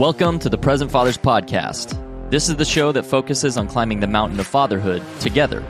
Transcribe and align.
Welcome 0.00 0.38
to 0.38 0.48
the 0.48 0.56
Present 0.56 0.90
Fathers 0.90 1.18
Podcast. 1.18 2.30
This 2.30 2.48
is 2.48 2.56
the 2.56 2.64
show 2.64 2.90
that 2.90 3.04
focuses 3.04 3.58
on 3.58 3.68
climbing 3.68 4.00
the 4.00 4.06
mountain 4.06 4.40
of 4.40 4.46
fatherhood 4.46 5.02
together. 5.20 5.62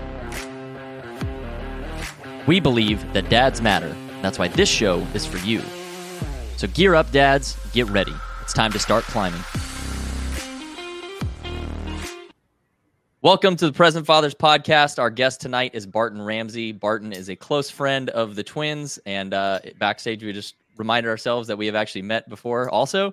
We 2.46 2.60
believe 2.60 3.12
that 3.12 3.28
dads 3.28 3.60
matter. 3.60 3.92
That's 4.22 4.38
why 4.38 4.46
this 4.46 4.68
show 4.68 5.04
is 5.14 5.26
for 5.26 5.38
you. 5.38 5.60
So 6.58 6.68
gear 6.68 6.94
up, 6.94 7.10
dads, 7.10 7.56
get 7.72 7.88
ready. 7.88 8.14
It's 8.42 8.52
time 8.52 8.70
to 8.70 8.78
start 8.78 9.02
climbing. 9.02 9.42
Welcome 13.22 13.56
to 13.56 13.66
the 13.66 13.72
Present 13.72 14.06
Fathers 14.06 14.36
Podcast. 14.36 15.00
Our 15.00 15.10
guest 15.10 15.40
tonight 15.40 15.72
is 15.74 15.86
Barton 15.86 16.22
Ramsey. 16.22 16.70
Barton 16.70 17.12
is 17.12 17.28
a 17.30 17.34
close 17.34 17.68
friend 17.68 18.08
of 18.10 18.36
the 18.36 18.44
twins, 18.44 19.00
and 19.04 19.34
uh, 19.34 19.58
backstage 19.80 20.22
we 20.22 20.32
just 20.32 20.54
reminded 20.76 21.10
ourselves 21.10 21.48
that 21.48 21.58
we 21.58 21.66
have 21.66 21.74
actually 21.74 22.02
met 22.02 22.28
before 22.28 22.70
also. 22.70 23.12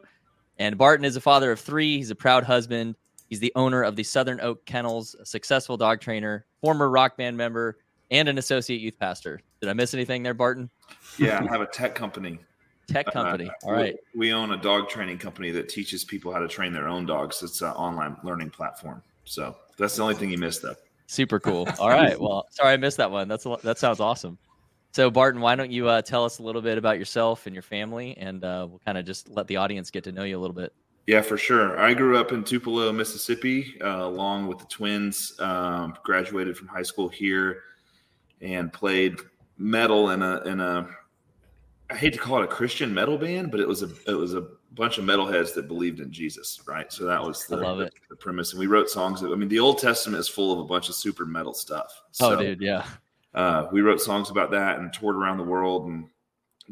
And 0.60 0.78
Barton 0.78 1.06
is 1.06 1.16
a 1.16 1.22
father 1.22 1.52
of 1.52 1.60
three. 1.60 1.98
He's 1.98 2.10
a 2.10 2.16
proud 2.16 2.44
husband. 2.44 2.96
He's 3.30 3.40
the 3.40 3.52
owner 3.56 3.84
of 3.84 3.96
the 3.96 4.04
Southern 4.04 4.40
Oak 4.42 4.66
Kennels, 4.66 5.16
a 5.16 5.26
successful 5.26 5.78
dog 5.78 6.00
trainer, 6.00 6.46
former 6.62 6.90
rock 6.90 7.18
band 7.18 7.38
member, 7.38 7.78
and 8.10 8.30
an 8.30 8.38
associate 8.38 8.80
youth 8.80 8.98
pastor. 8.98 9.42
Did 9.62 9.70
I 9.70 9.74
miss 9.74 9.94
anything 9.94 10.24
there, 10.24 10.34
Barton? 10.34 10.70
Yeah, 11.18 11.44
I 11.44 11.52
have 11.52 11.62
a 11.62 11.68
tech 11.68 11.94
company. 11.94 12.40
Tech 12.88 13.12
company. 13.12 13.50
Uh, 13.50 13.68
All 13.68 13.74
right. 13.74 13.96
We, 14.14 14.20
we 14.20 14.34
own 14.34 14.54
a 14.54 14.58
dog 14.58 14.88
training 14.88 15.18
company 15.18 15.52
that 15.52 15.68
teaches 15.68 16.06
people 16.06 16.32
how 16.32 16.40
to 16.40 16.48
train 16.48 16.72
their 16.72 16.88
own 16.88 17.06
dogs. 17.06 17.44
It's 17.44 17.62
an 17.62 17.72
online 17.72 18.16
learning 18.24 18.52
platform. 18.52 19.04
So 19.26 19.58
that's 19.78 19.98
the 19.98 20.04
only 20.04 20.16
thing 20.16 20.30
you 20.30 20.38
missed, 20.38 20.62
though. 20.62 20.76
Super 21.08 21.40
cool. 21.40 21.68
All 21.80 21.90
right. 21.90 22.20
Well, 22.20 22.48
sorry 22.52 22.74
I 22.74 22.78
missed 22.78 22.98
that 22.98 23.12
one. 23.12 23.28
That's 23.28 23.46
a, 23.46 23.58
that 23.64 23.78
sounds 23.78 24.00
awesome. 24.00 24.38
So, 24.92 25.12
Barton, 25.12 25.42
why 25.42 25.56
don't 25.56 25.72
you 25.72 25.88
uh, 25.88 26.02
tell 26.02 26.26
us 26.26 26.40
a 26.40 26.44
little 26.44 26.62
bit 26.62 26.78
about 26.78 26.98
yourself 26.98 27.46
and 27.46 27.54
your 27.54 27.62
family, 27.62 28.18
and 28.18 28.44
uh, 28.44 28.68
we'll 28.70 28.82
kind 28.86 28.98
of 28.98 29.06
just 29.06 29.30
let 29.30 29.48
the 29.48 29.58
audience 29.58 29.92
get 29.92 30.04
to 30.06 30.12
know 30.12 30.24
you 30.24 30.38
a 30.38 30.42
little 30.42 30.56
bit. 30.56 30.74
Yeah, 31.06 31.22
for 31.22 31.38
sure. 31.38 31.80
I 31.80 31.94
grew 31.94 32.18
up 32.18 32.32
in 32.34 32.44
Tupelo, 32.44 32.92
Mississippi, 32.92 33.76
uh, 33.82 34.04
along 34.06 34.48
with 34.48 34.60
the 34.60 34.66
twins. 34.66 35.34
Um, 35.40 35.96
graduated 36.04 36.58
from 36.58 36.68
high 36.68 36.84
school 36.84 37.08
here, 37.08 37.64
and 38.42 38.74
played 38.74 39.16
metal 39.58 40.12
in 40.12 40.22
a 40.22 40.42
in 40.42 40.60
a. 40.60 40.90
I 41.90 41.96
hate 41.96 42.12
to 42.14 42.20
call 42.20 42.42
it 42.42 42.44
a 42.44 42.48
Christian 42.48 42.94
metal 42.94 43.18
band, 43.18 43.52
but 43.52 43.62
it 43.62 43.68
was 43.68 43.84
a 43.84 43.90
it 44.06 44.16
was 44.16 44.34
a 44.34 44.48
bunch 44.72 44.98
of 44.98 45.06
metalheads 45.06 45.54
that 45.54 45.68
believed 45.68 46.02
in 46.02 46.12
Jesus, 46.12 46.62
right? 46.68 46.92
So 46.92 47.06
that 47.06 47.24
was 47.24 47.46
the, 47.48 47.56
I 47.56 47.62
love 47.62 47.80
it. 47.80 47.94
the, 47.94 48.16
the 48.16 48.18
premise, 48.18 48.52
and 48.52 48.60
we 48.60 48.68
wrote 48.68 48.90
songs. 48.90 49.22
That, 49.22 49.32
I 49.32 49.36
mean, 49.36 49.50
the 49.50 49.60
Old 49.60 49.80
Testament 49.80 50.20
is 50.20 50.28
full 50.28 50.52
of 50.52 50.60
a 50.60 50.66
bunch 50.66 50.90
of 50.90 50.96
super 50.96 51.26
metal 51.26 51.54
stuff. 51.54 51.90
Oh, 52.20 52.36
dude, 52.36 52.62
yeah. 52.62 52.86
Uh, 53.38 53.70
we 53.72 53.82
wrote 53.82 54.02
songs 54.02 54.32
about 54.32 54.50
that 54.50 54.80
and 54.80 54.92
toured 54.92 55.16
around 55.16 55.38
the 55.38 55.44
world 55.44 55.86
and 55.88 56.10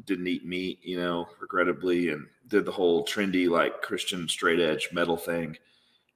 didn't 0.05 0.25
eat 0.25 0.47
meat, 0.47 0.79
you 0.81 0.97
know, 0.97 1.27
regrettably, 1.39 2.09
and 2.09 2.25
did 2.47 2.65
the 2.65 2.71
whole 2.71 3.05
trendy 3.05 3.47
like 3.47 3.83
Christian 3.83 4.27
straight 4.27 4.59
edge 4.59 4.89
metal 4.91 5.15
thing. 5.15 5.55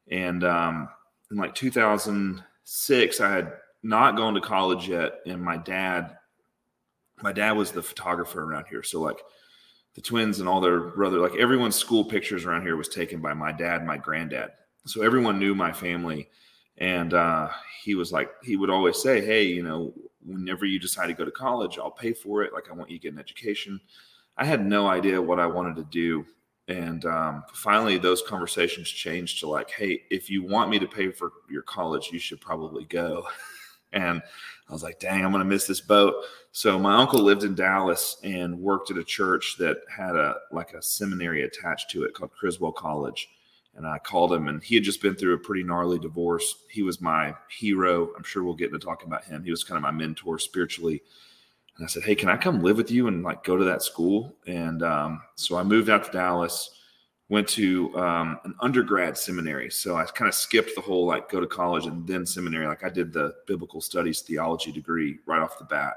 And 0.10 0.44
um, 0.44 0.90
in 1.30 1.38
like 1.38 1.54
2006, 1.54 3.22
I 3.22 3.30
had 3.30 3.54
not 3.84 4.18
gone 4.18 4.34
to 4.34 4.42
college 4.42 4.90
yet, 4.90 5.20
and 5.28 5.40
my 5.40 5.58
dad, 5.58 6.18
my 7.22 7.32
dad 7.32 7.52
was 7.52 7.72
the 7.72 7.84
photographer 7.84 8.44
around 8.44 8.66
here, 8.72 8.82
so 8.82 9.02
like 9.02 9.22
the 9.94 10.02
twins 10.02 10.40
and 10.40 10.50
all 10.50 10.62
their 10.62 10.80
brother, 10.80 11.20
like 11.20 11.36
everyone's 11.36 11.76
school 11.76 12.04
pictures 12.04 12.46
around 12.46 12.64
here 12.64 12.76
was 12.76 12.90
taken 12.90 13.22
by 13.22 13.36
my 13.36 13.52
dad, 13.52 13.86
my 13.86 13.98
granddad. 13.98 14.50
So 14.88 15.04
everyone 15.04 15.38
knew 15.38 15.54
my 15.54 15.72
family, 15.72 16.28
and 16.80 17.14
uh, 17.14 17.50
he 17.84 17.94
was 17.94 18.12
like, 18.12 18.32
he 18.42 18.56
would 18.56 18.72
always 18.72 19.00
say, 19.00 19.24
"Hey, 19.24 19.44
you 19.44 19.62
know, 19.62 19.94
whenever 20.26 20.66
you 20.66 20.80
decide 20.80 21.08
to 21.08 21.14
go 21.14 21.26
to 21.26 21.32
college, 21.32 21.78
I'll 21.78 21.92
pay 21.92 22.14
for 22.14 22.44
it. 22.44 22.54
Like, 22.54 22.70
I 22.70 22.74
want 22.74 22.90
you 22.90 22.98
to 22.98 23.04
get 23.04 23.14
an 23.14 23.20
education." 23.20 23.80
I 24.38 24.46
had 24.46 24.66
no 24.66 24.88
idea 24.88 25.22
what 25.22 25.40
I 25.40 25.48
wanted 25.48 25.76
to 25.76 25.84
do, 25.84 26.26
and 26.70 27.04
um, 27.06 27.44
finally, 27.54 27.98
those 27.98 28.22
conversations 28.22 28.88
changed 28.90 29.40
to 29.40 29.50
like, 29.50 29.72
"Hey, 29.72 30.04
if 30.10 30.30
you 30.30 30.44
want 30.44 30.70
me 30.70 30.80
to 30.80 30.88
pay 30.88 31.12
for 31.12 31.32
your 31.50 31.64
college, 31.64 32.10
you 32.14 32.20
should 32.20 32.40
probably 32.40 32.86
go." 32.86 33.28
and 33.92 34.22
I 34.70 34.74
was 34.74 34.84
like, 34.84 35.00
"Dang, 35.00 35.26
I'm 35.26 35.32
going 35.32 35.44
to 35.44 35.50
miss 35.50 35.66
this 35.66 35.82
boat." 35.82 36.16
So 36.52 36.80
my 36.80 36.96
uncle 36.96 37.22
lived 37.22 37.44
in 37.44 37.56
Dallas 37.56 38.18
and 38.24 38.60
worked 38.60 38.92
at 38.92 38.98
a 38.98 39.04
church 39.04 39.56
that 39.60 39.78
had 39.90 40.16
a 40.16 40.36
like 40.52 40.74
a 40.74 40.82
seminary 40.82 41.44
attached 41.44 41.90
to 41.92 42.04
it 42.04 42.14
called 42.14 42.32
Criswell 42.32 42.72
College. 42.72 43.28
And 43.80 43.88
I 43.88 43.98
called 43.98 44.34
him, 44.34 44.50
and 44.50 44.62
he 44.62 44.76
had 44.76 44.84
just 44.84 45.02
been 45.02 45.16
through 45.16 45.36
a 45.36 45.38
pretty 45.38 45.64
gnarly 45.64 46.00
divorce. 46.00 46.54
He 46.70 46.84
was 46.84 47.00
my 47.00 47.34
hero. 47.50 48.10
I'm 48.18 48.24
sure 48.24 48.44
we'll 48.44 48.54
get 48.54 48.74
into 48.74 48.86
talking 48.86 49.08
about 49.08 49.24
him. 49.24 49.42
He 49.42 49.52
was 49.52 49.64
kind 49.64 49.78
of 49.78 49.82
my 49.84 49.90
mentor 49.90 50.38
spiritually. 50.38 51.02
And 51.78 51.86
I 51.86 51.88
said, 51.88 52.04
"Hey, 52.04 52.14
can 52.14 52.28
I 52.28 52.36
come 52.36 52.62
live 52.62 52.76
with 52.76 52.92
you 52.92 53.08
and 53.08 53.24
like 53.24 53.46
go 53.46 53.56
to 53.56 53.64
that 53.64 53.82
school?" 53.82 54.36
And 54.46 54.84
um, 54.84 55.22
so 55.36 55.56
I 55.56 55.64
moved 55.64 55.90
out 55.90 56.04
to 56.04 56.12
Dallas, 56.12 56.72
went 57.30 57.48
to 57.50 57.98
um, 57.98 58.38
an 58.44 58.54
undergrad 58.60 59.18
seminary. 59.18 59.72
So 59.72 59.96
I 59.96 60.04
kind 60.04 60.28
of 60.28 60.36
skipped 60.36 60.76
the 60.76 60.82
whole 60.82 61.06
like 61.06 61.30
go 61.30 61.40
to 61.40 61.48
college 61.48 61.86
and 61.86 62.06
then 62.06 62.26
seminary. 62.26 62.68
Like 62.68 62.84
I 62.84 62.90
did 62.90 63.14
the 63.14 63.34
biblical 63.48 63.80
studies 63.80 64.20
theology 64.20 64.74
degree 64.74 65.20
right 65.26 65.42
off 65.42 65.58
the 65.58 65.64
bat. 65.64 65.94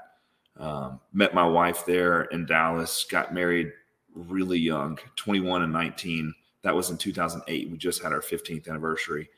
Um, 0.57 1.01
met 1.13 1.35
my 1.35 1.45
wife 1.45 1.85
there 1.85 2.23
in 2.27 2.47
Dallas. 2.47 3.03
Got 3.11 3.35
married 3.35 3.73
really 4.15 4.61
young, 4.61 5.01
21 5.17 5.63
and 5.63 5.73
19 5.73 6.33
that 6.63 6.75
was 6.75 6.91
in 6.91 6.97
2008. 6.97 7.71
We 7.71 7.77
just 7.77 8.03
had 8.03 8.13
our 8.13 8.21
15th 8.21 8.69
anniversary, 8.69 9.29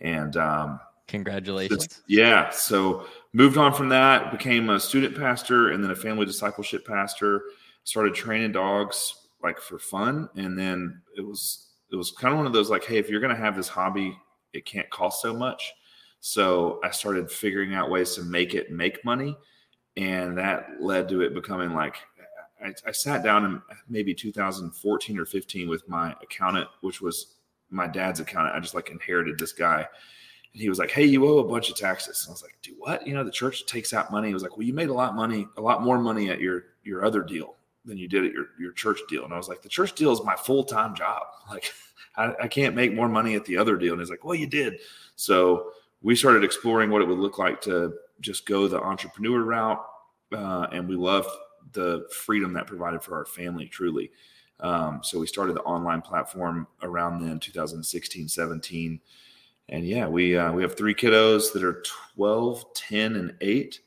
and 0.00 0.36
um, 0.36 0.80
Congratulations. 1.06 2.02
yeah. 2.08 2.50
So 2.50 3.06
moved 3.32 3.58
on 3.58 3.74
from 3.74 3.88
that, 3.90 4.32
became 4.32 4.70
a 4.70 4.80
student 4.80 5.16
pastor, 5.16 5.70
and 5.70 5.82
then 5.82 5.90
a 5.90 5.96
family 5.96 6.26
discipleship 6.26 6.86
pastor. 6.86 7.42
Started 7.84 8.14
training 8.14 8.52
dogs 8.52 9.26
like 9.42 9.60
for 9.60 9.78
fun, 9.78 10.28
and 10.36 10.58
then 10.58 11.02
it 11.16 11.20
was 11.20 11.68
it 11.92 11.96
was 11.96 12.10
kind 12.10 12.32
of 12.32 12.38
one 12.38 12.46
of 12.46 12.52
those 12.52 12.70
like, 12.70 12.84
hey, 12.84 12.96
if 12.96 13.08
you're 13.08 13.20
going 13.20 13.34
to 13.34 13.40
have 13.40 13.54
this 13.54 13.68
hobby, 13.68 14.16
it 14.54 14.64
can't 14.64 14.88
cost 14.90 15.20
so 15.20 15.34
much. 15.34 15.74
So 16.20 16.80
I 16.82 16.90
started 16.90 17.30
figuring 17.30 17.74
out 17.74 17.90
ways 17.90 18.14
to 18.14 18.22
make 18.22 18.54
it 18.54 18.70
make 18.70 19.04
money, 19.04 19.36
and 19.98 20.38
that 20.38 20.80
led 20.80 21.08
to 21.10 21.20
it 21.20 21.34
becoming 21.34 21.74
like 21.74 21.96
I, 22.64 22.72
I, 22.86 22.92
sat 22.92 23.22
down 23.22 23.44
in 23.44 23.62
maybe 23.88 24.14
2014 24.14 25.18
or 25.18 25.24
15 25.24 25.68
with 25.68 25.88
my 25.88 26.14
accountant, 26.22 26.68
which 26.80 27.00
was 27.00 27.34
my 27.70 27.86
dad's 27.86 28.20
accountant. 28.20 28.56
I 28.56 28.60
just 28.60 28.74
like 28.74 28.90
inherited 28.90 29.38
this 29.38 29.52
guy. 29.52 29.86
And 30.52 30.62
he 30.62 30.68
was 30.68 30.78
like, 30.78 30.90
Hey, 30.90 31.04
you 31.04 31.26
owe 31.26 31.38
a 31.38 31.48
bunch 31.48 31.68
of 31.68 31.76
taxes. 31.76 32.24
And 32.24 32.30
I 32.30 32.34
was 32.34 32.42
like, 32.42 32.56
Do 32.62 32.74
what? 32.78 33.06
You 33.06 33.14
know, 33.14 33.24
the 33.24 33.30
church 33.30 33.66
takes 33.66 33.92
out 33.92 34.10
money. 34.10 34.28
He 34.28 34.34
was 34.34 34.42
like, 34.42 34.56
Well, 34.56 34.66
you 34.66 34.72
made 34.72 34.88
a 34.88 34.94
lot 34.94 35.10
of 35.10 35.16
money, 35.16 35.46
a 35.56 35.60
lot 35.60 35.82
more 35.82 35.98
money 35.98 36.30
at 36.30 36.40
your 36.40 36.64
your 36.84 37.04
other 37.04 37.22
deal 37.22 37.56
than 37.84 37.98
you 37.98 38.08
did 38.08 38.24
at 38.24 38.32
your, 38.32 38.46
your 38.58 38.72
church 38.72 38.98
deal. 39.08 39.24
And 39.24 39.34
I 39.34 39.36
was 39.36 39.48
like, 39.48 39.62
The 39.62 39.68
church 39.68 39.94
deal 39.94 40.12
is 40.12 40.22
my 40.24 40.36
full-time 40.36 40.94
job. 40.94 41.22
Like, 41.50 41.72
I, 42.16 42.32
I 42.44 42.48
can't 42.48 42.74
make 42.74 42.94
more 42.94 43.08
money 43.08 43.34
at 43.34 43.44
the 43.44 43.58
other 43.58 43.76
deal. 43.76 43.92
And 43.92 44.00
he's 44.00 44.08
like, 44.08 44.24
Well, 44.24 44.34
you 44.34 44.46
did. 44.46 44.78
So 45.16 45.72
we 46.02 46.16
started 46.16 46.44
exploring 46.44 46.90
what 46.90 47.02
it 47.02 47.08
would 47.08 47.18
look 47.18 47.38
like 47.38 47.60
to 47.62 47.94
just 48.20 48.46
go 48.46 48.66
the 48.68 48.80
entrepreneur 48.80 49.42
route. 49.42 49.84
Uh, 50.32 50.66
and 50.72 50.88
we 50.88 50.96
loved 50.96 51.28
the 51.74 52.06
freedom 52.10 52.52
that 52.54 52.66
provided 52.66 53.02
for 53.02 53.16
our 53.16 53.26
family 53.26 53.66
truly. 53.66 54.10
Um, 54.60 55.00
so 55.02 55.18
we 55.18 55.26
started 55.26 55.56
the 55.56 55.62
online 55.62 56.00
platform 56.00 56.66
around 56.82 57.20
then 57.20 57.40
2016 57.40 58.28
17 58.28 59.00
and 59.70 59.86
yeah 59.86 60.06
we 60.06 60.36
uh, 60.36 60.52
we 60.52 60.62
have 60.62 60.76
three 60.76 60.94
kiddos 60.94 61.52
that 61.52 61.64
are 61.64 61.82
12 62.14 62.72
10 62.72 63.16
and 63.16 63.34
8 63.40 63.80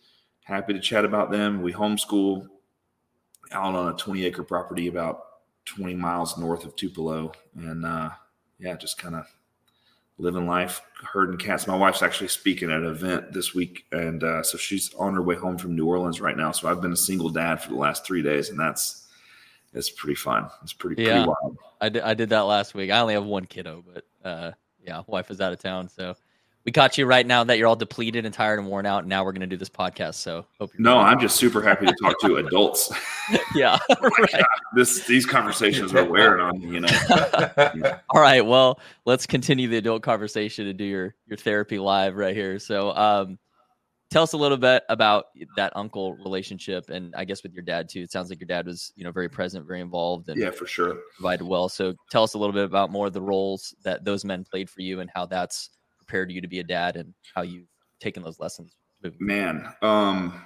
happy 0.44 0.74
to 0.74 0.80
chat 0.80 1.04
about 1.04 1.30
them. 1.30 1.62
We 1.62 1.74
homeschool 1.74 2.48
out 3.52 3.76
on 3.76 3.94
a 3.94 3.98
20 3.98 4.26
acre 4.26 4.44
property 4.44 4.88
about 4.88 5.24
20 5.66 5.94
miles 5.96 6.38
north 6.38 6.64
of 6.64 6.76
tupelo. 6.76 7.34
And 7.56 7.86
uh, 7.86 8.12
yeah 8.60 8.76
just 8.76 8.98
kind 8.98 9.16
of 9.16 9.26
living 10.18 10.48
life, 10.48 10.82
herding 11.04 11.38
cats. 11.38 11.68
My 11.68 11.76
wife's 11.76 12.02
actually 12.02 12.30
speaking 12.30 12.72
at 12.72 12.78
an 12.82 12.86
event 12.88 13.34
this 13.34 13.54
week, 13.54 13.86
and 13.92 14.24
uh, 14.24 14.44
so 14.44 14.58
she's 14.58 14.94
on 14.96 15.14
her 15.14 15.22
way 15.22 15.36
home 15.36 15.58
from 15.58 15.76
New 15.76 15.86
Orleans 15.86 16.20
right 16.20 16.36
now. 16.36 16.52
So 16.52 16.68
I've 16.68 16.82
been 16.82 16.94
a 16.94 16.98
single 16.98 17.30
dad 17.30 17.62
for 17.62 17.70
the 17.70 17.76
last 17.76 18.06
three 18.06 18.22
days, 18.22 18.50
and 18.50 18.60
that's 18.60 19.08
it's 19.74 19.90
pretty 19.90 20.16
fun. 20.16 20.50
It's 20.64 20.74
pretty 20.74 21.02
Yeah. 21.02 21.12
pretty 21.24 21.28
wild. 21.28 21.58
I 21.80 21.90
did, 21.90 22.02
I 22.02 22.14
did 22.16 22.30
that 22.30 22.42
last 22.42 22.74
week. 22.74 22.90
I 22.90 23.00
only 23.00 23.14
have 23.14 23.26
one 23.26 23.46
kiddo, 23.46 23.84
but 23.94 24.06
uh, 24.28 24.52
yeah, 24.84 25.04
wife 25.06 25.30
is 25.30 25.40
out 25.42 25.54
of 25.54 25.60
town, 25.60 25.88
so 25.90 26.16
we 26.68 26.74
caught 26.74 26.98
you 26.98 27.06
right 27.06 27.26
now 27.26 27.46
that 27.46 27.58
you're 27.58 27.66
all 27.66 27.78
depleted 27.78 28.26
and 28.26 28.34
tired 28.34 28.60
and 28.60 28.68
worn 28.68 28.86
out. 28.86 29.00
And 29.00 29.08
now 29.08 29.24
we're 29.24 29.32
gonna 29.32 29.48
do 29.48 29.56
this 29.56 29.70
podcast. 29.70 30.16
So 30.16 30.46
hope 30.60 30.70
you're 30.74 30.84
No, 30.84 30.98
I'm 30.98 31.18
just 31.18 31.38
super 31.38 31.62
happy 31.62 31.86
to 31.86 31.96
talk 32.04 32.20
to 32.20 32.36
adults. 32.36 32.92
yeah. 33.56 33.80
right. 34.02 34.44
This 34.76 35.06
these 35.08 35.26
conversations 35.26 35.96
are 35.96 36.04
wearing 36.04 36.42
on 36.42 36.60
me, 36.60 36.74
you 36.74 36.80
know. 36.82 36.90
All 38.10 38.20
right. 38.20 38.46
Well, 38.46 38.82
let's 39.06 39.26
continue 39.26 39.70
the 39.70 39.78
adult 39.78 40.04
conversation 40.04 40.68
and 40.68 40.78
do 40.78 40.84
your 40.84 41.16
your 41.26 41.38
therapy 41.38 41.80
live 41.80 42.16
right 42.16 42.36
here. 42.36 42.60
So, 42.60 42.92
um, 42.92 43.40
tell 44.12 44.24
us 44.24 44.34
a 44.34 44.38
little 44.38 44.58
bit 44.58 44.84
about 44.90 45.28
that 45.56 45.72
uncle 45.74 46.18
relationship, 46.18 46.90
and 46.90 47.16
I 47.16 47.24
guess 47.24 47.44
with 47.44 47.54
your 47.54 47.64
dad 47.64 47.88
too. 47.88 48.02
It 48.02 48.12
sounds 48.12 48.30
like 48.30 48.42
your 48.42 48.48
dad 48.48 48.66
was, 48.66 48.92
you 48.98 49.06
know, 49.06 49.12
very 49.12 49.30
present, 49.30 49.66
very 49.66 49.80
involved, 49.80 50.28
and 50.28 50.38
Yeah, 50.38 50.52
for 50.52 50.68
sure. 50.68 50.98
provided 51.16 51.46
well. 51.46 51.70
So, 51.70 51.94
tell 52.12 52.24
us 52.24 52.34
a 52.34 52.38
little 52.38 52.54
bit 52.54 52.66
about 52.66 52.92
more 52.92 53.08
of 53.08 53.14
the 53.14 53.22
roles 53.22 53.74
that 53.86 54.04
those 54.04 54.26
men 54.26 54.44
played 54.44 54.70
for 54.70 54.82
you, 54.82 55.00
and 55.00 55.10
how 55.14 55.26
that's 55.26 55.70
prepared 56.08 56.32
you 56.32 56.42
to 56.42 56.48
be 56.48 56.60
a 56.60 56.64
dad, 56.64 56.96
and 56.96 57.14
how 57.36 57.42
you've 57.42 57.68
taken 58.00 58.24
those 58.24 58.40
lessons. 58.40 58.78
Man, 59.20 59.68
um, 59.82 60.42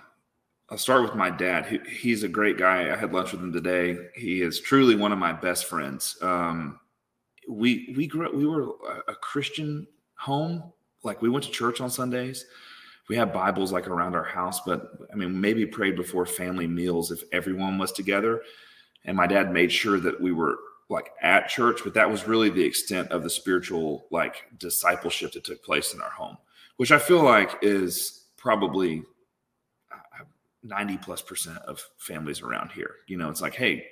I'll 0.70 0.78
start 0.78 1.04
with 1.04 1.16
my 1.16 1.30
dad. 1.30 1.66
He, 1.66 1.80
he's 1.90 2.24
a 2.24 2.28
great 2.28 2.58
guy. 2.58 2.92
I 2.92 2.98
had 2.98 3.14
lunch 3.14 3.32
with 3.32 3.42
him 3.42 3.54
today. 3.54 3.98
He 4.16 4.42
is 4.42 4.60
truly 4.60 4.96
one 4.96 5.12
of 5.12 5.20
my 5.20 5.32
best 5.32 5.66
friends. 5.66 6.18
Um, 6.22 6.80
we 7.48 7.94
we 7.96 8.08
grew 8.08 8.28
up, 8.28 8.34
we 8.34 8.46
were 8.46 8.74
a 9.08 9.16
Christian 9.16 9.88
home. 10.16 10.72
Like 11.04 11.22
we 11.22 11.30
went 11.30 11.46
to 11.46 11.52
church 11.52 11.82
on 11.82 11.90
Sundays. 11.90 12.46
We 13.10 13.16
had 13.16 13.34
Bibles 13.34 13.72
like 13.72 13.88
around 13.88 14.16
our 14.16 14.24
house, 14.24 14.62
but 14.66 14.92
I 15.12 15.16
mean, 15.16 15.40
maybe 15.40 15.66
prayed 15.66 15.96
before 15.96 16.26
family 16.26 16.68
meals 16.68 17.12
if 17.12 17.24
everyone 17.32 17.78
was 17.78 17.92
together. 17.92 18.42
And 19.06 19.18
my 19.18 19.28
dad 19.28 19.52
made 19.52 19.72
sure 19.72 20.00
that 20.00 20.22
we 20.22 20.32
were 20.32 20.58
like 20.92 21.12
at 21.22 21.48
church, 21.48 21.82
but 21.84 21.94
that 21.94 22.10
was 22.10 22.28
really 22.28 22.50
the 22.50 22.64
extent 22.64 23.10
of 23.12 23.24
the 23.24 23.30
spiritual 23.30 24.06
like 24.12 24.46
discipleship 24.58 25.32
that 25.32 25.44
took 25.44 25.64
place 25.64 25.94
in 25.94 26.02
our 26.02 26.10
home, 26.10 26.38
which 26.78 26.92
I 26.92 27.00
feel 27.00 27.24
like 27.24 27.58
is 27.62 28.26
probably 28.38 29.04
90 30.64 30.98
plus 30.98 31.22
percent 31.22 31.58
of 31.60 31.84
families 31.98 32.42
around 32.42 32.72
here. 32.72 32.96
You 33.08 33.18
know, 33.18 33.30
it's 33.30 33.42
like, 33.42 33.56
hey, 33.56 33.88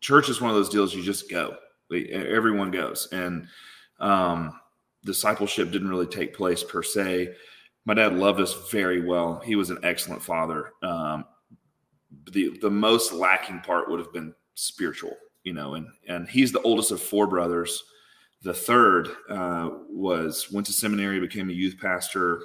church 0.00 0.28
is 0.28 0.40
one 0.40 0.50
of 0.50 0.56
those 0.56 0.68
deals 0.68 0.94
you 0.94 1.02
just 1.02 1.30
go. 1.30 1.56
Everyone 1.92 2.70
goes. 2.70 3.08
And 3.12 3.46
um, 4.00 4.58
discipleship 5.04 5.70
didn't 5.70 5.88
really 5.88 6.06
take 6.06 6.34
place 6.34 6.62
per 6.62 6.82
se. 6.82 7.34
My 7.84 7.94
dad 7.94 8.14
loved 8.14 8.40
us 8.40 8.70
very 8.70 9.04
well. 9.04 9.40
He 9.44 9.56
was 9.56 9.70
an 9.70 9.78
excellent 9.82 10.22
father. 10.22 10.72
Um, 10.82 11.26
the 12.30 12.56
the 12.60 12.70
most 12.70 13.12
lacking 13.12 13.60
part 13.60 13.90
would 13.90 13.98
have 13.98 14.12
been 14.12 14.34
spiritual, 14.54 15.14
you 15.44 15.52
know, 15.52 15.74
and 15.74 15.86
and 16.08 16.28
he's 16.28 16.52
the 16.52 16.62
oldest 16.62 16.90
of 16.90 17.00
four 17.00 17.26
brothers. 17.26 17.84
The 18.42 18.54
third 18.54 19.08
uh, 19.30 19.70
was 19.88 20.50
went 20.50 20.66
to 20.66 20.72
seminary, 20.72 21.20
became 21.20 21.50
a 21.50 21.54
youth 21.54 21.76
pastor, 21.80 22.42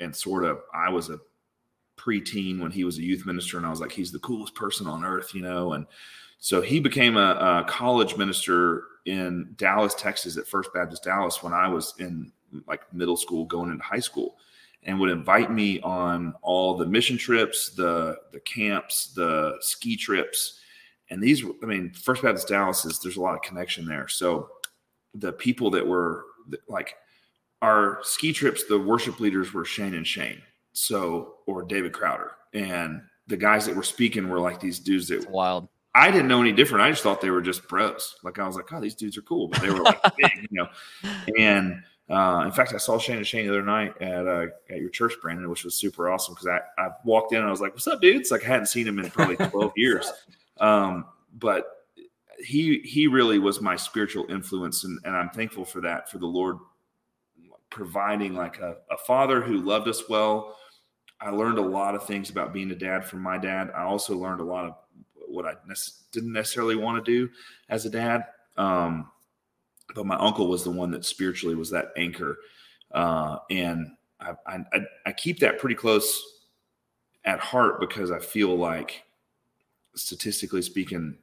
and 0.00 0.14
sort 0.14 0.44
of 0.44 0.60
I 0.74 0.90
was 0.90 1.08
a 1.08 1.18
preteen 1.96 2.60
when 2.60 2.70
he 2.70 2.84
was 2.84 2.98
a 2.98 3.02
youth 3.02 3.24
minister, 3.24 3.56
and 3.56 3.66
I 3.66 3.70
was 3.70 3.80
like, 3.80 3.92
he's 3.92 4.12
the 4.12 4.18
coolest 4.18 4.54
person 4.54 4.86
on 4.86 5.04
earth, 5.04 5.34
you 5.34 5.42
know. 5.42 5.72
And 5.72 5.86
so 6.38 6.60
he 6.60 6.80
became 6.80 7.16
a, 7.16 7.64
a 7.64 7.64
college 7.68 8.16
minister 8.16 8.84
in 9.06 9.54
Dallas, 9.56 9.94
Texas, 9.94 10.36
at 10.36 10.46
First 10.46 10.72
Baptist 10.74 11.04
Dallas 11.04 11.42
when 11.42 11.52
I 11.52 11.68
was 11.68 11.94
in 11.98 12.32
like 12.66 12.92
middle 12.92 13.16
school, 13.16 13.44
going 13.44 13.70
into 13.70 13.84
high 13.84 14.00
school, 14.00 14.36
and 14.82 14.98
would 14.98 15.10
invite 15.10 15.50
me 15.50 15.80
on 15.80 16.34
all 16.42 16.76
the 16.76 16.86
mission 16.86 17.16
trips, 17.16 17.70
the 17.70 18.16
the 18.32 18.40
camps, 18.40 19.12
the 19.14 19.56
ski 19.60 19.96
trips, 19.96 20.60
and 21.10 21.22
these. 21.22 21.44
I 21.62 21.66
mean, 21.66 21.92
First 21.92 22.22
Baptist 22.22 22.48
Dallas 22.48 22.84
is 22.84 22.98
there's 23.00 23.16
a 23.16 23.20
lot 23.20 23.34
of 23.34 23.42
connection 23.42 23.86
there. 23.86 24.08
So 24.08 24.48
the 25.14 25.32
people 25.32 25.70
that 25.70 25.86
were 25.86 26.24
like 26.68 26.96
our 27.60 27.98
ski 28.02 28.32
trips, 28.32 28.64
the 28.64 28.78
worship 28.78 29.20
leaders 29.20 29.52
were 29.52 29.64
Shane 29.64 29.94
and 29.94 30.06
Shane 30.06 30.42
so, 30.72 31.34
or 31.46 31.62
David 31.62 31.92
Crowder. 31.92 32.32
And 32.52 33.02
the 33.26 33.36
guys 33.36 33.66
that 33.66 33.76
were 33.76 33.82
speaking 33.82 34.28
were 34.28 34.40
like 34.40 34.60
these 34.60 34.78
dudes 34.78 35.08
that 35.08 35.30
wild. 35.30 35.68
I 35.94 36.10
didn't 36.10 36.28
know 36.28 36.40
any 36.40 36.52
different. 36.52 36.84
I 36.84 36.90
just 36.90 37.02
thought 37.02 37.20
they 37.20 37.30
were 37.30 37.42
just 37.42 37.68
bros. 37.68 38.16
Like 38.24 38.38
I 38.38 38.46
was 38.46 38.56
like, 38.56 38.72
oh, 38.72 38.80
these 38.80 38.94
dudes 38.94 39.18
are 39.18 39.22
cool, 39.22 39.48
but 39.48 39.60
they 39.60 39.70
were 39.70 39.82
like 39.82 40.02
big, 40.16 40.48
you 40.50 40.62
know. 40.62 40.68
And 41.38 41.82
uh, 42.08 42.42
in 42.46 42.52
fact, 42.52 42.72
I 42.72 42.78
saw 42.78 42.98
Shane 42.98 43.18
and 43.18 43.26
Shane 43.26 43.46
the 43.46 43.52
other 43.52 43.62
night 43.62 44.00
at 44.00 44.26
uh, 44.26 44.46
at 44.70 44.78
your 44.78 44.88
church, 44.88 45.14
Brandon, 45.20 45.50
which 45.50 45.64
was 45.64 45.74
super 45.74 46.10
awesome 46.10 46.34
because 46.34 46.48
I, 46.48 46.82
I 46.82 46.88
walked 47.04 47.32
in 47.32 47.38
and 47.38 47.46
I 47.46 47.50
was 47.50 47.60
like, 47.60 47.72
"What's 47.74 47.86
up, 47.86 48.00
dudes?" 48.00 48.30
Like 48.30 48.42
I 48.44 48.48
hadn't 48.48 48.66
seen 48.66 48.88
him 48.88 48.98
in 48.98 49.10
probably 49.10 49.36
twelve 49.36 49.72
years. 49.76 50.10
Um, 50.62 51.04
but 51.34 51.66
he 52.38 52.78
he 52.80 53.06
really 53.06 53.38
was 53.38 53.60
my 53.60 53.76
spiritual 53.76 54.24
influence, 54.30 54.84
and, 54.84 54.98
and 55.04 55.14
I'm 55.14 55.28
thankful 55.28 55.66
for 55.66 55.82
that 55.82 56.10
for 56.10 56.18
the 56.18 56.26
Lord 56.26 56.58
providing 57.68 58.34
like 58.34 58.58
a, 58.58 58.76
a 58.90 58.96
father 58.98 59.40
who 59.40 59.58
loved 59.58 59.88
us 59.88 60.08
well, 60.08 60.56
I 61.20 61.30
learned 61.30 61.58
a 61.58 61.62
lot 61.62 61.94
of 61.94 62.06
things 62.06 62.30
about 62.30 62.52
being 62.52 62.70
a 62.70 62.74
dad 62.74 63.04
from 63.04 63.20
my 63.20 63.38
dad. 63.38 63.70
I 63.74 63.82
also 63.82 64.16
learned 64.16 64.40
a 64.40 64.44
lot 64.44 64.66
of 64.66 64.74
what 65.14 65.46
I 65.46 65.54
didn't 66.12 66.32
necessarily 66.32 66.76
want 66.76 67.02
to 67.02 67.10
do 67.10 67.32
as 67.68 67.86
a 67.86 67.90
dad. 67.90 68.26
Um, 68.56 69.10
but 69.94 70.06
my 70.06 70.16
uncle 70.16 70.48
was 70.48 70.64
the 70.64 70.70
one 70.70 70.90
that 70.90 71.04
spiritually 71.04 71.54
was 71.54 71.70
that 71.70 71.92
anchor. 71.96 72.38
Uh, 72.90 73.38
and 73.50 73.88
I, 74.20 74.34
I, 74.46 74.80
I 75.06 75.12
keep 75.12 75.38
that 75.40 75.58
pretty 75.58 75.74
close 75.74 76.22
at 77.24 77.40
heart 77.40 77.80
because 77.80 78.10
I 78.10 78.18
feel 78.18 78.54
like 78.56 79.02
statistically 79.94 80.62
speaking, 80.62 81.16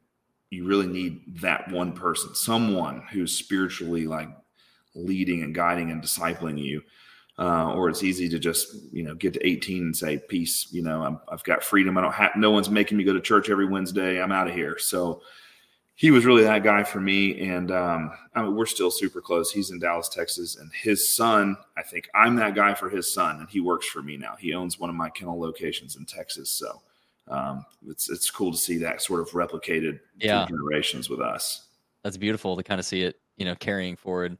you 0.49 0.65
really 0.65 0.87
need 0.87 1.41
that 1.41 1.69
one 1.71 1.93
person, 1.93 2.33
someone 2.33 3.03
who's 3.11 3.35
spiritually 3.35 4.07
like 4.07 4.29
leading 4.95 5.43
and 5.43 5.53
guiding 5.53 5.91
and 5.91 6.01
discipling 6.01 6.61
you. 6.61 6.81
Uh, 7.37 7.73
or 7.73 7.87
it's 7.87 8.03
easy 8.03 8.27
to 8.27 8.37
just 8.37 8.75
you 8.91 9.01
know 9.01 9.15
get 9.15 9.33
to 9.33 9.47
18 9.47 9.81
and 9.83 9.95
say 9.95 10.17
peace 10.27 10.67
you 10.71 10.81
know 10.81 11.21
i 11.29 11.31
have 11.31 11.43
got 11.45 11.63
freedom. 11.63 11.97
I 11.97 12.01
don't 12.01 12.11
have 12.11 12.31
no 12.35 12.51
one's 12.51 12.69
making 12.69 12.97
me 12.97 13.05
go 13.05 13.13
to 13.13 13.21
church 13.21 13.49
every 13.49 13.65
wednesday. 13.65 14.21
I'm 14.21 14.33
out 14.33 14.49
of 14.49 14.53
here. 14.53 14.77
So 14.77 15.21
he 15.95 16.11
was 16.11 16.25
really 16.25 16.43
that 16.43 16.63
guy 16.63 16.83
for 16.83 16.99
me. 16.99 17.39
And 17.49 17.71
um, 17.71 18.11
I 18.35 18.41
mean, 18.41 18.55
we're 18.55 18.65
still 18.65 18.91
super 18.91 19.21
close. 19.21 19.53
He's 19.53 19.71
in 19.71 19.79
dallas 19.79 20.09
texas. 20.09 20.57
And 20.57 20.69
his 20.73 21.15
son 21.15 21.55
i 21.77 21.81
think 21.81 22.09
i'm 22.13 22.35
that 22.35 22.55
guy 22.55 22.73
for 22.73 22.89
his 22.89 23.13
son. 23.13 23.39
And 23.39 23.49
he 23.49 23.61
works 23.61 23.85
for 23.85 24.03
me 24.03 24.17
now. 24.17 24.35
He 24.37 24.53
owns 24.53 24.77
one 24.77 24.89
of 24.89 24.97
my 24.97 25.09
kennel 25.09 25.39
locations 25.39 25.95
in 25.95 26.05
texas. 26.05 26.49
So 26.49 26.81
um, 27.29 27.65
it's 27.87 28.09
it's 28.09 28.29
cool 28.29 28.51
to 28.51 28.57
see 28.57 28.77
that 28.77 29.01
sort 29.01 29.21
of 29.21 29.29
replicated 29.31 29.99
yeah. 30.17 30.45
generations 30.47 31.09
with 31.09 31.19
us 31.19 31.67
that's 32.03 32.17
beautiful 32.17 32.55
to 32.55 32.63
kind 32.63 32.79
of 32.79 32.85
see 32.85 33.03
it 33.03 33.19
you 33.37 33.45
know 33.45 33.55
carrying 33.55 33.95
forward 33.95 34.37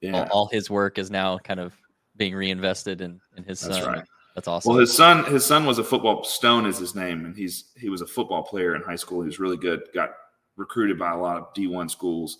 yeah. 0.00 0.12
all, 0.12 0.28
all 0.30 0.46
his 0.46 0.70
work 0.70 0.98
is 0.98 1.10
now 1.10 1.38
kind 1.38 1.60
of 1.60 1.74
being 2.16 2.34
reinvested 2.34 3.00
in, 3.00 3.20
in 3.36 3.44
his 3.44 3.60
That's 3.60 3.78
son. 3.78 3.92
Right. 3.92 4.04
That's 4.34 4.48
awesome. 4.48 4.70
Well, 4.70 4.80
his 4.80 4.94
son, 4.94 5.24
his 5.24 5.46
son 5.46 5.64
was 5.64 5.78
a 5.78 5.84
football. 5.84 6.22
Stone 6.24 6.66
is 6.66 6.76
his 6.76 6.94
name, 6.94 7.24
and 7.24 7.34
he's 7.34 7.72
he 7.76 7.88
was 7.88 8.02
a 8.02 8.06
football 8.06 8.42
player 8.42 8.76
in 8.76 8.82
high 8.82 8.96
school. 8.96 9.22
He 9.22 9.26
was 9.26 9.40
really 9.40 9.56
good. 9.56 9.82
Got 9.94 10.10
recruited 10.56 10.98
by 10.98 11.12
a 11.12 11.16
lot 11.16 11.38
of 11.38 11.54
D 11.54 11.66
one 11.68 11.88
schools, 11.88 12.38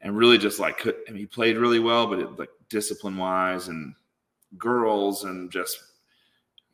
and 0.00 0.16
really 0.16 0.38
just 0.38 0.60
like 0.60 0.78
could. 0.78 0.94
I 1.08 1.10
mean, 1.10 1.20
he 1.20 1.26
played 1.26 1.56
really 1.56 1.80
well, 1.80 2.06
but 2.06 2.20
it, 2.20 2.38
like 2.38 2.50
discipline 2.68 3.16
wise 3.16 3.66
and 3.66 3.94
girls 4.56 5.24
and 5.24 5.50
just 5.50 5.76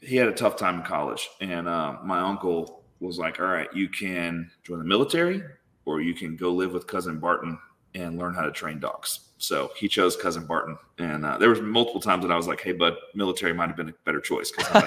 he 0.01 0.17
had 0.17 0.29
a 0.29 0.33
tough 0.33 0.57
time 0.57 0.77
in 0.77 0.83
college. 0.83 1.29
And 1.41 1.69
uh, 1.69 1.99
my 2.03 2.21
uncle 2.21 2.85
was 3.01 3.19
like, 3.19 3.41
"All 3.41 3.47
right, 3.47 3.69
you 3.75 3.89
can 3.89 4.51
join 4.63 4.79
the 4.79 4.85
military, 4.85 5.43
or 5.85 6.01
you 6.01 6.15
can 6.15 6.37
go 6.37 6.53
live 6.53 6.73
with 6.73 6.87
cousin 6.87 7.19
Barton 7.19 7.59
and 7.95 8.19
learn 8.19 8.35
how 8.35 8.43
to 8.43 8.53
train 8.53 8.79
dogs." 8.79 9.21
So 9.39 9.71
he 9.75 9.89
chose 9.89 10.17
cousin 10.17 10.47
Barton, 10.47 10.77
and 10.99 11.25
uh, 11.25 11.39
there 11.39 11.49
was 11.49 11.63
multiple 11.63 12.01
times 12.01 12.23
that 12.23 12.33
I 12.33 12.37
was 12.37 12.47
like, 12.47 12.61
"Hey, 12.61 12.73
bud, 12.73 12.95
military 13.15 13.55
might 13.55 13.69
have 13.69 13.77
been 13.77 13.89
a 13.89 13.95
better 14.05 14.21
choice 14.21 14.51
because 14.51 14.83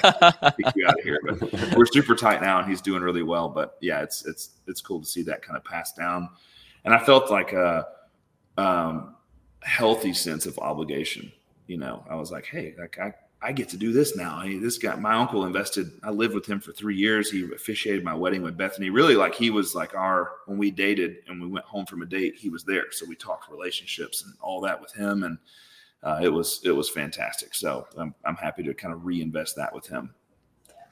kick 0.58 0.66
you 0.76 0.88
out 0.88 1.00
of 1.00 1.04
here." 1.04 1.20
But 1.24 1.76
we're 1.76 1.88
super 1.88 2.16
tight 2.16 2.42
now, 2.42 2.60
and 2.60 2.70
he's 2.70 2.82
doing 2.82 3.02
really 3.02 3.24
well. 3.24 3.50
But 3.50 3.78
yeah, 3.82 4.02
it's 4.02 4.26
it's 4.26 4.52
it's 4.68 4.82
cool 4.82 5.00
to 5.00 5.06
see 5.06 5.24
that 5.24 5.42
kind 5.42 5.58
of 5.58 5.64
pass 5.64 5.94
down, 5.94 6.30
and 6.86 6.94
I 6.94 7.04
felt 7.04 7.32
like 7.32 7.54
a 7.54 7.88
um, 8.58 9.16
healthy 9.62 10.14
sense 10.14 10.46
of 10.46 10.58
obligation. 10.60 11.32
You 11.66 11.78
know, 11.78 12.04
I 12.08 12.16
was 12.16 12.32
like, 12.32 12.46
"Hey, 12.46 12.76
like 12.78 13.00
I 13.00 13.14
I 13.44 13.52
get 13.52 13.68
to 13.70 13.78
do 13.78 13.92
this 13.92 14.16
now. 14.16 14.38
I 14.38 14.58
this 14.60 14.78
guy, 14.78 14.96
my 14.96 15.16
uncle 15.16 15.46
invested. 15.46 15.92
I 16.02 16.12
lived 16.12 16.34
with 16.34 16.46
him 16.46 16.62
for 16.62 16.72
three 16.72 16.96
years. 16.96 17.30
He 17.30 17.44
officiated 17.44 18.04
my 18.04 18.14
wedding 18.14 18.42
with 18.42 18.58
Bethany. 18.58 18.90
Really, 18.90 19.16
like 19.16 19.36
he 19.36 19.50
was 19.50 19.76
like 19.76 19.94
our 19.94 20.32
when 20.46 20.58
we 20.58 20.72
dated 20.72 21.18
and 21.28 21.42
we 21.42 21.48
went 21.48 21.66
home 21.66 21.86
from 21.86 22.02
a 22.02 22.06
date, 22.06 22.36
he 22.38 22.50
was 22.50 22.64
there. 22.64 22.92
So 22.92 23.06
we 23.06 23.16
talked 23.16 23.52
relationships 23.52 24.24
and 24.24 24.34
all 24.42 24.62
that 24.62 24.80
with 24.80 24.94
him, 24.94 25.24
and 25.24 25.38
uh, 26.04 26.20
it 26.24 26.30
was 26.30 26.62
it 26.64 26.72
was 26.72 26.90
fantastic. 26.90 27.54
So 27.54 27.86
I'm 27.98 28.16
I'm 28.24 28.38
happy 28.38 28.64
to 28.64 28.74
kind 28.74 28.94
of 28.94 29.06
reinvest 29.06 29.58
that 29.58 29.74
with 29.76 29.88
him. 29.88 30.14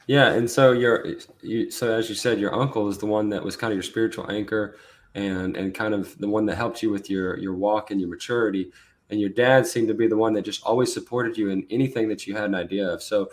Yeah, 0.06 0.32
and 0.32 0.50
so 0.50 0.72
your 0.72 1.06
you, 1.40 1.70
so 1.70 1.92
as 1.92 2.10
you 2.10 2.14
said, 2.14 2.38
your 2.38 2.54
uncle 2.54 2.88
is 2.88 2.98
the 2.98 3.06
one 3.06 3.30
that 3.30 3.42
was 3.42 3.56
kind 3.56 3.72
of 3.72 3.76
your 3.76 3.82
spiritual 3.82 4.30
anchor, 4.30 4.76
and 5.14 5.56
and 5.56 5.74
kind 5.74 5.94
of 5.94 6.18
the 6.18 6.28
one 6.28 6.44
that 6.46 6.56
helped 6.56 6.82
you 6.82 6.90
with 6.90 7.08
your 7.08 7.38
your 7.38 7.54
walk 7.54 7.90
and 7.90 7.98
your 7.98 8.10
maturity 8.10 8.72
and 9.12 9.20
your 9.20 9.28
dad 9.28 9.66
seemed 9.66 9.88
to 9.88 9.94
be 9.94 10.08
the 10.08 10.16
one 10.16 10.32
that 10.32 10.42
just 10.42 10.64
always 10.64 10.90
supported 10.90 11.36
you 11.36 11.50
in 11.50 11.66
anything 11.68 12.08
that 12.08 12.26
you 12.26 12.34
had 12.34 12.46
an 12.46 12.54
idea 12.54 12.88
of. 12.88 13.02
So 13.02 13.28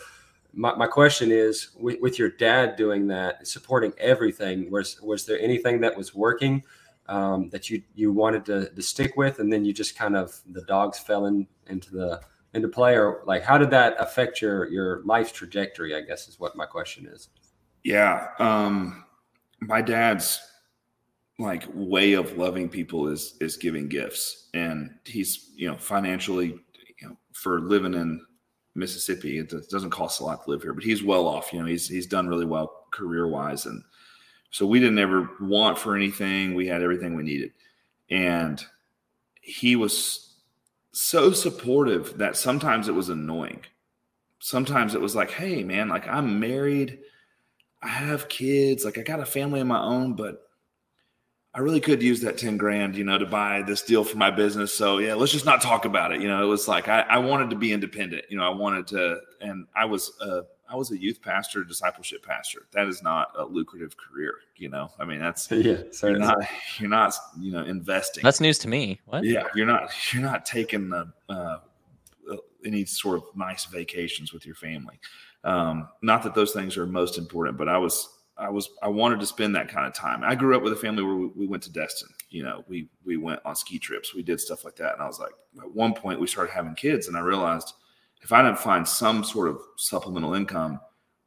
my, 0.51 0.75
my 0.75 0.87
question 0.87 1.31
is 1.31 1.69
with, 1.79 2.01
with 2.01 2.19
your 2.19 2.29
dad 2.29 2.75
doing 2.75 3.07
that, 3.07 3.47
supporting 3.47 3.93
everything, 3.97 4.69
was, 4.69 5.01
was 5.01 5.25
there 5.25 5.39
anything 5.39 5.79
that 5.79 5.95
was 5.95 6.13
working 6.13 6.63
um, 7.07 7.49
that 7.51 7.69
you, 7.69 7.81
you 7.95 8.11
wanted 8.11 8.43
to, 8.47 8.69
to 8.69 8.81
stick 8.81 9.15
with? 9.15 9.39
And 9.39 9.51
then 9.51 9.63
you 9.63 9.71
just 9.71 9.97
kind 9.97 10.17
of, 10.17 10.37
the 10.51 10.63
dogs 10.63 10.99
fell 10.99 11.27
in, 11.27 11.47
into 11.67 11.91
the, 11.91 12.19
into 12.53 12.67
play 12.67 12.97
or 12.97 13.21
like, 13.25 13.43
how 13.43 13.57
did 13.57 13.69
that 13.69 13.95
affect 13.99 14.41
your, 14.41 14.69
your 14.69 15.01
life 15.05 15.31
trajectory? 15.31 15.95
I 15.95 16.01
guess 16.01 16.27
is 16.27 16.41
what 16.41 16.57
my 16.57 16.65
question 16.65 17.07
is. 17.07 17.29
Yeah. 17.85 18.27
Um, 18.37 19.05
my 19.61 19.81
dad's 19.81 20.41
like 21.39 21.63
way 21.73 22.13
of 22.13 22.37
loving 22.37 22.69
people 22.69 23.07
is 23.07 23.35
is 23.39 23.57
giving 23.57 23.87
gifts. 23.87 24.49
And 24.53 24.91
he's 25.05 25.51
you 25.55 25.67
know 25.67 25.77
financially 25.77 26.59
you 27.01 27.07
know 27.07 27.17
for 27.33 27.61
living 27.61 27.93
in 27.93 28.21
mississippi 28.75 29.39
it 29.39 29.51
doesn't 29.69 29.89
cost 29.89 30.21
a 30.21 30.23
lot 30.23 30.43
to 30.43 30.49
live 30.49 30.61
here 30.61 30.73
but 30.73 30.83
he's 30.83 31.03
well 31.03 31.27
off 31.27 31.51
you 31.51 31.59
know 31.59 31.65
he's 31.65 31.87
he's 31.87 32.05
done 32.05 32.27
really 32.27 32.45
well 32.45 32.85
career 32.91 33.27
wise 33.27 33.65
and 33.65 33.83
so 34.51 34.65
we 34.65 34.79
didn't 34.79 34.99
ever 34.99 35.29
want 35.41 35.77
for 35.77 35.95
anything. 35.95 36.55
We 36.55 36.67
had 36.67 36.81
everything 36.81 37.15
we 37.15 37.23
needed. 37.23 37.51
And 38.09 38.63
he 39.41 39.75
was 39.75 40.33
so 40.91 41.31
supportive 41.31 42.17
that 42.17 42.35
sometimes 42.35 42.87
it 42.87 42.95
was 42.95 43.09
annoying. 43.09 43.61
Sometimes 44.39 44.95
it 44.95 45.01
was 45.01 45.15
like 45.15 45.31
hey 45.31 45.63
man 45.63 45.89
like 45.89 46.07
i'm 46.07 46.39
married. 46.39 46.99
I 47.81 47.89
have 47.89 48.29
kids. 48.29 48.85
Like 48.85 48.97
i 48.97 49.01
got 49.01 49.19
a 49.19 49.25
family 49.25 49.59
of 49.59 49.67
my 49.67 49.81
own 49.81 50.15
but 50.15 50.48
I 51.59 51.61
I 51.61 51.63
really 51.63 51.81
could 51.81 52.01
use 52.01 52.21
that 52.21 52.37
10 52.37 52.55
grand, 52.55 52.95
you 52.95 53.03
know, 53.03 53.17
to 53.17 53.25
buy 53.25 53.61
this 53.63 53.81
deal 53.81 54.05
for 54.05 54.15
my 54.15 54.31
business. 54.31 54.73
So 54.73 54.99
yeah, 54.99 55.13
let's 55.13 55.33
just 55.33 55.45
not 55.45 55.61
talk 55.61 55.83
about 55.83 56.13
it. 56.13 56.21
You 56.21 56.29
know, 56.29 56.41
it 56.41 56.45
was 56.45 56.69
like, 56.69 56.87
I, 56.87 57.01
I 57.01 57.17
wanted 57.17 57.49
to 57.49 57.57
be 57.57 57.73
independent, 57.73 58.23
you 58.29 58.37
know, 58.37 58.49
I 58.49 58.55
wanted 58.55 58.87
to, 58.87 59.19
and 59.41 59.67
I 59.75 59.83
was, 59.83 60.13
uh, 60.21 60.43
I 60.69 60.77
was 60.77 60.91
a 60.91 60.97
youth 60.97 61.21
pastor, 61.21 61.65
discipleship 61.65 62.25
pastor. 62.25 62.61
That 62.71 62.87
is 62.87 63.03
not 63.03 63.33
a 63.37 63.43
lucrative 63.43 63.97
career, 63.97 64.35
you 64.55 64.69
know. 64.69 64.89
I 64.99 65.03
mean, 65.03 65.19
that's 65.19 65.51
yeah, 65.51 65.81
you're 66.01 66.17
not, 66.17 66.37
you're 66.77 66.89
not, 66.89 67.13
you 67.37 67.51
know, 67.51 67.65
investing. 67.65 68.23
That's 68.23 68.39
news 68.39 68.57
to 68.59 68.69
me. 68.69 69.01
What? 69.07 69.25
Yeah, 69.25 69.43
you're 69.53 69.65
not, 69.65 69.91
you're 70.13 70.23
not 70.23 70.45
taking 70.45 70.89
the 70.89 71.11
uh, 71.27 71.57
any 72.63 72.85
sort 72.85 73.17
of 73.17 73.23
nice 73.35 73.65
vacations 73.65 74.31
with 74.31 74.45
your 74.45 74.55
family. 74.55 74.97
Um, 75.43 75.89
not 76.01 76.23
that 76.23 76.35
those 76.35 76.53
things 76.53 76.77
are 76.77 76.85
most 76.85 77.17
important, 77.17 77.57
but 77.57 77.67
I 77.67 77.77
was 77.79 78.18
I 78.39 78.49
was 78.49 78.69
I 78.81 78.87
wanted 78.87 79.19
to 79.19 79.25
spend 79.25 79.55
that 79.55 79.67
kind 79.67 79.85
of 79.85 79.93
time. 79.93 80.23
I 80.23 80.33
grew 80.33 80.55
up 80.55 80.63
with 80.63 80.73
a 80.73 80.77
family 80.77 81.03
where 81.03 81.15
we, 81.15 81.27
we, 81.27 81.47
went 81.47 81.61
to 81.63 81.71
Destin. 81.71 82.09
You 82.29 82.43
know, 82.43 82.63
we 82.67 82.89
we 83.03 83.17
went 83.17 83.41
on 83.45 83.55
ski 83.55 83.77
trips, 83.77 84.15
we 84.15 84.23
did 84.23 84.39
stuff 84.39 84.63
like 84.63 84.75
that, 84.77 84.93
and 84.93 85.01
I 85.01 85.07
was 85.07 85.19
like, 85.19 85.33
at 85.61 85.75
one 85.75 85.93
point 85.93 86.19
we 86.19 86.27
started 86.27 86.51
having 86.51 86.73
kids, 86.75 87.07
and 87.07 87.17
I 87.17 87.21
realized 87.21 87.73
if 88.21 88.31
I 88.31 88.41
didn't 88.41 88.59
find 88.59 88.87
some 88.87 89.23
sort 89.23 89.49
of 89.49 89.59
supplemental 89.75 90.33
income, 90.33 90.79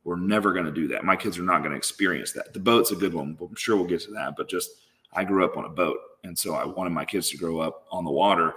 we're 0.04 0.16
never 0.16 0.52
going 0.52 0.64
to 0.64 0.72
do 0.72 0.88
that. 0.88 1.04
My 1.04 1.16
kids 1.16 1.38
are 1.38 1.42
not 1.42 1.58
going 1.58 1.70
to 1.70 1.76
experience 1.76 2.32
that. 2.32 2.52
The 2.52 2.60
boat's 2.60 2.90
a 2.90 2.96
good 2.96 3.14
one. 3.14 3.36
I'm 3.40 3.54
sure 3.54 3.76
we'll 3.76 3.86
get 3.86 4.00
to 4.02 4.12
that, 4.12 4.34
but 4.36 4.48
just 4.48 4.70
I 5.12 5.24
grew 5.24 5.44
up 5.44 5.56
on 5.56 5.64
a 5.64 5.70
boat, 5.70 5.98
and 6.24 6.38
so 6.38 6.54
I 6.54 6.64
wanted 6.64 6.90
my 6.90 7.04
kids 7.04 7.28
to 7.30 7.36
grow 7.36 7.60
up 7.60 7.86
on 7.90 8.04
the 8.04 8.10
water. 8.10 8.54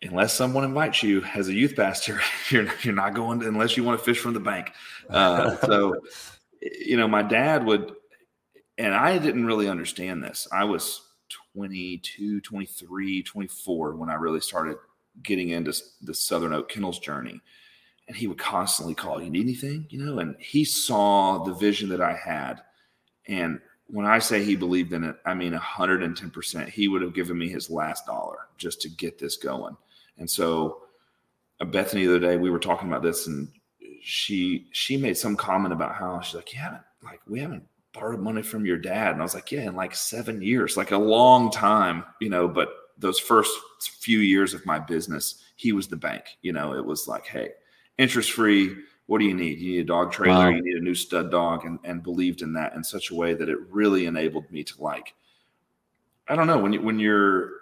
Unless 0.00 0.32
someone 0.32 0.64
invites 0.64 1.02
you 1.02 1.24
as 1.34 1.48
a 1.48 1.52
youth 1.52 1.74
pastor, 1.76 2.20
you're 2.50 2.68
you're 2.82 2.94
not 2.94 3.14
going 3.14 3.40
to, 3.40 3.48
unless 3.48 3.76
you 3.76 3.84
want 3.84 3.98
to 3.98 4.04
fish 4.04 4.18
from 4.18 4.32
the 4.32 4.40
bank. 4.40 4.72
Uh, 5.10 5.56
so 5.66 5.96
you 6.60 6.96
know, 6.96 7.08
my 7.08 7.22
dad 7.22 7.64
would, 7.64 7.92
and 8.76 8.94
I 8.94 9.18
didn't 9.18 9.46
really 9.46 9.68
understand 9.68 10.22
this. 10.22 10.48
I 10.52 10.64
was 10.64 11.02
22, 11.54 12.40
23, 12.40 13.22
24 13.22 13.96
when 13.96 14.10
I 14.10 14.14
really 14.14 14.40
started 14.40 14.76
getting 15.22 15.50
into 15.50 15.74
the 16.02 16.14
Southern 16.14 16.52
Oak 16.52 16.68
Kennels 16.68 16.98
journey. 16.98 17.40
And 18.06 18.16
he 18.16 18.26
would 18.26 18.38
constantly 18.38 18.94
call, 18.94 19.22
You 19.22 19.28
need 19.28 19.42
anything? 19.42 19.86
You 19.90 20.04
know, 20.04 20.18
and 20.18 20.34
he 20.38 20.64
saw 20.64 21.44
the 21.44 21.52
vision 21.52 21.90
that 21.90 22.00
I 22.00 22.14
had. 22.14 22.62
And 23.26 23.60
when 23.88 24.06
I 24.06 24.18
say 24.18 24.42
he 24.42 24.56
believed 24.56 24.92
in 24.92 25.04
it, 25.04 25.16
I 25.26 25.34
mean 25.34 25.52
110%. 25.52 26.68
He 26.68 26.88
would 26.88 27.02
have 27.02 27.14
given 27.14 27.36
me 27.36 27.48
his 27.48 27.68
last 27.68 28.06
dollar 28.06 28.38
just 28.56 28.80
to 28.82 28.88
get 28.88 29.18
this 29.18 29.36
going. 29.36 29.76
And 30.16 30.30
so, 30.30 30.82
uh, 31.60 31.64
Bethany, 31.64 32.04
the 32.04 32.16
other 32.16 32.26
day, 32.26 32.36
we 32.36 32.50
were 32.50 32.58
talking 32.58 32.88
about 32.88 33.02
this, 33.02 33.26
and 33.26 33.48
she 34.02 34.66
she 34.72 34.96
made 34.96 35.16
some 35.16 35.36
comment 35.36 35.72
about 35.72 35.94
how 35.94 36.20
she's 36.20 36.34
like, 36.34 36.52
you 36.52 36.58
haven't 36.58 36.82
like 37.02 37.20
we 37.26 37.40
haven't 37.40 37.64
borrowed 37.92 38.20
money 38.20 38.42
from 38.42 38.66
your 38.66 38.76
dad, 38.76 39.12
and 39.12 39.20
I 39.20 39.24
was 39.24 39.34
like, 39.34 39.50
yeah, 39.50 39.62
in 39.62 39.76
like 39.76 39.94
seven 39.94 40.42
years, 40.42 40.76
like 40.76 40.92
a 40.92 40.98
long 40.98 41.50
time, 41.50 42.04
you 42.20 42.28
know. 42.28 42.48
But 42.48 42.70
those 42.98 43.18
first 43.18 43.50
few 43.80 44.18
years 44.18 44.54
of 44.54 44.66
my 44.66 44.78
business, 44.78 45.42
he 45.56 45.72
was 45.72 45.88
the 45.88 45.96
bank. 45.96 46.24
You 46.42 46.52
know, 46.52 46.74
it 46.74 46.84
was 46.84 47.08
like, 47.08 47.26
hey, 47.26 47.50
interest 47.98 48.32
free. 48.32 48.76
What 49.06 49.18
do 49.18 49.24
you 49.24 49.34
need? 49.34 49.58
You 49.58 49.72
need 49.72 49.80
a 49.80 49.84
dog 49.84 50.12
trailer. 50.12 50.50
Wow. 50.50 50.50
You 50.50 50.62
need 50.62 50.76
a 50.76 50.84
new 50.84 50.94
stud 50.94 51.30
dog, 51.30 51.64
and 51.64 51.78
and 51.84 52.02
believed 52.02 52.42
in 52.42 52.52
that 52.54 52.74
in 52.74 52.84
such 52.84 53.10
a 53.10 53.14
way 53.14 53.34
that 53.34 53.48
it 53.48 53.58
really 53.70 54.06
enabled 54.06 54.50
me 54.50 54.64
to 54.64 54.82
like. 54.82 55.14
I 56.28 56.36
don't 56.36 56.46
know 56.46 56.58
when 56.58 56.72
you 56.74 56.82
when 56.82 56.98
you're 56.98 57.52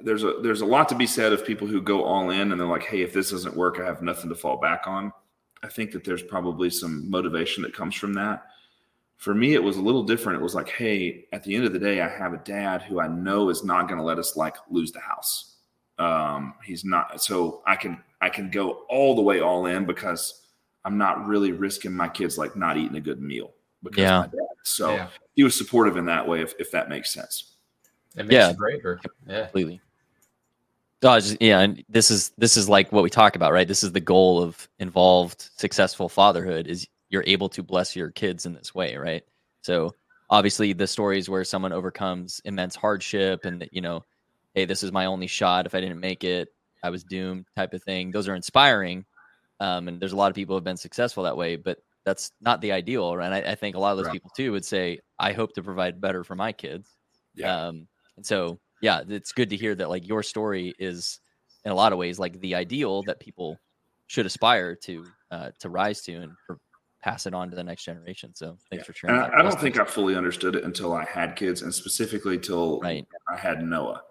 there's 0.00 0.24
a 0.24 0.34
there's 0.42 0.60
a 0.60 0.66
lot 0.66 0.88
to 0.90 0.94
be 0.94 1.06
said 1.06 1.32
of 1.32 1.46
people 1.46 1.66
who 1.66 1.80
go 1.80 2.04
all 2.04 2.30
in 2.30 2.52
and 2.52 2.60
they're 2.60 2.68
like, 2.68 2.84
hey, 2.84 3.02
if 3.02 3.12
this 3.12 3.30
doesn't 3.30 3.56
work, 3.56 3.78
I 3.80 3.84
have 3.84 4.02
nothing 4.02 4.28
to 4.28 4.36
fall 4.36 4.58
back 4.58 4.86
on. 4.86 5.12
I 5.66 5.68
think 5.68 5.90
that 5.90 6.04
there's 6.04 6.22
probably 6.22 6.70
some 6.70 7.10
motivation 7.10 7.62
that 7.64 7.74
comes 7.74 7.96
from 7.96 8.14
that. 8.14 8.44
For 9.16 9.34
me, 9.34 9.54
it 9.54 9.62
was 9.62 9.78
a 9.78 9.82
little 9.82 10.04
different. 10.04 10.38
It 10.38 10.42
was 10.42 10.54
like, 10.54 10.68
hey, 10.68 11.26
at 11.32 11.42
the 11.42 11.56
end 11.56 11.64
of 11.64 11.72
the 11.72 11.78
day, 11.78 12.00
I 12.00 12.08
have 12.08 12.32
a 12.32 12.38
dad 12.38 12.82
who 12.82 13.00
I 13.00 13.08
know 13.08 13.48
is 13.48 13.64
not 13.64 13.88
going 13.88 13.98
to 13.98 14.04
let 14.04 14.18
us 14.18 14.36
like 14.36 14.54
lose 14.70 14.92
the 14.92 15.00
house. 15.00 15.56
Um, 15.98 16.54
he's 16.62 16.84
not, 16.84 17.22
so 17.22 17.62
I 17.66 17.74
can 17.74 17.98
I 18.20 18.28
can 18.28 18.50
go 18.50 18.84
all 18.88 19.16
the 19.16 19.22
way 19.22 19.40
all 19.40 19.66
in 19.66 19.86
because 19.86 20.42
I'm 20.84 20.98
not 20.98 21.26
really 21.26 21.52
risking 21.52 21.92
my 21.92 22.08
kids 22.08 22.38
like 22.38 22.54
not 22.56 22.76
eating 22.76 22.96
a 22.96 23.00
good 23.00 23.20
meal 23.20 23.52
because 23.82 24.02
yeah. 24.02 24.20
my 24.20 24.26
dad. 24.26 24.56
So 24.62 24.94
yeah. 24.94 25.08
he 25.34 25.42
was 25.42 25.56
supportive 25.56 25.96
in 25.96 26.04
that 26.06 26.28
way, 26.28 26.42
if 26.42 26.54
if 26.60 26.70
that 26.70 26.88
makes 26.88 27.12
sense. 27.12 27.54
It 28.16 28.24
makes 28.24 28.32
yeah. 28.34 28.50
you 28.50 28.56
braver. 28.56 29.00
Yeah, 29.26 29.42
completely. 29.42 29.80
Oh, 31.02 31.20
just, 31.20 31.36
yeah, 31.40 31.60
and 31.60 31.84
this 31.88 32.10
is 32.10 32.32
this 32.38 32.56
is 32.56 32.68
like 32.68 32.90
what 32.90 33.02
we 33.02 33.10
talk 33.10 33.36
about, 33.36 33.52
right? 33.52 33.68
This 33.68 33.84
is 33.84 33.92
the 33.92 34.00
goal 34.00 34.42
of 34.42 34.68
involved, 34.78 35.50
successful 35.56 36.08
fatherhood 36.08 36.66
is 36.66 36.88
you're 37.10 37.24
able 37.26 37.48
to 37.50 37.62
bless 37.62 37.94
your 37.94 38.10
kids 38.10 38.46
in 38.46 38.54
this 38.54 38.74
way, 38.74 38.96
right? 38.96 39.22
So 39.60 39.94
obviously, 40.30 40.72
the 40.72 40.86
stories 40.86 41.28
where 41.28 41.44
someone 41.44 41.72
overcomes 41.72 42.40
immense 42.44 42.76
hardship 42.76 43.44
and 43.44 43.68
you 43.72 43.82
know, 43.82 44.04
hey, 44.54 44.64
this 44.64 44.82
is 44.82 44.90
my 44.90 45.06
only 45.06 45.26
shot. 45.26 45.66
If 45.66 45.74
I 45.74 45.80
didn't 45.80 46.00
make 46.00 46.24
it, 46.24 46.48
I 46.82 46.90
was 46.90 47.04
doomed, 47.04 47.46
type 47.54 47.74
of 47.74 47.82
thing. 47.82 48.10
Those 48.10 48.26
are 48.26 48.34
inspiring, 48.34 49.04
um, 49.60 49.88
and 49.88 50.00
there's 50.00 50.12
a 50.12 50.16
lot 50.16 50.30
of 50.30 50.34
people 50.34 50.54
who 50.54 50.58
have 50.58 50.64
been 50.64 50.76
successful 50.78 51.24
that 51.24 51.36
way, 51.36 51.56
but 51.56 51.78
that's 52.06 52.32
not 52.40 52.60
the 52.60 52.72
ideal, 52.72 53.16
right? 53.16 53.44
I, 53.44 53.52
I 53.52 53.54
think 53.54 53.76
a 53.76 53.80
lot 53.80 53.90
of 53.90 53.98
those 53.98 54.06
right. 54.06 54.12
people 54.14 54.30
too 54.34 54.52
would 54.52 54.64
say, 54.64 55.00
I 55.18 55.32
hope 55.32 55.52
to 55.54 55.62
provide 55.62 56.00
better 56.00 56.24
for 56.24 56.36
my 56.36 56.52
kids. 56.52 56.88
Yeah. 57.34 57.66
Um, 57.66 57.88
and 58.16 58.24
so 58.24 58.60
yeah, 58.80 59.02
it's 59.08 59.32
good 59.32 59.50
to 59.50 59.56
hear 59.56 59.74
that 59.74 59.88
like 59.88 60.06
your 60.06 60.22
story 60.22 60.74
is 60.78 61.20
in 61.64 61.72
a 61.72 61.74
lot 61.74 61.92
of 61.92 61.98
ways 61.98 62.18
like 62.18 62.40
the 62.40 62.54
ideal 62.54 63.02
that 63.04 63.20
people 63.20 63.58
should 64.06 64.26
aspire 64.26 64.74
to 64.74 65.04
uh, 65.30 65.50
to 65.60 65.68
rise 65.68 66.02
to 66.02 66.14
and 66.14 66.32
pass 67.02 67.26
it 67.26 67.34
on 67.34 67.50
to 67.50 67.56
the 67.56 67.64
next 67.64 67.84
generation. 67.84 68.34
So 68.34 68.58
thanks 68.70 68.82
yeah. 68.82 68.86
for 68.86 68.92
sharing. 68.92 69.16
I, 69.16 69.38
I, 69.38 69.42
don't 69.42 69.60
think 69.60 69.78
I 69.78 69.84
fully 69.84 70.16
understood 70.16 70.56
it 70.56 70.64
until 70.64 70.92
I 70.92 71.04
had 71.04 71.36
kids, 71.36 71.62
and 71.62 71.72
specifically 71.72 72.38
till 72.38 72.80
right. 72.80 73.06
I 73.32 73.36
had 73.36 73.62
Noah. 73.62 74.02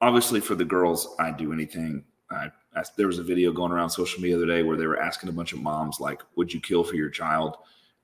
Obviously, 0.00 0.40
for 0.40 0.54
the 0.54 0.64
girls, 0.64 1.14
I 1.18 1.30
do 1.30 1.52
anything. 1.52 2.04
I, 2.30 2.50
I 2.74 2.82
there 2.96 3.06
was 3.06 3.18
a 3.18 3.22
video 3.22 3.52
going 3.52 3.72
around 3.72 3.90
social 3.90 4.20
media 4.20 4.36
the 4.36 4.44
other 4.44 4.52
day 4.52 4.62
where 4.62 4.76
they 4.76 4.86
were 4.86 5.00
asking 5.00 5.28
a 5.28 5.32
bunch 5.32 5.52
of 5.52 5.60
moms 5.60 6.00
like, 6.00 6.22
"Would 6.36 6.52
you 6.52 6.60
kill 6.60 6.82
for 6.84 6.96
your 6.96 7.10
child?" 7.10 7.56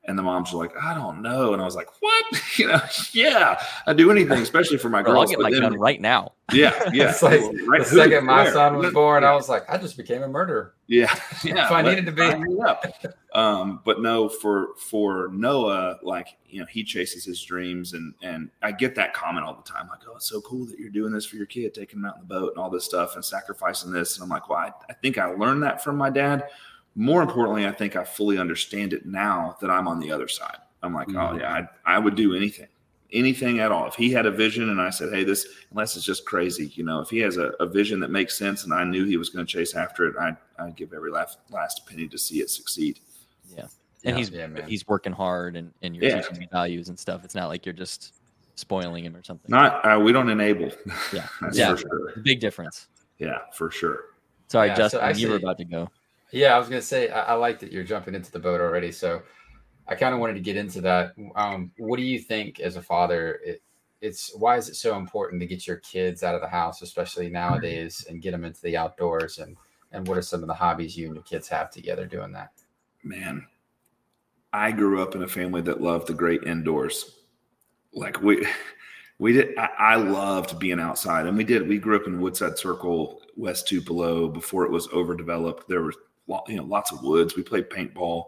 And 0.09 0.17
the 0.17 0.23
moms 0.23 0.53
were 0.53 0.63
like, 0.63 0.77
I 0.81 0.95
don't 0.95 1.21
know. 1.21 1.53
And 1.53 1.61
I 1.61 1.65
was 1.65 1.75
like, 1.75 1.89
what? 2.01 2.25
you 2.59 2.69
know, 2.69 2.81
yeah, 3.13 3.61
I 3.87 3.93
do 3.93 4.11
anything, 4.11 4.41
especially 4.41 4.79
for 4.79 4.89
my 4.89 5.03
Bro, 5.03 5.13
girls. 5.13 5.23
I'll 5.23 5.37
get 5.37 5.39
my 5.41 5.51
gun 5.51 5.79
right 5.79 6.01
now. 6.01 6.33
Yeah, 6.53 6.91
yeah. 6.93 7.11
it's 7.11 7.23
like 7.23 7.41
right, 7.67 7.81
the 7.81 7.85
second 7.85 8.25
my 8.25 8.45
where? 8.45 8.53
son 8.53 8.77
was 8.77 8.93
born, 8.95 9.25
I 9.25 9.35
was 9.35 9.49
like, 9.49 9.69
I 9.69 9.79
just 9.79 9.97
became 9.97 10.23
a 10.23 10.29
murderer. 10.29 10.75
Yeah, 10.87 11.13
yeah. 11.43 11.67
if 11.67 11.73
I 11.73 11.83
needed 11.83 12.07
to 12.07 12.13
be. 12.13 13.09
um, 13.35 13.81
but 13.85 14.01
no, 14.01 14.29
for 14.29 14.69
for 14.79 15.29
Noah, 15.33 15.99
like 16.03 16.37
you 16.49 16.61
know, 16.61 16.67
he 16.67 16.85
chases 16.85 17.25
his 17.25 17.43
dreams, 17.43 17.93
and 17.93 18.15
and 18.23 18.51
I 18.63 18.71
get 18.71 18.95
that 18.95 19.13
comment 19.13 19.45
all 19.45 19.55
the 19.55 19.69
time, 19.69 19.89
like, 19.89 20.01
oh, 20.09 20.15
it's 20.15 20.29
so 20.29 20.41
cool 20.41 20.67
that 20.67 20.79
you're 20.79 20.91
doing 20.91 21.13
this 21.13 21.27
for 21.27 21.35
your 21.35 21.47
kid, 21.47 21.75
taking 21.75 21.99
him 21.99 22.05
out 22.05 22.15
in 22.15 22.21
the 22.21 22.33
boat 22.33 22.53
and 22.55 22.63
all 22.63 22.71
this 22.71 22.85
stuff, 22.85 23.17
and 23.17 23.25
sacrificing 23.25 23.91
this. 23.91 24.17
And 24.17 24.23
I'm 24.23 24.29
like, 24.29 24.49
well, 24.49 24.59
I, 24.59 24.73
I 24.89 24.93
think 24.93 25.19
I 25.19 25.27
learned 25.27 25.65
that 25.65 25.83
from 25.83 25.97
my 25.97 26.11
dad 26.11 26.45
more 26.97 27.23
importantly, 27.23 27.67
I 27.67 27.73
think 27.73 27.95
I 27.95 28.05
fully 28.05 28.39
understand 28.39 28.93
it 28.95 29.05
now 29.07 29.57
that 29.61 29.71
I'm 29.71 29.87
on 29.87 30.01
the 30.01 30.11
other 30.11 30.27
side. 30.29 30.57
I'm 30.83 30.95
like, 30.95 31.09
oh, 31.11 31.13
mm-hmm. 31.13 31.37
oh 31.37 31.39
yeah, 31.39 31.67
I, 31.85 31.97
I 31.97 31.99
would 31.99 32.15
do 32.15 32.35
anything, 32.35 32.69
anything 33.13 33.61
at 33.61 33.71
all. 33.71 33.87
If 33.87 33.95
he 33.95 34.11
had 34.11 34.25
a 34.25 34.31
vision 34.31 34.71
and 34.71 34.81
I 34.81 34.91
said, 34.91 35.13
hey, 35.13 35.23
this, 35.23 35.47
unless 35.71 35.95
it's 35.95 36.05
just 36.05 36.25
crazy, 36.25 36.73
you 36.75 36.85
know, 36.85 37.01
if 37.01 37.11
he 37.11 37.19
has 37.19 37.37
a, 37.37 37.49
a 37.61 37.67
vision 37.67 38.01
that 38.01 38.11
makes 38.11 38.37
sense 38.39 38.65
and 38.65 38.73
I 38.73 38.83
knew 38.85 39.05
he 39.05 39.19
was 39.19 39.29
going 39.29 39.45
to 39.45 39.51
chase 39.51 39.75
after 39.75 40.07
it, 40.07 40.17
I'd, 40.19 40.37
I'd 40.59 40.75
give 40.75 40.95
every 40.95 41.11
last, 41.11 41.39
last 41.51 41.87
penny 41.87 42.09
to 42.09 42.19
see 42.19 42.41
it 42.41 42.49
succeed. 42.49 43.01
Yeah. 43.55 43.67
And 44.05 44.15
yeah, 44.15 44.17
he's 44.17 44.31
yeah, 44.31 44.67
he's 44.67 44.87
working 44.87 45.13
hard 45.13 45.57
and, 45.57 45.73
and 45.83 45.95
you're 45.95 46.05
yeah. 46.05 46.21
teaching 46.21 46.41
him 46.41 46.49
values 46.51 46.89
and 46.89 46.99
stuff. 46.99 47.25
It's 47.25 47.35
not 47.35 47.49
like 47.49 47.67
you're 47.67 47.73
just 47.73 48.15
spoiling 48.55 49.05
him 49.05 49.17
or 49.17 49.23
something. 49.23 49.51
Not 49.51 49.85
uh, 49.85 49.99
we 49.99 50.13
don't 50.13 50.29
enable. 50.29 50.71
Yeah, 51.13 51.27
yeah, 51.53 51.75
sure. 51.75 52.13
big 52.23 52.39
difference. 52.39 52.87
Yeah, 53.19 53.39
for 53.53 53.71
sure. 53.71 54.05
Sorry, 54.49 54.69
Justin, 54.77 55.01
so 55.01 55.21
you 55.21 55.29
were 55.29 55.37
about 55.37 55.59
to 55.59 55.65
go. 55.65 55.91
Yeah, 56.33 56.55
I 56.55 56.59
was 56.59 56.69
gonna 56.69 56.83
say 56.83 57.09
I, 57.09 57.23
I 57.23 57.35
like 57.35 57.59
that 57.61 57.73
you're 57.73 57.85
jumping 57.85 58.15
into 58.15 58.33
the 58.33 58.39
boat 58.39 58.61
already. 58.61 58.93
So 58.93 59.23
I 59.89 59.95
kind 59.95 60.15
of 60.15 60.21
wanted 60.21 60.35
to 60.35 60.41
get 60.41 60.57
into 60.57 60.81
that. 60.83 61.15
Um, 61.37 61.71
what 61.79 61.97
do 61.97 62.03
you 62.03 62.19
think 62.19 62.61
as 62.61 62.77
a 62.77 62.83
father? 62.83 63.41
It, 63.45 63.63
it's 64.01 64.35
why 64.37 64.57
is 64.57 64.69
it 64.69 64.77
so 64.77 64.97
important 64.97 65.41
to 65.41 65.47
get 65.47 65.67
your 65.67 65.77
kids 65.77 66.23
out 66.23 66.35
of 66.35 66.41
the 66.41 66.49
house, 66.49 66.83
especially 66.83 67.31
nowadays, 67.31 68.05
and 68.09 68.21
get 68.21 68.33
them 68.33 68.45
into 68.45 68.61
the 68.63 68.77
outdoors? 68.77 69.39
And 69.39 69.57
and 69.93 70.07
what 70.07 70.19
are 70.19 70.23
some 70.23 70.43
of 70.43 70.49
the 70.49 70.55
hobbies 70.55 70.97
you 70.97 71.07
and 71.07 71.15
your 71.15 71.25
kids 71.25 71.49
have 71.49 71.71
together 71.71 72.07
doing 72.07 72.33
that? 72.33 72.51
Man, 73.03 73.47
I 74.53 74.73
grew 74.73 75.03
up 75.03 75.15
in 75.15 75.23
a 75.23 75.29
family 75.29 75.61
that 75.63 75.81
loved 75.81 76.09
the 76.09 76.15
great 76.15 76.43
indoors. 76.43 77.19
Like 77.93 78.21
we 78.21 78.47
we 79.19 79.33
did 79.33 79.57
I, 79.57 79.69
I, 79.79 79.97
loved 79.97 80.59
being 80.59 80.81
outside 80.81 81.27
and 81.27 81.37
we 81.37 81.45
did 81.45 81.67
we 81.67 81.79
grew 81.79 81.97
up 81.97 82.07
in 82.07 82.21
woodside 82.21 82.59
circle 82.59 83.23
west 83.37 83.67
tupelo 83.67 84.29
before 84.29 84.65
it 84.67 84.71
was 84.71 84.89
overdeveloped 84.89 85.67
there 85.69 85.83
were 85.83 85.95
you 86.49 86.57
know 86.57 86.65
lots 86.65 86.93
of 86.93 87.03
woods. 87.03 87.37
We 87.37 87.43
played 87.43 87.71
paintball. 87.71 88.27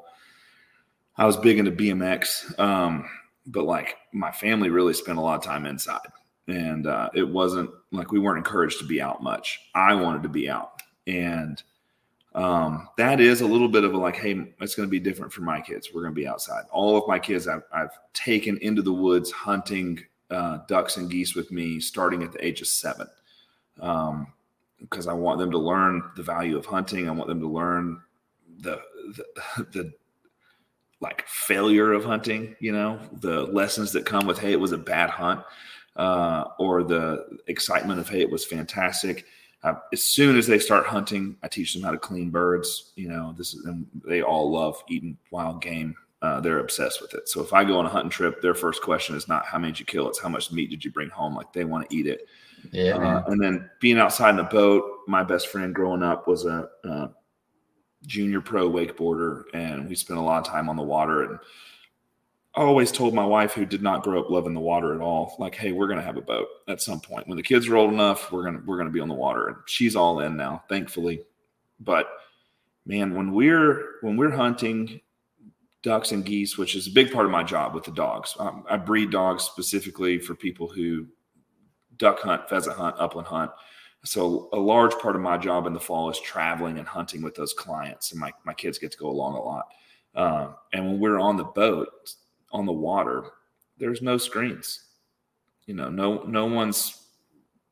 I 1.17 1.27
was 1.27 1.37
big 1.37 1.59
into 1.59 1.73
BMX, 1.73 2.59
um, 2.61 3.09
but 3.47 3.65
like 3.65 3.97
my 4.13 4.31
family 4.31 4.71
really 4.71 4.95
spent 4.95 5.19
a 5.19 5.21
lot 5.21 5.37
of 5.37 5.43
time 5.43 5.67
inside, 5.67 6.07
and 6.47 6.87
uh, 6.87 7.11
it 7.15 7.29
wasn't 7.29 7.71
like 7.91 8.13
we 8.13 8.19
weren't 8.19 8.39
encouraged 8.39 8.79
to 8.81 8.87
be 8.87 9.01
out 9.01 9.23
much. 9.23 9.61
I 9.75 9.95
wanted 9.95 10.23
to 10.23 10.29
be 10.29 10.49
out, 10.49 10.83
and 11.07 11.63
um, 12.35 12.89
that 12.99 13.21
is 13.21 13.41
a 13.41 13.47
little 13.47 13.69
bit 13.69 13.85
of 13.85 13.95
a 13.95 13.99
like, 13.99 14.17
hey, 14.17 14.55
it's 14.61 14.75
going 14.75 14.87
to 14.87 14.91
be 14.91 15.01
different 15.01 15.33
for 15.33 15.41
my 15.41 15.61
kids. 15.61 15.89
We're 15.93 16.03
going 16.03 16.15
to 16.15 16.21
be 16.21 16.27
outside. 16.27 16.65
All 16.71 16.97
of 16.97 17.09
my 17.09 17.19
kids, 17.19 17.49
I've, 17.49 17.65
I've 17.73 17.91
taken 18.13 18.59
into 18.59 18.83
the 18.83 18.93
woods 18.93 19.31
hunting 19.31 19.99
uh, 20.31 20.59
ducks 20.69 20.99
and 20.99 21.11
geese 21.11 21.35
with 21.35 21.51
me 21.51 21.81
starting 21.81 22.23
at 22.23 22.33
the 22.33 22.45
age 22.45 22.61
of 22.61 22.69
seven. 22.69 23.09
Um, 23.81 24.33
because 24.81 25.07
I 25.07 25.13
want 25.13 25.39
them 25.39 25.51
to 25.51 25.59
learn 25.59 26.03
the 26.17 26.23
value 26.23 26.57
of 26.57 26.67
hunting. 26.67 27.09
I 27.09 27.13
want 27.13 27.29
them 27.29 27.41
to 27.41 27.49
learn 27.49 28.01
the, 28.59 28.81
the, 29.17 29.65
the 29.73 29.93
like 31.01 31.27
failure 31.29 31.93
of 31.93 32.05
hunting, 32.05 32.57
you 32.61 32.73
know, 32.73 32.99
the 33.13 33.43
lessons 33.45 33.93
that 33.93 34.05
come 34.05 34.27
with, 34.27 34.39
hey, 34.39 34.53
it 34.53 34.61
was 34.61 34.73
a 34.73 34.79
bad 34.79 35.11
hunt, 35.11 35.43
uh, 35.97 36.45
or 36.59 36.83
the 36.83 37.39
excitement 37.47 38.01
of, 38.01 38.09
hey, 38.09 38.21
it 38.21 38.31
was 38.31 38.45
fantastic. 38.45 39.25
Uh, 39.63 39.75
as 39.93 40.03
soon 40.03 40.37
as 40.37 40.47
they 40.47 40.59
start 40.59 40.87
hunting, 40.87 41.37
I 41.43 41.49
teach 41.49 41.75
them 41.75 41.83
how 41.83 41.91
to 41.91 41.99
clean 41.99 42.31
birds. 42.31 42.93
You 42.97 43.09
know, 43.09 43.35
this 43.37 43.55
is, 43.55 43.65
and 43.65 43.87
they 44.05 44.23
all 44.23 44.51
love 44.51 44.83
eating 44.89 45.17
wild 45.31 45.63
game. 45.63 45.97
Uh, 46.21 46.41
they're 46.41 46.59
obsessed 46.59 47.01
with 47.01 47.15
it. 47.15 47.29
So 47.29 47.41
if 47.43 47.53
I 47.53 47.63
go 47.63 47.79
on 47.79 47.87
a 47.87 47.89
hunting 47.89 48.11
trip, 48.11 48.41
their 48.41 48.55
first 48.55 48.83
question 48.83 49.15
is 49.15 49.29
not 49.29 49.47
how 49.47 49.59
many 49.59 49.73
did 49.73 49.81
you 49.81 49.87
kill, 49.87 50.09
it's 50.09 50.21
how 50.21 50.29
much 50.29 50.51
meat 50.51 50.71
did 50.71 50.85
you 50.85 50.91
bring 50.91 51.11
home. 51.11 51.37
Like 51.37 51.53
they 51.53 51.65
want 51.65 51.89
to 51.89 51.97
eat 51.97 52.07
it. 52.07 52.27
Yeah. 52.73 52.97
Uh, 52.97 53.25
and 53.29 53.43
then 53.43 53.71
being 53.81 53.99
outside 53.99 54.31
in 54.31 54.37
the 54.37 54.45
boat, 54.45 54.85
my 55.07 55.23
best 55.23 55.49
friend 55.49 55.75
growing 55.75 56.03
up 56.03 56.29
was 56.29 56.45
a, 56.45 56.69
a 56.85 57.11
junior 58.07 58.41
pro 58.41 58.71
wakeboarder, 58.71 59.45
and 59.55 59.89
we 59.89 59.95
spent 59.95 60.19
a 60.19 60.23
lot 60.23 60.47
of 60.47 60.53
time 60.53 60.69
on 60.69 60.77
the 60.77 60.83
water. 60.83 61.23
And 61.23 61.39
I 62.55 62.63
always 62.63 62.93
told 62.93 63.15
my 63.15 63.25
wife, 63.25 63.53
who 63.53 63.65
did 63.65 63.83
not 63.83 64.03
grow 64.03 64.21
up 64.21 64.31
loving 64.31 64.55
the 64.55 64.61
water 64.61 64.95
at 64.95 65.01
all, 65.01 65.37
like, 65.39 65.55
"Hey, 65.55 65.73
we're 65.73 65.89
gonna 65.89 66.03
have 66.03 66.17
a 66.17 66.23
boat 66.23 66.49
at 66.69 66.83
some 66.83 67.01
point 67.01 67.29
when 67.29 67.37
the 67.37 67.43
kids 67.43 67.69
are 67.69 67.77
old 67.77 67.93
enough. 67.93 68.33
We're 68.33 68.45
gonna 68.45 68.63
we're 68.65 68.79
gonna 68.79 68.91
be 68.91 69.01
on 69.01 69.09
the 69.09 69.15
water." 69.15 69.49
And 69.49 69.57
she's 69.67 69.97
all 69.97 70.21
in 70.21 70.37
now, 70.37 70.63
thankfully. 70.69 71.23
But 71.81 72.09
man, 72.87 73.15
when 73.15 73.33
we're 73.33 73.99
when 74.01 74.17
we're 74.17 74.31
hunting 74.31 75.01
ducks 75.83 76.11
and 76.11 76.25
geese, 76.25 76.59
which 76.59 76.75
is 76.75 76.89
a 76.89 76.91
big 76.91 77.13
part 77.13 77.25
of 77.25 77.31
my 77.33 77.45
job 77.45 77.75
with 77.75 77.85
the 77.85 77.93
dogs, 77.93 78.35
um, 78.39 78.65
I 78.69 78.77
breed 78.77 79.11
dogs 79.11 79.45
specifically 79.45 80.19
for 80.19 80.35
people 80.35 80.69
who 80.69 81.07
duck 81.99 82.21
hunt, 82.21 82.49
pheasant 82.49 82.77
hunt, 82.77 82.97
upland 82.99 83.29
hunt. 83.29 83.51
So 84.05 84.49
a 84.53 84.59
large 84.59 84.95
part 84.99 85.17
of 85.17 85.23
my 85.23 85.37
job 85.37 85.67
in 85.67 85.73
the 85.73 85.81
fall 85.81 86.09
is 86.09 86.21
traveling 86.21 86.79
and 86.79 86.87
hunting 86.87 87.21
with 87.23 87.35
those 87.35 87.53
clients, 87.53 88.13
and 88.13 88.21
my 88.21 88.33
my 88.45 88.55
kids 88.55 88.79
get 88.79 88.93
to 88.93 88.99
go 88.99 89.09
along 89.09 89.35
a 89.35 89.43
lot. 89.43 89.69
Um, 90.15 90.55
and 90.73 90.87
when 90.87 91.01
we're 91.01 91.19
on 91.19 91.37
the 91.37 91.45
boat, 91.45 91.89
on 92.53 92.65
the 92.65 92.73
water, 92.73 93.25
there's 93.77 94.03
no 94.03 94.17
screens. 94.17 94.85
You 95.67 95.75
know, 95.75 95.91
no 95.91 96.23
no 96.23 96.47
one's 96.47 97.07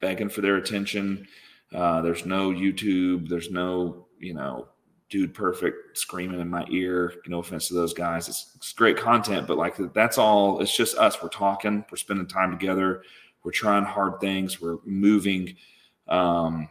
begging 0.00 0.28
for 0.28 0.40
their 0.40 0.56
attention. 0.56 1.26
Uh, 1.74 2.02
there's 2.02 2.26
no 2.26 2.50
YouTube. 2.50 3.28
There's 3.28 3.50
no 3.50 4.06
you 4.18 4.34
know 4.34 4.68
dude 5.08 5.34
perfect 5.34 5.96
screaming 5.96 6.40
in 6.40 6.50
my 6.50 6.66
ear. 6.70 7.14
No 7.26 7.38
offense 7.38 7.68
to 7.68 7.74
those 7.74 7.94
guys. 7.94 8.28
It's, 8.28 8.52
it's 8.56 8.72
great 8.72 8.96
content, 8.96 9.46
but 9.46 9.56
like 9.56 9.76
that's 9.94 10.18
all. 10.18 10.60
It's 10.60 10.76
just 10.76 10.98
us. 10.98 11.22
We're 11.22 11.28
talking. 11.28 11.84
We're 11.90 11.96
spending 11.96 12.26
time 12.26 12.50
together. 12.50 13.02
We're 13.46 13.52
trying 13.52 13.84
hard 13.84 14.20
things. 14.20 14.60
We're 14.60 14.78
moving. 14.84 15.54
Um, 16.08 16.68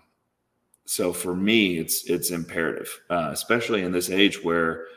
so 0.84 1.14
for 1.14 1.34
me, 1.34 1.78
it's 1.78 2.10
it's 2.10 2.32
imperative, 2.32 3.00
uh, 3.10 3.30
especially 3.32 3.84
in 3.84 3.94
this 3.94 4.10
age 4.10 4.44
where 4.44 4.88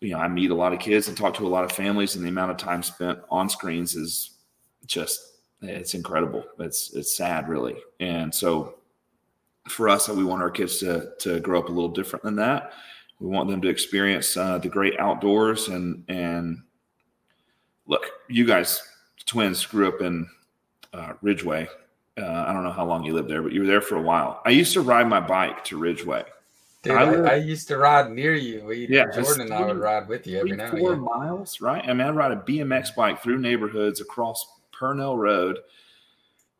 you 0.00 0.10
know 0.10 0.18
I 0.18 0.28
meet 0.28 0.52
a 0.52 0.54
lot 0.54 0.72
of 0.72 0.78
kids 0.78 1.08
and 1.08 1.16
talk 1.16 1.34
to 1.34 1.46
a 1.46 1.48
lot 1.48 1.64
of 1.64 1.72
families, 1.72 2.14
and 2.14 2.24
the 2.24 2.28
amount 2.28 2.52
of 2.52 2.58
time 2.58 2.80
spent 2.84 3.18
on 3.28 3.50
screens 3.50 3.96
is 3.96 4.38
just 4.86 5.32
it's 5.62 5.94
incredible. 5.94 6.44
It's 6.60 6.94
it's 6.94 7.16
sad, 7.16 7.48
really. 7.48 7.74
And 7.98 8.32
so 8.32 8.76
for 9.68 9.88
us, 9.88 10.08
we 10.08 10.22
want 10.22 10.42
our 10.42 10.50
kids 10.50 10.78
to 10.78 11.10
to 11.22 11.40
grow 11.40 11.58
up 11.58 11.70
a 11.70 11.72
little 11.72 11.90
different 11.90 12.22
than 12.22 12.36
that. 12.36 12.72
We 13.18 13.26
want 13.26 13.50
them 13.50 13.60
to 13.62 13.68
experience 13.68 14.36
uh, 14.36 14.58
the 14.58 14.68
great 14.68 14.96
outdoors 15.00 15.66
and 15.66 16.04
and 16.06 16.62
look, 17.88 18.06
you 18.28 18.46
guys 18.46 18.80
twins 19.26 19.66
grew 19.66 19.88
up 19.88 20.00
in 20.00 20.28
uh, 20.94 21.12
Ridgeway. 21.20 21.68
Uh, 22.16 22.44
I 22.46 22.52
don't 22.52 22.62
know 22.62 22.70
how 22.70 22.86
long 22.86 23.04
you 23.04 23.12
lived 23.12 23.28
there, 23.28 23.42
but 23.42 23.52
you 23.52 23.60
were 23.60 23.66
there 23.66 23.80
for 23.80 23.96
a 23.96 24.02
while. 24.02 24.40
I 24.46 24.50
used 24.50 24.72
to 24.74 24.80
ride 24.80 25.08
my 25.08 25.20
bike 25.20 25.64
to 25.64 25.78
Ridgeway. 25.78 26.24
Dude, 26.82 26.92
I 26.92 27.02
I, 27.02 27.32
I 27.32 27.34
used 27.36 27.66
to 27.68 27.78
ride 27.78 28.10
near 28.12 28.34
you. 28.34 28.64
We, 28.64 28.86
Yeah, 28.88 29.06
Jordan 29.12 29.42
and 29.42 29.54
I 29.54 29.66
would 29.66 29.78
ride 29.78 30.06
with 30.06 30.26
you 30.26 30.38
every 30.38 30.50
Three, 30.50 30.58
now 30.58 30.70
and 30.70 30.78
four 30.78 30.96
miles, 30.96 31.60
right? 31.60 31.82
I 31.82 31.92
mean, 31.92 32.06
I'd 32.06 32.14
ride 32.14 32.32
a 32.32 32.36
BMX 32.36 32.94
bike 32.94 33.22
through 33.22 33.38
neighborhoods 33.38 34.00
across 34.00 34.46
Purnell 34.70 35.16
Road, 35.16 35.58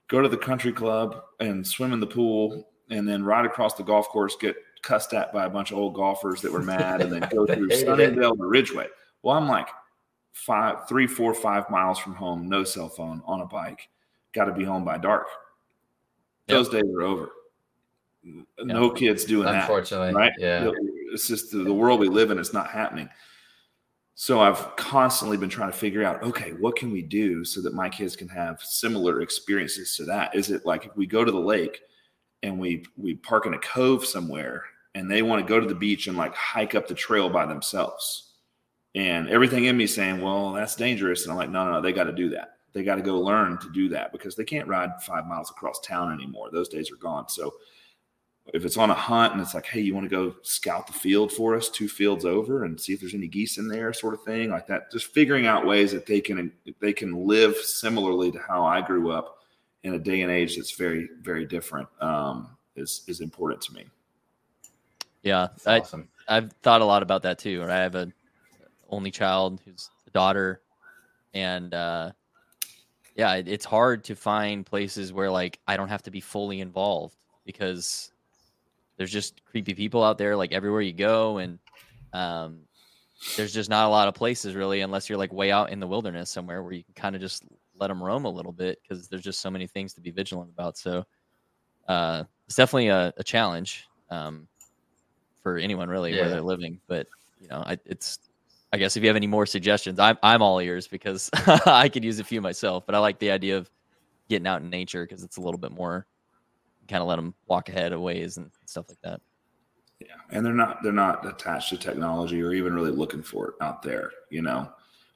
go 0.09 0.23
to 0.23 0.29
the 0.29 0.37
country 0.37 0.73
club 0.73 1.23
and 1.41 1.65
swim 1.65 1.93
in 1.93 2.01
the 2.01 2.07
pool, 2.07 2.67
and 2.91 3.07
then 3.07 3.23
ride 3.23 3.45
across 3.45 3.75
the 3.75 3.83
golf 3.83 4.09
course, 4.09 4.35
get 4.35 4.57
cussed 4.83 5.13
at 5.13 5.33
by 5.33 5.45
a 5.45 5.51
bunch 5.51 5.71
of 5.71 5.79
old 5.79 5.95
golfers 5.95 6.41
that 6.41 6.53
were 6.53 6.63
mad, 6.63 7.01
and 7.01 7.13
then 7.13 7.29
go 7.31 7.47
through 7.55 7.69
it. 7.71 7.85
To 7.85 8.35
Ridgeway. 8.39 8.89
Well, 9.23 9.37
I'm 9.37 9.49
like 9.49 9.69
five, 10.33 10.89
three, 10.89 11.07
four, 11.07 11.33
five 11.35 11.69
miles 11.71 11.99
from 11.99 12.15
home, 12.15 12.49
no 12.49 12.65
cell 12.65 12.89
phone 12.89 13.23
on 13.27 13.41
a 13.41 13.47
bike. 13.47 13.89
Got 14.35 14.47
to 14.47 14.53
be 14.53 14.65
home 14.65 14.85
by 14.85 14.99
dark. 14.99 15.27
Those 16.47 16.69
days 16.69 16.85
are 16.95 17.03
over. 17.03 17.31
No 18.59 18.91
kids 18.91 19.25
doing 19.25 19.47
that 19.47 19.63
Unfortunately, 19.63 20.15
right? 20.15 20.33
Yeah. 20.39 20.71
It's 21.13 21.29
just 21.29 21.53
the, 21.53 21.59
the 21.59 21.73
world 21.73 22.01
we 22.01 22.09
live 22.09 22.31
in. 22.31 22.39
It's 22.39 22.53
not 22.53 22.71
happening. 22.71 23.09
So 24.17 24.41
I've 24.41 24.77
constantly 24.77 25.37
been 25.37 25.49
trying 25.49 25.71
to 25.71 25.77
figure 25.77 26.05
out, 26.05 26.23
okay, 26.23 26.53
what 26.53 26.77
can 26.77 26.91
we 26.93 27.03
do 27.03 27.45
so 27.45 27.61
that 27.63 27.75
my 27.75 27.89
kids 27.89 28.15
can 28.15 28.29
have 28.29 28.63
similar 28.63 29.23
experiences 29.23 29.97
to 29.97 30.05
that? 30.05 30.35
Is 30.35 30.51
it 30.51 30.65
like 30.65 30.87
if 30.87 30.97
we 30.97 31.07
go 31.07 31.25
to 31.25 31.33
the 31.33 31.39
lake 31.39 31.81
and 32.43 32.59
we 32.59 32.85
we 32.97 33.15
park 33.15 33.47
in 33.47 33.55
a 33.55 33.59
cove 33.59 34.05
somewhere 34.05 34.65
and 34.95 35.11
they 35.11 35.23
want 35.23 35.45
to 35.45 35.49
go 35.49 35.59
to 35.59 35.67
the 35.67 35.75
beach 35.75 36.07
and 36.07 36.17
like 36.17 36.35
hike 36.35 36.75
up 36.75 36.87
the 36.87 36.95
trail 36.95 37.29
by 37.29 37.45
themselves? 37.45 38.35
And 38.95 39.29
everything 39.29 39.65
in 39.65 39.77
me 39.77 39.89
saying, 39.89 40.21
well, 40.21 40.53
that's 40.53 40.77
dangerous. 40.77 41.25
And 41.25 41.33
I'm 41.33 41.37
like, 41.37 41.51
no, 41.51 41.65
no, 41.65 41.73
no, 41.73 41.81
they 41.81 41.93
got 41.93 42.05
to 42.05 42.13
do 42.13 42.31
that. 42.31 42.59
They 42.75 42.83
got 42.83 42.97
to 42.97 43.03
go 43.03 43.21
learn 43.21 43.57
to 43.59 43.71
do 43.71 43.89
that 43.91 44.13
because 44.13 44.35
they 44.35 44.45
can't 44.45 44.69
ride 44.69 44.91
five 45.01 45.27
miles 45.27 45.51
across 45.51 45.81
town 45.81 46.13
anymore. 46.13 46.51
Those 46.51 46.69
days 46.69 46.91
are 46.91 46.97
gone. 46.97 47.29
So 47.29 47.55
if 48.53 48.65
it's 48.65 48.77
on 48.77 48.91
a 48.91 48.95
hunt 48.95 49.33
and 49.33 49.41
it's 49.41 49.55
like, 49.55 49.65
hey, 49.65 49.81
you 49.81 49.95
want 49.95 50.05
to 50.05 50.15
go 50.15 50.35
scout 50.43 50.87
the 50.87 50.93
field 50.93 51.33
for 51.33 51.55
us 51.55 51.71
two 51.71 51.89
fields 51.89 52.25
over 52.25 52.65
and 52.65 52.79
see 52.79 52.93
if 52.93 53.01
there's 53.01 53.15
any 53.15 53.29
geese 53.29 53.57
in 53.57 53.69
there, 53.69 53.93
sort 53.93 54.13
of 54.13 54.23
thing 54.25 54.51
like 54.51 54.67
that. 54.67 54.91
Just 54.93 55.07
figuring 55.07 55.47
out 55.47 55.65
ways 55.65 55.93
that 55.93 56.05
they 56.05 56.21
can 56.21 56.53
they 56.81 56.93
can 56.93 57.27
live 57.27 57.57
similarly 57.57 58.31
to 58.33 58.39
how 58.39 58.65
I 58.65 58.83
grew 58.83 59.11
up 59.11 59.39
in 59.85 59.95
a 59.95 59.99
day 59.99 60.23
and 60.23 60.31
age 60.31 60.57
that's 60.57 60.73
very 60.73 61.09
very 61.23 61.47
different 61.47 61.89
um, 62.01 62.57
is 62.77 63.05
is 63.07 63.21
important 63.21 63.63
to 63.63 63.73
me. 63.73 63.87
Yeah, 65.23 65.49
That's 65.53 65.67
I, 65.67 65.79
awesome. 65.79 66.09
I've 66.29 66.53
thought 66.63 66.83
a 66.83 66.85
lot 66.85 67.03
about 67.03 67.23
that 67.23 67.39
too. 67.39 67.61
Right? 67.61 67.71
I 67.71 67.83
have 67.83 67.95
a 67.95 68.13
only 68.91 69.11
child 69.11 69.61
who's 69.65 69.89
a 70.07 70.11
daughter, 70.11 70.61
and 71.33 71.73
uh, 71.73 72.13
yeah, 73.15 73.35
it, 73.35 73.49
it's 73.49 73.65
hard 73.65 74.05
to 74.05 74.15
find 74.17 74.65
places 74.67 75.13
where 75.13 75.31
like 75.31 75.59
I 75.67 75.77
don't 75.77 75.89
have 75.89 76.03
to 76.03 76.11
be 76.11 76.21
fully 76.21 76.61
involved 76.61 77.17
because 77.45 78.13
there's 78.97 79.13
just 79.13 79.45
creepy 79.45 79.75
people 79.75 80.03
out 80.03 80.19
there 80.19 80.37
like 80.37 80.53
everywhere 80.53 80.81
you 80.81 80.93
go, 80.93 81.39
and 81.39 81.59
um, 82.13 82.61
there's 83.37 83.55
just 83.55 83.71
not 83.71 83.87
a 83.87 83.89
lot 83.91 84.09
of 84.09 84.15
places 84.15 84.55
really 84.55 84.81
unless 84.83 85.09
you're 85.09 85.19
like 85.19 85.33
way 85.33 85.51
out 85.51 85.71
in 85.71 85.81
the 85.81 85.87
wilderness 85.87 86.31
somewhere 86.31 86.63
where 86.63 86.73
you 86.73 86.85
can 86.85 86.95
kind 86.95 87.15
of 87.17 87.21
just 87.21 87.45
let 87.77 87.89
them 87.89 88.03
roam 88.03 88.25
a 88.25 88.31
little 88.31 88.53
bit 88.53 88.79
because 88.83 89.09
there's 89.09 89.25
just 89.25 89.41
so 89.41 89.51
many 89.51 89.67
things 89.67 89.93
to 89.95 90.01
be 90.01 90.11
vigilant 90.11 90.51
about. 90.51 90.79
So 90.79 91.05
uh, 91.89 92.25
it's 92.47 92.57
definitely 92.57 92.89
a, 92.89 93.13
a 93.17 93.25
challenge. 93.25 93.85
Um, 94.11 94.47
for 95.45 95.59
anyone 95.59 95.89
really 95.89 96.13
Yeah. 96.15 96.23
where 96.23 96.31
they're 96.31 96.43
living. 96.43 96.81
But 96.89 97.07
you 97.39 97.49
know, 97.49 97.63
I, 97.67 97.79
it's 97.85 98.19
I 98.75 98.77
guess 98.77 98.97
if 98.97 99.05
you 99.05 99.09
have 99.09 99.15
any 99.15 99.29
more 99.29 99.47
suggestions, 99.47 100.01
I'm 100.01 100.19
I'm 100.21 100.43
all 100.43 100.59
ears 100.59 100.89
because 100.89 101.31
I 101.67 101.89
could 101.89 102.03
use 102.03 102.19
a 102.19 102.25
few 102.25 102.41
myself. 102.41 102.85
But 102.85 102.97
I 102.97 102.99
like 102.99 103.21
the 103.21 103.31
idea 103.31 103.57
of 103.57 103.71
getting 104.29 104.49
out 104.49 104.63
in 104.63 104.69
nature 104.69 105.07
because 105.07 105.23
it's 105.23 105.37
a 105.37 105.41
little 105.41 105.59
bit 105.59 105.71
more 105.71 106.09
kind 106.89 107.01
of 107.01 107.07
let 107.07 107.17
them 107.17 107.35
walk 107.47 107.69
ahead 107.69 107.93
of 107.93 108.01
ways 108.01 108.37
and 108.37 108.51
stuff 108.67 108.87
like 108.89 108.99
that. 109.05 109.21
Yeah, 110.01 110.17
and 110.31 110.45
they're 110.45 110.53
not 110.53 110.83
they're 110.83 110.91
not 110.91 111.25
attached 111.25 111.69
to 111.69 111.79
technology 111.79 112.43
or 112.43 112.53
even 112.53 112.75
really 112.75 112.91
looking 112.91 113.23
for 113.23 113.51
it 113.51 113.55
out 113.61 113.81
there. 113.81 114.11
You 114.29 114.43
know, 114.43 114.73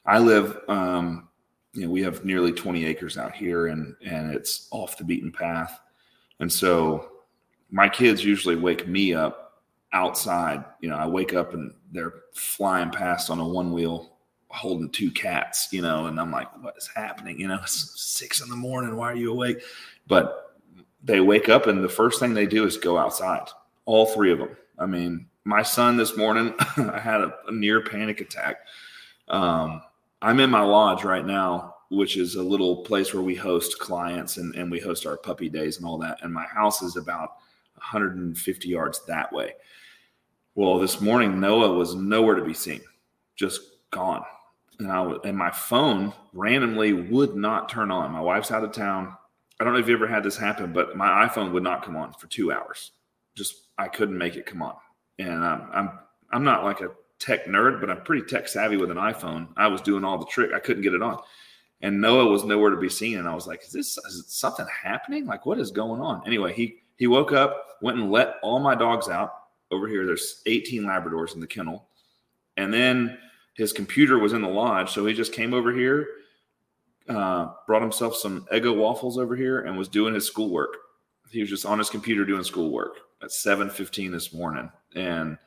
I 0.07 0.21
live. 0.21 0.57
Um, 0.69 1.29
you 1.73 1.83
know, 1.83 1.91
we 1.91 2.03
have 2.05 2.25
nearly 2.25 2.53
20 2.53 2.87
acres 2.87 3.19
out 3.19 3.35
here, 3.35 3.67
and 3.67 3.97
and 4.07 4.33
it's 4.33 4.69
off 4.71 4.97
the 4.97 5.05
beaten 5.05 5.33
path, 5.33 5.81
and 6.39 6.51
so 6.51 7.11
my 7.73 7.89
kids 7.89 8.25
usually 8.25 8.55
wake 8.55 8.87
me 8.87 9.15
up 9.15 9.48
outside. 9.93 10.65
You 10.81 10.91
know, 10.91 10.97
I 10.97 11.07
wake 11.07 11.35
up 11.35 11.55
and 11.55 11.73
they're 11.93 12.15
flying 12.35 12.91
past 12.91 13.31
on 13.31 13.41
a 13.41 13.47
one 13.47 13.73
wheel 13.73 14.13
holding 14.51 14.89
two 14.91 15.11
cats, 15.11 15.69
you 15.73 15.83
know, 15.83 16.07
and 16.07 16.19
I'm 16.19 16.31
like, 16.31 16.49
what 16.63 16.75
is 16.77 16.89
happening? 16.95 17.39
You 17.39 17.49
know, 17.49 17.59
it's 17.63 18.01
six 18.01 18.41
in 18.41 18.49
the 18.49 18.57
morning. 18.57 18.97
Why 18.97 19.13
are 19.13 19.17
you 19.17 19.33
awake? 19.33 19.63
But 20.07 20.57
they 21.03 21.21
wake 21.21 21.49
up 21.49 21.67
and 21.67 21.85
the 21.85 21.89
first 21.89 22.19
thing 22.19 22.35
they 22.35 22.47
do 22.47 22.65
is 22.65 22.77
go 22.77 22.99
outside. 22.99 23.49
All 23.85 24.07
three 24.07 24.33
of 24.33 24.39
them. 24.39 24.57
I 24.79 24.87
mean, 24.87 25.27
my 25.45 25.63
son 25.63 25.97
this 25.97 26.17
morning, 26.17 26.55
I 26.77 26.99
had 26.99 27.21
a, 27.21 27.35
a 27.47 27.53
near 27.53 27.83
panic 27.83 28.21
attack. 28.21 28.67
Um, 29.29 29.83
I'm 30.23 30.41
in 30.41 30.51
my 30.51 30.63
lodge 30.63 31.05
right 31.05 31.25
now, 31.25 31.77
which 31.91 32.17
is 32.17 32.35
a 32.35 32.43
little 32.43 32.85
place 32.85 33.15
where 33.15 33.23
we 33.23 33.35
host 33.35 33.79
clients 33.79 34.37
and, 34.37 34.55
and 34.55 34.71
we 34.71 34.81
host 34.81 35.07
our 35.07 35.17
puppy 35.17 35.49
days 35.49 35.77
and 35.77 35.87
all 35.87 35.99
that. 35.99 36.19
And 36.23 36.33
my 36.33 36.45
house 36.45 36.83
is 36.83 36.97
about 36.97 37.37
150 37.79 38.69
yards 38.69 39.05
that 39.07 39.33
way. 39.33 39.55
Well, 40.55 40.79
this 40.79 41.01
morning, 41.01 41.41
Noah 41.41 41.73
was 41.73 41.95
nowhere 41.95 42.35
to 42.35 42.45
be 42.45 42.55
seen, 42.55 42.81
just 43.37 43.61
gone. 43.91 44.25
and 44.81 44.91
I 44.91 45.15
and 45.25 45.37
my 45.37 45.51
phone 45.51 46.13
randomly 46.33 46.93
would 46.93 47.37
not 47.37 47.69
turn 47.69 47.91
on. 47.91 48.13
My 48.13 48.21
wife's 48.21 48.51
out 48.51 48.65
of 48.65 48.73
town. 48.73 49.15
I 49.61 49.65
don't 49.65 49.73
know 49.73 49.79
if 49.81 49.89
you 49.89 49.95
ever 49.95 50.07
had 50.07 50.23
this 50.23 50.37
happen, 50.37 50.73
but 50.73 50.97
my 50.97 51.27
iPhone 51.27 51.53
would 51.53 51.63
not 51.63 51.85
come 51.85 51.97
on 51.97 52.13
for 52.13 52.27
two 52.29 52.53
hours. 52.53 52.93
Just 53.37 53.55
I 53.79 53.89
couldn't 53.89 54.19
make 54.19 54.37
it 54.37 54.47
come 54.47 54.63
on, 54.63 54.75
and 55.19 55.45
um, 55.45 55.71
I'm 55.73 55.91
I'm 56.33 56.45
not 56.45 56.65
like 56.65 56.81
a 56.81 56.91
tech 57.19 57.47
nerd, 57.47 57.81
but 57.81 57.91
I'm 57.91 58.03
pretty 58.03 58.27
tech 58.27 58.49
savvy 58.49 58.77
with 58.77 58.91
an 58.91 58.97
iPhone. 58.97 59.49
I 59.57 59.69
was 59.69 59.81
doing 59.81 60.05
all 60.05 60.19
the 60.19 60.27
trick. 60.27 60.53
I 60.53 60.61
couldn't 60.61 60.83
get 60.83 60.95
it 60.95 61.03
on, 61.03 61.19
and 61.83 62.01
Noah 62.01 62.27
was 62.27 62.45
nowhere 62.45 62.71
to 62.71 62.77
be 62.77 62.89
seen. 62.89 63.19
And 63.19 63.29
I 63.29 63.35
was 63.35 63.47
like, 63.47 63.63
"Is 63.63 63.73
this 63.73 63.99
is 63.99 64.25
something 64.29 64.67
happening? 64.83 65.27
Like, 65.27 65.47
what 65.47 65.59
is 65.61 65.71
going 65.71 66.01
on?" 66.01 66.23
Anyway, 66.27 66.53
he 66.53 66.83
he 66.99 67.07
woke 67.07 67.33
up, 67.33 67.79
went 67.81 67.97
and 67.97 68.11
let 68.11 68.35
all 68.43 68.59
my 68.59 68.75
dogs 68.75 69.09
out 69.09 69.33
over 69.71 69.89
here. 69.89 70.05
There's 70.05 70.43
18 70.47 70.83
Labradors 70.83 71.35
in 71.35 71.41
the 71.41 71.47
kennel, 71.47 71.89
and 72.57 72.75
then 72.75 73.17
his 73.55 73.73
computer 73.73 74.19
was 74.19 74.33
in 74.33 74.43
the 74.43 74.49
lodge, 74.49 74.91
so 74.91 75.07
he 75.07 75.15
just 75.15 75.33
came 75.33 75.55
over 75.55 75.73
here, 75.73 76.07
uh, 77.09 77.53
brought 77.67 77.83
himself 77.83 78.17
some 78.17 78.47
Eggo 78.53 78.77
waffles 78.77 79.17
over 79.17 79.35
here, 79.35 79.61
and 79.61 79.79
was 79.79 79.89
doing 79.89 80.13
his 80.13 80.27
schoolwork. 80.27 80.77
He 81.31 81.41
was 81.41 81.51
just 81.51 81.65
on 81.65 81.79
his 81.79 81.91
computer 81.91 82.25
doing 82.25 82.43
schoolwork 82.43 82.97
at 83.23 83.31
7:15 83.31 84.11
this 84.11 84.33
morning, 84.33 84.71
and 84.95 85.39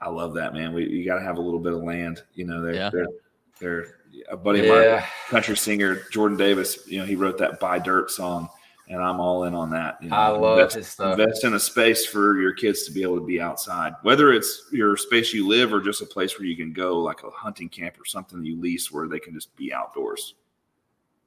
I 0.00 0.08
love 0.08 0.34
that 0.34 0.54
man. 0.54 0.72
We 0.72 0.88
you 0.88 1.04
got 1.04 1.18
to 1.18 1.24
have 1.24 1.38
a 1.38 1.42
little 1.42 1.60
bit 1.60 1.72
of 1.74 1.82
land, 1.82 2.22
you 2.34 2.46
know. 2.46 2.62
They're 2.62 2.74
yeah. 2.74 2.90
they're, 2.90 3.06
they're 3.60 3.86
a 4.30 4.36
buddy 4.36 4.60
yeah. 4.60 4.72
of 4.72 5.00
mine, 5.00 5.08
country 5.28 5.56
singer 5.56 6.02
Jordan 6.12 6.38
Davis. 6.38 6.86
You 6.86 7.00
know, 7.00 7.04
he 7.04 7.14
wrote 7.14 7.38
that 7.38 7.60
"Buy 7.60 7.78
Dirt" 7.78 8.10
song 8.10 8.48
and 8.88 9.02
I'm 9.02 9.20
all 9.20 9.44
in 9.44 9.54
on 9.54 9.70
that. 9.70 9.98
You 10.00 10.10
know, 10.10 10.16
I 10.16 10.28
love 10.28 10.58
invest, 10.58 10.76
his 10.76 10.88
stuff. 10.88 11.18
Invest 11.18 11.44
in 11.44 11.54
a 11.54 11.60
space 11.60 12.06
for 12.06 12.38
your 12.40 12.52
kids 12.52 12.84
to 12.84 12.92
be 12.92 13.02
able 13.02 13.18
to 13.18 13.24
be 13.24 13.40
outside, 13.40 13.94
whether 14.02 14.32
it's 14.32 14.68
your 14.72 14.96
space 14.96 15.32
you 15.32 15.46
live 15.48 15.72
or 15.72 15.80
just 15.80 16.02
a 16.02 16.06
place 16.06 16.38
where 16.38 16.46
you 16.46 16.56
can 16.56 16.72
go, 16.72 16.98
like 16.98 17.22
a 17.24 17.30
hunting 17.30 17.68
camp 17.68 18.00
or 18.00 18.04
something 18.04 18.44
you 18.44 18.60
lease 18.60 18.92
where 18.92 19.08
they 19.08 19.18
can 19.18 19.34
just 19.34 19.54
be 19.56 19.72
outdoors. 19.72 20.34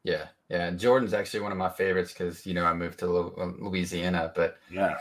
Yeah, 0.03 0.27
yeah. 0.49 0.67
And 0.67 0.79
Jordan's 0.79 1.13
actually 1.13 1.41
one 1.41 1.51
of 1.51 1.57
my 1.57 1.69
favorites 1.69 2.13
because 2.13 2.45
you 2.45 2.53
know 2.53 2.65
I 2.65 2.73
moved 2.73 2.99
to 2.99 3.33
um, 3.39 3.57
Louisiana, 3.59 4.31
but 4.35 4.57
yeah. 4.71 4.97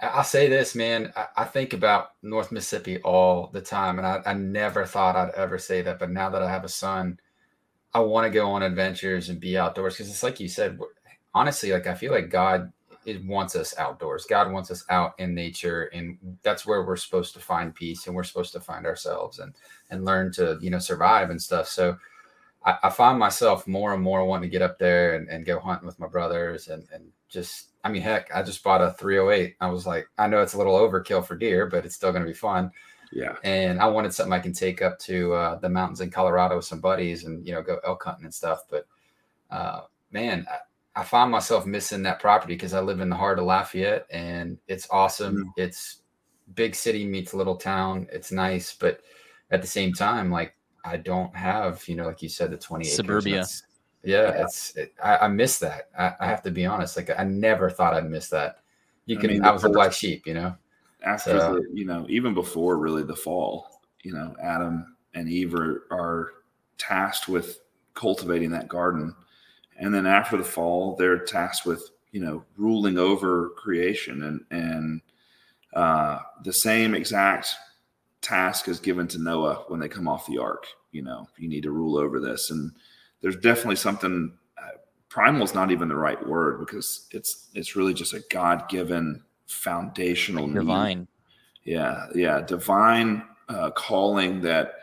I'll 0.00 0.24
say 0.24 0.48
this, 0.48 0.74
man. 0.74 1.12
I, 1.16 1.26
I, 1.38 1.44
think 1.44 1.72
about 1.72 2.10
North 2.22 2.52
Mississippi 2.52 2.98
all 2.98 3.48
the 3.52 3.62
time, 3.62 3.96
and 3.98 4.06
I, 4.06 4.20
I 4.26 4.34
never 4.34 4.84
thought 4.84 5.16
I'd 5.16 5.30
ever 5.30 5.56
say 5.56 5.80
that. 5.82 5.98
But 5.98 6.10
now 6.10 6.28
that 6.28 6.42
I 6.42 6.50
have 6.50 6.64
a 6.64 6.68
son, 6.68 7.18
I 7.94 8.00
want 8.00 8.26
to 8.26 8.30
go 8.30 8.50
on 8.50 8.62
adventures 8.62 9.30
and 9.30 9.40
be 9.40 9.56
outdoors 9.56 9.94
because 9.94 10.10
it's 10.10 10.22
like 10.22 10.38
you 10.38 10.48
said, 10.48 10.78
honestly, 11.36 11.70
like 11.70 11.86
I 11.86 11.94
feel 11.94 12.12
like 12.12 12.30
God 12.30 12.72
it 13.04 13.24
wants 13.24 13.54
us 13.54 13.76
outdoors. 13.78 14.26
God 14.28 14.50
wants 14.50 14.70
us 14.70 14.84
out 14.90 15.14
in 15.18 15.34
nature, 15.34 15.84
and 15.92 16.18
that's 16.42 16.66
where 16.66 16.84
we're 16.84 16.96
supposed 16.96 17.34
to 17.34 17.40
find 17.40 17.74
peace, 17.74 18.06
and 18.06 18.16
we're 18.16 18.24
supposed 18.24 18.52
to 18.54 18.60
find 18.60 18.86
ourselves 18.86 19.38
and 19.38 19.54
and 19.90 20.04
learn 20.04 20.32
to 20.32 20.58
you 20.62 20.70
know 20.70 20.78
survive 20.78 21.30
and 21.30 21.40
stuff. 21.40 21.68
So 21.68 21.98
I, 22.64 22.78
I 22.84 22.90
find 22.90 23.18
myself 23.18 23.66
more 23.68 23.92
and 23.92 24.02
more 24.02 24.24
wanting 24.24 24.50
to 24.50 24.52
get 24.52 24.62
up 24.62 24.78
there 24.78 25.14
and, 25.14 25.28
and 25.28 25.44
go 25.44 25.60
hunting 25.60 25.86
with 25.86 26.00
my 26.00 26.08
brothers 26.08 26.68
and 26.68 26.84
and 26.92 27.04
just 27.28 27.68
I 27.84 27.90
mean 27.90 28.02
heck, 28.02 28.34
I 28.34 28.42
just 28.42 28.64
bought 28.64 28.82
a 28.82 28.92
308. 28.92 29.56
I 29.60 29.68
was 29.68 29.86
like, 29.86 30.08
I 30.16 30.26
know 30.26 30.42
it's 30.42 30.54
a 30.54 30.58
little 30.58 30.78
overkill 30.78 31.24
for 31.24 31.36
deer, 31.36 31.66
but 31.66 31.84
it's 31.84 31.94
still 31.94 32.12
going 32.12 32.24
to 32.24 32.28
be 32.28 32.34
fun. 32.34 32.72
Yeah. 33.12 33.36
And 33.44 33.78
I 33.78 33.86
wanted 33.86 34.14
something 34.14 34.32
I 34.32 34.40
can 34.40 34.54
take 34.54 34.80
up 34.82 34.98
to 35.00 35.34
uh, 35.34 35.58
the 35.58 35.68
mountains 35.68 36.00
in 36.00 36.10
Colorado 36.10 36.56
with 36.56 36.64
some 36.64 36.80
buddies 36.80 37.24
and 37.24 37.46
you 37.46 37.52
know 37.52 37.62
go 37.62 37.78
elk 37.84 38.02
hunting 38.02 38.24
and 38.24 38.34
stuff. 38.34 38.62
But 38.70 38.86
uh, 39.50 39.82
man, 40.10 40.46
I 40.50 40.58
find 41.02 41.30
myself 41.30 41.66
missing 41.66 42.02
that 42.04 42.20
property 42.20 42.54
because 42.54 42.72
I 42.72 42.80
live 42.80 43.00
in 43.00 43.10
the 43.10 43.16
heart 43.16 43.38
of 43.38 43.44
Lafayette 43.44 44.06
and 44.10 44.58
it's 44.66 44.88
awesome. 44.90 45.36
Mm. 45.36 45.50
It's 45.56 46.02
big 46.54 46.74
city 46.74 47.06
meets 47.06 47.34
little 47.34 47.56
town. 47.56 48.06
It's 48.10 48.32
nice, 48.32 48.72
but 48.72 49.00
at 49.50 49.60
the 49.60 49.68
same 49.68 49.92
time, 49.92 50.30
like 50.30 50.54
I 50.84 50.96
don't 50.96 51.34
have, 51.36 51.86
you 51.88 51.96
know, 51.96 52.06
like 52.06 52.22
you 52.22 52.28
said, 52.28 52.50
the 52.50 52.56
28 52.56 52.88
suburbia. 52.88 53.44
Yeah, 54.02 54.22
yeah, 54.22 54.44
it's 54.44 54.76
it, 54.76 54.94
I, 55.02 55.18
I, 55.18 55.28
miss 55.28 55.58
that. 55.58 55.88
I, 55.98 56.14
I, 56.20 56.26
have 56.26 56.42
to 56.42 56.50
be 56.50 56.64
honest. 56.64 56.96
Like 56.96 57.10
I 57.18 57.24
never 57.24 57.68
thought 57.68 57.92
I'd 57.92 58.08
miss 58.08 58.28
that. 58.28 58.58
You 59.04 59.18
can. 59.18 59.30
I, 59.30 59.32
mean, 59.34 59.44
I 59.44 59.50
was 59.50 59.64
a 59.64 59.68
black 59.68 59.92
sheep, 59.92 60.26
you 60.26 60.34
know. 60.34 60.54
After 61.04 61.38
so, 61.38 61.54
the, 61.54 61.68
you 61.74 61.84
know, 61.84 62.06
even 62.08 62.32
before 62.32 62.78
really 62.78 63.02
the 63.02 63.16
fall, 63.16 63.82
you 64.02 64.12
know, 64.12 64.34
Adam 64.42 64.96
and 65.14 65.28
Eve 65.28 65.54
are, 65.54 65.86
are 65.90 66.32
tasked 66.78 67.28
with 67.28 67.60
cultivating 67.94 68.50
that 68.50 68.68
garden 68.68 69.14
and 69.78 69.94
then 69.94 70.06
after 70.06 70.36
the 70.36 70.44
fall, 70.44 70.96
they're 70.96 71.18
tasked 71.18 71.66
with 71.66 71.90
you 72.12 72.20
know 72.20 72.44
ruling 72.56 72.98
over 72.98 73.50
creation, 73.56 74.22
and 74.22 74.44
and 74.50 75.00
uh, 75.74 76.20
the 76.44 76.52
same 76.52 76.94
exact 76.94 77.54
task 78.22 78.68
is 78.68 78.80
given 78.80 79.06
to 79.08 79.18
Noah 79.18 79.64
when 79.68 79.80
they 79.80 79.88
come 79.88 80.08
off 80.08 80.26
the 80.26 80.38
ark. 80.38 80.66
You 80.92 81.02
know, 81.02 81.28
you 81.36 81.48
need 81.48 81.62
to 81.64 81.70
rule 81.70 81.96
over 81.96 82.20
this, 82.20 82.50
and 82.50 82.72
there's 83.20 83.36
definitely 83.36 83.76
something. 83.76 84.32
Uh, 84.58 84.78
primal 85.08 85.42
is 85.42 85.54
not 85.54 85.70
even 85.70 85.88
the 85.88 85.96
right 85.96 86.26
word 86.26 86.60
because 86.60 87.06
it's 87.10 87.48
it's 87.54 87.76
really 87.76 87.94
just 87.94 88.14
a 88.14 88.24
God 88.30 88.68
given 88.68 89.22
foundational 89.46 90.48
divine. 90.48 91.00
Need. 91.00 91.08
Yeah, 91.64 92.06
yeah, 92.14 92.40
divine 92.40 93.24
uh, 93.48 93.70
calling 93.70 94.40
that 94.42 94.74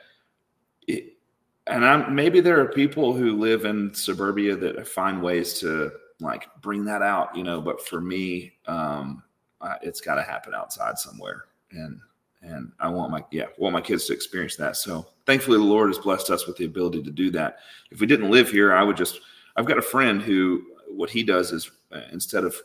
and 1.67 1.85
I'm 1.85 2.13
maybe 2.13 2.41
there 2.41 2.59
are 2.59 2.67
people 2.67 3.13
who 3.13 3.37
live 3.37 3.65
in 3.65 3.93
suburbia 3.93 4.55
that 4.55 4.87
find 4.87 5.21
ways 5.21 5.59
to 5.59 5.91
like 6.19 6.47
bring 6.61 6.85
that 6.85 7.01
out, 7.01 7.35
you 7.35 7.43
know. 7.43 7.61
But 7.61 7.85
for 7.85 8.01
me, 8.01 8.53
um, 8.67 9.23
I, 9.61 9.77
it's 9.81 10.01
got 10.01 10.15
to 10.15 10.23
happen 10.23 10.53
outside 10.53 10.97
somewhere, 10.97 11.45
and 11.71 11.99
and 12.41 12.71
I 12.79 12.89
want 12.89 13.11
my 13.11 13.23
yeah 13.31 13.45
want 13.57 13.73
my 13.73 13.81
kids 13.81 14.05
to 14.07 14.13
experience 14.13 14.55
that. 14.57 14.75
So 14.75 15.07
thankfully, 15.25 15.57
the 15.57 15.63
Lord 15.63 15.89
has 15.89 15.99
blessed 15.99 16.29
us 16.29 16.47
with 16.47 16.57
the 16.57 16.65
ability 16.65 17.01
to 17.03 17.11
do 17.11 17.31
that. 17.31 17.59
If 17.91 18.01
we 18.01 18.07
didn't 18.07 18.31
live 18.31 18.49
here, 18.49 18.73
I 18.73 18.83
would 18.83 18.97
just. 18.97 19.21
I've 19.55 19.67
got 19.67 19.77
a 19.77 19.83
friend 19.83 20.21
who 20.21 20.63
what 20.87 21.09
he 21.09 21.23
does 21.23 21.51
is 21.51 21.71
uh, 21.91 22.01
instead 22.11 22.43
of 22.43 22.55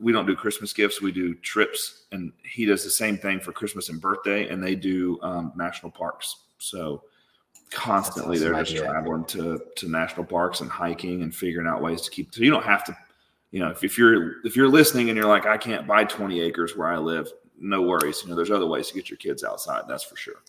we 0.00 0.12
don't 0.12 0.26
do 0.26 0.36
Christmas 0.36 0.72
gifts, 0.72 1.00
we 1.00 1.12
do 1.12 1.34
trips, 1.36 2.04
and 2.12 2.32
he 2.44 2.64
does 2.64 2.84
the 2.84 2.90
same 2.90 3.16
thing 3.16 3.40
for 3.40 3.52
Christmas 3.52 3.88
and 3.88 4.00
birthday, 4.00 4.48
and 4.48 4.62
they 4.62 4.74
do 4.74 5.18
um, 5.22 5.52
national 5.56 5.92
parks. 5.92 6.36
So 6.58 7.02
constantly 7.70 8.38
they're 8.38 8.54
just 8.62 8.76
traveling 8.76 9.24
to 9.24 9.60
to 9.76 9.88
national 9.88 10.24
parks 10.24 10.60
and 10.60 10.70
hiking 10.70 11.22
and 11.22 11.34
figuring 11.34 11.66
out 11.66 11.82
ways 11.82 12.02
to 12.02 12.10
keep 12.10 12.32
so 12.34 12.42
you 12.42 12.50
don't 12.50 12.64
have 12.64 12.84
to 12.84 12.96
you 13.50 13.60
know 13.60 13.68
if, 13.68 13.82
if 13.82 13.98
you're 13.98 14.44
if 14.44 14.56
you're 14.56 14.68
listening 14.68 15.08
and 15.08 15.16
you're 15.16 15.28
like 15.28 15.46
i 15.46 15.56
can't 15.56 15.86
buy 15.86 16.04
20 16.04 16.40
acres 16.40 16.76
where 16.76 16.88
i 16.88 16.96
live 16.96 17.28
no 17.58 17.82
worries 17.82 18.22
you 18.22 18.28
know 18.28 18.36
there's 18.36 18.50
other 18.50 18.66
ways 18.66 18.88
to 18.88 18.94
get 18.94 19.10
your 19.10 19.16
kids 19.16 19.44
outside 19.44 19.82
that's 19.88 20.04
for 20.04 20.16
sure 20.16 20.42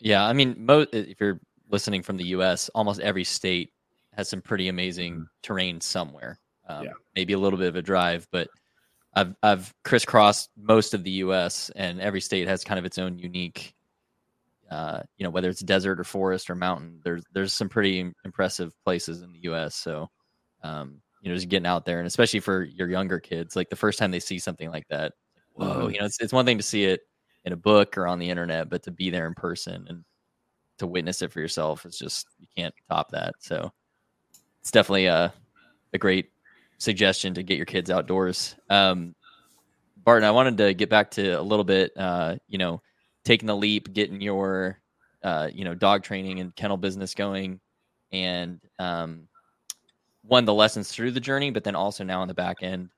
yeah 0.00 0.24
i 0.24 0.32
mean 0.32 0.54
most 0.58 0.88
if 0.92 1.20
you're 1.20 1.40
listening 1.70 2.02
from 2.02 2.16
the 2.16 2.24
us 2.24 2.68
almost 2.74 3.00
every 3.00 3.24
state 3.24 3.72
has 4.12 4.28
some 4.28 4.40
pretty 4.40 4.68
amazing 4.68 5.14
mm-hmm. 5.14 5.24
terrain 5.42 5.80
somewhere 5.80 6.38
um, 6.68 6.84
yeah. 6.84 6.92
maybe 7.16 7.32
a 7.32 7.38
little 7.38 7.58
bit 7.58 7.68
of 7.68 7.76
a 7.76 7.82
drive 7.82 8.26
but 8.30 8.48
i've 9.14 9.34
i've 9.42 9.74
crisscrossed 9.82 10.50
most 10.56 10.94
of 10.94 11.04
the 11.04 11.12
us 11.12 11.70
and 11.76 12.00
every 12.00 12.20
state 12.20 12.46
has 12.48 12.64
kind 12.64 12.78
of 12.78 12.84
its 12.84 12.98
own 12.98 13.18
unique 13.18 13.74
uh, 14.74 15.00
you 15.18 15.24
know, 15.24 15.30
whether 15.30 15.48
it's 15.48 15.60
desert 15.60 16.00
or 16.00 16.04
forest 16.04 16.50
or 16.50 16.56
mountain, 16.56 17.00
there's 17.04 17.22
there's 17.32 17.52
some 17.52 17.68
pretty 17.68 18.12
impressive 18.24 18.72
places 18.84 19.22
in 19.22 19.32
the 19.32 19.38
U.S. 19.44 19.76
So, 19.76 20.10
um, 20.64 21.00
you 21.22 21.30
know, 21.30 21.36
just 21.36 21.48
getting 21.48 21.66
out 21.66 21.84
there, 21.84 21.98
and 21.98 22.08
especially 22.08 22.40
for 22.40 22.64
your 22.64 22.88
younger 22.88 23.20
kids, 23.20 23.54
like 23.54 23.70
the 23.70 23.76
first 23.76 24.00
time 24.00 24.10
they 24.10 24.18
see 24.18 24.40
something 24.40 24.72
like 24.72 24.88
that, 24.88 25.12
whoa, 25.52 25.86
you 25.86 26.00
know, 26.00 26.06
it's 26.06 26.20
it's 26.20 26.32
one 26.32 26.44
thing 26.44 26.58
to 26.58 26.64
see 26.64 26.86
it 26.86 27.02
in 27.44 27.52
a 27.52 27.56
book 27.56 27.96
or 27.96 28.08
on 28.08 28.18
the 28.18 28.28
internet, 28.28 28.68
but 28.68 28.82
to 28.82 28.90
be 28.90 29.10
there 29.10 29.28
in 29.28 29.34
person 29.34 29.86
and 29.88 30.04
to 30.78 30.88
witness 30.88 31.22
it 31.22 31.30
for 31.30 31.38
yourself, 31.38 31.86
it's 31.86 31.98
just 31.98 32.26
you 32.40 32.48
can't 32.56 32.74
top 32.90 33.12
that. 33.12 33.34
So, 33.38 33.70
it's 34.60 34.72
definitely 34.72 35.06
a 35.06 35.32
a 35.92 35.98
great 35.98 36.30
suggestion 36.78 37.32
to 37.34 37.44
get 37.44 37.58
your 37.58 37.66
kids 37.66 37.92
outdoors. 37.92 38.56
Um, 38.68 39.14
Barton, 39.98 40.26
I 40.26 40.32
wanted 40.32 40.58
to 40.58 40.74
get 40.74 40.90
back 40.90 41.12
to 41.12 41.38
a 41.38 41.42
little 41.42 41.64
bit, 41.64 41.92
uh, 41.96 42.38
you 42.48 42.58
know 42.58 42.82
taking 43.24 43.46
the 43.46 43.56
leap, 43.56 43.92
getting 43.92 44.20
your 44.20 44.80
uh, 45.22 45.48
you 45.52 45.64
know 45.64 45.74
dog 45.74 46.02
training 46.02 46.40
and 46.40 46.54
kennel 46.56 46.76
business 46.76 47.14
going, 47.14 47.60
and 48.12 48.60
um, 48.78 49.28
one 50.22 50.44
the 50.44 50.54
lessons 50.54 50.90
through 50.90 51.10
the 51.10 51.20
journey, 51.20 51.50
but 51.50 51.64
then 51.64 51.74
also 51.74 52.04
now 52.04 52.20
on 52.20 52.28
the 52.28 52.34
back 52.34 52.62
end, 52.62 52.88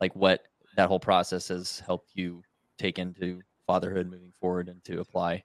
like 0.00 0.14
what 0.14 0.44
that 0.76 0.88
whole 0.88 1.00
process 1.00 1.48
has 1.48 1.80
helped 1.84 2.10
you 2.14 2.42
take 2.78 2.98
into 2.98 3.40
fatherhood 3.66 4.10
moving 4.10 4.32
forward 4.38 4.68
and 4.68 4.82
to 4.84 5.00
apply. 5.00 5.42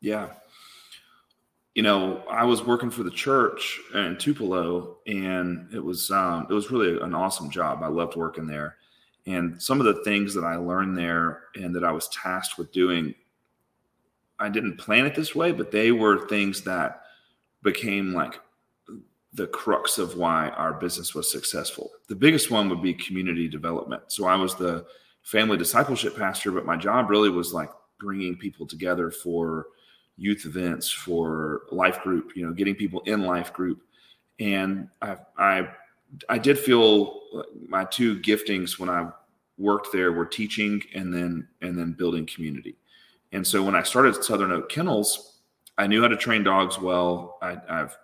Yeah. 0.00 0.28
You 1.74 1.82
know, 1.82 2.22
I 2.30 2.44
was 2.44 2.64
working 2.64 2.90
for 2.90 3.02
the 3.02 3.10
church 3.10 3.80
in 3.94 4.16
Tupelo, 4.16 4.98
and 5.06 5.72
it 5.74 5.82
was 5.82 6.10
um, 6.10 6.46
it 6.48 6.52
was 6.52 6.70
really 6.70 7.00
an 7.00 7.14
awesome 7.14 7.50
job. 7.50 7.82
I 7.82 7.88
loved 7.88 8.14
working 8.14 8.46
there, 8.46 8.76
and 9.26 9.60
some 9.60 9.80
of 9.80 9.86
the 9.86 10.04
things 10.04 10.34
that 10.34 10.44
I 10.44 10.54
learned 10.54 10.96
there 10.96 11.44
and 11.56 11.74
that 11.74 11.82
I 11.82 11.90
was 11.90 12.08
tasked 12.08 12.58
with 12.58 12.70
doing 12.70 13.12
I 14.38 14.48
didn't 14.48 14.78
plan 14.78 15.06
it 15.06 15.14
this 15.14 15.34
way, 15.34 15.52
but 15.52 15.70
they 15.70 15.92
were 15.92 16.26
things 16.26 16.62
that 16.62 17.02
became 17.62 18.12
like 18.12 18.40
the 19.32 19.46
crux 19.48 19.98
of 19.98 20.16
why 20.16 20.48
our 20.50 20.72
business 20.72 21.14
was 21.14 21.30
successful. 21.30 21.90
The 22.08 22.14
biggest 22.14 22.50
one 22.50 22.68
would 22.68 22.82
be 22.82 22.94
community 22.94 23.48
development. 23.48 24.02
So 24.08 24.26
I 24.26 24.36
was 24.36 24.54
the 24.54 24.86
family 25.22 25.56
discipleship 25.56 26.16
pastor, 26.16 26.52
but 26.52 26.66
my 26.66 26.76
job 26.76 27.10
really 27.10 27.30
was 27.30 27.52
like 27.52 27.70
bringing 27.98 28.36
people 28.36 28.66
together 28.66 29.10
for 29.10 29.66
youth 30.16 30.46
events, 30.46 30.88
for 30.90 31.62
life 31.72 32.00
group, 32.02 32.32
you 32.36 32.46
know, 32.46 32.52
getting 32.52 32.74
people 32.74 33.00
in 33.06 33.22
life 33.22 33.52
group. 33.52 33.82
And 34.38 34.88
I, 35.02 35.16
I, 35.36 35.68
I 36.28 36.38
did 36.38 36.58
feel 36.58 37.20
my 37.68 37.84
two 37.84 38.20
giftings 38.20 38.78
when 38.78 38.88
I 38.88 39.10
worked 39.58 39.92
there 39.92 40.12
were 40.12 40.26
teaching 40.26 40.82
and 40.94 41.12
then 41.12 41.48
and 41.60 41.78
then 41.78 41.92
building 41.92 42.26
community. 42.26 42.76
And 43.34 43.44
so 43.44 43.64
when 43.64 43.74
I 43.74 43.82
started 43.82 44.22
Southern 44.22 44.52
Oak 44.52 44.68
Kennels, 44.68 45.40
I 45.76 45.88
knew 45.88 46.00
how 46.00 46.08
to 46.08 46.16
train 46.16 46.44
dogs 46.44 46.78
well. 46.78 47.36
I, 47.42 47.58
have 47.68 47.96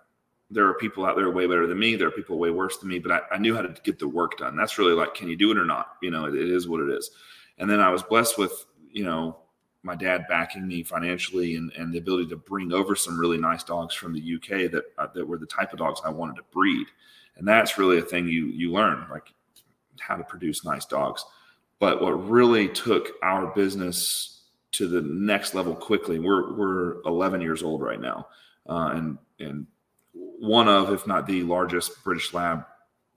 there 0.49 0.67
are 0.67 0.73
people 0.73 1.05
out 1.05 1.15
there 1.15 1.31
way 1.31 1.47
better 1.47 1.65
than 1.65 1.79
me. 1.79 1.95
There 1.95 2.09
are 2.09 2.11
people 2.11 2.37
way 2.37 2.49
worse 2.49 2.77
than 2.77 2.89
me, 2.89 2.99
but 2.99 3.11
I, 3.13 3.21
I, 3.31 3.37
knew 3.37 3.55
how 3.55 3.61
to 3.61 3.73
get 3.83 3.97
the 3.97 4.09
work 4.09 4.37
done. 4.37 4.57
That's 4.57 4.77
really 4.77 4.91
like, 4.91 5.15
can 5.15 5.29
you 5.29 5.37
do 5.37 5.49
it 5.49 5.57
or 5.57 5.63
not? 5.63 5.93
You 6.01 6.11
know, 6.11 6.25
it, 6.25 6.35
it 6.35 6.49
is 6.49 6.67
what 6.67 6.81
it 6.81 6.89
is. 6.89 7.11
And 7.57 7.69
then 7.69 7.79
I 7.79 7.89
was 7.89 8.03
blessed 8.03 8.37
with, 8.37 8.65
you 8.91 9.05
know, 9.05 9.37
my 9.83 9.95
dad 9.95 10.25
backing 10.27 10.67
me 10.67 10.83
financially 10.83 11.55
and, 11.55 11.71
and 11.77 11.93
the 11.93 11.97
ability 11.97 12.27
to 12.27 12.35
bring 12.35 12.73
over 12.73 12.93
some 12.93 13.17
really 13.17 13.37
nice 13.37 13.63
dogs 13.63 13.95
from 13.95 14.13
the 14.13 14.35
UK 14.35 14.69
that 14.69 14.83
uh, 14.97 15.07
that 15.15 15.25
were 15.25 15.37
the 15.37 15.45
type 15.45 15.71
of 15.71 15.79
dogs 15.79 16.01
I 16.03 16.09
wanted 16.09 16.35
to 16.35 16.43
breed. 16.51 16.87
And 17.37 17.47
that's 17.47 17.77
really 17.77 17.99
a 17.99 18.03
thing 18.03 18.27
you 18.27 18.47
you 18.47 18.73
learn, 18.73 19.07
like 19.09 19.33
how 20.01 20.17
to 20.17 20.23
produce 20.25 20.65
nice 20.65 20.85
dogs. 20.85 21.23
But 21.79 22.01
what 22.01 22.29
really 22.29 22.67
took 22.67 23.13
our 23.23 23.47
business 23.55 24.40
to 24.73 24.87
the 24.87 25.01
next 25.01 25.53
level 25.53 25.75
quickly, 25.75 26.19
we're 26.19 26.53
we're 26.53 27.01
11 27.03 27.41
years 27.41 27.63
old 27.63 27.81
right 27.81 27.99
now, 27.99 28.27
uh, 28.69 28.91
and 28.93 29.17
and 29.39 29.67
one 30.13 30.67
of, 30.67 30.91
if 30.91 31.05
not 31.05 31.27
the 31.27 31.43
largest 31.43 32.03
British 32.03 32.33
lab 32.33 32.65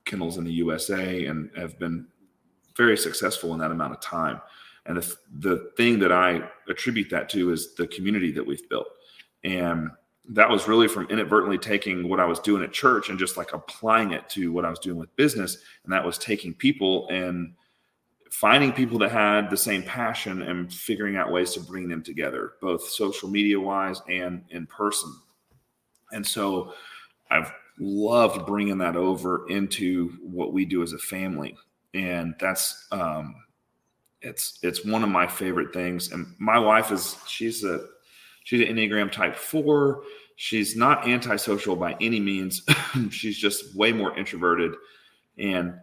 kennels 0.05 0.37
in 0.37 0.45
the 0.45 0.53
USA, 0.53 1.27
and 1.27 1.51
have 1.57 1.79
been 1.79 2.07
very 2.77 2.97
successful 2.97 3.53
in 3.55 3.61
that 3.61 3.71
amount 3.71 3.93
of 3.93 4.01
time. 4.01 4.41
And 4.87 4.97
the 4.97 5.17
the 5.39 5.71
thing 5.77 5.99
that 6.01 6.13
I 6.13 6.43
attribute 6.69 7.11
that 7.11 7.29
to 7.31 7.53
is 7.53 7.75
the 7.75 7.87
community 7.87 8.33
that 8.33 8.47
we've 8.47 8.69
built, 8.69 8.89
and 9.45 9.91
that 10.29 10.49
was 10.49 10.67
really 10.67 10.89
from 10.89 11.07
inadvertently 11.09 11.59
taking 11.59 12.09
what 12.09 12.19
I 12.19 12.25
was 12.25 12.41
doing 12.41 12.63
at 12.63 12.73
church 12.73 13.11
and 13.11 13.19
just 13.19 13.37
like 13.37 13.53
applying 13.53 14.13
it 14.13 14.29
to 14.31 14.53
what 14.53 14.65
I 14.65 14.71
was 14.71 14.79
doing 14.79 14.99
with 14.99 15.15
business, 15.17 15.59
and 15.85 15.93
that 15.93 16.05
was 16.05 16.19
taking 16.19 16.53
people 16.53 17.07
and 17.09 17.55
finding 18.31 18.73
people 18.73 18.99
that 18.99 19.13
had 19.13 19.51
the 19.51 19.57
same 19.57 19.83
passion 19.83 20.43
and 20.43 20.73
figuring 20.73 21.17
out 21.17 21.31
ways 21.31 21.53
to 21.55 21.61
bring 21.61 21.89
them 21.89 22.03
together, 22.03 22.55
both 22.61 22.89
social 22.89 23.29
media 23.29 23.59
wise 23.59 24.03
and 24.09 24.45
in 24.51 24.67
person. 24.67 25.15
And 26.13 26.27
so 26.27 26.75
I've 27.31 27.53
loved 27.79 28.47
bringing 28.47 28.79
that 28.79 28.97
over 28.97 29.49
into 29.49 30.13
what 30.23 30.53
we 30.53 30.65
do 30.65 30.83
as 30.83 30.93
a 30.93 30.99
family. 30.99 31.57
And 31.93 32.35
that's, 32.41 32.87
um, 32.91 33.37
it's, 34.21 34.59
it's 34.63 34.85
one 34.85 35.03
of 35.03 35.11
my 35.11 35.27
favorite 35.27 35.73
things. 35.73 36.13
And 36.13 36.35
my 36.39 36.59
wife 36.59 36.91
is, 36.91 37.17
she's 37.27 37.63
a, 37.65 37.87
she's 38.45 38.61
an 38.61 38.75
Enneagram 38.75 39.13
type 39.13 39.37
four. 39.37 40.03
She's 40.37 40.77
not 40.77 41.07
antisocial 41.07 41.77
by 41.77 41.97
any 42.01 42.21
means. 42.21 42.63
she's 43.11 43.39
just 43.39 43.77
way 43.77 43.93
more 43.93 44.17
introverted. 44.17 44.73
And 45.39 45.75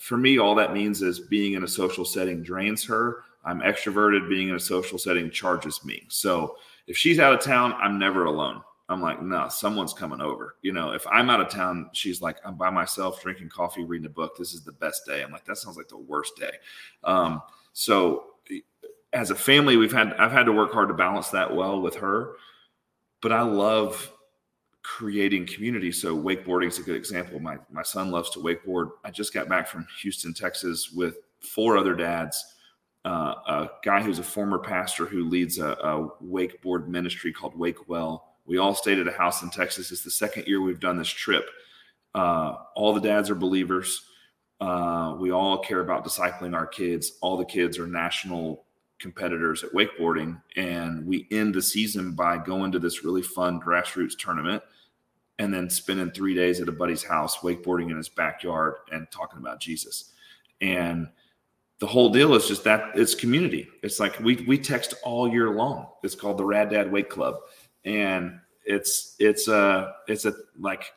for 0.00 0.16
me, 0.16 0.38
all 0.38 0.54
that 0.54 0.72
means 0.72 1.02
is 1.02 1.20
being 1.20 1.52
in 1.52 1.62
a 1.62 1.68
social 1.68 2.04
setting 2.04 2.42
drains 2.42 2.84
her. 2.86 3.24
I'm 3.44 3.60
extroverted. 3.60 4.28
Being 4.28 4.48
in 4.48 4.54
a 4.54 4.60
social 4.60 4.98
setting 4.98 5.30
charges 5.30 5.84
me. 5.84 6.04
So 6.08 6.56
if 6.86 6.96
she's 6.96 7.18
out 7.18 7.34
of 7.34 7.40
town, 7.40 7.74
I'm 7.74 7.98
never 7.98 8.24
alone. 8.24 8.62
I'm 8.88 9.00
like, 9.00 9.22
no, 9.22 9.48
someone's 9.48 9.92
coming 9.92 10.20
over. 10.20 10.56
You 10.62 10.72
know, 10.72 10.92
if 10.92 11.06
I'm 11.06 11.30
out 11.30 11.40
of 11.40 11.48
town, 11.48 11.90
she's 11.92 12.20
like, 12.20 12.38
I'm 12.44 12.56
by 12.56 12.70
myself 12.70 13.22
drinking 13.22 13.50
coffee, 13.50 13.84
reading 13.84 14.06
a 14.06 14.10
book. 14.10 14.36
This 14.36 14.52
is 14.52 14.64
the 14.64 14.72
best 14.72 15.06
day. 15.06 15.22
I'm 15.22 15.30
like, 15.30 15.44
that 15.44 15.58
sounds 15.58 15.76
like 15.76 15.88
the 15.88 15.98
worst 15.98 16.34
day. 16.36 16.50
Um, 17.04 17.42
so 17.72 18.24
as 19.12 19.30
a 19.30 19.34
family, 19.34 19.76
we've 19.76 19.92
had 19.92 20.14
I've 20.14 20.32
had 20.32 20.46
to 20.46 20.52
work 20.52 20.72
hard 20.72 20.88
to 20.88 20.94
balance 20.94 21.28
that 21.28 21.54
well 21.54 21.80
with 21.80 21.96
her. 21.96 22.32
But 23.20 23.32
I 23.32 23.42
love 23.42 24.10
creating 24.82 25.46
community. 25.46 25.92
So 25.92 26.16
wakeboarding 26.16 26.68
is 26.68 26.78
a 26.78 26.82
good 26.82 26.96
example. 26.96 27.38
My 27.38 27.58
my 27.70 27.82
son 27.82 28.10
loves 28.10 28.30
to 28.30 28.38
wakeboard. 28.38 28.90
I 29.04 29.10
just 29.10 29.34
got 29.34 29.48
back 29.48 29.68
from 29.68 29.86
Houston, 30.02 30.34
Texas, 30.34 30.90
with 30.90 31.16
four 31.40 31.76
other 31.76 31.94
dads. 31.94 32.44
Uh, 33.04 33.34
a 33.46 33.70
guy 33.82 34.02
who's 34.02 34.18
a 34.18 34.22
former 34.22 34.58
pastor 34.58 35.06
who 35.06 35.28
leads 35.28 35.58
a, 35.58 35.70
a 35.70 36.08
wakeboard 36.22 36.86
ministry 36.88 37.32
called 37.32 37.58
Wake 37.58 37.88
Well. 37.88 38.36
We 38.44 38.58
all 38.58 38.74
stayed 38.74 38.98
at 38.98 39.08
a 39.08 39.12
house 39.12 39.42
in 39.42 39.50
Texas. 39.50 39.90
It's 39.90 40.04
the 40.04 40.10
second 40.10 40.46
year 40.46 40.60
we've 40.60 40.80
done 40.80 40.98
this 40.98 41.08
trip. 41.08 41.48
Uh, 42.14 42.56
all 42.74 42.92
the 42.92 43.00
dads 43.00 43.30
are 43.30 43.34
believers. 43.34 44.02
Uh, 44.60 45.16
we 45.18 45.30
all 45.30 45.58
care 45.58 45.80
about 45.80 46.04
discipling 46.04 46.54
our 46.54 46.66
kids. 46.66 47.12
All 47.22 47.36
the 47.36 47.44
kids 47.44 47.78
are 47.78 47.86
national 47.86 48.66
competitors 49.00 49.64
at 49.64 49.72
wakeboarding, 49.72 50.40
and 50.56 51.04
we 51.06 51.26
end 51.30 51.54
the 51.54 51.62
season 51.62 52.12
by 52.12 52.38
going 52.38 52.70
to 52.72 52.78
this 52.78 53.02
really 53.04 53.22
fun 53.22 53.60
grassroots 53.60 54.16
tournament 54.16 54.62
and 55.40 55.52
then 55.52 55.70
spending 55.70 56.10
three 56.10 56.34
days 56.34 56.60
at 56.60 56.68
a 56.68 56.72
buddy's 56.72 57.02
house, 57.02 57.38
wakeboarding 57.38 57.90
in 57.90 57.96
his 57.96 58.10
backyard 58.10 58.74
and 58.92 59.10
talking 59.10 59.38
about 59.38 59.58
Jesus. 59.58 60.12
And 60.60 61.08
the 61.78 61.86
whole 61.86 62.10
deal 62.10 62.34
is 62.34 62.46
just 62.46 62.62
that 62.64 62.90
it's 62.94 63.14
community. 63.14 63.66
It's 63.82 63.98
like 63.98 64.20
we 64.20 64.36
we 64.46 64.58
text 64.58 64.94
all 65.02 65.26
year 65.26 65.48
long. 65.48 65.88
It's 66.02 66.14
called 66.14 66.36
the 66.36 66.44
Rad 66.44 66.70
Dad 66.70 66.92
Wake 66.92 67.08
Club, 67.08 67.36
and 67.86 68.38
it's 68.66 69.16
it's 69.18 69.48
a 69.48 69.94
it's 70.06 70.26
a 70.26 70.34
like 70.58 70.92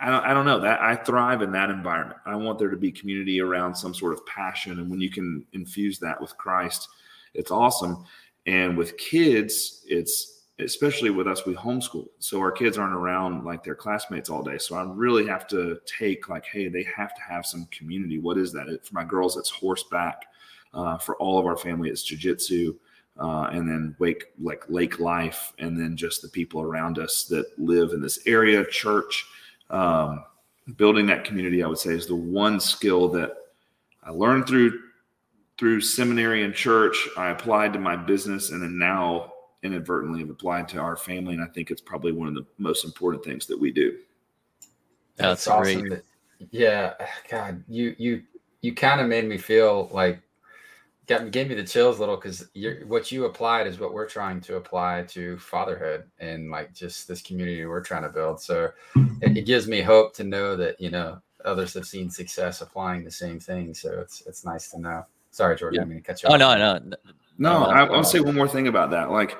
I 0.00 0.10
don't 0.10 0.24
I 0.24 0.32
don't 0.32 0.46
know 0.46 0.60
that 0.60 0.80
I 0.80 0.96
thrive 0.96 1.42
in 1.42 1.52
that 1.52 1.68
environment. 1.68 2.18
I 2.24 2.34
want 2.36 2.58
there 2.58 2.70
to 2.70 2.76
be 2.78 2.90
community 2.90 3.42
around 3.42 3.74
some 3.74 3.92
sort 3.92 4.14
of 4.14 4.24
passion, 4.24 4.80
and 4.80 4.90
when 4.90 5.02
you 5.02 5.10
can 5.10 5.44
infuse 5.52 5.98
that 5.98 6.18
with 6.18 6.34
Christ, 6.38 6.88
it's 7.34 7.50
awesome. 7.50 8.04
And 8.46 8.76
with 8.76 8.96
kids, 8.98 9.84
it's 9.86 10.32
especially 10.58 11.10
with 11.10 11.26
us, 11.26 11.46
we 11.46 11.54
homeschool. 11.54 12.08
So 12.18 12.40
our 12.40 12.52
kids 12.52 12.78
aren't 12.78 12.94
around 12.94 13.44
like 13.44 13.64
their 13.64 13.74
classmates 13.74 14.30
all 14.30 14.42
day. 14.42 14.58
So 14.58 14.76
I 14.76 14.82
really 14.82 15.26
have 15.26 15.46
to 15.48 15.80
take 15.86 16.28
like, 16.28 16.44
hey, 16.44 16.68
they 16.68 16.84
have 16.84 17.14
to 17.14 17.22
have 17.22 17.46
some 17.46 17.66
community. 17.70 18.18
What 18.18 18.38
is 18.38 18.52
that? 18.52 18.66
For 18.84 18.94
my 18.94 19.04
girls, 19.04 19.36
it's 19.36 19.50
horseback. 19.50 20.26
Uh, 20.74 20.96
for 20.96 21.16
all 21.16 21.38
of 21.38 21.46
our 21.46 21.56
family, 21.56 21.90
it's 21.90 22.08
jujitsu. 22.10 22.76
Uh, 23.20 23.50
and 23.52 23.68
then 23.68 23.94
wake 23.98 24.24
like 24.40 24.64
lake 24.70 24.98
life, 24.98 25.52
and 25.58 25.78
then 25.78 25.98
just 25.98 26.22
the 26.22 26.28
people 26.28 26.62
around 26.62 26.98
us 26.98 27.24
that 27.24 27.46
live 27.58 27.92
in 27.92 28.00
this 28.00 28.20
area, 28.26 28.64
church. 28.64 29.26
Um, 29.68 30.24
building 30.76 31.04
that 31.06 31.24
community, 31.24 31.62
I 31.62 31.66
would 31.66 31.78
say, 31.78 31.92
is 31.92 32.06
the 32.06 32.16
one 32.16 32.58
skill 32.58 33.08
that 33.08 33.36
I 34.02 34.10
learned 34.12 34.46
through 34.46 34.80
through 35.62 35.80
seminary 35.80 36.42
and 36.42 36.52
church. 36.52 37.08
I 37.16 37.30
applied 37.30 37.72
to 37.74 37.78
my 37.78 37.94
business, 37.94 38.50
and 38.50 38.60
then 38.60 38.76
now 38.78 39.32
inadvertently 39.62 40.18
have 40.18 40.30
applied 40.30 40.66
to 40.70 40.78
our 40.78 40.96
family. 40.96 41.34
And 41.34 41.40
I 41.40 41.46
think 41.46 41.70
it's 41.70 41.80
probably 41.80 42.10
one 42.10 42.26
of 42.26 42.34
the 42.34 42.44
most 42.58 42.84
important 42.84 43.22
things 43.22 43.46
that 43.46 43.60
we 43.60 43.70
do. 43.70 43.96
That's, 45.14 45.44
That's 45.44 45.46
awesome. 45.46 45.88
That, 45.90 46.02
yeah. 46.50 46.94
God, 47.30 47.62
you, 47.68 47.94
you, 47.96 48.24
you 48.62 48.74
kind 48.74 49.00
of 49.00 49.06
made 49.06 49.24
me 49.24 49.38
feel 49.38 49.88
like 49.92 50.20
got 51.06 51.30
gave 51.30 51.48
me 51.48 51.54
the 51.54 51.62
chills 51.62 51.98
a 51.98 52.00
little 52.00 52.16
because 52.16 52.48
what 52.88 53.12
you 53.12 53.26
applied 53.26 53.68
is 53.68 53.78
what 53.78 53.94
we're 53.94 54.08
trying 54.08 54.40
to 54.40 54.56
apply 54.56 55.04
to 55.10 55.38
fatherhood 55.38 56.10
and 56.18 56.50
like 56.50 56.74
just 56.74 57.06
this 57.06 57.22
community 57.22 57.64
we're 57.66 57.84
trying 57.84 58.02
to 58.02 58.08
build. 58.08 58.40
So 58.40 58.70
it, 58.96 59.36
it, 59.36 59.46
gives 59.46 59.68
me 59.68 59.80
hope 59.80 60.12
to 60.14 60.24
know 60.24 60.56
that 60.56 60.80
you 60.80 60.90
know 60.90 61.22
others 61.44 61.72
have 61.74 61.86
seen 61.86 62.10
success 62.10 62.62
applying 62.62 63.04
the 63.04 63.12
same 63.12 63.38
thing. 63.38 63.74
So 63.74 64.00
it's 64.00 64.26
it's 64.26 64.44
nice 64.44 64.68
to 64.72 64.80
know. 64.80 65.06
Sorry, 65.32 65.56
Jordan, 65.56 65.76
yeah. 65.76 65.82
I 65.82 65.84
mean 65.86 65.98
to 65.98 66.04
cut 66.04 66.22
you. 66.22 66.28
Oh 66.28 66.34
off. 66.34 66.40
no, 66.40 66.78
no, 66.78 66.96
no, 67.38 67.64
I, 67.64 67.82
will 67.84 68.04
say 68.04 68.20
one 68.20 68.34
more 68.34 68.46
thing 68.46 68.68
about 68.68 68.90
that. 68.90 69.10
Like, 69.10 69.36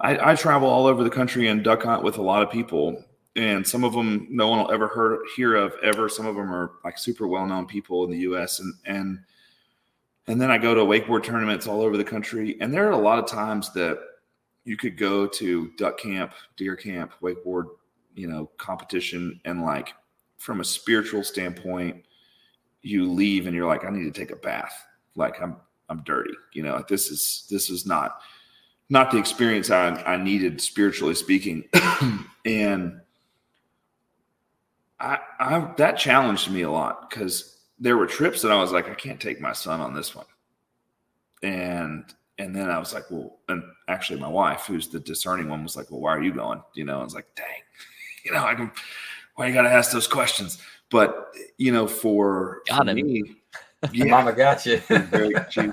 I, 0.00 0.32
I, 0.32 0.34
travel 0.34 0.68
all 0.68 0.86
over 0.86 1.04
the 1.04 1.10
country 1.10 1.46
and 1.46 1.62
duck 1.62 1.84
hunt 1.84 2.02
with 2.02 2.18
a 2.18 2.22
lot 2.22 2.42
of 2.42 2.50
people, 2.50 3.02
and 3.36 3.66
some 3.66 3.84
of 3.84 3.92
them 3.92 4.26
no 4.30 4.48
one 4.48 4.58
will 4.58 4.72
ever 4.72 4.88
heard 4.88 5.20
hear 5.36 5.54
of 5.54 5.74
ever. 5.82 6.08
Some 6.08 6.26
of 6.26 6.34
them 6.34 6.52
are 6.52 6.72
like 6.84 6.98
super 6.98 7.28
well 7.28 7.46
known 7.46 7.66
people 7.66 8.04
in 8.04 8.10
the 8.10 8.18
U.S. 8.18 8.58
and 8.58 8.74
and 8.84 9.20
and 10.26 10.40
then 10.40 10.50
I 10.50 10.58
go 10.58 10.74
to 10.74 10.82
wakeboard 10.82 11.22
tournaments 11.22 11.66
all 11.66 11.80
over 11.80 11.96
the 11.96 12.04
country, 12.04 12.56
and 12.60 12.74
there 12.74 12.86
are 12.88 12.92
a 12.92 12.96
lot 12.96 13.20
of 13.20 13.26
times 13.26 13.72
that 13.74 13.98
you 14.64 14.76
could 14.76 14.98
go 14.98 15.26
to 15.26 15.70
duck 15.76 15.98
camp, 15.98 16.32
deer 16.56 16.76
camp, 16.76 17.12
wakeboard, 17.22 17.66
you 18.14 18.26
know, 18.26 18.50
competition, 18.56 19.40
and 19.44 19.62
like 19.62 19.94
from 20.38 20.60
a 20.60 20.64
spiritual 20.64 21.22
standpoint, 21.22 22.04
you 22.82 23.10
leave 23.10 23.46
and 23.46 23.54
you're 23.54 23.66
like, 23.66 23.84
I 23.84 23.90
need 23.90 24.12
to 24.12 24.20
take 24.20 24.32
a 24.32 24.36
bath. 24.36 24.84
Like 25.14 25.40
I'm 25.40 25.56
I'm 25.88 26.02
dirty. 26.04 26.34
You 26.52 26.62
know, 26.62 26.74
like 26.74 26.88
this 26.88 27.10
is 27.10 27.46
this 27.50 27.70
is 27.70 27.86
not 27.86 28.20
not 28.88 29.10
the 29.10 29.18
experience 29.18 29.70
I, 29.70 29.88
I 30.02 30.16
needed 30.16 30.60
spiritually 30.60 31.14
speaking. 31.14 31.64
and 32.44 33.00
I, 35.00 35.18
I 35.40 35.72
that 35.78 35.98
challenged 35.98 36.50
me 36.50 36.62
a 36.62 36.70
lot 36.70 37.08
because 37.08 37.58
there 37.78 37.96
were 37.96 38.06
trips 38.06 38.42
that 38.42 38.52
I 38.52 38.60
was 38.60 38.70
like, 38.70 38.88
I 38.88 38.94
can't 38.94 39.20
take 39.20 39.40
my 39.40 39.52
son 39.52 39.80
on 39.80 39.94
this 39.94 40.14
one. 40.14 40.26
And 41.42 42.04
and 42.38 42.54
then 42.54 42.70
I 42.70 42.78
was 42.78 42.94
like, 42.94 43.10
well, 43.10 43.38
and 43.48 43.62
actually 43.88 44.20
my 44.20 44.28
wife, 44.28 44.66
who's 44.66 44.88
the 44.88 45.00
discerning 45.00 45.48
one, 45.48 45.62
was 45.62 45.76
like, 45.76 45.90
well, 45.90 46.00
why 46.00 46.14
are 46.14 46.22
you 46.22 46.32
going? 46.32 46.62
You 46.74 46.84
know, 46.84 47.00
I 47.00 47.04
was 47.04 47.14
like, 47.14 47.26
dang, 47.34 47.46
you 48.24 48.32
know, 48.32 48.44
I 48.44 48.54
can 48.54 48.70
why 49.34 49.46
you 49.46 49.54
gotta 49.54 49.70
ask 49.70 49.90
those 49.92 50.06
questions? 50.06 50.58
But 50.90 51.32
you 51.58 51.72
know, 51.72 51.86
for, 51.86 52.62
for 52.68 52.84
me, 52.84 53.41
yeah. 53.92 54.04
Mama 54.04 54.32
got 54.32 54.64
you. 54.66 54.80
she, 55.50 55.72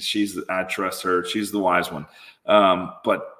she's, 0.00 0.38
I 0.48 0.64
trust 0.64 1.02
her. 1.02 1.24
She's 1.24 1.50
the 1.50 1.58
wise 1.58 1.90
one. 1.90 2.06
Um, 2.46 2.94
but 3.04 3.34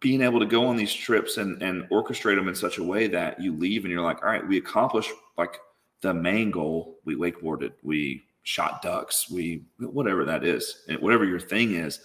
being 0.00 0.20
able 0.20 0.40
to 0.40 0.46
go 0.46 0.66
on 0.66 0.76
these 0.76 0.92
trips 0.92 1.36
and 1.36 1.62
and 1.62 1.88
orchestrate 1.90 2.36
them 2.36 2.48
in 2.48 2.54
such 2.54 2.78
a 2.78 2.82
way 2.82 3.06
that 3.06 3.40
you 3.40 3.56
leave 3.56 3.84
and 3.84 3.92
you're 3.92 4.02
like, 4.02 4.22
all 4.22 4.28
right, 4.28 4.46
we 4.46 4.58
accomplished 4.58 5.12
like 5.38 5.58
the 6.00 6.12
main 6.12 6.50
goal. 6.50 6.98
We 7.04 7.14
wakeboarded, 7.14 7.72
we 7.82 8.24
shot 8.42 8.82
ducks, 8.82 9.30
we 9.30 9.64
whatever 9.78 10.24
that 10.24 10.44
is, 10.44 10.84
and 10.88 10.98
whatever 10.98 11.24
your 11.24 11.40
thing 11.40 11.74
is. 11.74 12.00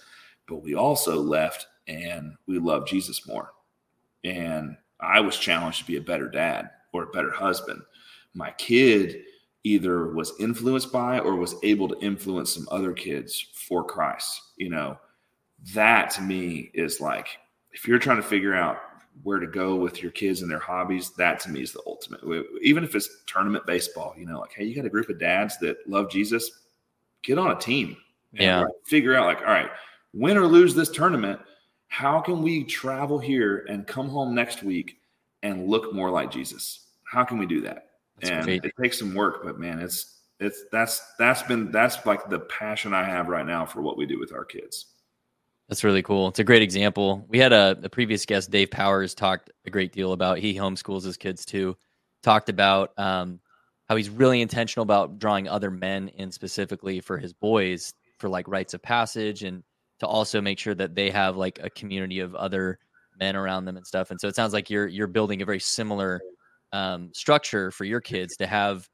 But 0.46 0.62
we 0.62 0.74
also 0.74 1.16
left 1.16 1.66
and 1.88 2.36
we 2.46 2.58
love 2.58 2.86
Jesus 2.86 3.26
more. 3.26 3.52
And 4.24 4.76
I 5.00 5.20
was 5.20 5.36
challenged 5.36 5.80
to 5.80 5.84
be 5.84 5.96
a 5.96 6.00
better 6.00 6.28
dad 6.28 6.70
or 6.92 7.02
a 7.02 7.10
better 7.10 7.30
husband. 7.30 7.82
My 8.34 8.52
kid 8.52 9.24
either 9.68 10.08
was 10.08 10.32
influenced 10.40 10.92
by 10.92 11.18
or 11.18 11.34
was 11.34 11.56
able 11.62 11.88
to 11.88 11.98
influence 12.00 12.52
some 12.52 12.68
other 12.70 12.92
kids 12.92 13.46
for 13.54 13.84
Christ. 13.84 14.40
You 14.56 14.70
know, 14.70 14.98
that 15.74 16.10
to 16.12 16.22
me 16.22 16.70
is 16.74 17.00
like 17.00 17.28
if 17.72 17.86
you're 17.86 17.98
trying 17.98 18.16
to 18.16 18.22
figure 18.22 18.54
out 18.54 18.78
where 19.22 19.38
to 19.38 19.46
go 19.46 19.76
with 19.76 20.02
your 20.02 20.12
kids 20.12 20.42
and 20.42 20.50
their 20.50 20.58
hobbies, 20.58 21.10
that 21.10 21.40
to 21.40 21.50
me 21.50 21.62
is 21.62 21.72
the 21.72 21.82
ultimate. 21.86 22.20
Even 22.62 22.84
if 22.84 22.94
it's 22.94 23.22
tournament 23.26 23.66
baseball, 23.66 24.14
you 24.16 24.26
know, 24.26 24.40
like, 24.40 24.52
hey, 24.52 24.64
you 24.64 24.74
got 24.74 24.84
a 24.84 24.90
group 24.90 25.08
of 25.08 25.18
dads 25.18 25.58
that 25.58 25.76
love 25.88 26.10
Jesus, 26.10 26.50
get 27.22 27.38
on 27.38 27.50
a 27.50 27.58
team. 27.58 27.96
yeah. 28.32 28.60
Like 28.60 28.74
figure 28.86 29.14
out, 29.14 29.26
like, 29.26 29.40
all 29.40 29.46
right, 29.46 29.70
win 30.12 30.36
or 30.36 30.46
lose 30.46 30.74
this 30.74 30.90
tournament, 30.90 31.40
how 31.88 32.20
can 32.20 32.42
we 32.42 32.64
travel 32.64 33.18
here 33.18 33.66
and 33.68 33.86
come 33.86 34.08
home 34.08 34.34
next 34.34 34.62
week 34.62 34.98
and 35.42 35.68
look 35.68 35.92
more 35.92 36.10
like 36.10 36.30
Jesus? 36.30 36.86
How 37.04 37.24
can 37.24 37.38
we 37.38 37.46
do 37.46 37.60
that? 37.62 37.87
That's 38.20 38.30
and 38.30 38.44
great. 38.44 38.64
it 38.64 38.72
takes 38.80 38.98
some 38.98 39.14
work, 39.14 39.42
but 39.44 39.58
man, 39.58 39.80
it's 39.80 40.18
it's 40.40 40.64
that's 40.70 41.00
that's 41.18 41.42
been 41.42 41.70
that's 41.70 42.04
like 42.06 42.28
the 42.28 42.40
passion 42.40 42.94
I 42.94 43.04
have 43.04 43.28
right 43.28 43.46
now 43.46 43.66
for 43.66 43.82
what 43.82 43.96
we 43.96 44.06
do 44.06 44.18
with 44.18 44.32
our 44.32 44.44
kids. 44.44 44.86
That's 45.68 45.84
really 45.84 46.02
cool. 46.02 46.28
It's 46.28 46.38
a 46.38 46.44
great 46.44 46.62
example. 46.62 47.26
We 47.28 47.38
had 47.38 47.52
a, 47.52 47.78
a 47.82 47.90
previous 47.90 48.24
guest, 48.24 48.50
Dave 48.50 48.70
Powers, 48.70 49.14
talked 49.14 49.50
a 49.66 49.70
great 49.70 49.92
deal 49.92 50.12
about 50.12 50.38
he 50.38 50.54
homeschools 50.54 51.04
his 51.04 51.18
kids 51.18 51.44
too. 51.44 51.76
Talked 52.22 52.48
about 52.48 52.98
um, 52.98 53.38
how 53.88 53.96
he's 53.96 54.08
really 54.08 54.40
intentional 54.40 54.82
about 54.82 55.18
drawing 55.18 55.46
other 55.46 55.70
men 55.70 56.08
in 56.08 56.32
specifically 56.32 57.00
for 57.00 57.18
his 57.18 57.32
boys 57.32 57.92
for 58.18 58.28
like 58.28 58.48
rites 58.48 58.74
of 58.74 58.82
passage 58.82 59.42
and 59.42 59.62
to 60.00 60.06
also 60.06 60.40
make 60.40 60.58
sure 60.58 60.74
that 60.74 60.94
they 60.94 61.10
have 61.10 61.36
like 61.36 61.58
a 61.62 61.70
community 61.70 62.20
of 62.20 62.34
other 62.34 62.78
men 63.18 63.36
around 63.36 63.64
them 63.64 63.76
and 63.76 63.86
stuff. 63.86 64.10
And 64.10 64.20
so 64.20 64.28
it 64.28 64.36
sounds 64.36 64.52
like 64.52 64.70
you're 64.70 64.86
you're 64.86 65.06
building 65.06 65.42
a 65.42 65.44
very 65.44 65.60
similar 65.60 66.20
um, 66.72 67.10
structure 67.14 67.70
for 67.70 67.84
your 67.84 68.00
kids 68.00 68.36
to 68.36 68.46
have 68.46 68.88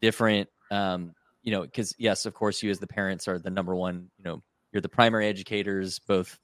different 0.00 0.48
um, 0.70 1.12
you 1.42 1.52
know 1.52 1.62
because 1.62 1.94
yes 1.98 2.26
of 2.26 2.34
course 2.34 2.62
you 2.62 2.70
as 2.70 2.78
the 2.78 2.86
parents 2.86 3.28
are 3.28 3.38
the 3.38 3.50
number 3.50 3.74
one 3.74 4.10
you 4.18 4.24
know 4.24 4.42
you're 4.72 4.80
the 4.80 4.88
primary 4.88 5.26
educators 5.26 5.98
both 6.00 6.38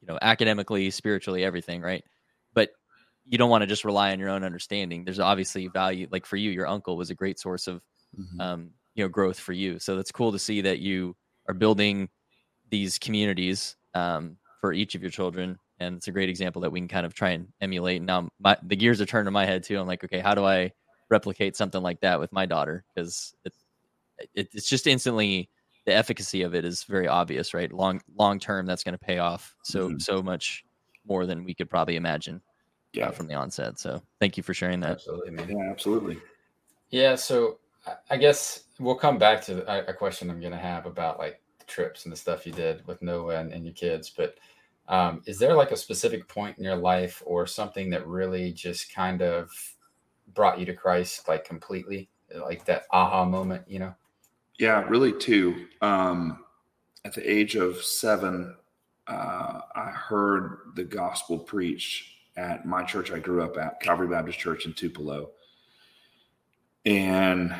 you 0.00 0.08
know 0.08 0.18
academically 0.22 0.90
spiritually 0.90 1.44
everything 1.44 1.80
right? 1.80 2.04
But 2.54 2.70
you 3.24 3.38
don't 3.38 3.50
want 3.50 3.62
to 3.62 3.66
just 3.66 3.84
rely 3.84 4.12
on 4.12 4.18
your 4.18 4.30
own 4.30 4.44
understanding. 4.44 5.04
There's 5.04 5.20
obviously 5.20 5.68
value 5.68 6.08
like 6.10 6.26
for 6.26 6.36
you 6.36 6.50
your 6.50 6.66
uncle 6.66 6.96
was 6.96 7.10
a 7.10 7.14
great 7.14 7.38
source 7.38 7.66
of 7.66 7.82
um, 8.40 8.70
you 8.94 9.04
know 9.04 9.08
growth 9.08 9.38
for 9.38 9.52
you. 9.52 9.78
So 9.78 9.96
that's 9.96 10.12
cool 10.12 10.32
to 10.32 10.38
see 10.38 10.60
that 10.62 10.80
you 10.80 11.16
are 11.48 11.54
building 11.54 12.08
these 12.70 12.98
communities 12.98 13.76
um, 13.94 14.36
for 14.60 14.72
each 14.72 14.94
of 14.94 15.02
your 15.02 15.10
children 15.10 15.58
and 15.82 15.96
it's 15.96 16.08
a 16.08 16.12
great 16.12 16.28
example 16.28 16.62
that 16.62 16.70
we 16.70 16.80
can 16.80 16.88
kind 16.88 17.04
of 17.06 17.14
try 17.14 17.30
and 17.30 17.48
emulate 17.60 18.00
now 18.02 18.28
my, 18.40 18.56
the 18.62 18.76
gears 18.76 19.00
are 19.00 19.06
turned 19.06 19.26
in 19.28 19.34
my 19.34 19.44
head 19.44 19.62
too 19.62 19.78
i'm 19.78 19.86
like 19.86 20.02
okay 20.04 20.20
how 20.20 20.34
do 20.34 20.44
i 20.44 20.70
replicate 21.10 21.56
something 21.56 21.82
like 21.82 22.00
that 22.00 22.18
with 22.18 22.32
my 22.32 22.46
daughter 22.46 22.84
because 22.94 23.34
it's 23.44 23.58
it, 24.34 24.48
it's 24.54 24.68
just 24.68 24.86
instantly 24.86 25.48
the 25.84 25.92
efficacy 25.92 26.42
of 26.42 26.54
it 26.54 26.64
is 26.64 26.84
very 26.84 27.08
obvious 27.08 27.52
right 27.54 27.72
long 27.72 28.00
long 28.16 28.38
term 28.38 28.64
that's 28.66 28.84
going 28.84 28.94
to 28.98 29.04
pay 29.04 29.18
off 29.18 29.54
so 29.64 29.90
Mhm. 29.90 30.00
so 30.00 30.22
much 30.22 30.64
more 31.06 31.26
than 31.26 31.44
we 31.44 31.54
could 31.54 31.68
probably 31.68 31.96
imagine 31.96 32.36
uh, 32.36 32.40
Yeah, 32.94 33.10
from 33.10 33.26
the 33.26 33.34
onset 33.34 33.78
so 33.78 34.00
thank 34.20 34.36
you 34.36 34.42
for 34.42 34.54
sharing 34.54 34.80
that 34.80 34.92
Absolutely, 34.92 35.30
man. 35.32 35.48
yeah, 35.50 35.70
absolutely. 35.70 36.18
Yeah, 36.90 37.14
so 37.16 37.58
I- 37.86 37.96
I 38.10 38.16
guess 38.16 38.64
we'll 38.78 38.94
come 38.94 39.18
back 39.18 39.42
to 39.46 39.64
a, 39.70 39.90
a 39.90 39.94
question 39.94 40.30
I'm 40.30 40.40
going 40.40 40.52
to 40.52 40.58
have 40.58 40.86
about 40.86 41.18
like 41.18 41.40
the 41.58 41.64
trips 41.64 42.04
and 42.04 42.12
the 42.12 42.16
stuff 42.16 42.46
you 42.46 42.52
did 42.52 42.86
with 42.86 43.02
Noah 43.02 43.36
and, 43.40 43.52
and 43.52 43.64
your 43.64 43.74
kids. 43.74 44.10
But 44.10 44.36
um, 44.88 45.22
is 45.26 45.38
there 45.38 45.54
like 45.54 45.70
a 45.70 45.76
specific 45.76 46.28
point 46.28 46.58
in 46.58 46.64
your 46.64 46.76
life 46.76 47.22
or 47.24 47.46
something 47.46 47.90
that 47.90 48.06
really 48.06 48.52
just 48.52 48.92
kind 48.94 49.22
of 49.22 49.50
brought 50.34 50.58
you 50.58 50.66
to 50.66 50.74
Christ, 50.74 51.28
like 51.28 51.44
completely, 51.44 52.08
like 52.34 52.64
that 52.66 52.84
aha 52.90 53.24
moment? 53.24 53.64
You 53.68 53.78
know? 53.80 53.94
Yeah, 54.58 54.82
really 54.88 55.12
too. 55.12 55.66
Um, 55.80 56.44
at 57.04 57.14
the 57.14 57.28
age 57.28 57.56
of 57.56 57.82
seven, 57.82 58.56
uh, 59.06 59.60
I 59.74 59.90
heard 59.90 60.72
the 60.74 60.84
gospel 60.84 61.38
preached 61.38 62.08
at 62.36 62.64
my 62.64 62.82
church 62.82 63.10
I 63.10 63.18
grew 63.18 63.42
up 63.42 63.56
at, 63.58 63.80
Calvary 63.80 64.08
Baptist 64.08 64.38
Church 64.38 64.66
in 64.66 64.72
Tupelo. 64.72 65.30
And 66.86 67.54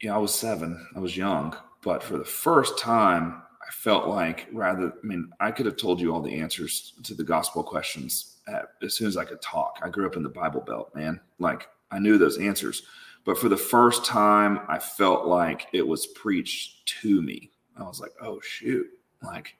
yeah, 0.00 0.14
I 0.14 0.18
was 0.18 0.34
seven. 0.34 0.86
I 0.94 1.00
was 1.00 1.16
young, 1.16 1.56
but 1.82 2.02
for 2.02 2.18
the 2.18 2.24
first 2.24 2.78
time, 2.78 3.42
felt 3.72 4.08
like 4.08 4.46
rather. 4.52 4.92
I 5.02 5.06
mean, 5.06 5.30
I 5.40 5.50
could 5.50 5.66
have 5.66 5.76
told 5.76 6.00
you 6.00 6.12
all 6.12 6.20
the 6.20 6.40
answers 6.40 6.94
to 7.02 7.14
the 7.14 7.24
gospel 7.24 7.62
questions 7.62 8.36
at, 8.46 8.70
as 8.82 8.94
soon 8.94 9.08
as 9.08 9.16
I 9.16 9.24
could 9.24 9.40
talk. 9.40 9.78
I 9.82 9.88
grew 9.88 10.06
up 10.06 10.16
in 10.16 10.22
the 10.22 10.28
Bible 10.28 10.60
Belt, 10.60 10.94
man. 10.94 11.20
Like 11.38 11.68
I 11.90 11.98
knew 11.98 12.18
those 12.18 12.38
answers, 12.38 12.82
but 13.24 13.38
for 13.38 13.48
the 13.48 13.56
first 13.56 14.04
time, 14.04 14.60
I 14.68 14.78
felt 14.78 15.26
like 15.26 15.68
it 15.72 15.86
was 15.86 16.06
preached 16.08 16.86
to 17.02 17.22
me. 17.22 17.50
I 17.76 17.84
was 17.84 18.00
like, 18.00 18.12
oh 18.20 18.40
shoot, 18.40 18.86
like. 19.22 19.56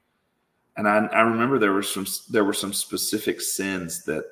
And 0.76 0.88
I, 0.88 1.04
I 1.06 1.20
remember 1.20 1.58
there 1.58 1.72
were 1.72 1.82
some 1.82 2.06
there 2.30 2.44
were 2.44 2.54
some 2.54 2.72
specific 2.72 3.40
sins 3.42 4.04
that 4.04 4.24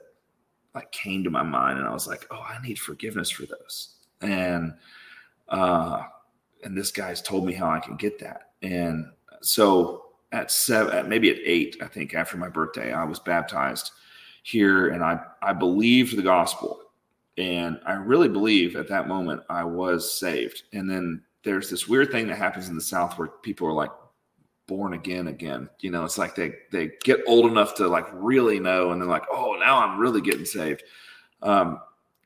like 0.74 0.90
came 0.92 1.24
to 1.24 1.30
my 1.30 1.42
mind 1.42 1.78
and 1.78 1.86
I 1.86 1.92
was 1.92 2.06
like, 2.06 2.26
oh, 2.30 2.40
I 2.40 2.60
need 2.62 2.78
forgiveness 2.78 3.30
for 3.30 3.44
those. 3.46 3.96
And 4.20 4.74
uh 5.48 6.02
and 6.64 6.76
this 6.76 6.90
guy's 6.90 7.22
told 7.22 7.44
me 7.44 7.52
how 7.52 7.70
I 7.70 7.80
can 7.80 7.96
get 7.96 8.18
that. 8.20 8.52
And 8.62 9.10
so 9.40 10.06
at 10.32 10.50
seven 10.50 11.08
maybe 11.08 11.30
at 11.30 11.38
eight, 11.44 11.76
I 11.82 11.86
think 11.86 12.14
after 12.14 12.36
my 12.36 12.48
birthday, 12.48 12.92
I 12.92 13.04
was 13.04 13.18
baptized 13.18 13.92
here 14.42 14.88
and 14.88 15.02
I 15.02 15.20
I 15.42 15.52
believed 15.52 16.16
the 16.16 16.22
gospel. 16.22 16.80
And 17.38 17.80
I 17.86 17.92
really 17.94 18.28
believe 18.28 18.76
at 18.76 18.88
that 18.88 19.08
moment 19.08 19.42
I 19.48 19.64
was 19.64 20.18
saved. 20.18 20.64
And 20.72 20.90
then 20.90 21.22
there's 21.42 21.70
this 21.70 21.88
weird 21.88 22.10
thing 22.10 22.26
that 22.26 22.36
happens 22.36 22.68
in 22.68 22.74
the 22.74 22.82
South 22.82 23.18
where 23.18 23.28
people 23.28 23.66
are 23.66 23.72
like 23.72 23.90
born 24.66 24.92
again 24.94 25.28
again. 25.28 25.68
You 25.80 25.90
know, 25.90 26.04
it's 26.04 26.18
like 26.18 26.34
they 26.34 26.52
they 26.70 26.92
get 27.02 27.20
old 27.26 27.50
enough 27.50 27.74
to 27.76 27.88
like 27.88 28.06
really 28.12 28.60
know, 28.60 28.92
and 28.92 29.00
they're 29.00 29.08
like, 29.08 29.24
oh, 29.30 29.56
now 29.58 29.78
I'm 29.78 29.98
really 29.98 30.20
getting 30.20 30.44
saved. 30.44 30.82
Um, 31.42 31.80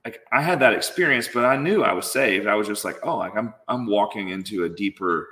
like 0.05 0.21
I 0.33 0.43
had 0.43 0.61
that 0.61 0.75
experience, 0.75 1.29
but 1.33 1.45
I 1.45 1.57
knew 1.57 1.83
I 1.83 1.93
was 1.93 2.11
saved. 2.11 2.47
I 2.47 2.55
was 2.55 2.69
just 2.69 2.85
like, 2.85 2.99
oh, 3.03 3.17
like 3.17 3.37
I'm 3.37 3.55
I'm 3.69 3.87
walking 3.87 4.29
into 4.29 4.65
a 4.65 4.69
deeper 4.69 5.29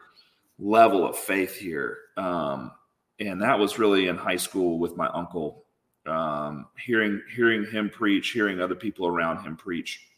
level 0.62 1.07
of 1.07 1.16
faith 1.16 1.57
here. 1.57 1.98
Um, 2.16 2.72
and 3.20 3.40
that 3.42 3.59
was 3.59 3.79
really 3.79 4.09
in 4.09 4.16
high 4.16 4.37
school 4.37 4.79
with 4.79 4.96
my 4.96 5.09
uncle. 5.09 5.64
Um, 6.07 6.66
hearing 6.79 7.22
hearing 7.35 7.64
him 7.64 7.88
preach, 7.88 8.31
hearing 8.31 8.61
other 8.61 8.75
people 8.75 9.07
around 9.07 9.44
him 9.44 9.57
preach. 9.57 10.09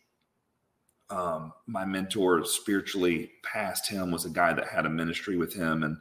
Um, 1.11 1.53
my 1.67 1.85
mentor 1.85 2.45
spiritually 2.45 3.33
past 3.43 3.89
him 3.89 4.11
was 4.11 4.25
a 4.25 4.31
guy 4.31 4.55
that 4.55 4.69
had 4.69 4.87
a 4.87 4.91
ministry 4.91 5.37
with 5.37 5.53
him 5.53 5.83
and 5.83 5.99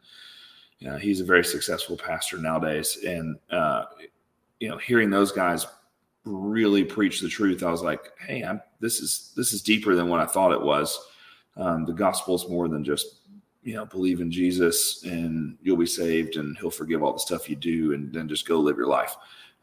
you 0.83 0.89
know, 0.89 0.97
he's 0.97 1.21
a 1.21 1.25
very 1.25 1.45
successful 1.45 1.95
pastor 1.95 2.37
nowadays. 2.37 2.97
And, 3.07 3.37
uh, 3.49 3.85
you 4.59 4.67
know, 4.67 4.77
hearing 4.77 5.09
those 5.09 5.31
guys 5.31 5.65
really 6.25 6.83
preach 6.83 7.21
the 7.21 7.29
truth, 7.29 7.63
I 7.63 7.71
was 7.71 7.81
like, 7.81 8.11
Hey, 8.19 8.43
I'm, 8.43 8.61
this 8.81 8.99
is, 8.99 9.31
this 9.37 9.53
is 9.53 9.61
deeper 9.61 9.95
than 9.95 10.09
what 10.09 10.19
I 10.19 10.25
thought 10.25 10.51
it 10.51 10.61
was. 10.61 10.99
Um, 11.55 11.85
the 11.85 11.93
gospel 11.93 12.35
is 12.35 12.49
more 12.49 12.67
than 12.67 12.83
just, 12.83 13.22
you 13.63 13.75
know, 13.75 13.85
believe 13.85 14.21
in 14.21 14.31
Jesus 14.31 15.03
and 15.03 15.57
you'll 15.61 15.77
be 15.77 15.85
saved 15.85 16.35
and 16.35 16.57
he'll 16.57 16.71
forgive 16.71 17.01
all 17.01 17.13
the 17.13 17.19
stuff 17.19 17.49
you 17.49 17.55
do 17.55 17.93
and 17.93 18.13
then 18.13 18.27
just 18.27 18.47
go 18.47 18.59
live 18.59 18.77
your 18.77 18.87
life. 18.87 19.15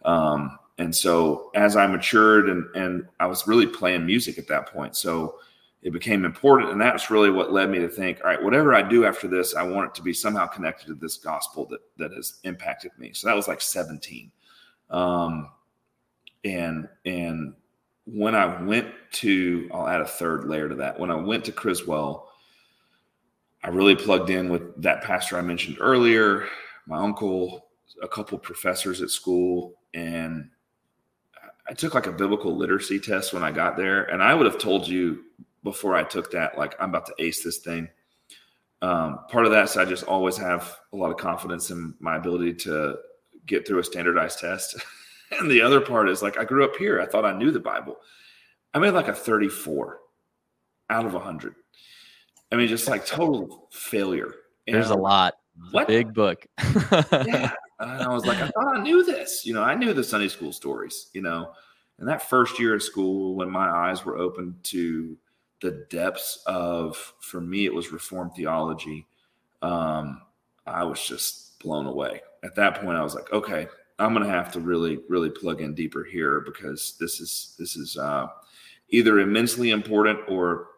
Um, 0.05 0.59
and 0.79 0.95
so 0.95 1.51
as 1.55 1.77
I 1.77 1.87
matured 1.87 2.49
and, 2.49 2.65
and 2.75 3.07
I 3.19 3.27
was 3.27 3.47
really 3.47 3.67
playing 3.67 4.07
music 4.07 4.39
at 4.39 4.49
that 4.49 4.67
point. 4.67 4.97
So, 4.97 5.37
it 5.83 5.93
became 5.93 6.25
important. 6.25 6.71
And 6.71 6.81
that's 6.81 7.11
really 7.11 7.31
what 7.31 7.53
led 7.53 7.71
me 7.71 7.79
to 7.79 7.89
think, 7.89 8.21
all 8.23 8.31
right, 8.31 8.43
whatever 8.43 8.75
I 8.75 8.83
do 8.83 9.07
after 9.07 9.29
this, 9.29 9.55
I 9.55 9.63
want 9.63 9.89
it 9.89 9.95
to 9.95 10.03
be 10.03 10.13
somehow 10.13 10.47
connected 10.47 10.87
to 10.89 10.95
this 10.95 11.17
gospel 11.17 11.65
that 11.67 11.81
that 11.97 12.13
has 12.13 12.41
impacted 12.45 12.93
me. 12.99 13.13
So 13.15 13.29
that 13.29 13.37
was 13.37 13.49
like 13.49 13.61
17. 13.61 14.31
Um, 14.91 15.51
and 16.45 16.89
and 17.05 17.55
when 18.05 18.35
I 18.35 18.63
went 18.63 18.89
to, 19.13 19.71
I'll 19.73 19.89
add 19.89 20.01
a 20.01 20.07
third 20.07 20.45
layer 20.45 20.69
to 20.69 20.75
that. 20.77 20.99
When 20.99 21.11
I 21.11 21.15
went 21.15 21.45
to 21.47 21.53
Criswell, 21.53 22.31
I 23.63 23.69
really 23.69 23.95
plugged 23.95 24.31
in 24.31 24.49
with 24.49 24.83
that 24.83 25.03
pastor 25.03 25.37
I 25.37 25.43
mentioned 25.43 25.77
earlier, 25.81 26.47
my 26.87 26.97
uncle, 26.97 27.67
a 28.03 28.09
couple 28.09 28.39
professors 28.39 29.03
at 29.03 29.11
school, 29.11 29.75
and 29.93 30.49
I 31.69 31.75
took 31.75 31.95
like 31.95 32.07
a 32.07 32.13
biblical 32.13 32.57
literacy 32.57 32.99
test 32.99 33.33
when 33.33 33.43
I 33.43 33.53
got 33.53 33.77
there. 33.77 34.05
And 34.05 34.23
I 34.23 34.35
would 34.35 34.47
have 34.47 34.59
told 34.59 34.89
you 34.89 35.25
before 35.63 35.95
I 35.95 36.03
took 36.03 36.31
that, 36.33 36.59
like 36.59 36.75
I'm 36.81 36.89
about 36.89 37.07
to 37.07 37.15
ace 37.19 37.45
this 37.45 37.59
thing. 37.59 37.89
Um, 38.83 39.21
part 39.29 39.45
of 39.45 39.53
that 39.53 39.65
is 39.65 39.77
I 39.77 39.85
just 39.85 40.05
always 40.05 40.37
have 40.39 40.77
a 40.93 40.97
lot 40.97 41.11
of 41.11 41.19
confidence 41.19 41.71
in 41.71 41.95
my 42.01 42.17
ability 42.17 42.55
to 42.55 42.97
get 43.47 43.67
through 43.67 43.79
a 43.79 43.85
standardized 43.85 44.39
test. 44.39 44.83
and 45.39 45.51
the 45.51 45.61
other 45.61 45.81
part 45.81 46.09
is 46.09 46.23
like 46.23 46.39
I 46.39 46.45
grew 46.45 46.65
up 46.65 46.77
here. 46.77 47.01
I 47.01 47.07
thought 47.07 47.25
I 47.25 47.37
knew 47.37 47.51
the 47.51 47.61
Bible. 47.61 47.97
I 48.73 48.79
made 48.79 48.91
like 48.91 49.09
a 49.09 49.15
34 49.15 49.99
out 50.89 51.07
of 51.07 51.13
100. 51.13 51.55
I 52.53 52.57
mean, 52.57 52.69
just 52.69 52.89
like 52.89 53.07
total 53.07 53.69
failure. 53.71 54.35
There's 54.67 54.91
a 54.91 54.95
lot. 54.97 55.35
What? 55.71 55.89
Big 55.89 56.15
book. 56.15 56.47
yeah. 57.13 57.53
And 57.79 57.91
I 58.03 58.09
was 58.09 58.27
like, 58.27 58.39
I 58.39 58.49
thought 58.55 58.77
I 58.77 58.83
knew 58.83 59.05
this. 59.05 59.45
You 59.45 59.55
know, 59.55 59.63
I 59.63 59.75
knew 59.75 59.93
the 59.93 60.05
Sunday 60.05 60.29
school 60.29 60.53
stories, 60.53 61.09
you 61.13 61.23
know. 61.23 61.53
And 61.99 62.09
that 62.09 62.29
first 62.29 62.59
year 62.59 62.75
of 62.75 62.83
school, 62.83 63.35
when 63.35 63.51
my 63.51 63.69
eyes 63.69 64.05
were 64.05 64.17
open 64.17 64.57
to 64.65 65.17
the 65.61 65.87
depths 65.91 66.43
of, 66.47 67.15
for 67.21 67.41
me, 67.41 67.67
it 67.67 67.75
was 67.75 67.93
Reformed 67.93 68.33
theology. 68.35 69.07
Um, 69.61 70.23
I 70.67 70.85
was 70.85 71.05
just 71.05 71.59
blown 71.61 71.87
away. 71.87 72.23
At 72.43 72.55
that 72.57 72.81
point, 72.81 72.97
I 72.97 73.03
was 73.03 73.15
like, 73.15 73.31
okay, 73.33 73.69
I'm 73.99 74.15
going 74.15 74.27
to 74.27 74.33
have 74.33 74.51
to 74.53 74.61
really, 74.61 75.01
really 75.09 75.29
plug 75.29 75.61
in 75.61 75.75
deeper 75.75 76.05
here 76.05 76.41
because 76.41 76.97
this 76.99 77.21
is 77.21 77.55
this 77.59 77.77
is 77.77 77.99
uh, 77.99 78.29
either 78.89 79.21
immensely 79.21 79.71
important 79.71 80.21
or 80.27 80.69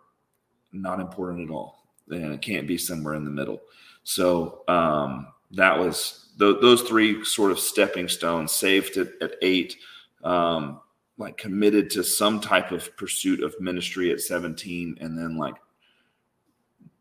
not 0.73 1.01
important 1.01 1.49
at 1.49 1.53
all, 1.53 1.87
and 2.11 2.33
it 2.33 2.43
can't 2.43 2.67
be 2.67 2.79
somewhere 2.79 3.15
in 3.15 3.25
the 3.25 3.31
middle. 3.31 3.61
So 4.05 4.65
um, 4.69 5.29
that 5.53 5.79
was 5.79 6.31
th- 6.39 6.61
those 6.61 6.83
three 6.83 7.25
sort 7.25 7.53
of 7.53 7.59
stepping 7.59 8.09
stones. 8.09 8.53
Saved 8.53 8.97
at, 8.97 9.09
at 9.21 9.35
eight, 9.43 9.77
um, 10.25 10.81
like 11.19 11.37
committed 11.37 11.91
to 11.91 12.05
some 12.05 12.41
type 12.41 12.73
of 12.73 12.97
pursuit 12.97 13.43
of 13.43 13.59
ministry 13.61 14.11
at 14.11 14.21
17, 14.21 14.99
and 15.01 15.19
then 15.19 15.37
like 15.37 15.55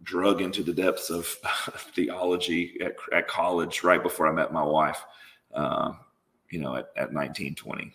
drug 0.04 0.42
into 0.42 0.64
the 0.64 0.74
depths 0.74 1.10
of 1.10 1.26
theology 1.96 2.78
at, 2.82 2.96
at 3.14 3.28
college 3.28 3.84
right 3.84 4.02
before 4.02 4.28
I 4.28 4.32
met 4.32 4.52
my 4.52 4.64
wife. 4.64 5.04
Uh, 5.54 5.94
you 6.50 6.60
know, 6.60 6.76
at, 6.76 6.92
at 6.98 7.14
19, 7.14 7.56
20. 7.56 7.94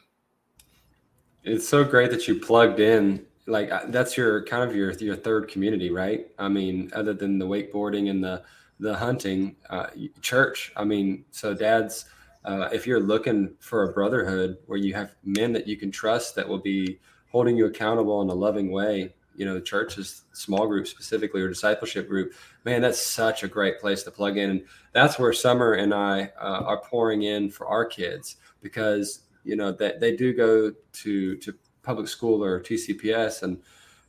It's 1.44 1.68
so 1.68 1.84
great 1.84 2.10
that 2.10 2.26
you 2.26 2.40
plugged 2.40 2.80
in. 2.80 3.24
Like 3.46 3.70
uh, 3.70 3.86
that's 3.88 4.16
your 4.16 4.44
kind 4.44 4.68
of 4.68 4.74
your 4.74 4.92
your 4.92 5.16
third 5.16 5.48
community, 5.48 5.90
right? 5.90 6.26
I 6.38 6.48
mean, 6.48 6.90
other 6.94 7.14
than 7.14 7.38
the 7.38 7.46
wakeboarding 7.46 8.10
and 8.10 8.22
the 8.22 8.42
the 8.78 8.94
hunting, 8.94 9.56
uh, 9.70 9.86
church. 10.20 10.72
I 10.76 10.84
mean, 10.84 11.24
so 11.30 11.54
dads, 11.54 12.06
uh, 12.44 12.68
if 12.72 12.86
you're 12.86 13.00
looking 13.00 13.54
for 13.58 13.84
a 13.84 13.92
brotherhood 13.92 14.58
where 14.66 14.78
you 14.78 14.92
have 14.94 15.14
men 15.24 15.52
that 15.54 15.66
you 15.66 15.76
can 15.76 15.90
trust 15.90 16.34
that 16.34 16.46
will 16.46 16.58
be 16.58 17.00
holding 17.30 17.56
you 17.56 17.66
accountable 17.66 18.20
in 18.20 18.28
a 18.28 18.34
loving 18.34 18.70
way, 18.70 19.14
you 19.34 19.44
know, 19.44 19.60
church 19.60 19.98
is 19.98 20.22
small 20.32 20.66
group 20.66 20.86
specifically 20.86 21.40
or 21.42 21.48
discipleship 21.48 22.08
group, 22.08 22.32
man, 22.64 22.80
that's 22.82 23.00
such 23.00 23.42
a 23.42 23.48
great 23.48 23.80
place 23.80 24.02
to 24.02 24.10
plug 24.10 24.36
in. 24.36 24.50
And 24.50 24.64
that's 24.92 25.18
where 25.18 25.32
Summer 25.32 25.72
and 25.74 25.92
I 25.92 26.32
uh, 26.40 26.62
are 26.64 26.80
pouring 26.80 27.22
in 27.22 27.50
for 27.50 27.66
our 27.66 27.84
kids 27.84 28.36
because 28.62 29.20
you 29.44 29.56
know 29.56 29.70
that 29.72 30.00
they 30.00 30.16
do 30.16 30.34
go 30.34 30.72
to 30.92 31.36
to 31.36 31.54
public 31.86 32.08
school 32.08 32.42
or 32.42 32.60
TCPS 32.60 33.44
and 33.44 33.62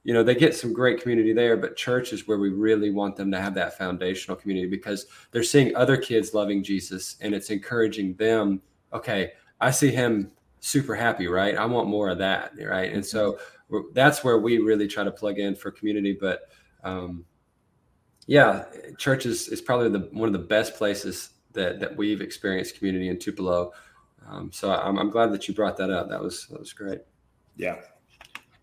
you 0.03 0.13
know 0.13 0.23
they 0.23 0.34
get 0.34 0.55
some 0.55 0.73
great 0.73 0.99
community 0.99 1.32
there 1.32 1.55
but 1.55 1.75
church 1.75 2.11
is 2.11 2.28
where 2.28 2.39
we 2.39 2.49
really 2.49 2.89
want 2.89 3.15
them 3.15 3.30
to 3.32 3.39
have 3.39 3.53
that 3.53 3.78
foundational 3.78 4.36
community 4.36 4.67
because 4.67 5.05
they're 5.32 5.43
seeing 5.43 5.75
other 5.75 5.97
kids 5.97 6.34
loving 6.34 6.63
jesus 6.63 7.17
and 7.19 7.36
it's 7.36 7.49
encouraging 7.49 8.13
them 8.13 8.61
okay 8.93 9.34
i 9.59 9.69
see 9.69 9.91
him 9.91 10.32
super 10.61 10.95
happy 10.95 11.28
right 11.28 11.57
i 11.57 11.65
want 11.65 11.89
more 11.89 12.09
of 12.09 12.17
that 12.17 12.53
right 12.63 12.93
and 12.93 13.05
so 13.05 13.38
that's 13.91 14.23
where 14.23 14.38
we 14.38 14.59
really 14.59 14.88
try 14.88 15.03
to 15.03 15.11
plug 15.11 15.39
in 15.39 15.53
for 15.53 15.71
community 15.71 16.17
but 16.17 16.51
um, 16.86 17.25
yeah 18.28 18.63
church 18.97 19.25
is, 19.25 19.49
is 19.49 19.59
probably 19.59 19.89
the 19.89 20.07
one 20.13 20.28
of 20.28 20.34
the 20.34 20.47
best 20.47 20.75
places 20.75 21.32
that 21.51 21.82
that 21.82 21.97
we've 21.97 22.21
experienced 22.21 22.78
community 22.78 23.09
in 23.09 23.19
tupelo 23.19 23.73
um, 24.30 24.51
so 24.51 24.71
I'm, 24.71 24.97
I'm 24.97 25.09
glad 25.09 25.32
that 25.32 25.47
you 25.47 25.53
brought 25.53 25.78
that 25.78 25.89
up. 25.89 26.09
That 26.09 26.21
was 26.21 26.47
that 26.47 26.59
was 26.59 26.73
great. 26.73 26.99
Yeah, 27.57 27.77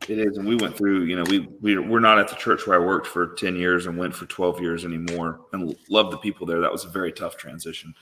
it 0.09 0.19
is. 0.19 0.39
And 0.39 0.47
we 0.47 0.57
went 0.57 0.77
through. 0.77 1.05
You 1.05 1.17
know, 1.17 1.25
we 1.25 1.49
we 1.61 1.79
we're 1.79 2.01
not 2.01 2.19
at 2.19 2.29
the 2.29 2.37
church 2.37 2.67
where 2.67 2.81
I 2.81 2.85
worked 2.85 3.07
for 3.07 3.35
ten 3.35 3.57
years 3.57 3.87
and 3.87 3.99
went 3.99 4.15
for 4.15 4.27
twelve 4.27 4.61
years 4.61 4.85
anymore, 4.85 5.41
and 5.53 5.77
love 5.89 6.11
the 6.11 6.19
people 6.19 6.47
there. 6.47 6.61
That 6.61 6.73
was 6.73 6.85
a 6.85 6.89
very 6.89 7.13
tough 7.13 7.37
transition. 7.37 7.95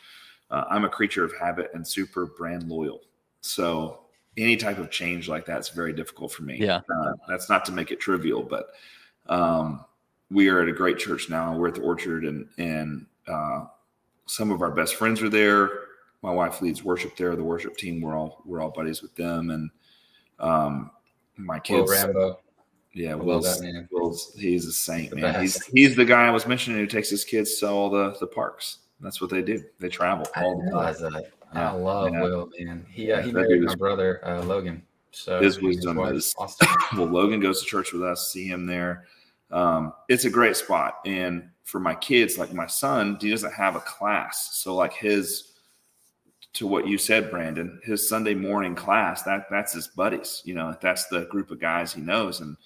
Uh, 0.50 0.64
I'm 0.70 0.84
a 0.84 0.88
creature 0.88 1.24
of 1.24 1.32
habit 1.38 1.70
and 1.74 1.86
super 1.86 2.26
brand 2.26 2.68
loyal. 2.68 3.00
So 3.40 4.00
any 4.36 4.56
type 4.56 4.78
of 4.78 4.90
change 4.90 5.28
like 5.28 5.46
that 5.46 5.60
is 5.60 5.70
very 5.70 5.92
difficult 5.92 6.32
for 6.32 6.42
me. 6.42 6.58
Yeah, 6.58 6.80
uh, 6.94 7.12
that's 7.28 7.48
not 7.48 7.64
to 7.66 7.72
make 7.72 7.90
it 7.90 8.00
trivial, 8.00 8.42
but 8.42 8.68
um, 9.28 9.84
we 10.30 10.48
are 10.48 10.60
at 10.60 10.68
a 10.68 10.72
great 10.72 10.98
church 10.98 11.30
now. 11.30 11.56
We're 11.56 11.68
at 11.68 11.74
the 11.74 11.82
Orchard, 11.82 12.24
and 12.24 12.48
and 12.58 13.06
uh, 13.26 13.64
some 14.26 14.50
of 14.50 14.62
our 14.62 14.70
best 14.70 14.96
friends 14.96 15.22
are 15.22 15.28
there 15.28 15.70
my 16.22 16.30
wife 16.30 16.62
leads 16.62 16.84
worship 16.84 17.16
there. 17.16 17.34
The 17.36 17.44
worship 17.44 17.76
team, 17.76 18.00
we're 18.00 18.16
all 18.16 18.42
we're 18.44 18.60
all 18.60 18.70
buddies 18.70 19.02
with 19.02 19.14
them, 19.16 19.50
and 19.50 19.70
um, 20.42 20.90
my 21.36 21.58
kids. 21.58 21.90
Will 21.90 21.96
Rambo. 21.96 22.38
Yeah, 22.94 23.14
Will's, 23.14 23.62
Will's 23.90 24.34
he's 24.38 24.66
a 24.66 24.72
saint, 24.72 25.14
man. 25.16 25.40
He's 25.40 25.64
he's 25.66 25.96
the 25.96 26.04
guy 26.04 26.26
I 26.26 26.30
was 26.30 26.46
mentioning 26.46 26.78
who 26.78 26.86
takes 26.86 27.08
his 27.08 27.24
kids 27.24 27.58
to 27.60 27.68
all 27.70 27.88
the 27.88 28.14
the 28.20 28.26
parks. 28.26 28.78
That's 29.00 29.20
what 29.20 29.30
they 29.30 29.40
do. 29.40 29.64
They 29.80 29.88
travel 29.88 30.26
all 30.36 30.62
the 30.62 31.10
time. 31.10 31.22
I 31.54 31.70
love 31.72 32.12
yeah. 32.12 32.22
Will, 32.22 32.50
man. 32.58 32.84
He 32.90 33.10
uh, 33.10 33.22
he 33.22 33.32
married 33.32 33.62
my 33.62 33.74
brother 33.74 34.20
uh, 34.26 34.42
Logan. 34.42 34.82
So 35.10 35.40
his 35.40 35.60
wisdom 35.60 35.98
is 36.00 36.34
awesome. 36.38 36.68
well. 36.96 37.06
Logan 37.06 37.40
goes 37.40 37.60
to 37.62 37.66
church 37.66 37.92
with 37.92 38.02
us. 38.02 38.30
See 38.30 38.46
him 38.46 38.66
there. 38.66 39.06
Um, 39.50 39.92
it's 40.08 40.24
a 40.24 40.30
great 40.30 40.56
spot, 40.56 41.00
and 41.04 41.48
for 41.64 41.78
my 41.78 41.94
kids, 41.94 42.38
like 42.38 42.52
my 42.52 42.66
son, 42.66 43.18
he 43.20 43.30
doesn't 43.30 43.52
have 43.52 43.76
a 43.76 43.80
class, 43.80 44.50
so 44.58 44.74
like 44.74 44.94
his 44.94 45.51
to 46.54 46.66
what 46.66 46.86
you 46.86 46.98
said, 46.98 47.30
Brandon, 47.30 47.80
his 47.82 48.08
Sunday 48.08 48.34
morning 48.34 48.74
class, 48.74 49.22
that 49.22 49.46
that's 49.50 49.72
his 49.72 49.88
buddies, 49.88 50.42
you 50.44 50.54
know, 50.54 50.76
that's 50.80 51.06
the 51.06 51.24
group 51.26 51.50
of 51.50 51.60
guys 51.60 51.92
he 51.92 52.00
knows. 52.02 52.40
And, 52.40 52.56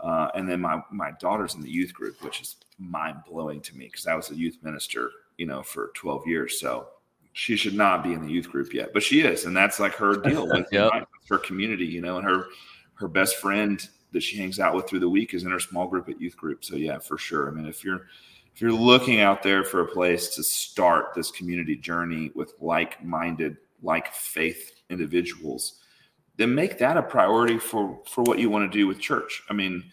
uh, 0.00 0.28
and 0.34 0.48
then 0.48 0.60
my, 0.60 0.82
my 0.90 1.12
daughter's 1.20 1.54
in 1.54 1.62
the 1.62 1.70
youth 1.70 1.92
group, 1.92 2.22
which 2.22 2.40
is 2.40 2.56
mind 2.78 3.18
blowing 3.28 3.60
to 3.62 3.76
me 3.76 3.86
because 3.86 4.06
I 4.06 4.14
was 4.14 4.30
a 4.30 4.36
youth 4.36 4.56
minister, 4.62 5.10
you 5.36 5.46
know, 5.46 5.62
for 5.62 5.90
12 5.94 6.26
years. 6.26 6.58
So 6.60 6.88
she 7.34 7.56
should 7.56 7.74
not 7.74 8.02
be 8.02 8.14
in 8.14 8.22
the 8.24 8.32
youth 8.32 8.50
group 8.50 8.72
yet, 8.72 8.94
but 8.94 9.02
she 9.02 9.20
is. 9.20 9.44
And 9.44 9.54
that's 9.54 9.78
like 9.78 9.92
her 9.94 10.16
deal 10.16 10.48
with 10.50 10.66
yep. 10.72 10.92
her 11.28 11.38
community, 11.38 11.86
you 11.86 12.00
know, 12.00 12.16
and 12.16 12.26
her, 12.26 12.46
her 12.94 13.08
best 13.08 13.36
friend 13.36 13.86
that 14.12 14.22
she 14.22 14.38
hangs 14.38 14.58
out 14.58 14.74
with 14.74 14.88
through 14.88 15.00
the 15.00 15.08
week 15.08 15.34
is 15.34 15.44
in 15.44 15.50
her 15.50 15.60
small 15.60 15.86
group 15.86 16.08
at 16.08 16.18
youth 16.18 16.38
group. 16.38 16.64
So 16.64 16.76
yeah, 16.76 16.98
for 16.98 17.18
sure. 17.18 17.48
I 17.48 17.50
mean, 17.50 17.66
if 17.66 17.84
you're, 17.84 18.06
if 18.56 18.62
you're 18.62 18.72
looking 18.72 19.20
out 19.20 19.42
there 19.42 19.64
for 19.64 19.82
a 19.82 19.86
place 19.86 20.34
to 20.34 20.42
start 20.42 21.12
this 21.14 21.30
community 21.30 21.76
journey 21.76 22.30
with 22.34 22.54
like-minded, 22.58 23.58
like 23.82 24.14
faith 24.14 24.80
individuals, 24.88 25.80
then 26.38 26.54
make 26.54 26.78
that 26.78 26.96
a 26.96 27.02
priority 27.02 27.58
for 27.58 28.00
for 28.06 28.24
what 28.24 28.38
you 28.38 28.48
want 28.48 28.72
to 28.72 28.78
do 28.78 28.86
with 28.86 28.98
church. 28.98 29.42
I 29.50 29.52
mean, 29.52 29.84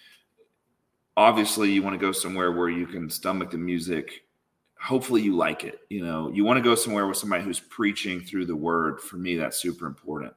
obviously 1.18 1.74
you 1.74 1.84
want 1.84 1.96
to 1.96 2.06
go 2.06 2.14
somewhere 2.14 2.54
where 2.54 2.70
you 2.70 2.88
can 2.88 3.10
stomach 3.10 3.52
the 3.52 3.58
music. 3.58 4.24
Hopefully 4.80 5.22
you 5.22 5.36
like 5.36 5.66
it. 5.66 5.82
You 5.90 6.06
know, 6.06 6.32
you 6.32 6.46
want 6.46 6.56
to 6.56 6.64
go 6.64 6.76
somewhere 6.76 7.06
with 7.06 7.18
somebody 7.18 7.44
who's 7.44 7.60
preaching 7.60 8.22
through 8.22 8.46
the 8.46 8.56
word. 8.56 9.02
For 9.02 9.18
me, 9.18 9.36
that's 9.36 9.58
super 9.58 9.88
important. 9.88 10.34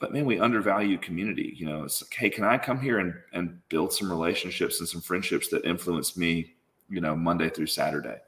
But 0.00 0.12
man, 0.12 0.24
we 0.24 0.40
undervalue 0.40 0.98
community. 0.98 1.54
You 1.56 1.66
know, 1.66 1.84
it's 1.84 2.02
like, 2.02 2.14
hey, 2.14 2.30
can 2.30 2.42
I 2.42 2.58
come 2.58 2.80
here 2.80 2.98
and, 2.98 3.14
and 3.32 3.60
build 3.68 3.92
some 3.92 4.10
relationships 4.10 4.80
and 4.80 4.88
some 4.88 5.00
friendships 5.00 5.46
that 5.50 5.64
influence 5.64 6.16
me 6.16 6.55
you 6.88 7.00
know, 7.00 7.16
Monday 7.16 7.48
through 7.48 7.66
Saturday. 7.66 8.18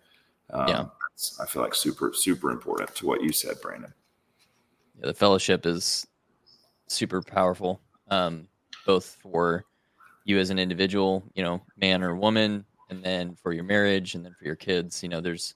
Um, 0.50 0.68
yeah. 0.68 0.84
I 1.40 1.46
feel 1.46 1.62
like 1.62 1.74
super, 1.74 2.12
super 2.14 2.50
important 2.50 2.94
to 2.96 3.06
what 3.06 3.22
you 3.22 3.32
said, 3.32 3.60
Brandon. 3.60 3.92
Yeah, 4.98 5.06
the 5.06 5.14
fellowship 5.14 5.66
is 5.66 6.06
super 6.86 7.22
powerful, 7.22 7.80
um, 8.08 8.46
both 8.86 9.16
for 9.20 9.64
you 10.24 10.38
as 10.38 10.50
an 10.50 10.58
individual, 10.58 11.24
you 11.34 11.42
know, 11.42 11.60
man 11.76 12.02
or 12.02 12.14
woman, 12.14 12.64
and 12.90 13.02
then 13.02 13.34
for 13.34 13.52
your 13.52 13.64
marriage, 13.64 14.14
and 14.14 14.24
then 14.24 14.34
for 14.38 14.44
your 14.44 14.56
kids. 14.56 15.02
You 15.02 15.08
know, 15.08 15.20
there's, 15.20 15.54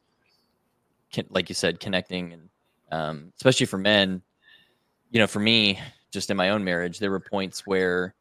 like 1.31 1.49
you 1.49 1.55
said, 1.55 1.81
connecting, 1.81 2.33
and 2.33 2.49
um, 2.91 3.33
especially 3.37 3.67
for 3.67 3.79
men. 3.79 4.23
You 5.11 5.21
know, 5.21 5.27
for 5.27 5.41
me, 5.41 5.79
just 6.11 6.31
in 6.31 6.37
my 6.37 6.51
own 6.51 6.65
marriage, 6.65 6.99
there 6.99 7.11
were 7.11 7.21
points 7.21 7.67
where, 7.67 8.15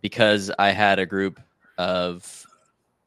because 0.00 0.50
I 0.58 0.70
had 0.70 0.98
a 0.98 1.06
group 1.06 1.40
of 1.78 2.46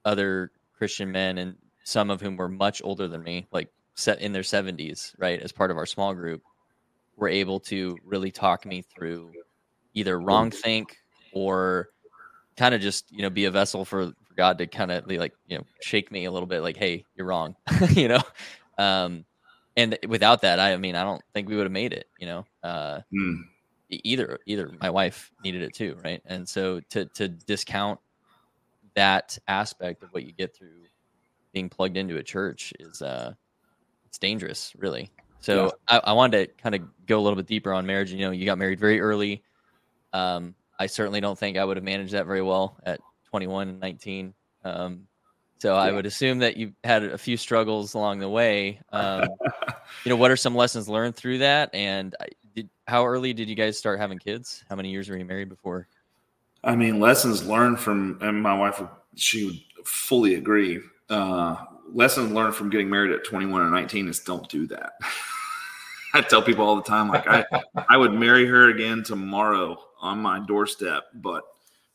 other 0.06 0.52
Christian 0.84 1.14
men, 1.14 1.38
and 1.38 1.56
some 1.86 2.10
of 2.10 2.20
whom 2.20 2.36
were 2.36 2.50
much 2.50 2.82
older 2.84 3.08
than 3.08 3.24
me, 3.24 3.48
like 3.54 3.70
set 3.96 4.20
in 4.20 4.34
their 4.34 4.42
70s, 4.42 5.14
right, 5.18 5.40
as 5.40 5.54
part 5.54 5.72
of 5.72 5.78
our 5.78 5.86
small 5.86 6.14
group, 6.14 6.42
were 7.16 7.30
able 7.30 7.62
to 7.62 7.98
really 8.04 8.32
talk 8.32 8.66
me 8.66 8.82
through 8.82 9.32
either 9.94 10.20
wrong 10.20 10.52
think 10.52 10.98
or 11.32 11.88
kind 12.58 12.76
of 12.76 12.82
just 12.82 13.10
you 13.14 13.22
know 13.22 13.30
be 13.30 13.46
a 13.46 13.52
vessel 13.52 13.86
for, 13.86 14.08
for 14.08 14.34
God 14.36 14.58
to 14.58 14.68
kind 14.68 14.92
of 14.92 15.10
like 15.10 15.32
you 15.48 15.58
know 15.58 15.64
shake 15.82 16.12
me 16.12 16.26
a 16.26 16.32
little 16.32 16.48
bit, 16.48 16.64
like 16.64 16.76
hey, 16.76 17.06
you're 17.16 17.28
wrong, 17.28 17.56
you 17.92 18.10
know. 18.10 18.22
Um, 18.78 19.24
and 19.78 19.98
without 20.06 20.42
that, 20.42 20.60
I, 20.60 20.74
I 20.74 20.78
mean, 20.78 20.96
I 20.96 21.04
don't 21.04 21.22
think 21.34 21.48
we 21.48 21.56
would 21.56 21.64
have 21.64 21.72
made 21.72 21.94
it, 21.94 22.08
you 22.20 22.28
know. 22.28 22.46
Uh, 22.62 23.00
mm. 23.14 23.38
Either 23.90 24.38
either 24.46 24.70
my 24.82 24.90
wife 24.90 25.32
needed 25.46 25.62
it 25.62 25.74
too, 25.74 25.96
right? 26.04 26.22
And 26.26 26.50
so 26.50 26.82
to 26.90 27.06
to 27.06 27.30
discount 27.30 28.02
that 28.96 29.38
aspect 29.48 30.04
of 30.04 30.10
what 30.10 30.24
you 30.24 30.32
get 30.32 30.56
through 30.56 30.84
being 31.52 31.70
plugged 31.70 31.98
into 31.98 32.18
a 32.18 32.24
church 32.24 32.74
is 32.80 33.02
uh 33.02 33.34
it's 34.06 34.18
dangerous 34.18 34.74
really 34.78 35.12
So 35.44 35.66
yeah. 35.66 36.00
I, 36.04 36.12
I, 36.12 36.14
wanted 36.14 36.48
to 36.48 36.62
kind 36.62 36.74
of 36.74 36.82
go 37.06 37.20
a 37.20 37.22
little 37.22 37.36
bit 37.36 37.48
deeper 37.48 37.74
on 37.74 37.86
marriage. 37.86 38.14
You 38.14 38.20
know, 38.20 38.32
you 38.32 38.46
got 38.46 38.58
married 38.58 38.80
very 38.80 39.02
early. 39.02 39.44
Um, 40.14 40.56
I 40.80 40.86
certainly 40.86 41.20
don't 41.20 41.38
think 41.38 41.58
I 41.58 41.66
would 41.66 41.76
have 41.76 41.84
managed 41.84 42.14
that 42.14 42.26
very 42.26 42.42
well 42.42 42.78
at 42.86 43.02
21 43.26 43.68
and 43.68 43.80
19. 43.82 44.34
Um, 44.64 45.08
so 45.60 45.76
yeah. 45.76 45.82
I 45.82 45.92
would 45.92 46.06
assume 46.06 46.40
that 46.40 46.56
you 46.56 46.74
had 46.86 47.04
a 47.04 47.18
few 47.18 47.36
struggles 47.36 47.94
along 47.94 48.20
the 48.20 48.30
way. 48.30 48.80
Um, 48.94 49.28
you 50.06 50.10
know, 50.10 50.16
what 50.16 50.32
are 50.32 50.38
some 50.38 50.56
lessons 50.56 50.88
learned 50.88 51.16
through 51.16 51.40
that? 51.40 51.70
And 51.74 52.16
did, 52.56 52.70
how 52.88 53.06
early 53.06 53.34
did 53.34 53.50
you 53.50 53.56
guys 53.56 53.78
start 53.78 54.00
having 54.00 54.18
kids? 54.18 54.64
How 54.70 54.76
many 54.76 54.92
years 54.92 55.10
were 55.10 55.18
you 55.18 55.26
married 55.26 55.50
before? 55.50 55.88
I 56.64 56.76
mean, 56.76 57.00
lessons 57.00 57.46
learned 57.46 57.80
from, 57.80 58.18
and 58.22 58.42
my 58.42 58.54
wife, 58.54 58.82
she 59.16 59.46
would 59.46 59.88
fully 59.88 60.36
agree. 60.36 60.80
Uh, 61.10 61.58
lessons 61.92 62.32
learned 62.32 62.56
from 62.56 62.70
getting 62.70 62.90
married 62.90 63.12
at 63.12 63.26
21 63.26 63.62
or 63.62 63.70
19 63.70 64.08
is 64.08 64.20
don't 64.20 64.48
do 64.50 64.68
that. 64.68 64.94
I 66.14 66.22
tell 66.22 66.44
people 66.44 66.66
all 66.66 66.76
the 66.76 66.84
time, 66.84 67.10
like 67.10 67.28
I, 67.28 67.44
I 67.90 67.98
would 67.98 68.14
marry 68.14 68.46
her 68.46 68.70
again 68.70 69.04
tomorrow 69.04 69.78
on 70.00 70.20
my 70.20 70.40
doorstep, 70.46 71.06
but 71.16 71.44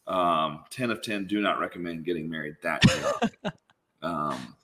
um, 0.09 0.65
10 0.71 0.91
of 0.91 1.03
10 1.03 1.27
do 1.27 1.41
not 1.41 1.61
recommend 1.61 2.05
getting 2.05 2.29
married 2.29 2.57
that 2.63 2.85
young. 2.85 3.53
um, 4.03 4.57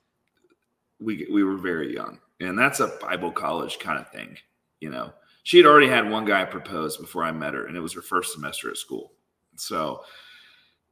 we, 0.99 1.29
we 1.31 1.45
were 1.45 1.57
very 1.57 1.95
young 1.95 2.19
and 2.41 2.59
that's 2.59 2.81
a 2.81 2.97
Bible 3.01 3.31
college 3.31 3.79
kind 3.79 3.99
of 3.99 4.11
thing. 4.11 4.37
You 4.81 4.91
know, 4.91 5.13
she 5.43 5.57
had 5.57 5.67
already 5.67 5.89
had 5.89 6.11
one 6.11 6.25
guy 6.25 6.45
propose 6.45 6.97
before 6.97 7.25
I 7.25 7.33
met 7.33 7.55
her 7.55 7.67
and 7.67 7.77
it 7.77 7.81
was 7.81 7.95
her 7.95 8.03
first 8.03 8.33
semester 8.33 8.71
at 8.71 8.77
school. 8.77 9.13
So 9.57 10.03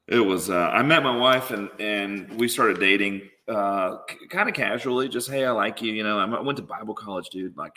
it 0.09 0.21
was, 0.21 0.51
uh, 0.51 0.71
I 0.73 0.83
met 0.83 1.03
my 1.03 1.17
wife 1.17 1.51
and, 1.51 1.69
and 1.79 2.39
we 2.39 2.49
started 2.49 2.81
dating 2.81 3.23
uh, 3.49 3.99
kind 4.31 4.49
of 4.49 4.55
casually, 4.55 5.09
just, 5.09 5.31
Hey, 5.31 5.45
I 5.45 5.51
like 5.51 5.83
you. 5.83 5.93
You 5.93 6.03
know, 6.03 6.19
I 6.19 6.41
went 6.41 6.57
to 6.57 6.63
Bible 6.63 6.95
college, 6.95 7.29
dude. 7.31 7.57
Like 7.57 7.75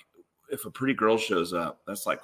if 0.49 0.65
a 0.65 0.71
pretty 0.71 0.93
girl 0.93 1.17
shows 1.17 1.53
up, 1.53 1.81
that's 1.87 2.05
like 2.05 2.19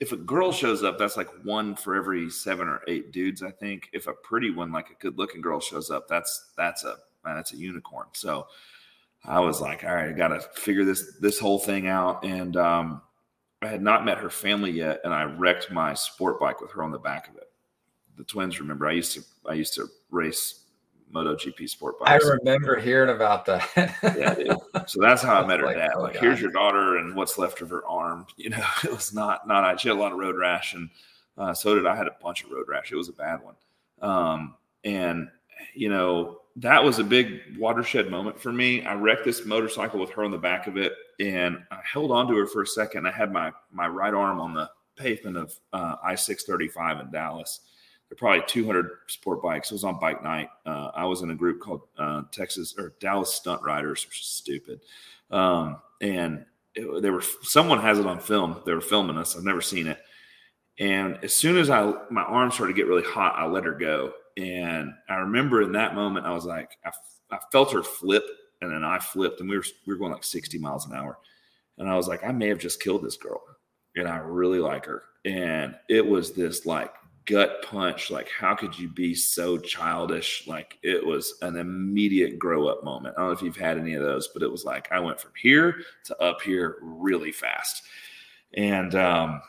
if 0.00 0.12
a 0.12 0.16
girl 0.16 0.50
shows 0.50 0.82
up, 0.82 0.98
that's 0.98 1.18
like 1.18 1.28
one 1.44 1.76
for 1.76 1.94
every 1.94 2.30
seven 2.30 2.66
or 2.68 2.80
eight 2.88 3.12
dudes, 3.12 3.42
I 3.42 3.50
think. 3.50 3.90
If 3.92 4.06
a 4.06 4.14
pretty 4.14 4.50
one, 4.50 4.72
like 4.72 4.88
a 4.90 4.94
good 4.94 5.18
looking 5.18 5.42
girl 5.42 5.60
shows 5.60 5.90
up, 5.90 6.08
that's 6.08 6.52
that's 6.56 6.84
a 6.84 6.96
that's 7.22 7.52
a 7.52 7.56
unicorn. 7.56 8.06
So 8.12 8.46
I 9.24 9.40
was 9.40 9.60
like, 9.60 9.84
all 9.84 9.94
right, 9.94 10.08
I 10.08 10.12
gotta 10.12 10.40
figure 10.54 10.86
this 10.86 11.16
this 11.20 11.38
whole 11.38 11.58
thing 11.58 11.86
out. 11.86 12.24
And 12.24 12.56
um, 12.56 13.02
I 13.60 13.66
had 13.66 13.82
not 13.82 14.06
met 14.06 14.18
her 14.18 14.30
family 14.30 14.70
yet, 14.70 15.00
and 15.04 15.12
I 15.12 15.24
wrecked 15.24 15.70
my 15.70 15.92
sport 15.92 16.40
bike 16.40 16.62
with 16.62 16.70
her 16.72 16.82
on 16.82 16.92
the 16.92 16.98
back 16.98 17.28
of 17.28 17.36
it. 17.36 17.49
The 18.20 18.26
twins 18.26 18.60
remember 18.60 18.86
I 18.86 18.92
used 18.92 19.14
to 19.14 19.22
I 19.48 19.54
used 19.54 19.72
to 19.76 19.88
race 20.10 20.64
MotoGP 21.10 21.70
sport 21.70 21.98
bikes. 21.98 22.22
I 22.22 22.28
remember 22.28 22.78
hearing 22.78 23.16
about 23.16 23.46
that. 23.46 23.66
yeah, 24.02 24.34
dude. 24.34 24.58
so 24.86 25.00
that's 25.00 25.22
how 25.22 25.42
I 25.42 25.46
met 25.46 25.60
her 25.60 25.64
like, 25.64 25.76
dad. 25.76 25.92
Oh 25.94 26.02
like, 26.02 26.18
here's 26.18 26.38
your 26.38 26.52
daughter 26.52 26.98
and 26.98 27.16
what's 27.16 27.38
left 27.38 27.62
of 27.62 27.70
her 27.70 27.82
arm. 27.86 28.26
You 28.36 28.50
know, 28.50 28.62
it 28.84 28.90
was 28.90 29.14
not 29.14 29.48
not. 29.48 29.80
She 29.80 29.88
had 29.88 29.96
a 29.96 30.00
lot 30.00 30.12
of 30.12 30.18
road 30.18 30.36
rash, 30.36 30.74
and 30.74 30.90
uh, 31.38 31.54
so 31.54 31.74
did 31.74 31.86
I. 31.86 31.96
Had 31.96 32.08
a 32.08 32.16
bunch 32.22 32.44
of 32.44 32.50
road 32.50 32.68
rash. 32.68 32.92
It 32.92 32.96
was 32.96 33.08
a 33.08 33.14
bad 33.14 33.40
one. 33.42 33.54
Um, 34.02 34.54
and 34.84 35.30
you 35.74 35.88
know, 35.88 36.40
that 36.56 36.84
was 36.84 36.98
a 36.98 37.04
big 37.04 37.40
watershed 37.58 38.10
moment 38.10 38.38
for 38.38 38.52
me. 38.52 38.84
I 38.84 38.96
wrecked 38.96 39.24
this 39.24 39.46
motorcycle 39.46 39.98
with 39.98 40.10
her 40.10 40.24
on 40.24 40.30
the 40.30 40.36
back 40.36 40.66
of 40.66 40.76
it, 40.76 40.92
and 41.20 41.56
I 41.70 41.78
held 41.90 42.10
on 42.10 42.28
to 42.28 42.36
her 42.36 42.46
for 42.46 42.60
a 42.60 42.66
second. 42.66 43.08
I 43.08 43.12
had 43.12 43.32
my 43.32 43.50
my 43.72 43.88
right 43.88 44.12
arm 44.12 44.40
on 44.40 44.52
the 44.52 44.68
pavement 44.94 45.38
of 45.38 45.58
uh, 45.72 45.96
I 46.04 46.16
six 46.16 46.44
thirty 46.44 46.68
five 46.68 47.00
in 47.00 47.10
Dallas 47.10 47.60
probably 48.16 48.42
200 48.46 48.90
sport 49.06 49.42
bikes. 49.42 49.70
It 49.70 49.74
was 49.74 49.84
on 49.84 50.00
bike 50.00 50.22
night. 50.22 50.48
Uh, 50.66 50.90
I 50.94 51.04
was 51.04 51.22
in 51.22 51.30
a 51.30 51.34
group 51.34 51.60
called 51.60 51.82
uh, 51.98 52.22
Texas 52.32 52.74
or 52.76 52.94
Dallas 53.00 53.32
Stunt 53.32 53.62
Riders, 53.62 54.04
which 54.06 54.20
is 54.20 54.26
stupid. 54.26 54.80
Um, 55.30 55.78
and 56.00 56.44
it, 56.74 57.02
they 57.02 57.10
were 57.10 57.22
someone 57.42 57.80
has 57.80 57.98
it 57.98 58.06
on 58.06 58.20
film. 58.20 58.60
They 58.66 58.74
were 58.74 58.80
filming 58.80 59.16
us. 59.16 59.36
I've 59.36 59.44
never 59.44 59.60
seen 59.60 59.86
it. 59.86 59.98
And 60.78 61.18
as 61.22 61.34
soon 61.36 61.56
as 61.56 61.70
I 61.70 61.92
my 62.10 62.22
arm 62.22 62.50
started 62.50 62.72
to 62.72 62.76
get 62.76 62.88
really 62.88 63.04
hot, 63.04 63.34
I 63.36 63.46
let 63.46 63.64
her 63.64 63.74
go. 63.74 64.12
And 64.36 64.92
I 65.08 65.16
remember 65.16 65.62
in 65.62 65.72
that 65.72 65.94
moment, 65.94 66.26
I 66.26 66.32
was 66.32 66.44
like, 66.44 66.70
I, 66.84 66.90
I 67.30 67.38
felt 67.52 67.72
her 67.72 67.82
flip, 67.82 68.24
and 68.62 68.72
then 68.72 68.84
I 68.84 68.98
flipped, 68.98 69.40
and 69.40 69.48
we 69.48 69.56
were 69.56 69.64
we 69.86 69.92
were 69.92 69.98
going 69.98 70.12
like 70.12 70.24
60 70.24 70.58
miles 70.58 70.86
an 70.86 70.96
hour. 70.96 71.18
And 71.78 71.88
I 71.88 71.96
was 71.96 72.08
like, 72.08 72.24
I 72.24 72.32
may 72.32 72.48
have 72.48 72.58
just 72.58 72.82
killed 72.82 73.04
this 73.04 73.16
girl, 73.16 73.42
and 73.96 74.08
I 74.08 74.16
really 74.18 74.58
like 74.58 74.86
her. 74.86 75.04
And 75.24 75.74
it 75.88 76.06
was 76.06 76.32
this 76.32 76.64
like 76.64 76.92
gut 77.26 77.62
punch 77.62 78.10
like 78.10 78.28
how 78.28 78.54
could 78.54 78.78
you 78.78 78.88
be 78.88 79.14
so 79.14 79.58
childish? 79.58 80.44
Like 80.46 80.78
it 80.82 81.04
was 81.04 81.34
an 81.42 81.56
immediate 81.56 82.38
grow 82.38 82.68
up 82.68 82.84
moment. 82.84 83.14
I 83.16 83.20
don't 83.20 83.28
know 83.28 83.32
if 83.32 83.42
you've 83.42 83.56
had 83.56 83.78
any 83.78 83.94
of 83.94 84.02
those 84.02 84.28
but 84.28 84.42
it 84.42 84.50
was 84.50 84.64
like 84.64 84.90
i 84.92 84.98
went 84.98 85.20
from 85.20 85.32
here 85.40 85.76
to 86.04 86.22
up 86.22 86.40
here 86.42 86.76
really 86.82 87.32
fast. 87.32 87.82
And 88.54 88.94
um, 88.96 89.40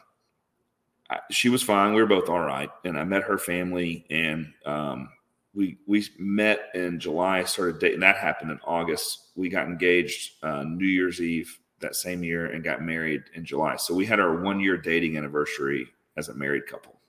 I, 1.09 1.19
she 1.31 1.49
was 1.49 1.63
fine. 1.63 1.93
We 1.93 2.01
were 2.01 2.07
both 2.07 2.29
all 2.29 2.41
right. 2.41 2.69
And 2.85 2.97
i 2.97 3.03
met 3.03 3.23
her 3.23 3.37
family 3.37 4.05
and 4.09 4.53
um, 4.65 5.09
we 5.53 5.77
we 5.87 6.05
met 6.17 6.69
in 6.73 6.99
july 6.99 7.43
started 7.43 7.79
dating. 7.79 8.01
That 8.01 8.17
happened 8.17 8.51
in 8.51 8.59
august. 8.63 9.31
We 9.35 9.49
got 9.49 9.67
engaged 9.67 10.43
uh, 10.43 10.63
new 10.63 10.85
year's 10.85 11.21
eve 11.21 11.57
that 11.79 11.95
same 11.95 12.23
year 12.23 12.45
and 12.45 12.63
got 12.63 12.83
married 12.83 13.23
in 13.33 13.43
july. 13.43 13.75
So 13.75 13.93
we 13.93 14.05
had 14.05 14.19
our 14.19 14.41
one 14.41 14.59
year 14.59 14.77
dating 14.77 15.17
anniversary 15.17 15.87
as 16.15 16.29
a 16.29 16.33
married 16.35 16.67
couple 16.67 17.00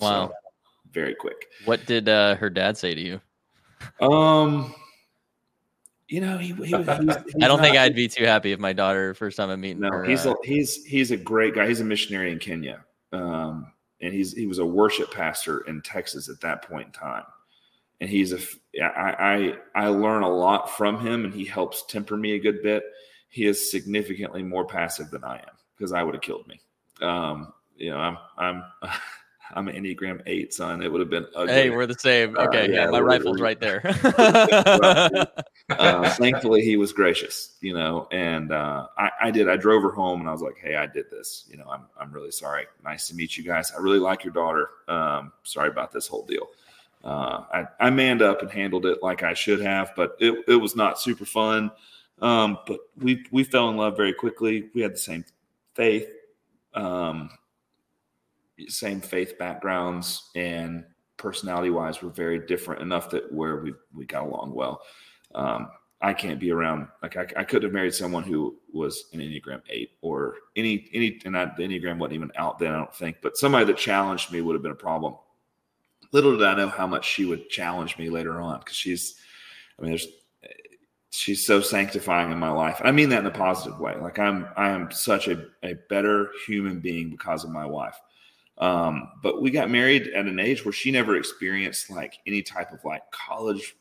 Wow. 0.00 0.28
So, 0.28 0.34
very 0.92 1.14
quick. 1.14 1.46
What 1.64 1.84
did 1.86 2.08
uh, 2.08 2.34
her 2.36 2.50
dad 2.50 2.76
say 2.76 2.94
to 2.94 3.00
you? 3.00 3.20
Um, 4.00 4.74
you 6.08 6.20
know, 6.20 6.38
he, 6.38 6.48
he, 6.48 6.64
he's, 6.64 6.70
he's 6.72 6.86
I 6.86 7.04
don't 7.04 7.26
not, 7.38 7.60
think 7.60 7.76
I'd 7.76 7.94
be 7.94 8.08
too 8.08 8.24
happy 8.24 8.52
if 8.52 8.58
my 8.58 8.72
daughter 8.72 9.14
first 9.14 9.36
time 9.36 9.50
I'm 9.50 9.60
meeting 9.60 9.80
no, 9.80 9.90
her. 9.90 10.04
he's 10.04 10.26
uh, 10.26 10.32
a, 10.32 10.34
he's 10.44 10.84
he's 10.84 11.12
a 11.12 11.16
great 11.16 11.54
guy. 11.54 11.68
He's 11.68 11.80
a 11.80 11.84
missionary 11.84 12.32
in 12.32 12.38
Kenya, 12.38 12.84
um, 13.12 13.72
and 14.00 14.12
he's 14.12 14.32
he 14.32 14.46
was 14.46 14.58
a 14.58 14.66
worship 14.66 15.12
pastor 15.12 15.60
in 15.62 15.80
Texas 15.82 16.28
at 16.28 16.40
that 16.40 16.62
point 16.62 16.86
in 16.86 16.92
time. 16.92 17.24
And 18.00 18.10
he's 18.10 18.32
a 18.32 18.38
I 18.82 19.54
I 19.74 19.84
I 19.84 19.86
learn 19.88 20.22
a 20.22 20.28
lot 20.28 20.76
from 20.76 20.98
him, 20.98 21.24
and 21.24 21.32
he 21.32 21.44
helps 21.44 21.84
temper 21.86 22.16
me 22.16 22.32
a 22.32 22.38
good 22.40 22.62
bit. 22.62 22.82
He 23.28 23.46
is 23.46 23.70
significantly 23.70 24.42
more 24.42 24.66
passive 24.66 25.10
than 25.10 25.22
I 25.22 25.36
am 25.36 25.56
because 25.76 25.92
I 25.92 26.02
would 26.02 26.14
have 26.14 26.22
killed 26.22 26.48
me. 26.48 26.60
Um, 27.00 27.52
you 27.76 27.90
know, 27.90 27.98
I'm 27.98 28.18
I'm 28.36 28.64
I'm 29.54 29.68
an 29.68 29.76
Enneagram 29.76 30.22
eight, 30.26 30.54
son. 30.54 30.82
It 30.82 30.90
would 30.90 31.00
have 31.00 31.10
been 31.10 31.26
ugly. 31.34 31.52
Hey, 31.52 31.70
we're 31.70 31.86
the 31.86 31.98
same. 31.98 32.36
Uh, 32.36 32.46
okay, 32.46 32.64
uh, 32.64 32.68
yeah, 32.68 32.84
yeah, 32.84 32.90
my 32.90 33.00
rifle's 33.00 33.40
right 33.40 33.60
there. 33.60 33.82
uh, 35.70 36.10
thankfully, 36.14 36.62
he 36.62 36.76
was 36.76 36.92
gracious, 36.92 37.56
you 37.60 37.74
know, 37.74 38.08
and 38.12 38.52
uh, 38.52 38.86
I, 38.96 39.10
I, 39.22 39.30
did. 39.30 39.48
I 39.48 39.56
drove 39.56 39.82
her 39.82 39.92
home, 39.92 40.20
and 40.20 40.28
I 40.28 40.32
was 40.32 40.42
like, 40.42 40.56
"Hey, 40.58 40.76
I 40.76 40.86
did 40.86 41.10
this. 41.10 41.46
You 41.50 41.58
know, 41.58 41.66
I'm 41.68 41.86
I'm 41.98 42.12
really 42.12 42.30
sorry. 42.30 42.66
Nice 42.84 43.08
to 43.08 43.14
meet 43.14 43.36
you 43.36 43.44
guys. 43.44 43.72
I 43.76 43.80
really 43.80 43.98
like 43.98 44.24
your 44.24 44.32
daughter. 44.32 44.68
Um, 44.88 45.32
sorry 45.42 45.68
about 45.68 45.92
this 45.92 46.06
whole 46.06 46.24
deal." 46.24 46.48
Uh, 47.02 47.44
I, 47.52 47.66
I 47.86 47.90
manned 47.90 48.22
up 48.22 48.42
and 48.42 48.50
handled 48.50 48.84
it 48.84 49.02
like 49.02 49.22
I 49.22 49.32
should 49.32 49.60
have, 49.62 49.92
but 49.96 50.16
it, 50.20 50.44
it 50.46 50.56
was 50.56 50.76
not 50.76 51.00
super 51.00 51.24
fun. 51.24 51.70
Um, 52.20 52.58
but 52.66 52.80
we 52.98 53.24
we 53.30 53.44
fell 53.44 53.70
in 53.70 53.76
love 53.76 53.96
very 53.96 54.12
quickly. 54.12 54.68
We 54.74 54.82
had 54.82 54.92
the 54.92 54.98
same 54.98 55.24
faith. 55.74 56.08
Um, 56.74 57.30
same 58.68 59.00
faith 59.00 59.38
backgrounds 59.38 60.30
and 60.34 60.84
personality 61.16 61.70
wise, 61.70 62.02
we're 62.02 62.10
very 62.10 62.46
different 62.46 62.82
enough 62.82 63.10
that 63.10 63.32
where 63.32 63.56
we 63.56 63.74
we 63.94 64.06
got 64.06 64.24
along 64.24 64.54
well. 64.54 64.82
Um, 65.34 65.68
I 66.02 66.14
can't 66.14 66.40
be 66.40 66.50
around 66.50 66.88
like 67.02 67.16
I, 67.16 67.26
I 67.36 67.44
could 67.44 67.62
have 67.62 67.72
married 67.72 67.94
someone 67.94 68.22
who 68.22 68.56
was 68.72 69.04
an 69.12 69.20
Enneagram 69.20 69.60
eight 69.68 69.92
or 70.00 70.36
any 70.56 70.88
any 70.94 71.20
and 71.24 71.36
I, 71.36 71.46
the 71.56 71.62
Enneagram 71.62 71.98
wasn't 71.98 72.14
even 72.14 72.32
out 72.36 72.58
then 72.58 72.72
I 72.72 72.78
don't 72.78 72.94
think, 72.94 73.18
but 73.22 73.36
somebody 73.36 73.66
that 73.66 73.76
challenged 73.76 74.32
me 74.32 74.40
would 74.40 74.54
have 74.54 74.62
been 74.62 74.72
a 74.72 74.76
problem. 74.76 75.16
Little 76.12 76.36
did 76.36 76.46
I 76.46 76.56
know 76.56 76.68
how 76.68 76.86
much 76.86 77.06
she 77.06 77.24
would 77.26 77.48
challenge 77.50 77.98
me 77.98 78.08
later 78.08 78.40
on 78.40 78.58
because 78.58 78.74
she's, 78.74 79.16
I 79.78 79.82
mean, 79.82 79.92
there's 79.92 80.08
she's 81.10 81.44
so 81.44 81.60
sanctifying 81.60 82.32
in 82.32 82.38
my 82.38 82.50
life. 82.50 82.78
And 82.78 82.88
I 82.88 82.92
mean 82.92 83.10
that 83.10 83.20
in 83.20 83.26
a 83.26 83.30
positive 83.30 83.78
way. 83.78 83.96
Like 83.96 84.18
I'm 84.18 84.48
I 84.56 84.70
am 84.70 84.90
such 84.90 85.28
a, 85.28 85.44
a 85.62 85.74
better 85.88 86.30
human 86.46 86.80
being 86.80 87.10
because 87.10 87.44
of 87.44 87.50
my 87.50 87.66
wife. 87.66 88.00
Um, 88.60 89.08
but 89.22 89.40
we 89.40 89.50
got 89.50 89.70
married 89.70 90.08
at 90.08 90.26
an 90.26 90.38
age 90.38 90.64
where 90.64 90.72
she 90.72 90.90
never 90.90 91.16
experienced 91.16 91.90
like 91.90 92.18
any 92.26 92.42
type 92.42 92.72
of 92.72 92.84
like 92.84 93.02
college 93.10 93.74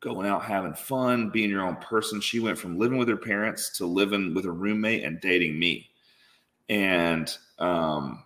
going 0.00 0.26
out 0.26 0.44
having 0.44 0.74
fun, 0.74 1.30
being 1.30 1.48
your 1.48 1.62
own 1.62 1.76
person. 1.76 2.20
She 2.20 2.40
went 2.40 2.58
from 2.58 2.78
living 2.78 2.98
with 2.98 3.08
her 3.08 3.16
parents 3.16 3.70
to 3.78 3.86
living 3.86 4.34
with 4.34 4.44
a 4.44 4.50
roommate 4.50 5.04
and 5.04 5.20
dating 5.20 5.58
me. 5.58 5.88
And 6.68 7.34
um 7.58 8.24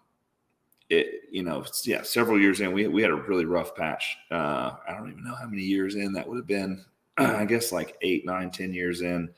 it 0.88 1.24
you 1.30 1.42
know, 1.42 1.64
yeah, 1.84 2.02
several 2.02 2.40
years 2.40 2.60
in, 2.60 2.72
we 2.72 2.88
we 2.88 3.02
had 3.02 3.10
a 3.10 3.14
really 3.14 3.44
rough 3.44 3.76
patch. 3.76 4.16
Uh 4.30 4.72
I 4.88 4.94
don't 4.94 5.10
even 5.10 5.24
know 5.24 5.34
how 5.34 5.46
many 5.46 5.62
years 5.62 5.94
in 5.94 6.14
that 6.14 6.26
would 6.26 6.38
have 6.38 6.46
been. 6.46 6.82
I 7.18 7.44
guess 7.44 7.70
like 7.70 7.96
eight, 8.00 8.24
nine, 8.24 8.50
ten 8.50 8.72
years 8.72 9.02
in, 9.02 9.28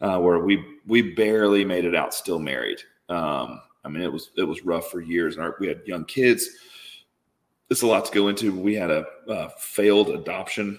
uh, 0.00 0.18
where 0.18 0.40
we 0.40 0.64
we 0.84 1.14
barely 1.14 1.64
made 1.64 1.84
it 1.84 1.94
out 1.94 2.12
still 2.12 2.40
married. 2.40 2.80
Um 3.08 3.60
I 3.86 3.88
mean, 3.88 4.02
it 4.02 4.12
was 4.12 4.30
it 4.36 4.42
was 4.42 4.64
rough 4.64 4.90
for 4.90 5.00
years, 5.00 5.36
and 5.36 5.44
our, 5.44 5.56
we 5.60 5.68
had 5.68 5.80
young 5.86 6.04
kids. 6.04 6.48
It's 7.70 7.82
a 7.82 7.86
lot 7.86 8.04
to 8.04 8.12
go 8.12 8.28
into. 8.28 8.52
We 8.52 8.74
had 8.74 8.90
a, 8.90 9.06
a 9.28 9.50
failed 9.58 10.10
adoption, 10.10 10.78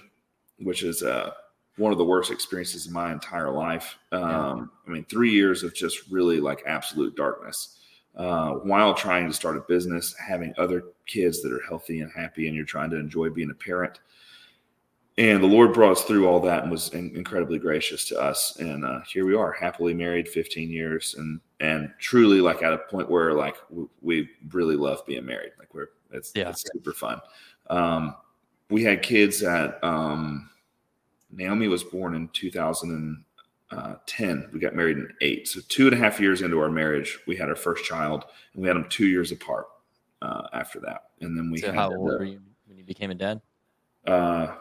which 0.58 0.82
is 0.82 1.02
uh, 1.02 1.32
one 1.76 1.92
of 1.92 1.98
the 1.98 2.04
worst 2.04 2.30
experiences 2.30 2.86
of 2.86 2.92
my 2.92 3.12
entire 3.12 3.50
life. 3.50 3.96
Um, 4.12 4.20
Yeah. 4.22 4.64
I 4.86 4.90
mean, 4.90 5.04
three 5.04 5.30
years 5.30 5.62
of 5.62 5.74
just 5.74 6.10
really 6.10 6.40
like 6.40 6.62
absolute 6.66 7.16
darkness. 7.16 7.74
Uh, 8.16 8.54
while 8.54 8.94
trying 8.94 9.28
to 9.28 9.34
start 9.34 9.56
a 9.56 9.60
business, 9.60 10.14
having 10.18 10.52
other 10.58 10.82
kids 11.06 11.40
that 11.42 11.52
are 11.52 11.62
healthy 11.68 12.00
and 12.00 12.10
happy, 12.14 12.46
and 12.48 12.56
you're 12.56 12.64
trying 12.64 12.90
to 12.90 12.96
enjoy 12.96 13.30
being 13.30 13.50
a 13.50 13.54
parent. 13.54 14.00
And 15.18 15.42
the 15.42 15.48
Lord 15.48 15.72
brought 15.72 15.92
us 15.92 16.04
through 16.04 16.26
all 16.26 16.40
that 16.40 16.62
and 16.62 16.70
was 16.70 16.88
in- 16.94 17.14
incredibly 17.16 17.58
gracious 17.58 18.04
to 18.06 18.20
us. 18.20 18.56
And 18.58 18.84
uh, 18.84 19.00
here 19.02 19.26
we 19.26 19.34
are, 19.34 19.52
happily 19.52 19.94
married, 19.94 20.28
15 20.28 20.70
years, 20.70 21.14
and 21.18 21.40
and 21.60 21.92
truly 21.98 22.40
like 22.40 22.62
at 22.62 22.72
a 22.72 22.78
point 22.78 23.10
where 23.10 23.34
like 23.34 23.56
w- 23.68 23.88
we 24.00 24.28
really 24.52 24.76
love 24.76 25.04
being 25.06 25.26
married. 25.26 25.52
Like 25.58 25.74
we're 25.74 25.88
it's, 26.12 26.32
Yeah. 26.34 26.50
it's 26.50 26.64
super 26.72 26.92
fun. 26.92 27.20
Um, 27.68 28.14
we 28.70 28.82
had 28.84 29.02
kids 29.02 29.42
at 29.42 29.82
um, 29.82 30.48
Naomi 31.30 31.68
was 31.68 31.82
born 31.84 32.14
in 32.14 32.28
2010. 32.28 34.48
We 34.52 34.60
got 34.60 34.74
married 34.74 34.98
in 34.98 35.08
eight, 35.20 35.48
so 35.48 35.60
two 35.68 35.86
and 35.86 35.94
a 35.94 35.98
half 35.98 36.20
years 36.20 36.42
into 36.42 36.58
our 36.60 36.70
marriage, 36.70 37.18
we 37.26 37.36
had 37.36 37.48
our 37.48 37.56
first 37.56 37.84
child, 37.84 38.24
and 38.54 38.62
we 38.62 38.68
had 38.68 38.76
them 38.76 38.86
two 38.88 39.06
years 39.06 39.32
apart 39.32 39.66
uh, 40.22 40.46
after 40.52 40.80
that. 40.80 41.10
And 41.20 41.36
then 41.36 41.50
we 41.50 41.58
So 41.58 41.66
had 41.68 41.74
how 41.76 41.90
uh, 41.92 41.96
old 41.96 42.08
were 42.08 42.24
you 42.24 42.40
when 42.66 42.78
you 42.78 42.84
became 42.84 43.10
a 43.10 43.14
dad? 43.14 43.40
uh, 44.06 44.54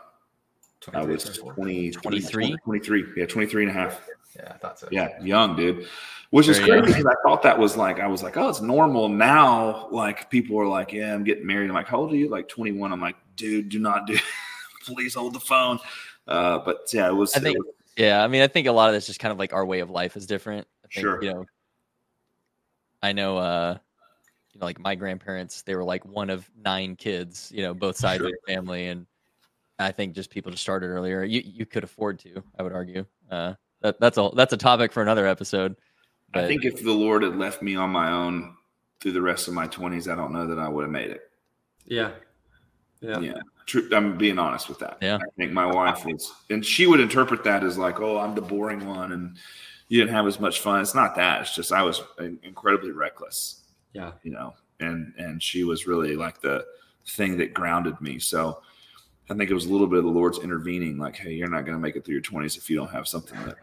I 0.94 1.04
was 1.04 1.24
24? 1.24 1.54
20, 1.54 1.92
23? 1.92 2.56
23. 2.64 3.06
Yeah, 3.18 3.26
23 3.26 3.64
and 3.64 3.72
a 3.72 3.74
half. 3.74 4.02
Yeah, 4.36 4.52
I 4.54 4.58
thought 4.58 4.80
so. 4.80 4.88
Yeah, 4.92 5.22
young 5.22 5.56
dude. 5.56 5.88
Which 6.32 6.48
is 6.50 6.60
crazy 6.60 6.82
because 6.88 7.06
I 7.06 7.14
thought 7.24 7.42
that 7.44 7.58
was 7.58 7.78
like 7.78 8.00
I 8.00 8.08
was 8.08 8.22
like, 8.22 8.36
oh, 8.36 8.50
it's 8.50 8.60
normal 8.62 9.08
now. 9.08 9.88
Like 9.92 10.30
people 10.30 10.60
are 10.60 10.68
like, 10.68 10.92
yeah, 10.92 11.14
I'm 11.14 11.24
getting 11.24 11.46
married. 11.48 11.70
I'm 11.70 11.76
like, 11.76 11.88
how 11.88 12.00
old 12.00 12.12
are 12.12 12.18
you? 12.18 12.28
Like 12.30 12.50
21. 12.50 12.92
I'm 12.92 13.00
like, 13.00 13.16
dude, 13.36 13.70
do 13.70 13.80
not 13.80 14.08
do. 14.08 14.18
Please 14.86 15.14
hold 15.16 15.34
the 15.34 15.40
phone. 15.40 15.80
Uh, 16.28 16.60
but 16.60 16.82
yeah, 16.94 17.08
it 17.08 17.14
was. 17.14 17.34
I 17.36 17.40
think- 17.40 17.58
was- 17.58 17.74
Yeah, 17.96 18.22
I 18.24 18.28
mean, 18.28 18.42
I 18.42 18.48
think 18.48 18.68
a 18.68 18.72
lot 18.74 18.90
of 18.90 18.94
this 18.96 19.06
just 19.06 19.20
kind 19.20 19.32
of 19.32 19.40
like 19.40 19.54
our 19.54 19.66
way 19.66 19.80
of 19.80 19.90
life 19.90 20.18
is 20.18 20.26
different. 20.26 20.68
I 20.84 20.88
think, 20.94 21.06
Sure. 21.06 21.24
You 21.24 21.34
know, 21.34 21.46
I 23.02 23.14
know, 23.14 23.38
uh, 23.38 23.78
you 24.54 24.60
know, 24.60 24.66
like 24.66 24.80
my 24.80 24.96
grandparents, 24.96 25.62
they 25.62 25.76
were 25.76 25.84
like 25.84 26.04
one 26.06 26.30
of 26.30 26.50
nine 26.62 26.96
kids, 26.96 27.52
you 27.56 27.62
know, 27.62 27.74
both 27.74 27.96
sides 27.98 28.24
of 28.24 28.32
the 28.32 28.54
family. 28.54 28.88
And 28.88 29.06
I 29.80 29.92
think 29.92 30.14
just 30.16 30.30
people 30.30 30.52
just 30.52 30.64
started 30.64 30.88
earlier. 30.88 31.24
You, 31.24 31.42
you 31.46 31.66
could 31.66 31.84
afford 31.84 32.20
to, 32.20 32.44
I 32.58 32.64
would 32.64 32.74
argue. 32.74 33.06
Uh, 33.30 33.54
that, 33.82 34.00
that's 34.00 34.18
a, 34.18 34.30
that's 34.36 34.54
a 34.54 34.58
topic 34.58 34.92
for 34.92 35.02
another 35.02 35.28
episode. 35.28 35.76
I 36.34 36.46
think 36.48 36.66
if 36.66 36.84
the 36.84 36.92
Lord 36.92 37.24
had 37.24 37.36
left 37.36 37.62
me 37.62 37.76
on 37.76 37.90
my 37.90 38.12
own 38.12 38.56
through 39.00 39.14
the 39.14 39.22
rest 39.22 39.48
of 39.48 39.54
my 39.54 39.68
20s, 39.68 40.12
I 40.12 40.16
don't 40.16 40.34
know 40.34 40.46
that 40.48 40.60
I 40.60 40.68
would 40.68 40.84
have 40.84 40.92
made 40.92 41.10
it. 41.10 41.22
Yeah. 41.86 42.12
Yeah. 43.02 43.20
Yeah. 43.20 43.40
True. 43.66 43.90
I'm 43.94 44.18
being 44.18 44.40
honest 44.40 44.70
with 44.70 44.80
that. 44.80 44.98
Yeah. 45.02 45.18
I 45.18 45.30
think 45.38 45.52
my 45.52 45.66
wife 45.66 46.06
was, 46.06 46.32
and 46.50 46.66
she 46.66 46.88
would 46.88 47.00
interpret 47.00 47.44
that 47.44 47.64
as 47.64 47.78
like, 47.78 48.00
oh, 48.00 48.18
I'm 48.18 48.36
the 48.36 48.42
boring 48.42 48.86
one 48.86 49.12
and 49.12 49.38
you 49.88 50.00
didn't 50.00 50.14
have 50.14 50.28
as 50.28 50.40
much 50.40 50.60
fun. 50.60 50.82
It's 50.82 50.96
not 50.96 51.16
that. 51.16 51.42
It's 51.42 51.56
just 51.56 51.72
I 51.72 51.82
was 51.82 52.02
incredibly 52.44 52.92
reckless, 52.92 53.64
Yeah. 53.94 54.12
you 54.24 54.32
know, 54.32 54.54
and, 54.80 55.14
and 55.18 55.42
she 55.42 55.64
was 55.64 55.88
really 55.88 56.16
like 56.16 56.42
the 56.42 56.66
thing 57.08 57.38
that 57.38 57.54
grounded 57.54 58.00
me. 58.02 58.20
So 58.20 58.62
I 59.30 59.34
think 59.34 59.50
it 59.50 59.54
was 59.54 59.66
a 59.66 59.72
little 59.72 59.88
bit 59.88 60.00
of 60.00 60.06
the 60.06 60.12
Lord's 60.12 60.40
intervening, 60.40 60.98
like, 60.98 61.16
hey, 61.16 61.32
you're 61.34 61.50
not 61.50 61.66
going 61.66 61.78
to 61.78 61.82
make 61.82 61.96
it 61.96 62.06
through 62.06 62.16
your 62.16 62.22
20s 62.22 62.58
if 62.58 62.70
you 62.70 62.76
don't 62.76 62.92
have 62.92 63.08
something 63.08 63.38
that, 63.46 63.56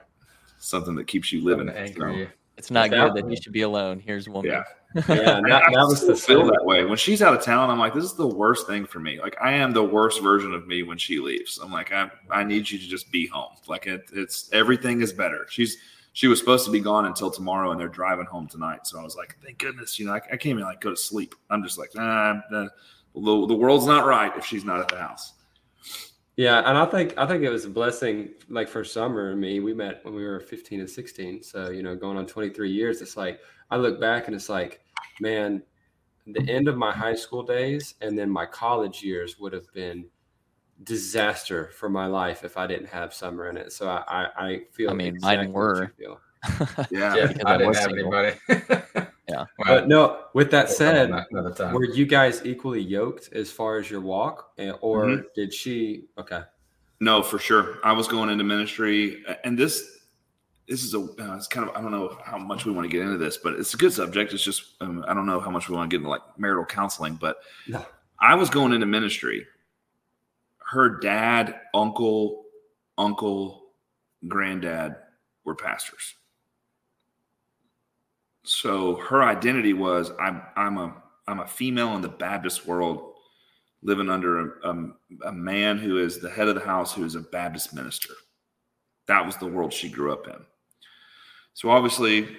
something 0.59 0.95
that 0.95 1.07
keeps 1.07 1.33
you 1.33 1.43
living. 1.43 1.67
Living 1.67 2.29
to 2.57 2.79
anchor 2.79 2.97
So- 2.97 3.03
you. 3.03 3.07
it's 3.07 3.15
not 3.15 3.15
good 3.15 3.25
that 3.25 3.31
you 3.31 3.37
should 3.43 3.53
be 3.53 3.63
alone. 3.63 4.01
Here's 4.01 4.29
one. 4.29 4.45
Yeah. 4.45 4.63
Yeah. 5.09 5.39
I 5.39 5.41
that 5.43 5.73
was 5.73 6.07
the 6.07 6.15
feel 6.15 6.47
that 6.47 6.65
way 6.65 6.85
when 6.85 6.97
she's 6.97 7.21
out 7.23 7.35
of 7.35 7.43
town. 7.43 7.69
I'm 7.71 7.79
like, 7.79 7.95
this 7.95 8.05
is 8.05 8.15
the 8.15 8.27
worst 8.29 8.67
thing 8.67 8.87
for 8.87 9.01
me. 9.01 9.21
Like, 9.21 9.37
I 9.41 9.53
am 9.53 9.73
the 9.73 9.83
worst 9.83 10.23
version 10.23 10.53
of 10.55 10.67
me 10.69 10.83
when 10.85 10.99
she 10.99 11.19
leaves. 11.19 11.59
I'm 11.59 11.73
like, 11.73 11.93
I, 11.93 12.11
I 12.31 12.45
need 12.45 12.71
you 12.71 12.79
to 12.79 12.87
just 12.87 13.11
be 13.11 13.27
home. 13.27 13.55
Like, 13.67 13.87
it, 13.89 14.09
it's 14.13 14.49
everything 14.53 15.03
is 15.03 15.13
better. 15.13 15.47
She's 15.51 15.79
she 16.13 16.29
was 16.29 16.39
supposed 16.39 16.65
to 16.67 16.71
be 16.71 16.79
gone 16.79 17.07
until 17.07 17.29
tomorrow, 17.29 17.73
and 17.73 17.81
they're 17.81 17.89
driving 17.89 18.27
home 18.27 18.47
tonight. 18.47 18.87
So 18.87 19.01
I 19.01 19.03
was 19.03 19.17
like, 19.17 19.37
thank 19.45 19.59
goodness. 19.59 19.99
You 19.99 20.07
know, 20.07 20.13
I, 20.13 20.19
I 20.19 20.37
can't 20.37 20.47
even 20.47 20.63
like 20.63 20.81
go 20.81 20.91
to 20.91 20.97
sleep. 20.97 21.35
I'm 21.51 21.65
just 21.65 21.77
like, 21.77 21.93
nah, 21.97 22.35
nah, 22.53 22.69
the, 23.15 23.47
the 23.49 23.55
world's 23.55 23.87
not 23.87 24.07
right 24.07 24.33
if 24.37 24.45
she's 24.47 24.65
not 24.65 24.79
at 24.79 24.87
the 24.89 24.97
house. 24.97 25.33
Yeah, 26.37 26.59
and 26.69 26.77
I 26.77 26.85
think 26.87 27.15
I 27.17 27.27
think 27.27 27.45
it 27.45 27.51
was 27.51 27.65
a 27.65 27.71
blessing. 27.71 28.31
Like 28.49 28.69
for 28.69 28.83
Summer 28.83 29.31
and 29.31 29.41
me, 29.41 29.61
we 29.61 29.73
met 29.73 30.05
when 30.05 30.15
we 30.15 30.25
were 30.25 30.41
15 30.41 30.81
and 30.81 30.91
16. 30.91 31.43
So 31.43 31.71
you 31.71 31.83
know, 31.83 31.95
going 31.95 32.17
on 32.17 32.27
23 32.27 32.71
years, 32.71 33.03
it's 33.03 33.17
like 33.17 33.41
I 33.71 33.77
look 33.77 34.01
back 34.01 34.27
and 34.27 34.35
it's 34.35 34.49
like, 34.49 34.81
man, 35.21 35.63
the 36.27 36.43
end 36.51 36.67
of 36.67 36.77
my 36.77 36.91
high 36.91 37.15
school 37.15 37.43
days 37.43 37.95
and 38.01 38.19
then 38.19 38.29
my 38.31 38.47
college 38.47 39.03
years 39.03 39.39
would 39.39 39.53
have 39.53 39.73
been 39.73 40.07
disaster 40.83 41.69
for 41.69 41.89
my 41.89 42.07
life 42.07 42.43
if 42.43 42.57
I 42.57 42.67
didn't 42.67 42.89
have 42.89 43.15
Summer 43.15 43.49
in 43.49 43.57
it. 43.57 43.73
So 43.73 43.89
I 43.89 44.03
I, 44.09 44.47
I 44.47 44.61
feel. 44.73 44.91
I 44.91 44.95
mean, 44.95 45.19
mine 45.21 45.41
exactly 45.41 45.47
what 45.49 45.55
were. 45.55 45.93
you 45.99 46.05
feel. 46.05 46.21
Yeah. 46.91 47.15
Yeah, 47.17 47.33
I 47.47 47.55
I 47.55 47.59
didn't 47.59 47.75
have 47.75 47.85
single. 47.85 48.15
anybody. 48.15 49.07
Yeah. 49.29 49.37
Wow. 49.37 49.47
But 49.67 49.89
no, 49.89 50.25
with 50.35 50.51
that 50.51 50.69
said, 50.69 51.09
talk 51.09 51.09
about 51.09 51.29
that 51.31 51.39
another 51.39 51.55
time. 51.55 51.75
were 51.75 51.85
you 51.85 52.05
guys 52.07 52.45
equally 52.45 52.81
yoked 52.83 53.31
as 53.33 53.51
far 53.51 53.79
as 53.79 53.91
your 53.91 54.01
walk, 54.03 54.53
or 54.83 55.07
Mhm. 55.07 55.25
did 55.35 55.53
she? 55.55 56.05
Okay. 56.19 56.43
No, 57.01 57.23
for 57.23 57.39
sure. 57.39 57.79
I 57.85 57.93
was 57.93 58.07
going 58.07 58.29
into 58.31 58.45
ministry, 58.45 59.25
and 59.45 59.59
this 59.59 59.91
this 60.69 60.83
is 60.83 60.95
a 60.95 61.01
uh, 61.01 61.37
it's 61.37 61.47
kind 61.47 61.69
of 61.69 61.75
I 61.77 61.81
don't 61.83 61.91
know 61.91 62.19
how 62.25 62.39
much 62.39 62.65
we 62.67 62.73
want 62.73 62.85
to 62.85 62.89
get 62.91 63.03
into 63.03 63.19
this, 63.19 63.37
but 63.37 63.55
it's 63.55 63.75
a 63.75 63.77
good 63.77 63.93
subject. 63.93 64.33
It's 64.33 64.43
just 64.45 64.75
um, 64.81 65.05
I 65.09 65.15
don't 65.15 65.27
know 65.27 65.41
how 65.41 65.51
much 65.51 65.69
we 65.69 65.75
want 65.77 65.91
to 65.91 65.95
get 65.95 65.99
into 65.99 66.11
like 66.11 66.23
marital 66.39 66.65
counseling, 66.65 67.15
but 67.17 67.39
No. 67.67 67.85
I 68.21 68.35
was 68.35 68.49
going 68.51 68.73
into 68.73 68.87
ministry. 68.87 69.47
Her 70.59 70.99
dad, 70.99 71.61
uncle, 71.75 72.45
uncle, 72.97 73.73
granddad 74.29 74.97
were 75.45 75.55
pastors. 75.55 76.15
So 78.45 78.97
her 78.97 79.23
identity 79.23 79.73
was 79.73 80.13
I'm 80.21 80.43
I'm 80.55 80.79
a 80.79 80.95
I'm 81.27 81.41
a 81.41 81.47
female 81.47 81.97
in 81.97 82.03
the 82.03 82.09
Baptist 82.09 82.67
world 82.67 83.15
living 83.83 84.11
under 84.11 84.39
a, 84.39 84.71
a, 84.71 84.93
a 85.27 85.33
man 85.33 85.79
who 85.79 85.99
is 85.99 86.19
the 86.19 86.31
head 86.31 86.49
of 86.49 86.55
the 86.55 86.61
house 86.61 86.93
who 86.95 87.05
is 87.05 87.15
a 87.15 87.21
Baptist 87.21 87.75
minister. 87.75 88.15
That 89.09 89.25
was 89.25 89.37
the 89.37 89.47
world 89.47 89.73
she 89.73 89.89
grew 89.89 90.13
up 90.13 90.27
in. 90.27 90.37
So 91.53 91.71
obviously, 91.71 92.37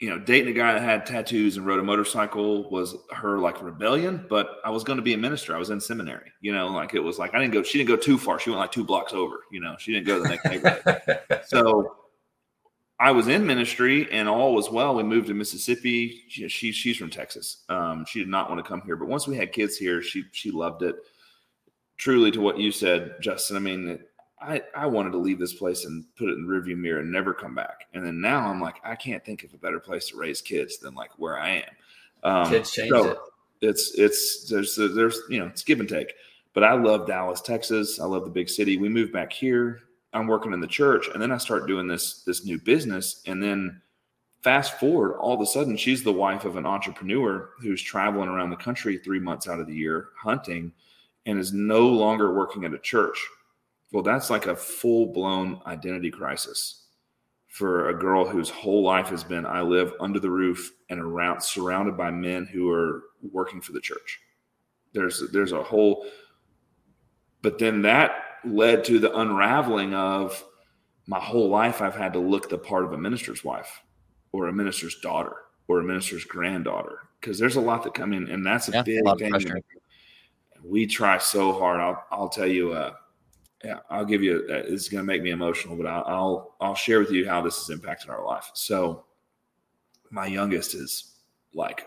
you 0.00 0.08
know, 0.10 0.18
dating 0.18 0.48
a 0.48 0.56
guy 0.56 0.72
that 0.74 0.82
had 0.82 1.04
tattoos 1.06 1.56
and 1.56 1.66
rode 1.66 1.80
a 1.80 1.82
motorcycle 1.82 2.70
was 2.70 2.96
her 3.10 3.38
like 3.38 3.62
rebellion, 3.62 4.26
but 4.28 4.58
I 4.64 4.70
was 4.70 4.84
going 4.84 4.96
to 4.96 5.02
be 5.02 5.14
a 5.14 5.18
minister. 5.18 5.54
I 5.54 5.58
was 5.58 5.70
in 5.70 5.80
seminary, 5.80 6.30
you 6.40 6.52
know, 6.52 6.68
like 6.68 6.94
it 6.94 7.00
was 7.00 7.18
like 7.18 7.34
I 7.34 7.40
didn't 7.40 7.54
go, 7.54 7.62
she 7.62 7.78
didn't 7.78 7.88
go 7.88 7.96
too 7.96 8.16
far. 8.18 8.38
She 8.38 8.50
went 8.50 8.60
like 8.60 8.72
two 8.72 8.84
blocks 8.84 9.12
over, 9.12 9.40
you 9.50 9.60
know, 9.60 9.76
she 9.78 9.92
didn't 9.92 10.06
go 10.06 10.16
to 10.16 10.22
the 10.22 10.28
next 10.28 10.44
neighborhood. 10.44 11.20
So 11.46 11.96
I 13.00 13.12
was 13.12 13.28
in 13.28 13.46
ministry 13.46 14.10
and 14.10 14.28
all 14.28 14.54
was 14.54 14.70
well. 14.70 14.94
We 14.94 15.04
moved 15.04 15.28
to 15.28 15.34
Mississippi. 15.34 16.24
She, 16.28 16.48
she 16.48 16.72
she's 16.72 16.96
from 16.96 17.10
Texas. 17.10 17.58
Um, 17.68 18.04
she 18.04 18.18
did 18.18 18.28
not 18.28 18.50
want 18.50 18.62
to 18.62 18.68
come 18.68 18.82
here, 18.82 18.96
but 18.96 19.08
once 19.08 19.28
we 19.28 19.36
had 19.36 19.52
kids 19.52 19.76
here, 19.76 20.02
she 20.02 20.24
she 20.32 20.50
loved 20.50 20.82
it. 20.82 20.96
Truly, 21.96 22.30
to 22.32 22.40
what 22.40 22.58
you 22.58 22.72
said, 22.72 23.16
Justin. 23.20 23.56
I 23.56 23.60
mean, 23.60 24.00
I 24.40 24.62
I 24.76 24.86
wanted 24.86 25.12
to 25.12 25.18
leave 25.18 25.38
this 25.38 25.54
place 25.54 25.84
and 25.84 26.04
put 26.16 26.28
it 26.28 26.32
in 26.32 26.46
the 26.46 26.52
rearview 26.52 26.76
mirror 26.76 27.00
and 27.00 27.12
never 27.12 27.32
come 27.32 27.54
back. 27.54 27.86
And 27.94 28.04
then 28.04 28.20
now 28.20 28.48
I'm 28.48 28.60
like, 28.60 28.76
I 28.84 28.96
can't 28.96 29.24
think 29.24 29.44
of 29.44 29.54
a 29.54 29.58
better 29.58 29.80
place 29.80 30.08
to 30.08 30.16
raise 30.16 30.40
kids 30.40 30.78
than 30.78 30.94
like 30.94 31.10
where 31.18 31.38
I 31.38 31.50
am. 31.50 31.62
Um, 32.24 32.50
Kids 32.50 32.72
changed 32.72 32.94
so 32.94 33.10
it. 33.10 33.18
It's 33.60 33.94
it's 33.96 34.48
there's 34.48 34.76
there's 34.76 35.20
you 35.28 35.38
know 35.38 35.46
it's 35.46 35.62
give 35.62 35.80
and 35.80 35.88
take. 35.88 36.14
But 36.52 36.64
I 36.64 36.72
love 36.72 37.06
Dallas, 37.06 37.40
Texas. 37.40 38.00
I 38.00 38.04
love 38.04 38.24
the 38.24 38.30
big 38.30 38.48
city. 38.48 38.76
We 38.76 38.88
moved 38.88 39.12
back 39.12 39.32
here. 39.32 39.82
I'm 40.18 40.26
working 40.26 40.52
in 40.52 40.60
the 40.60 40.66
church, 40.66 41.08
and 41.12 41.22
then 41.22 41.30
I 41.30 41.38
start 41.38 41.68
doing 41.68 41.86
this 41.86 42.22
this 42.24 42.44
new 42.44 42.58
business, 42.58 43.22
and 43.26 43.42
then 43.42 43.80
fast 44.42 44.78
forward, 44.80 45.16
all 45.18 45.34
of 45.34 45.40
a 45.40 45.46
sudden, 45.46 45.76
she's 45.76 46.02
the 46.02 46.12
wife 46.12 46.44
of 46.44 46.56
an 46.56 46.66
entrepreneur 46.66 47.50
who's 47.60 47.82
traveling 47.82 48.28
around 48.28 48.50
the 48.50 48.56
country 48.56 48.98
three 48.98 49.20
months 49.20 49.48
out 49.48 49.60
of 49.60 49.66
the 49.66 49.74
year 49.74 50.08
hunting, 50.20 50.72
and 51.26 51.38
is 51.38 51.52
no 51.52 51.86
longer 51.86 52.34
working 52.34 52.64
at 52.64 52.74
a 52.74 52.78
church. 52.78 53.24
Well, 53.92 54.02
that's 54.02 54.28
like 54.28 54.46
a 54.46 54.56
full 54.56 55.06
blown 55.12 55.60
identity 55.66 56.10
crisis 56.10 56.86
for 57.46 57.88
a 57.88 57.98
girl 57.98 58.28
whose 58.28 58.50
whole 58.50 58.82
life 58.82 59.08
has 59.08 59.24
been 59.24 59.46
I 59.46 59.62
live 59.62 59.92
under 60.00 60.20
the 60.20 60.30
roof 60.30 60.72
and 60.90 61.00
around 61.00 61.42
surrounded 61.42 61.96
by 61.96 62.10
men 62.10 62.44
who 62.44 62.70
are 62.70 63.04
working 63.32 63.60
for 63.60 63.72
the 63.72 63.80
church. 63.80 64.20
There's 64.92 65.22
there's 65.32 65.52
a 65.52 65.62
whole 65.62 66.06
but 67.40 67.58
then 67.58 67.82
that 67.82 68.27
led 68.44 68.84
to 68.84 68.98
the 68.98 69.14
unraveling 69.16 69.94
of 69.94 70.44
my 71.06 71.20
whole 71.20 71.48
life 71.48 71.80
I've 71.80 71.96
had 71.96 72.12
to 72.14 72.18
look 72.18 72.48
the 72.48 72.58
part 72.58 72.84
of 72.84 72.92
a 72.92 72.98
minister's 72.98 73.44
wife 73.44 73.82
or 74.32 74.48
a 74.48 74.52
minister's 74.52 74.96
daughter 75.00 75.34
or 75.68 75.80
a 75.80 75.84
minister's 75.84 76.24
granddaughter 76.24 77.00
because 77.20 77.38
there's 77.38 77.56
a 77.56 77.60
lot 77.60 77.82
that 77.84 77.94
come 77.94 78.12
in 78.12 78.28
and 78.28 78.44
that's 78.44 78.68
a 78.68 78.72
Yeah, 78.72 78.82
big 78.82 79.06
of 79.06 79.18
thing. 79.18 79.62
We 80.64 80.86
try 80.86 81.18
so 81.18 81.52
hard. 81.52 81.80
I'll 81.80 82.04
I'll 82.10 82.28
tell 82.28 82.46
you 82.46 82.72
uh 82.72 82.94
yeah, 83.64 83.80
I'll 83.90 84.04
give 84.04 84.22
you. 84.22 84.46
Uh, 84.48 84.62
it's 84.66 84.88
going 84.88 85.02
to 85.02 85.06
make 85.06 85.22
me 85.22 85.30
emotional, 85.30 85.76
but 85.76 85.86
I'll, 85.86 86.04
I'll 86.06 86.56
I'll 86.60 86.74
share 86.76 87.00
with 87.00 87.10
you 87.10 87.28
how 87.28 87.40
this 87.42 87.56
has 87.58 87.70
impacted 87.70 88.08
our 88.10 88.24
life. 88.24 88.50
So, 88.54 89.04
my 90.10 90.26
youngest 90.26 90.74
is 90.74 91.16
like 91.54 91.86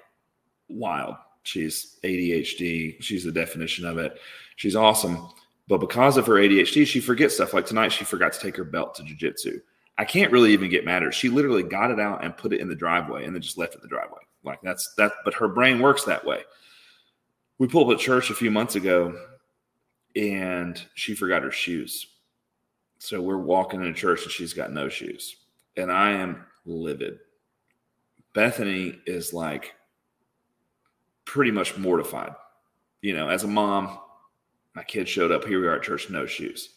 wild. 0.70 1.16
She's 1.44 1.98
ADHD. 2.04 3.02
She's 3.02 3.24
the 3.24 3.32
definition 3.32 3.86
of 3.86 3.98
it. 3.98 4.20
She's 4.58 4.76
awesome, 4.76 5.30
But 5.72 5.80
because 5.80 6.18
of 6.18 6.28
her 6.28 6.34
ADHD, 6.34 6.86
she 6.86 7.00
forgets 7.00 7.36
stuff. 7.36 7.54
Like 7.54 7.66
tonight, 7.66 7.94
she 7.94 8.04
forgot 8.04 8.34
to 8.34 8.40
take 8.42 8.58
her 8.58 8.66
belt 8.66 8.94
to 8.96 9.04
jujitsu. 9.04 9.62
I 9.98 10.04
can't 10.04 10.30
really 10.30 10.52
even 10.52 10.70
get 10.70 10.84
mad 10.84 10.98
at 10.98 11.04
her. 11.04 11.12
She 11.14 11.30
literally 11.30 11.64
got 11.64 11.92
it 11.92 12.00
out 12.00 12.26
and 12.26 12.36
put 12.36 12.52
it 12.52 12.60
in 12.60 12.68
the 12.68 12.76
driveway 12.76 13.24
and 13.24 13.34
then 13.34 13.42
just 13.42 13.58
left 13.58 13.76
it 13.76 13.78
in 13.78 13.84
the 13.84 13.88
driveway. 13.88 14.20
Like 14.44 14.60
that's 14.64 14.94
that, 14.98 15.14
but 15.24 15.34
her 15.36 15.48
brain 15.48 15.80
works 15.80 16.04
that 16.04 16.26
way. 16.26 16.44
We 17.58 17.70
pulled 17.70 17.88
up 17.90 17.94
at 17.96 18.02
church 18.02 18.30
a 18.30 18.34
few 18.34 18.52
months 18.52 18.76
ago 18.76 19.18
and 20.14 20.86
she 20.96 21.16
forgot 21.16 21.42
her 21.42 21.52
shoes. 21.52 22.06
So 23.00 23.22
we're 23.22 23.38
walking 23.38 23.80
into 23.80 23.94
church 23.94 24.24
and 24.24 24.32
she's 24.32 24.54
got 24.54 24.74
no 24.74 24.90
shoes. 24.90 25.38
And 25.78 25.90
I 25.90 26.12
am 26.12 26.44
livid. 26.66 27.20
Bethany 28.34 29.00
is 29.06 29.32
like 29.32 29.74
pretty 31.24 31.52
much 31.52 31.78
mortified. 31.78 32.34
You 33.02 33.16
know, 33.16 33.30
as 33.30 33.46
a 33.46 33.48
mom, 33.48 34.00
my 34.76 34.84
kid 34.84 35.08
showed 35.08 35.32
up. 35.32 35.46
Here 35.46 35.60
we 35.60 35.68
are 35.68 35.76
at 35.76 35.84
church, 35.84 36.10
no 36.10 36.26
shoes. 36.26 36.70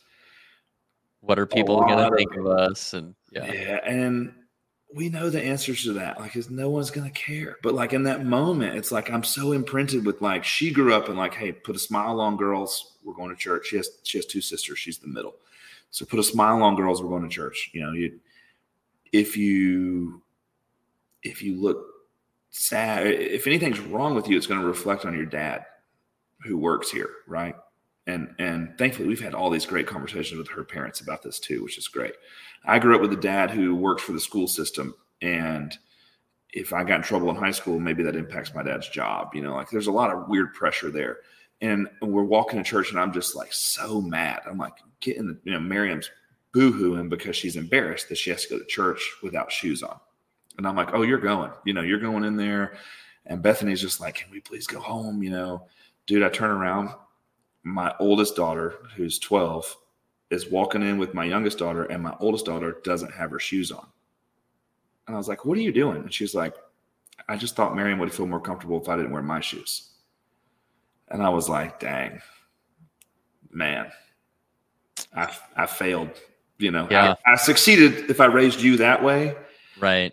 What 1.20 1.38
are 1.38 1.46
people 1.46 1.80
going 1.80 1.98
to 1.98 2.16
think 2.16 2.36
of 2.36 2.46
us? 2.46 2.92
And 2.92 3.14
yeah, 3.30 3.50
yeah, 3.50 3.80
and 3.84 4.34
we 4.94 5.08
know 5.08 5.30
the 5.30 5.42
answers 5.42 5.82
to 5.84 5.94
that. 5.94 6.20
Like, 6.20 6.36
is 6.36 6.50
no 6.50 6.70
one's 6.70 6.90
going 6.90 7.10
to 7.10 7.18
care. 7.18 7.56
But 7.62 7.74
like 7.74 7.92
in 7.92 8.04
that 8.04 8.24
moment, 8.24 8.76
it's 8.76 8.92
like 8.92 9.10
I'm 9.10 9.24
so 9.24 9.52
imprinted 9.52 10.04
with 10.04 10.20
like 10.20 10.44
she 10.44 10.70
grew 10.70 10.94
up 10.94 11.08
and 11.08 11.16
like, 11.16 11.34
hey, 11.34 11.52
put 11.52 11.76
a 11.76 11.78
smile 11.78 12.20
on 12.20 12.36
girls. 12.36 12.96
We're 13.02 13.14
going 13.14 13.30
to 13.30 13.36
church. 13.36 13.68
She 13.68 13.76
has 13.76 13.88
she 14.02 14.18
has 14.18 14.26
two 14.26 14.40
sisters. 14.40 14.78
She's 14.78 14.98
the 14.98 15.08
middle. 15.08 15.34
So 15.90 16.04
put 16.04 16.18
a 16.18 16.24
smile 16.24 16.62
on 16.62 16.76
girls. 16.76 17.02
We're 17.02 17.08
going 17.08 17.28
to 17.28 17.34
church. 17.34 17.70
You 17.72 17.82
know, 17.82 17.92
you 17.92 18.20
if 19.12 19.36
you 19.36 20.22
if 21.22 21.42
you 21.42 21.60
look 21.60 21.86
sad, 22.50 23.06
if 23.06 23.46
anything's 23.46 23.80
wrong 23.80 24.14
with 24.14 24.28
you, 24.28 24.36
it's 24.36 24.46
going 24.46 24.60
to 24.60 24.66
reflect 24.66 25.04
on 25.04 25.14
your 25.14 25.26
dad 25.26 25.64
who 26.44 26.58
works 26.58 26.90
here, 26.90 27.10
right? 27.26 27.56
And 28.06 28.34
and 28.38 28.76
thankfully 28.76 29.08
we've 29.08 29.20
had 29.20 29.34
all 29.34 29.50
these 29.50 29.66
great 29.66 29.86
conversations 29.86 30.38
with 30.38 30.48
her 30.48 30.64
parents 30.64 31.00
about 31.00 31.22
this 31.22 31.38
too, 31.38 31.62
which 31.64 31.78
is 31.78 31.88
great. 31.88 32.14
I 32.64 32.78
grew 32.78 32.94
up 32.94 33.00
with 33.00 33.12
a 33.12 33.16
dad 33.16 33.50
who 33.50 33.74
worked 33.74 34.00
for 34.00 34.12
the 34.12 34.20
school 34.20 34.46
system 34.46 34.94
and 35.22 35.76
if 36.54 36.72
I 36.72 36.84
got 36.84 36.96
in 36.96 37.02
trouble 37.02 37.28
in 37.30 37.36
high 37.36 37.50
school, 37.50 37.80
maybe 37.80 38.04
that 38.04 38.14
impacts 38.14 38.54
my 38.54 38.62
dad's 38.62 38.88
job. 38.88 39.34
You 39.34 39.42
know, 39.42 39.54
like 39.54 39.70
there's 39.70 39.88
a 39.88 39.92
lot 39.92 40.12
of 40.12 40.28
weird 40.28 40.54
pressure 40.54 40.90
there. 40.90 41.18
And 41.60 41.88
we're 42.00 42.22
walking 42.22 42.62
to 42.62 42.68
church 42.68 42.90
and 42.90 43.00
I'm 43.00 43.12
just 43.12 43.34
like 43.34 43.52
so 43.52 44.00
mad. 44.00 44.42
I'm 44.48 44.58
like 44.58 44.74
getting 45.00 45.26
the, 45.26 45.38
you 45.44 45.52
know, 45.52 45.60
Miriam's 45.60 46.10
boohooing 46.54 47.08
because 47.08 47.34
she's 47.36 47.56
embarrassed 47.56 48.08
that 48.08 48.18
she 48.18 48.30
has 48.30 48.44
to 48.44 48.50
go 48.50 48.58
to 48.58 48.64
church 48.66 49.16
without 49.22 49.50
shoes 49.50 49.82
on. 49.82 49.98
And 50.56 50.66
I'm 50.66 50.76
like, 50.76 50.90
oh, 50.92 51.02
you're 51.02 51.18
going, 51.18 51.50
you 51.64 51.72
know, 51.72 51.82
you're 51.82 51.98
going 51.98 52.22
in 52.24 52.36
there. 52.36 52.76
And 53.26 53.42
Bethany's 53.42 53.80
just 53.80 54.00
like, 54.00 54.16
can 54.16 54.30
we 54.30 54.40
please 54.40 54.66
go 54.66 54.78
home? 54.78 55.22
You 55.22 55.30
know, 55.30 55.66
dude, 56.06 56.22
I 56.22 56.28
turn 56.28 56.50
around. 56.50 56.90
My 57.64 57.94
oldest 57.98 58.36
daughter, 58.36 58.74
who's 58.94 59.18
12, 59.18 59.76
is 60.30 60.50
walking 60.50 60.82
in 60.82 60.98
with 60.98 61.14
my 61.14 61.24
youngest 61.24 61.58
daughter, 61.58 61.84
and 61.84 62.02
my 62.02 62.14
oldest 62.20 62.44
daughter 62.44 62.78
doesn't 62.84 63.12
have 63.12 63.30
her 63.30 63.40
shoes 63.40 63.72
on. 63.72 63.86
And 65.06 65.16
I 65.16 65.18
was 65.18 65.28
like, 65.28 65.44
what 65.44 65.58
are 65.58 65.62
you 65.62 65.72
doing? 65.72 65.98
And 65.98 66.12
she's 66.12 66.34
like, 66.34 66.54
I 67.28 67.36
just 67.36 67.56
thought 67.56 67.76
Miriam 67.76 67.98
would 67.98 68.12
feel 68.12 68.26
more 68.26 68.40
comfortable 68.40 68.80
if 68.80 68.88
I 68.88 68.96
didn't 68.96 69.12
wear 69.12 69.22
my 69.22 69.40
shoes. 69.40 69.90
And 71.08 71.22
I 71.22 71.28
was 71.28 71.48
like, 71.48 71.80
dang, 71.80 72.20
man, 73.50 73.90
I, 75.14 75.34
I 75.56 75.66
failed. 75.66 76.10
You 76.58 76.70
know, 76.70 76.86
yeah. 76.90 77.14
I, 77.26 77.32
I 77.32 77.36
succeeded 77.36 78.10
if 78.10 78.20
I 78.20 78.26
raised 78.26 78.60
you 78.60 78.76
that 78.78 79.02
way. 79.02 79.36
Right. 79.80 80.12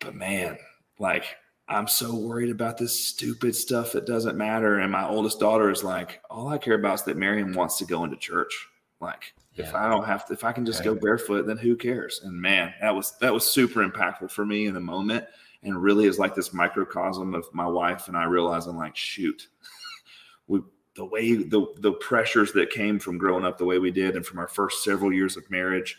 But 0.00 0.14
man, 0.14 0.58
like 0.98 1.24
I'm 1.68 1.88
so 1.88 2.14
worried 2.14 2.50
about 2.50 2.78
this 2.78 2.98
stupid 2.98 3.56
stuff 3.56 3.92
that 3.92 4.06
doesn't 4.06 4.36
matter. 4.36 4.78
And 4.78 4.92
my 4.92 5.06
oldest 5.06 5.40
daughter 5.40 5.70
is 5.70 5.82
like, 5.82 6.20
all 6.30 6.48
I 6.48 6.58
care 6.58 6.74
about 6.74 6.94
is 6.94 7.02
that 7.04 7.16
Miriam 7.16 7.54
wants 7.54 7.76
to 7.78 7.84
go 7.84 8.04
into 8.04 8.16
church. 8.16 8.68
Like, 9.00 9.34
yeah. 9.54 9.66
if 9.66 9.74
I 9.74 9.88
don't 9.88 10.06
have 10.06 10.26
to, 10.26 10.32
if 10.32 10.44
I 10.44 10.52
can 10.52 10.64
just 10.64 10.84
go 10.84 10.94
barefoot, 10.94 11.46
then 11.46 11.56
who 11.56 11.76
cares? 11.76 12.20
And 12.24 12.40
man, 12.40 12.72
that 12.80 12.94
was 12.94 13.18
that 13.18 13.34
was 13.34 13.44
super 13.44 13.86
impactful 13.86 14.30
for 14.30 14.46
me 14.46 14.66
in 14.66 14.74
the 14.74 14.80
moment, 14.80 15.24
and 15.62 15.82
really 15.82 16.06
is 16.06 16.18
like 16.18 16.34
this 16.34 16.54
microcosm 16.54 17.34
of 17.34 17.52
my 17.52 17.66
wife 17.66 18.08
and 18.08 18.16
I 18.16 18.24
realizing, 18.24 18.76
like, 18.76 18.96
shoot, 18.96 19.48
we 20.46 20.62
the 20.94 21.04
way 21.04 21.34
the 21.34 21.66
the 21.80 21.92
pressures 21.92 22.52
that 22.52 22.70
came 22.70 22.98
from 22.98 23.18
growing 23.18 23.44
up 23.44 23.58
the 23.58 23.66
way 23.66 23.78
we 23.78 23.90
did, 23.90 24.16
and 24.16 24.24
from 24.24 24.38
our 24.38 24.48
first 24.48 24.82
several 24.82 25.12
years 25.12 25.36
of 25.36 25.50
marriage, 25.50 25.98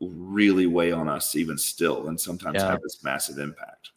really 0.00 0.66
weigh 0.66 0.92
on 0.92 1.08
us 1.08 1.36
even 1.36 1.58
still, 1.58 2.08
and 2.08 2.18
sometimes 2.18 2.54
yeah. 2.54 2.70
have 2.70 2.80
this 2.80 3.04
massive 3.04 3.38
impact. 3.38 3.90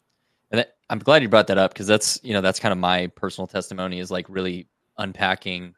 I'm 0.90 0.98
glad 0.98 1.22
you 1.22 1.28
brought 1.28 1.48
that 1.48 1.58
up 1.58 1.72
because 1.72 1.86
that's 1.86 2.20
you 2.22 2.32
know 2.32 2.40
that's 2.40 2.60
kind 2.60 2.72
of 2.72 2.78
my 2.78 3.08
personal 3.08 3.46
testimony 3.46 3.98
is 3.98 4.10
like 4.10 4.26
really 4.28 4.68
unpacking 4.96 5.74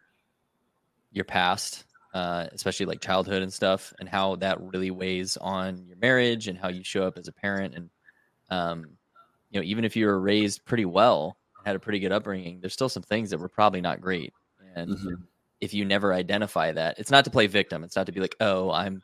your 1.12 1.24
past, 1.24 1.84
uh, 2.14 2.46
especially 2.52 2.86
like 2.86 3.00
childhood 3.00 3.42
and 3.42 3.52
stuff, 3.52 3.92
and 3.98 4.08
how 4.08 4.36
that 4.36 4.60
really 4.60 4.90
weighs 4.90 5.36
on 5.36 5.84
your 5.86 5.96
marriage 5.96 6.48
and 6.48 6.58
how 6.58 6.68
you 6.68 6.84
show 6.84 7.04
up 7.04 7.18
as 7.18 7.28
a 7.28 7.32
parent. 7.32 7.74
And 7.74 7.90
um, 8.50 8.86
you 9.50 9.60
know, 9.60 9.64
even 9.64 9.84
if 9.84 9.96
you 9.96 10.06
were 10.06 10.20
raised 10.20 10.64
pretty 10.64 10.84
well, 10.84 11.36
had 11.64 11.76
a 11.76 11.80
pretty 11.80 11.98
good 11.98 12.12
upbringing, 12.12 12.60
there's 12.60 12.72
still 12.72 12.88
some 12.88 13.02
things 13.02 13.30
that 13.30 13.38
were 13.38 13.48
probably 13.48 13.80
not 13.80 14.00
great. 14.00 14.32
And 14.74 14.90
mm-hmm. 14.90 15.14
if 15.60 15.74
you 15.74 15.84
never 15.84 16.14
identify 16.14 16.72
that, 16.72 16.98
it's 16.98 17.10
not 17.10 17.24
to 17.24 17.30
play 17.30 17.48
victim. 17.48 17.82
It's 17.82 17.96
not 17.96 18.06
to 18.06 18.12
be 18.12 18.20
like, 18.20 18.36
oh, 18.40 18.70
I'm 18.70 19.02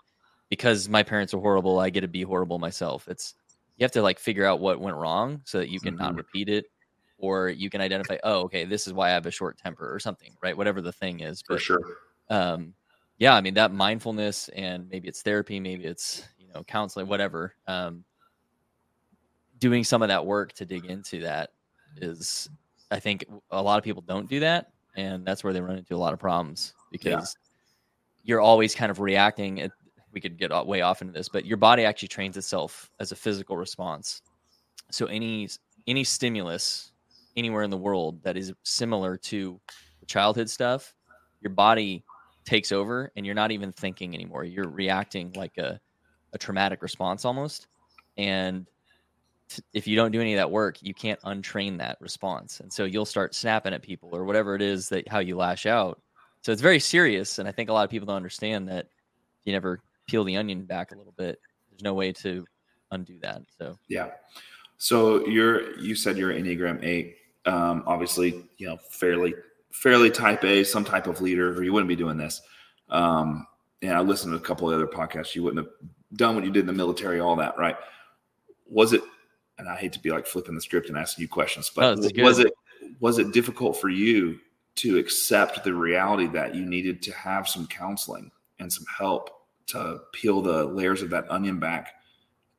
because 0.49 0.89
my 0.89 1.03
parents 1.03 1.35
are 1.35 1.41
horrible, 1.41 1.81
I 1.81 1.91
get 1.91 2.03
to 2.03 2.09
be 2.09 2.23
horrible 2.23 2.61
myself. 2.61 3.09
It's 3.09 3.35
you 3.77 3.85
have 3.85 3.93
to 3.93 4.03
like 4.03 4.19
figure 4.19 4.45
out 4.45 4.61
what 4.61 4.81
went 4.81 4.97
wrong 4.97 5.41
so 5.45 5.59
that 5.59 5.69
you 5.69 5.81
can 5.81 5.95
mm-hmm. 5.95 6.05
not 6.05 6.15
repeat 6.17 6.49
it 6.49 6.67
or 7.19 7.49
you 7.49 7.71
can 7.71 7.81
identify 7.81 8.17
oh 8.25 8.41
okay 8.43 8.65
this 8.65 8.87
is 8.87 8.93
why 8.93 9.09
i 9.09 9.13
have 9.13 9.27
a 9.27 9.31
short 9.31 9.57
temper 9.59 9.93
or 9.93 9.99
something 9.99 10.35
right 10.43 10.57
whatever 10.57 10.81
the 10.81 10.93
thing 10.93 11.21
is 11.21 11.43
but, 11.47 11.57
for 11.57 11.61
sure 11.61 11.81
um 12.31 12.75
yeah 13.19 13.35
i 13.35 13.41
mean 13.41 13.55
that 13.55 13.73
mindfulness 13.73 14.49
and 14.51 14.89
maybe 14.91 15.09
it's 15.09 15.23
therapy 15.23 15.59
maybe 15.61 15.85
it's 15.85 16.29
you 16.39 16.47
know 16.55 16.63
counseling 16.65 17.07
whatever 17.07 17.55
um 17.67 18.05
doing 19.59 19.85
some 19.85 20.03
of 20.03 20.09
that 20.09 20.25
work 20.25 20.53
to 20.53 20.67
dig 20.67 20.85
into 20.87 21.21
that 21.21 21.51
is 21.97 22.49
i 22.91 22.99
think 22.99 23.25
a 23.51 23.63
lot 23.63 23.79
of 23.79 23.85
people 23.85 24.03
don't 24.03 24.29
do 24.29 24.41
that 24.41 24.71
and 24.97 25.27
that's 25.27 25.45
where 25.45 25.53
they 25.53 25.61
run 25.61 25.79
into 25.79 25.95
a 25.95 25.97
lot 25.97 26.13
of 26.13 26.19
problems 26.19 26.75
because 26.91 27.37
yeah. 27.37 28.23
you're 28.25 28.41
always 28.41 28.75
kind 28.75 28.91
of 28.91 29.01
reacting 29.01 29.59
we 30.17 30.21
could 30.23 30.39
get 30.39 30.51
way 30.67 30.81
off 30.81 31.03
into 31.03 31.13
this, 31.13 31.29
but 31.29 31.45
your 31.45 31.59
body 31.59 31.85
actually 31.85 32.09
trains 32.09 32.39
itself 32.39 32.91
as 32.99 33.13
a 33.13 33.15
physical 33.15 33.55
response. 33.55 34.23
So 34.91 35.05
any 35.05 35.47
any 35.87 36.05
stimulus 36.05 36.91
anywhere 37.37 37.63
in 37.63 37.71
the 37.71 37.77
world 37.77 38.23
that 38.23 38.35
is 38.35 38.55
similar 38.63 39.19
to 39.19 39.61
childhood 40.07 40.49
stuff, 40.49 40.95
your 41.43 41.51
body 41.51 42.03
takes 42.47 42.73
over 42.73 43.13
and 43.15 43.27
you're 43.27 43.35
not 43.35 43.51
even 43.51 43.73
thinking 43.73 44.15
anymore. 44.15 44.43
You're 44.43 44.71
reacting 44.71 45.35
like 45.37 45.59
a, 45.59 45.79
a 46.33 46.39
traumatic 46.39 46.81
response 46.81 47.27
almost. 47.27 47.67
And 48.17 48.67
t- 49.51 49.63
if 49.75 49.87
you 49.87 49.97
don't 49.97 50.13
do 50.13 50.21
any 50.23 50.33
of 50.33 50.39
that 50.39 50.51
work, 50.51 50.79
you 50.81 50.95
can't 50.95 51.21
untrain 51.21 51.77
that 51.77 51.99
response. 52.01 52.61
And 52.61 52.73
so 52.73 52.85
you'll 52.85 53.05
start 53.05 53.35
snapping 53.35 53.75
at 53.75 53.83
people 53.83 54.17
or 54.17 54.25
whatever 54.25 54.55
it 54.55 54.63
is 54.63 54.89
that 54.89 55.09
how 55.09 55.19
you 55.19 55.37
lash 55.37 55.67
out. 55.67 56.01
So 56.41 56.53
it's 56.53 56.63
very 56.63 56.81
serious. 56.81 57.39
And 57.39 57.47
I 57.47 57.53
think 57.53 57.69
a 57.69 57.75
lot 57.75 57.85
of 57.85 57.91
people 57.91 58.07
don't 58.07 58.17
understand 58.17 58.69
that 58.69 58.89
you 59.45 59.53
never 59.53 59.81
peel 60.07 60.25
the 60.25 60.37
onion 60.37 60.65
back 60.65 60.93
a 60.93 60.97
little 60.97 61.15
bit, 61.17 61.41
there's 61.71 61.83
no 61.83 61.95
way 61.95 62.13
to 62.13 62.45
undo 62.91 63.19
that. 63.21 63.43
So 63.59 63.79
yeah. 63.89 64.11
So 64.79 65.27
you're 65.27 65.79
you 65.79 65.95
said 65.95 66.17
you're 66.17 66.33
Enneagram 66.33 66.85
eight. 66.85 67.17
Um, 67.45 67.85
obviously, 67.87 68.45
you 68.59 68.67
know, 68.67 68.77
fairly 68.91 69.35
fairly 69.73 70.11
type 70.11 70.45
A, 70.45 70.65
some 70.65 70.85
type 70.85 71.07
of 71.07 71.21
leader, 71.21 71.53
or 71.57 71.63
you 71.63 71.73
wouldn't 71.73 71.89
be 71.89 71.97
doing 71.97 72.17
this. 72.17 72.41
Um, 72.89 73.47
and 73.83 73.93
I 73.93 74.01
listened 74.01 74.33
to 74.33 74.39
a 74.39 74.41
couple 74.41 74.71
of 74.71 74.75
other 74.75 74.87
podcasts. 74.87 75.35
You 75.35 75.43
wouldn't 75.43 75.65
have 75.65 75.89
done 76.17 76.35
what 76.35 76.45
you 76.45 76.51
did 76.51 76.61
in 76.61 76.67
the 76.67 76.73
military, 76.73 77.21
all 77.21 77.37
that, 77.37 77.59
right? 77.59 77.77
Was 78.69 78.93
it? 78.93 79.03
And 79.59 79.69
I 79.69 79.77
hate 79.77 79.93
to 79.95 80.01
be 80.01 80.11
like 80.11 80.27
flipping 80.27 80.55
the 80.55 80.61
script 80.61 80.89
and 80.89 80.99
asking 80.99 81.23
you 81.23 81.29
questions, 81.29 81.71
but 81.75 81.99
oh, 81.99 82.23
was 82.23 82.39
it 82.39 82.53
was 83.01 83.19
it 83.19 83.33
difficult 83.33 83.81
for 83.81 83.89
you 83.89 84.39
to 84.77 84.99
accept 84.99 85.65
the 85.65 85.73
reality 85.73 86.27
that 86.27 86.55
you 86.55 86.65
needed 86.65 87.03
to 87.03 87.13
have 87.13 87.49
some 87.49 87.67
counseling 87.67 88.31
and 88.59 88.71
some 88.71 88.85
help 88.99 89.31
to 89.69 90.01
peel 90.13 90.43
the 90.43 90.65
layers 90.65 91.03
of 91.03 91.11
that 91.11 91.31
onion 91.31 91.59
back 91.59 91.95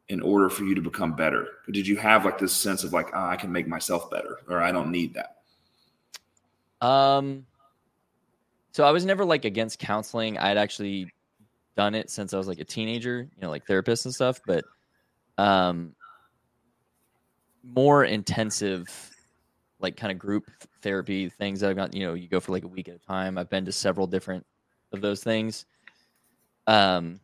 in 0.09 0.21
order 0.21 0.49
for 0.49 0.63
you 0.63 0.75
to 0.75 0.81
become 0.81 1.15
better? 1.15 1.47
Did 1.71 1.87
you 1.87 1.97
have 1.97 2.25
like 2.25 2.37
this 2.37 2.53
sense 2.53 2.83
of 2.83 2.93
like, 2.93 3.09
oh, 3.13 3.25
I 3.25 3.35
can 3.35 3.51
make 3.51 3.67
myself 3.67 4.09
better 4.09 4.39
or 4.49 4.61
I 4.61 4.71
don't 4.71 4.91
need 4.91 5.15
that? 5.15 6.85
Um, 6.85 7.45
so 8.71 8.83
I 8.83 8.91
was 8.91 9.05
never 9.05 9.25
like 9.25 9.45
against 9.45 9.79
counseling. 9.79 10.37
I'd 10.37 10.57
actually 10.57 11.11
done 11.75 11.95
it 11.95 12.09
since 12.09 12.33
I 12.33 12.37
was 12.37 12.47
like 12.47 12.59
a 12.59 12.65
teenager, 12.65 13.21
you 13.21 13.41
know, 13.41 13.49
like 13.49 13.65
therapists 13.65 14.05
and 14.05 14.13
stuff, 14.13 14.39
but 14.45 14.63
um, 15.37 15.93
more 17.63 18.05
intensive, 18.05 18.87
like 19.79 19.97
kind 19.97 20.11
of 20.11 20.17
group 20.17 20.45
therapy 20.81 21.29
things 21.29 21.59
that 21.59 21.69
I've 21.69 21.75
got, 21.75 21.93
you 21.93 22.05
know, 22.05 22.13
you 22.13 22.27
go 22.27 22.39
for 22.39 22.51
like 22.51 22.63
a 22.63 22.67
week 22.67 22.87
at 22.87 22.95
a 22.95 22.99
time. 22.99 23.37
I've 23.37 23.49
been 23.49 23.65
to 23.65 23.71
several 23.71 24.07
different 24.07 24.45
of 24.93 25.01
those 25.01 25.23
things 25.23 25.65
um, 26.67 27.19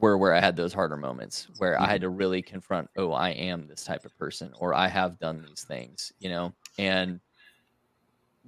were 0.00 0.18
where 0.18 0.34
I 0.34 0.40
had 0.40 0.56
those 0.56 0.72
harder 0.72 0.96
moments 0.96 1.48
where 1.58 1.74
mm-hmm. 1.74 1.84
I 1.84 1.86
had 1.86 2.00
mm-hmm. 2.00 2.10
to 2.10 2.10
really 2.10 2.42
confront, 2.42 2.90
oh, 2.96 3.12
I 3.12 3.30
am 3.30 3.66
this 3.66 3.84
type 3.84 4.04
of 4.04 4.16
person, 4.18 4.52
or 4.58 4.74
I 4.74 4.88
have 4.88 5.18
done 5.18 5.44
these 5.48 5.64
things, 5.64 6.12
you 6.18 6.28
know, 6.28 6.52
and 6.78 7.20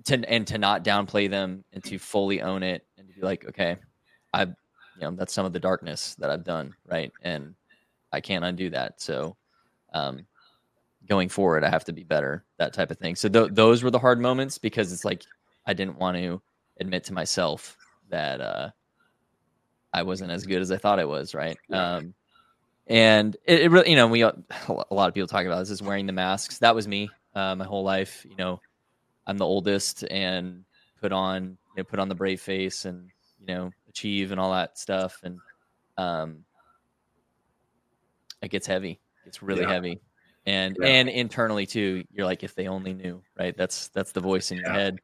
to 0.05 0.29
and 0.29 0.47
to 0.47 0.59
not 0.59 0.85
downplay 0.85 1.29
them 1.31 1.65
and 1.73 1.83
to 1.85 1.99
fully 1.99 2.43
own 2.43 2.63
it 2.63 2.87
and 2.99 3.09
to 3.09 3.15
be 3.15 3.23
like, 3.23 3.47
okay, 3.49 3.77
I, 4.33 4.43
you 4.43 4.55
know, 5.01 5.11
that's 5.13 5.33
some 5.33 5.47
of 5.47 5.53
the 5.53 5.61
darkness 5.61 6.15
that 6.17 6.31
I've 6.31 6.45
done, 6.45 6.75
right? 6.87 7.13
And 7.23 7.55
I 8.13 8.21
can't 8.21 8.45
undo 8.45 8.71
that. 8.71 9.01
So, 9.01 9.37
um, 9.93 10.27
going 11.09 11.29
forward, 11.29 11.65
I 11.65 11.71
have 11.71 11.85
to 11.85 11.93
be 11.93 12.05
better. 12.05 12.45
That 12.59 12.73
type 12.73 12.91
of 12.91 12.99
thing. 12.99 13.17
So 13.17 13.29
th- 13.29 13.51
those 13.53 13.83
were 13.83 13.91
the 13.91 13.99
hard 13.99 14.21
moments 14.21 14.59
because 14.59 14.93
it's 14.93 15.05
like 15.05 15.25
I 15.67 15.73
didn't 15.73 15.99
want 15.99 16.17
to 16.17 16.43
admit 16.81 17.05
to 17.05 17.13
myself 17.13 17.77
that 18.11 18.41
uh, 18.41 18.71
I 19.99 20.03
wasn't 20.03 20.31
as 20.31 20.47
good 20.47 20.63
as 20.63 20.71
I 20.71 20.77
thought 20.77 20.99
I 20.99 21.05
was, 21.05 21.35
right? 21.35 21.59
Um, 21.71 22.15
and 22.87 23.37
it, 23.45 23.63
it, 23.63 23.71
really, 23.71 23.91
you 23.91 23.97
know, 23.97 24.07
we 24.07 24.23
a 24.23 24.33
lot 24.91 25.09
of 25.09 25.15
people 25.15 25.29
talk 25.29 25.45
about 25.45 25.59
this 25.59 25.71
is 25.71 25.83
wearing 25.83 26.07
the 26.07 26.13
masks. 26.13 26.59
That 26.59 26.75
was 26.75 26.89
me 26.89 27.11
uh, 27.35 27.55
my 27.55 27.65
whole 27.65 27.85
life. 27.85 28.25
You 28.29 28.37
know, 28.37 28.61
I'm 29.27 29.39
the 29.39 29.45
oldest 29.45 30.05
and 30.11 30.65
put 31.01 31.13
on, 31.13 31.45
you 31.45 31.79
know, 31.79 31.85
put 31.85 31.99
on 31.99 32.09
the 32.09 32.15
brave 32.15 32.41
face 32.41 32.85
and 32.85 33.11
you 33.41 33.55
know, 33.55 33.71
achieve 33.89 34.31
and 34.31 34.41
all 34.41 34.53
that 34.53 34.79
stuff. 34.79 35.21
And 35.23 35.39
um, 35.97 36.45
it 38.43 38.49
gets 38.49 38.67
heavy. 38.67 39.01
It's 39.27 39.43
really 39.43 39.63
yeah. 39.63 39.73
heavy. 39.73 40.01
And 40.47 40.77
yeah. 40.81 40.89
and 40.89 41.09
internally 41.09 41.67
too, 41.67 42.05
you're 42.11 42.27
like, 42.27 42.43
if 42.43 42.55
they 42.55 42.69
only 42.69 42.95
knew, 42.95 43.23
right? 43.39 43.57
That's 43.57 43.89
that's 43.89 44.13
the 44.13 44.21
voice 44.21 44.51
in 44.51 44.59
yeah. 44.59 44.65
your 44.65 44.73
head. 44.73 45.01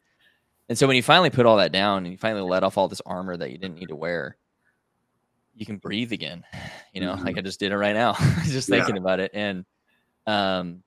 And 0.69 0.79
so 0.79 0.87
when 0.87 0.97
you 0.97 1.03
finally 1.03 1.31
put 1.31 1.45
all 1.45 1.59
that 1.59 1.73
down 1.73 2.05
and 2.05 2.13
you 2.13 2.17
finally 2.17 2.49
let 2.49 2.65
off 2.65 2.79
all 2.79 2.89
this 2.89 3.03
armor 3.05 3.37
that 3.37 3.51
you 3.51 3.59
didn't 3.59 3.79
need 3.79 3.89
to 3.89 3.97
wear, 3.97 4.39
you 5.55 5.67
can 5.67 5.79
breathe 5.79 6.13
again. 6.13 6.45
You 6.93 7.01
know, 7.01 7.15
mm-hmm. 7.17 7.25
like 7.25 7.37
I 7.37 7.41
just 7.41 7.59
did 7.59 7.73
it 7.73 7.77
right 7.77 7.93
now, 7.93 8.13
just 8.45 8.69
thinking 8.69 8.99
about 8.99 9.19
it. 9.19 9.33
And 9.35 9.65
um, 10.29 10.85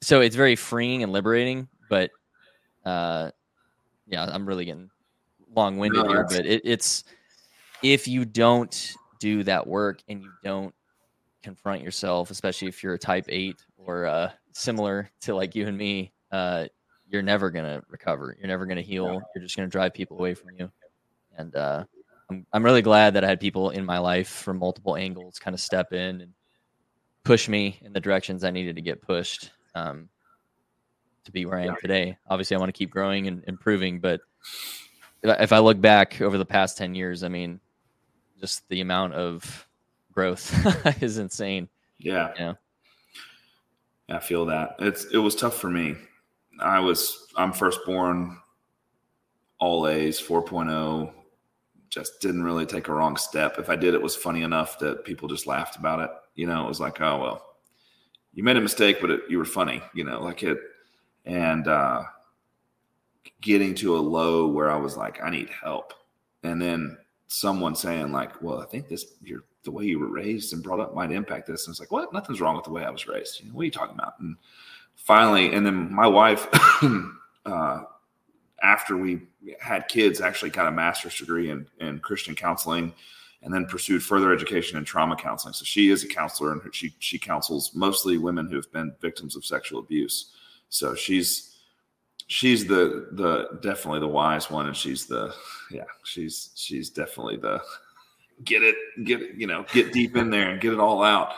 so 0.00 0.20
it's 0.20 0.36
very 0.36 0.54
freeing 0.54 1.02
and 1.02 1.10
liberating. 1.10 1.66
But 1.90 2.12
uh, 2.84 3.32
yeah, 4.06 4.24
I'm 4.24 4.46
really 4.46 4.64
getting 4.64 4.90
long 5.56 5.78
winded 5.78 6.04
no, 6.04 6.08
here. 6.08 6.24
But 6.28 6.46
it, 6.46 6.62
it's 6.64 7.02
if 7.82 8.06
you 8.06 8.24
don't 8.24 8.94
do 9.18 9.42
that 9.42 9.66
work 9.66 10.04
and 10.08 10.22
you 10.22 10.30
don't 10.44 10.72
confront 11.42 11.82
yourself, 11.82 12.30
especially 12.30 12.68
if 12.68 12.80
you're 12.84 12.94
a 12.94 12.98
type 12.98 13.26
eight 13.28 13.56
or 13.76 14.06
uh, 14.06 14.30
similar 14.52 15.10
to 15.22 15.34
like 15.34 15.56
you 15.56 15.66
and 15.66 15.76
me, 15.76 16.12
uh, 16.30 16.66
you're 17.08 17.22
never 17.22 17.50
gonna 17.50 17.82
recover. 17.88 18.36
You're 18.38 18.46
never 18.46 18.66
gonna 18.66 18.82
heal. 18.82 19.20
You're 19.34 19.42
just 19.42 19.56
gonna 19.56 19.68
drive 19.68 19.94
people 19.94 20.16
away 20.16 20.34
from 20.34 20.50
you. 20.58 20.70
And 21.36 21.56
uh, 21.56 21.84
I'm 22.32 22.46
I'm 22.52 22.64
really 22.64 22.82
glad 22.82 23.14
that 23.14 23.24
I 23.24 23.28
had 23.28 23.40
people 23.40 23.70
in 23.70 23.84
my 23.84 23.98
life 23.98 24.28
from 24.28 24.58
multiple 24.58 24.96
angles 24.96 25.38
kind 25.38 25.54
of 25.54 25.60
step 25.60 25.92
in 25.92 26.22
and 26.22 26.32
push 27.24 27.48
me 27.48 27.78
in 27.82 27.92
the 27.92 28.00
directions 28.00 28.42
I 28.42 28.50
needed 28.50 28.76
to 28.76 28.82
get 28.82 29.02
pushed 29.02 29.50
um, 29.74 30.08
to 31.24 31.32
be 31.32 31.44
where 31.44 31.58
I 31.58 31.66
am 31.66 31.76
today. 31.80 32.16
Obviously, 32.28 32.56
I 32.56 32.60
want 32.60 32.70
to 32.70 32.78
keep 32.78 32.90
growing 32.90 33.28
and 33.28 33.44
improving, 33.46 34.00
but 34.00 34.20
if 35.22 35.52
I 35.52 35.58
look 35.58 35.80
back 35.80 36.20
over 36.20 36.38
the 36.38 36.44
past 36.44 36.78
ten 36.78 36.94
years, 36.94 37.22
I 37.22 37.28
mean, 37.28 37.60
just 38.40 38.68
the 38.68 38.80
amount 38.80 39.14
of 39.14 39.68
growth 40.10 40.52
is 41.02 41.18
insane. 41.18 41.68
Yeah. 41.98 42.32
Yeah. 42.38 42.54
I 44.08 44.18
feel 44.18 44.46
that. 44.46 44.76
It's 44.78 45.04
it 45.06 45.18
was 45.18 45.36
tough 45.36 45.58
for 45.58 45.70
me. 45.70 45.96
I 46.60 46.80
was 46.80 47.28
I'm 47.36 47.52
firstborn, 47.52 48.38
all 49.58 49.86
A's, 49.86 50.20
4.0. 50.20 51.12
Just 51.92 52.22
didn't 52.22 52.42
really 52.42 52.64
take 52.64 52.88
a 52.88 52.94
wrong 52.94 53.18
step. 53.18 53.58
If 53.58 53.68
I 53.68 53.76
did, 53.76 53.92
it 53.92 54.00
was 54.00 54.16
funny 54.16 54.42
enough 54.44 54.78
that 54.78 55.04
people 55.04 55.28
just 55.28 55.46
laughed 55.46 55.76
about 55.76 56.00
it. 56.00 56.10
You 56.34 56.46
know, 56.46 56.64
it 56.64 56.68
was 56.68 56.80
like, 56.80 57.02
oh 57.02 57.20
well, 57.20 57.54
you 58.32 58.42
made 58.42 58.56
a 58.56 58.62
mistake, 58.62 58.96
but 58.98 59.10
it, 59.10 59.20
you 59.28 59.36
were 59.36 59.44
funny. 59.44 59.82
You 59.92 60.04
know, 60.04 60.22
like 60.22 60.42
it, 60.42 60.56
and 61.26 61.68
uh, 61.68 62.04
getting 63.42 63.74
to 63.74 63.94
a 63.94 64.00
low 64.00 64.46
where 64.46 64.70
I 64.70 64.76
was 64.76 64.96
like, 64.96 65.22
I 65.22 65.28
need 65.28 65.50
help, 65.50 65.92
and 66.42 66.60
then 66.62 66.96
someone 67.26 67.74
saying 67.74 68.10
like, 68.10 68.40
well, 68.40 68.62
I 68.62 68.64
think 68.64 68.88
this 68.88 69.04
you're 69.22 69.44
the 69.64 69.70
way 69.70 69.84
you 69.84 69.98
were 69.98 70.10
raised 70.10 70.54
and 70.54 70.62
brought 70.62 70.80
up 70.80 70.94
might 70.94 71.12
impact 71.12 71.46
this. 71.46 71.66
And 71.66 71.74
it's 71.74 71.80
like, 71.80 71.92
what? 71.92 72.10
Nothing's 72.10 72.40
wrong 72.40 72.56
with 72.56 72.64
the 72.64 72.72
way 72.72 72.84
I 72.84 72.90
was 72.90 73.06
raised. 73.06 73.38
You 73.38 73.48
know, 73.48 73.54
what 73.54 73.62
are 73.62 73.66
you 73.66 73.70
talking 73.70 73.94
about? 73.94 74.18
And 74.18 74.36
finally, 74.96 75.52
and 75.52 75.66
then 75.66 75.92
my 75.92 76.06
wife, 76.06 76.48
uh, 77.44 77.82
after 78.62 78.96
we 78.96 79.22
had 79.60 79.88
kids, 79.88 80.20
actually 80.20 80.50
got 80.50 80.68
a 80.68 80.70
master's 80.70 81.18
degree 81.18 81.50
in, 81.50 81.66
in 81.80 81.98
Christian 81.98 82.34
counseling 82.34 82.92
and 83.42 83.52
then 83.52 83.66
pursued 83.66 84.02
further 84.02 84.32
education 84.32 84.78
in 84.78 84.84
trauma 84.84 85.16
counseling. 85.16 85.52
So 85.52 85.64
she 85.64 85.90
is 85.90 86.04
a 86.04 86.08
counselor 86.08 86.52
and 86.52 86.74
she, 86.74 86.94
she 87.00 87.18
counsels 87.18 87.74
mostly 87.74 88.18
women 88.18 88.48
who 88.48 88.56
have 88.56 88.70
been 88.72 88.94
victims 89.00 89.34
of 89.34 89.44
sexual 89.44 89.80
abuse. 89.80 90.30
So 90.68 90.94
she's, 90.94 91.56
she's 92.28 92.66
the, 92.66 93.08
the 93.12 93.58
definitely 93.60 94.00
the 94.00 94.08
wise 94.08 94.48
one. 94.48 94.66
And 94.66 94.76
she's 94.76 95.06
the, 95.06 95.34
yeah, 95.72 95.84
she's, 96.04 96.50
she's 96.54 96.88
definitely 96.88 97.36
the, 97.36 97.60
get 98.44 98.62
it, 98.62 98.76
get 99.04 99.22
it, 99.22 99.34
you 99.36 99.48
know, 99.48 99.66
get 99.72 99.92
deep 99.92 100.16
in 100.16 100.30
there 100.30 100.50
and 100.50 100.60
get 100.60 100.72
it 100.72 100.78
all 100.78 101.02
out. 101.02 101.32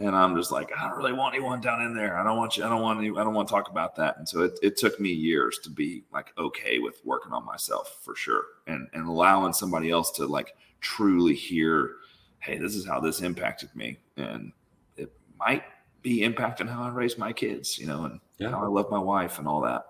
And 0.00 0.14
I'm 0.14 0.36
just 0.36 0.52
like, 0.52 0.70
I 0.76 0.88
don't 0.88 0.96
really 0.96 1.12
want 1.12 1.34
anyone 1.34 1.60
down 1.60 1.82
in 1.82 1.92
there. 1.92 2.16
I 2.16 2.22
don't 2.22 2.36
want 2.36 2.56
you. 2.56 2.64
I 2.64 2.68
don't 2.68 2.82
want 2.82 3.00
any. 3.00 3.10
I 3.10 3.24
don't 3.24 3.34
want 3.34 3.48
to 3.48 3.52
talk 3.52 3.68
about 3.68 3.96
that. 3.96 4.16
And 4.16 4.28
so 4.28 4.42
it, 4.42 4.58
it 4.62 4.76
took 4.76 5.00
me 5.00 5.10
years 5.10 5.58
to 5.64 5.70
be 5.70 6.04
like 6.12 6.32
okay 6.38 6.78
with 6.78 7.00
working 7.04 7.32
on 7.32 7.44
myself 7.44 7.98
for 8.04 8.14
sure, 8.14 8.44
and 8.68 8.88
and 8.92 9.08
allowing 9.08 9.52
somebody 9.52 9.90
else 9.90 10.12
to 10.12 10.26
like 10.26 10.54
truly 10.80 11.34
hear, 11.34 11.96
hey, 12.38 12.58
this 12.58 12.76
is 12.76 12.86
how 12.86 13.00
this 13.00 13.22
impacted 13.22 13.74
me, 13.74 13.98
and 14.16 14.52
it 14.96 15.12
might 15.36 15.64
be 16.02 16.20
impacting 16.20 16.68
how 16.68 16.84
I 16.84 16.90
raise 16.90 17.18
my 17.18 17.32
kids, 17.32 17.76
you 17.76 17.86
know, 17.86 18.04
and 18.04 18.20
yeah. 18.38 18.50
how 18.50 18.62
I 18.62 18.68
love 18.68 18.90
my 18.92 19.00
wife 19.00 19.40
and 19.40 19.48
all 19.48 19.60
that. 19.62 19.84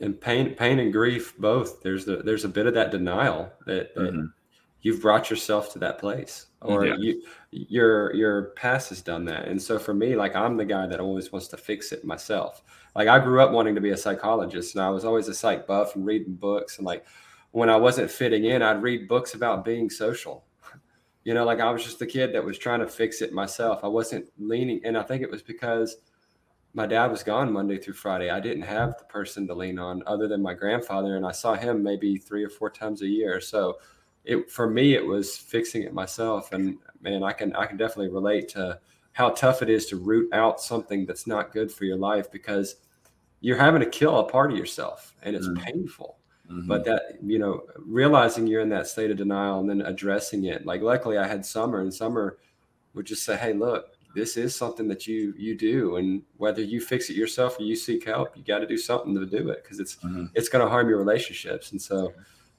And 0.00 0.18
pain, 0.18 0.54
pain 0.54 0.78
and 0.78 0.90
grief 0.90 1.36
both. 1.36 1.82
There's 1.82 2.06
the 2.06 2.18
there's 2.18 2.44
a 2.46 2.48
bit 2.48 2.66
of 2.66 2.72
that 2.74 2.92
denial 2.92 3.52
that, 3.66 3.94
that 3.94 4.12
mm-hmm 4.14 4.26
you've 4.82 5.00
brought 5.00 5.30
yourself 5.30 5.72
to 5.72 5.78
that 5.80 5.98
place 5.98 6.46
or 6.62 6.86
yeah. 6.86 6.96
you 6.98 7.22
your 7.50 8.14
your 8.14 8.42
past 8.56 8.90
has 8.90 9.02
done 9.02 9.24
that. 9.24 9.48
And 9.48 9.60
so 9.60 9.78
for 9.78 9.94
me 9.94 10.16
like 10.16 10.34
i'm 10.36 10.56
the 10.56 10.64
guy 10.64 10.86
that 10.86 11.00
always 11.00 11.32
wants 11.32 11.48
to 11.48 11.56
fix 11.56 11.92
it 11.92 12.04
myself. 12.04 12.62
Like 12.94 13.08
i 13.08 13.18
grew 13.18 13.40
up 13.40 13.52
wanting 13.52 13.74
to 13.74 13.80
be 13.80 13.90
a 13.90 13.96
psychologist 13.96 14.74
and 14.74 14.84
i 14.84 14.90
was 14.90 15.04
always 15.04 15.28
a 15.28 15.34
psych 15.34 15.66
buff 15.66 15.94
and 15.96 16.06
reading 16.06 16.34
books 16.34 16.78
and 16.78 16.86
like 16.86 17.04
when 17.52 17.68
i 17.70 17.76
wasn't 17.76 18.10
fitting 18.10 18.44
in 18.44 18.62
i'd 18.62 18.82
read 18.82 19.08
books 19.08 19.34
about 19.34 19.64
being 19.64 19.90
social. 19.90 20.44
You 21.24 21.34
know 21.34 21.44
like 21.44 21.60
i 21.60 21.70
was 21.70 21.84
just 21.84 21.98
the 21.98 22.06
kid 22.06 22.32
that 22.32 22.44
was 22.44 22.56
trying 22.56 22.80
to 22.80 22.86
fix 22.86 23.20
it 23.20 23.34
myself. 23.34 23.80
I 23.82 23.88
wasn't 23.88 24.26
leaning 24.38 24.80
and 24.84 24.96
i 24.96 25.02
think 25.02 25.22
it 25.22 25.30
was 25.30 25.42
because 25.42 25.96
my 26.72 26.86
dad 26.86 27.10
was 27.10 27.22
gone 27.22 27.52
monday 27.52 27.76
through 27.76 27.94
friday. 27.94 28.30
I 28.30 28.40
didn't 28.40 28.62
have 28.62 28.96
the 28.98 29.04
person 29.04 29.46
to 29.48 29.54
lean 29.54 29.78
on 29.78 30.02
other 30.06 30.26
than 30.26 30.40
my 30.40 30.54
grandfather 30.54 31.16
and 31.16 31.26
i 31.26 31.32
saw 31.32 31.54
him 31.54 31.82
maybe 31.82 32.16
three 32.16 32.44
or 32.44 32.48
four 32.48 32.70
times 32.70 33.02
a 33.02 33.06
year. 33.06 33.42
So 33.42 33.78
it 34.24 34.50
for 34.50 34.68
me 34.68 34.94
it 34.94 35.04
was 35.04 35.36
fixing 35.36 35.82
it 35.82 35.92
myself 35.92 36.52
and 36.52 36.78
man 37.00 37.22
i 37.22 37.32
can 37.32 37.54
i 37.56 37.66
can 37.66 37.76
definitely 37.76 38.12
relate 38.12 38.48
to 38.48 38.78
how 39.12 39.30
tough 39.30 39.62
it 39.62 39.68
is 39.68 39.86
to 39.86 39.96
root 39.96 40.32
out 40.32 40.60
something 40.60 41.04
that's 41.04 41.26
not 41.26 41.52
good 41.52 41.72
for 41.72 41.84
your 41.84 41.96
life 41.96 42.30
because 42.30 42.76
you're 43.40 43.56
having 43.56 43.80
to 43.80 43.88
kill 43.88 44.18
a 44.18 44.28
part 44.28 44.52
of 44.52 44.58
yourself 44.58 45.14
and 45.22 45.34
it's 45.34 45.48
mm-hmm. 45.48 45.62
painful 45.62 46.18
mm-hmm. 46.50 46.66
but 46.68 46.84
that 46.84 47.18
you 47.22 47.38
know 47.38 47.62
realizing 47.78 48.46
you're 48.46 48.60
in 48.60 48.68
that 48.68 48.86
state 48.86 49.10
of 49.10 49.16
denial 49.16 49.60
and 49.60 49.68
then 49.68 49.80
addressing 49.82 50.44
it 50.44 50.66
like 50.66 50.82
luckily 50.82 51.18
i 51.18 51.26
had 51.26 51.44
summer 51.44 51.80
and 51.80 51.92
summer 51.92 52.38
would 52.94 53.06
just 53.06 53.24
say 53.24 53.36
hey 53.36 53.52
look 53.52 53.94
this 54.14 54.36
is 54.36 54.54
something 54.54 54.88
that 54.88 55.06
you 55.06 55.34
you 55.36 55.56
do 55.56 55.96
and 55.96 56.22
whether 56.36 56.62
you 56.62 56.80
fix 56.80 57.10
it 57.10 57.16
yourself 57.16 57.58
or 57.58 57.62
you 57.62 57.76
seek 57.76 58.04
help 58.04 58.36
you 58.36 58.42
got 58.42 58.58
to 58.58 58.66
do 58.66 58.76
something 58.76 59.14
to 59.14 59.26
do 59.26 59.48
it 59.50 59.62
because 59.62 59.78
it's 59.78 59.96
mm-hmm. 59.96 60.26
it's 60.34 60.48
going 60.48 60.64
to 60.64 60.68
harm 60.68 60.88
your 60.88 60.98
relationships 60.98 61.72
and 61.72 61.80
so 61.80 62.12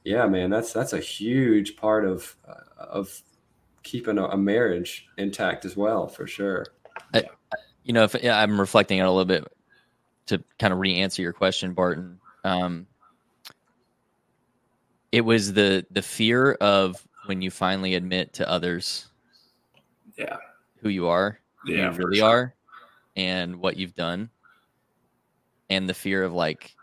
yeah, 0.04 0.26
man, 0.28 0.50
that's 0.50 0.74
that's 0.74 0.94
a 0.94 1.00
huge 1.00 1.76
part 1.76 2.06
of 2.06 2.36
uh, 2.48 2.84
of 2.84 3.22
keeping 3.84 4.18
a, 4.18 4.26
a, 4.26 4.38
marriage 4.38 5.08
intact 5.18 5.66
as 5.66 5.76
well, 5.76 6.08
for 6.08 6.28
sure. 6.28 6.66
I, 7.14 7.24
you 7.84 7.94
know, 7.94 8.04
if 8.04 8.16
yeah, 8.22 8.40
I'm 8.40 8.60
reflecting 8.60 9.02
on 9.02 9.08
a 9.08 9.12
little 9.12 9.26
bit 9.26 9.46
to 10.28 10.44
kind 10.58 10.72
of 10.72 10.80
re-answer 10.80 11.22
your 11.22 11.34
question, 11.34 11.74
Barton. 11.74 12.20
Um, 12.44 12.88
it 15.12 15.22
was 15.22 15.54
the 15.54 15.86
the 15.92 16.02
fear 16.02 16.54
of 16.54 17.06
when 17.26 17.42
you 17.42 17.52
finally 17.52 17.96
admit 17.96 18.34
to 18.34 18.50
others, 18.50 19.08
yeah, 20.18 20.38
who 20.82 20.90
you 20.90 21.08
are, 21.08 21.40
who 21.66 21.74
yeah, 21.74 21.92
you 21.92 21.98
really 21.98 22.18
sure. 22.20 22.30
are, 22.30 22.56
and 23.16 23.58
what 23.58 23.76
you've 23.76 23.96
done, 23.96 24.30
and 25.70 25.90
the 25.90 25.94
fear 25.94 26.24
of 26.24 26.34
like, 26.34 26.76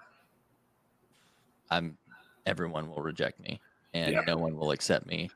I'm 1.70 1.96
everyone 2.46 2.88
will 2.88 3.02
reject 3.02 3.40
me 3.40 3.60
and 3.92 4.12
yeah. 4.12 4.22
no 4.26 4.36
one 4.36 4.56
will 4.56 4.70
accept 4.70 5.06
me. 5.06 5.30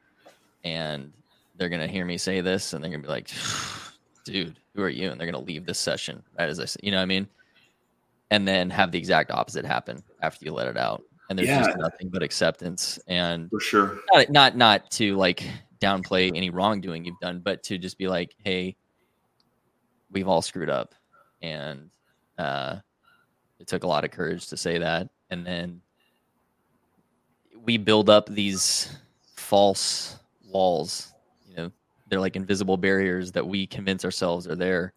And 0.64 1.12
they're 1.56 1.68
going 1.68 1.80
to 1.80 1.88
hear 1.88 2.04
me 2.04 2.16
say 2.16 2.40
this 2.40 2.72
and 2.72 2.82
they're 2.82 2.90
going 2.90 3.02
to 3.02 3.06
be 3.06 3.12
like, 3.12 3.30
dude, 4.24 4.56
who 4.74 4.82
are 4.82 4.88
you? 4.88 5.10
And 5.10 5.20
they're 5.20 5.30
going 5.30 5.44
to 5.44 5.46
leave 5.46 5.66
this 5.66 5.78
session 5.78 6.22
right 6.38 6.48
as 6.48 6.60
I 6.60 6.64
say, 6.64 6.80
you 6.82 6.90
know 6.90 6.98
what 6.98 7.02
I 7.02 7.06
mean? 7.06 7.28
And 8.30 8.46
then 8.46 8.70
have 8.70 8.92
the 8.92 8.98
exact 8.98 9.30
opposite 9.30 9.64
happen 9.64 10.02
after 10.22 10.44
you 10.44 10.52
let 10.52 10.68
it 10.68 10.76
out. 10.76 11.02
And 11.28 11.38
there's 11.38 11.48
yeah. 11.48 11.64
just 11.64 11.78
nothing 11.78 12.08
but 12.08 12.22
acceptance 12.22 12.98
and 13.06 13.50
for 13.50 13.60
sure. 13.60 14.00
Not, 14.12 14.30
not, 14.30 14.56
not 14.56 14.90
to 14.92 15.16
like 15.16 15.44
downplay 15.80 16.32
any 16.34 16.50
wrongdoing 16.50 17.04
you've 17.04 17.20
done, 17.20 17.40
but 17.40 17.62
to 17.64 17.78
just 17.78 17.98
be 17.98 18.08
like, 18.08 18.34
Hey, 18.44 18.76
we've 20.10 20.28
all 20.28 20.42
screwed 20.42 20.70
up. 20.70 20.94
And, 21.42 21.90
uh, 22.38 22.76
it 23.58 23.66
took 23.66 23.84
a 23.84 23.86
lot 23.86 24.04
of 24.04 24.10
courage 24.10 24.48
to 24.48 24.56
say 24.56 24.78
that 24.78 25.08
and 25.30 25.46
then 25.46 25.80
we 27.64 27.76
build 27.76 28.10
up 28.10 28.28
these 28.28 28.96
false 29.36 30.16
walls. 30.48 31.12
You 31.48 31.56
know, 31.56 31.72
they're 32.08 32.20
like 32.20 32.36
invisible 32.36 32.76
barriers 32.76 33.32
that 33.32 33.46
we 33.46 33.66
convince 33.66 34.04
ourselves 34.04 34.46
are 34.46 34.56
there. 34.56 34.92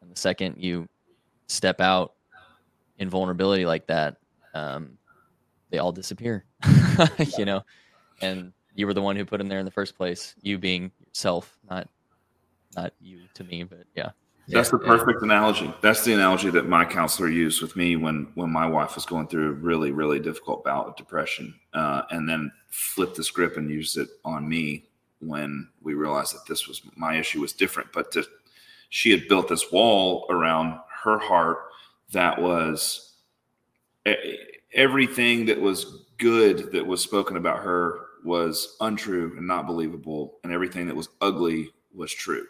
And 0.00 0.10
the 0.10 0.16
second 0.16 0.56
you 0.58 0.88
step 1.46 1.80
out 1.80 2.14
in 2.98 3.08
vulnerability 3.08 3.66
like 3.66 3.86
that, 3.86 4.16
um, 4.54 4.98
they 5.70 5.78
all 5.78 5.92
disappear. 5.92 6.44
you 7.38 7.44
know, 7.44 7.62
and 8.20 8.52
you 8.74 8.86
were 8.86 8.94
the 8.94 9.02
one 9.02 9.16
who 9.16 9.24
put 9.24 9.38
them 9.38 9.48
there 9.48 9.58
in 9.58 9.64
the 9.64 9.70
first 9.70 9.96
place. 9.96 10.34
You 10.42 10.58
being 10.58 10.90
yourself, 11.04 11.58
not 11.68 11.88
not 12.74 12.92
you 13.00 13.20
to 13.34 13.44
me, 13.44 13.64
but 13.64 13.84
yeah. 13.94 14.10
That's 14.48 14.70
the 14.70 14.78
perfect 14.78 15.22
analogy. 15.22 15.72
That's 15.80 16.04
the 16.04 16.12
analogy 16.12 16.50
that 16.50 16.68
my 16.68 16.84
counselor 16.84 17.28
used 17.28 17.60
with 17.62 17.74
me 17.74 17.96
when 17.96 18.28
when 18.34 18.50
my 18.50 18.66
wife 18.66 18.94
was 18.94 19.04
going 19.04 19.26
through 19.26 19.48
a 19.48 19.52
really 19.52 19.90
really 19.90 20.20
difficult 20.20 20.64
bout 20.64 20.86
of 20.86 20.96
depression, 20.96 21.54
uh, 21.74 22.02
and 22.10 22.28
then 22.28 22.52
flipped 22.68 23.16
the 23.16 23.24
script 23.24 23.56
and 23.56 23.68
used 23.68 23.96
it 23.96 24.08
on 24.24 24.48
me 24.48 24.84
when 25.20 25.68
we 25.82 25.94
realized 25.94 26.34
that 26.34 26.46
this 26.48 26.68
was 26.68 26.82
my 26.94 27.16
issue 27.16 27.40
was 27.40 27.52
different. 27.52 27.92
But 27.92 28.12
to, 28.12 28.24
she 28.90 29.10
had 29.10 29.26
built 29.28 29.48
this 29.48 29.72
wall 29.72 30.26
around 30.30 30.78
her 31.02 31.18
heart 31.18 31.58
that 32.12 32.40
was 32.40 33.14
everything 34.72 35.46
that 35.46 35.60
was 35.60 36.04
good 36.18 36.70
that 36.72 36.86
was 36.86 37.00
spoken 37.00 37.36
about 37.36 37.58
her 37.58 38.00
was 38.24 38.76
untrue 38.80 39.34
and 39.36 39.46
not 39.46 39.66
believable, 39.66 40.38
and 40.44 40.52
everything 40.52 40.86
that 40.86 40.96
was 40.96 41.08
ugly 41.20 41.70
was 41.92 42.12
true 42.12 42.46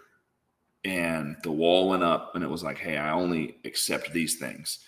and 0.87 1.37
the 1.43 1.51
wall 1.51 1.89
went 1.89 2.05
up 2.05 2.37
and 2.37 2.45
it 2.45 2.51
was 2.51 2.63
like 2.63 2.79
hey 2.79 2.97
i 2.97 3.11
only 3.11 3.57
accept 3.65 4.13
these 4.13 4.37
things. 4.37 4.79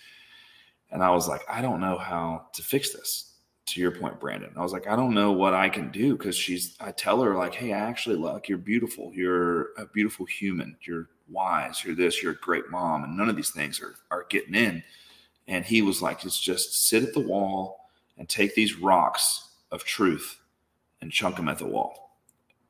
And 0.90 1.02
i 1.02 1.10
was 1.10 1.28
like 1.28 1.42
i 1.50 1.60
don't 1.60 1.80
know 1.80 1.98
how 1.98 2.46
to 2.54 2.62
fix 2.62 2.92
this 2.92 3.34
to 3.66 3.80
your 3.80 3.90
point 3.90 4.18
brandon. 4.20 4.52
I 4.56 4.62
was 4.62 4.72
like 4.72 4.86
i 4.86 4.96
don't 4.96 5.12
know 5.12 5.32
what 5.32 5.54
i 5.54 5.68
can 5.68 5.90
do 5.90 6.16
because 6.16 6.36
she's 6.36 6.76
i 6.80 6.92
tell 6.92 7.20
her 7.22 7.34
like 7.34 7.54
hey 7.54 7.72
i 7.72 7.78
actually 7.78 8.16
like 8.16 8.48
you're 8.48 8.58
beautiful. 8.58 9.12
You're 9.12 9.72
a 9.76 9.86
beautiful 9.92 10.24
human. 10.24 10.76
You're 10.82 11.08
wise. 11.28 11.84
You're 11.84 11.96
this. 11.96 12.22
You're 12.22 12.32
a 12.32 12.36
great 12.36 12.70
mom. 12.70 13.04
And 13.04 13.16
none 13.16 13.28
of 13.28 13.36
these 13.36 13.50
things 13.50 13.82
are 13.82 13.96
are 14.10 14.24
getting 14.30 14.54
in. 14.54 14.82
And 15.48 15.64
he 15.64 15.82
was 15.82 16.00
like 16.00 16.24
it's 16.24 16.40
just 16.40 16.88
sit 16.88 17.02
at 17.02 17.12
the 17.12 17.20
wall 17.20 17.90
and 18.16 18.28
take 18.28 18.54
these 18.54 18.78
rocks 18.78 19.48
of 19.72 19.84
truth 19.84 20.38
and 21.02 21.10
chunk 21.10 21.36
them 21.36 21.48
at 21.48 21.58
the 21.58 21.66
wall 21.66 22.07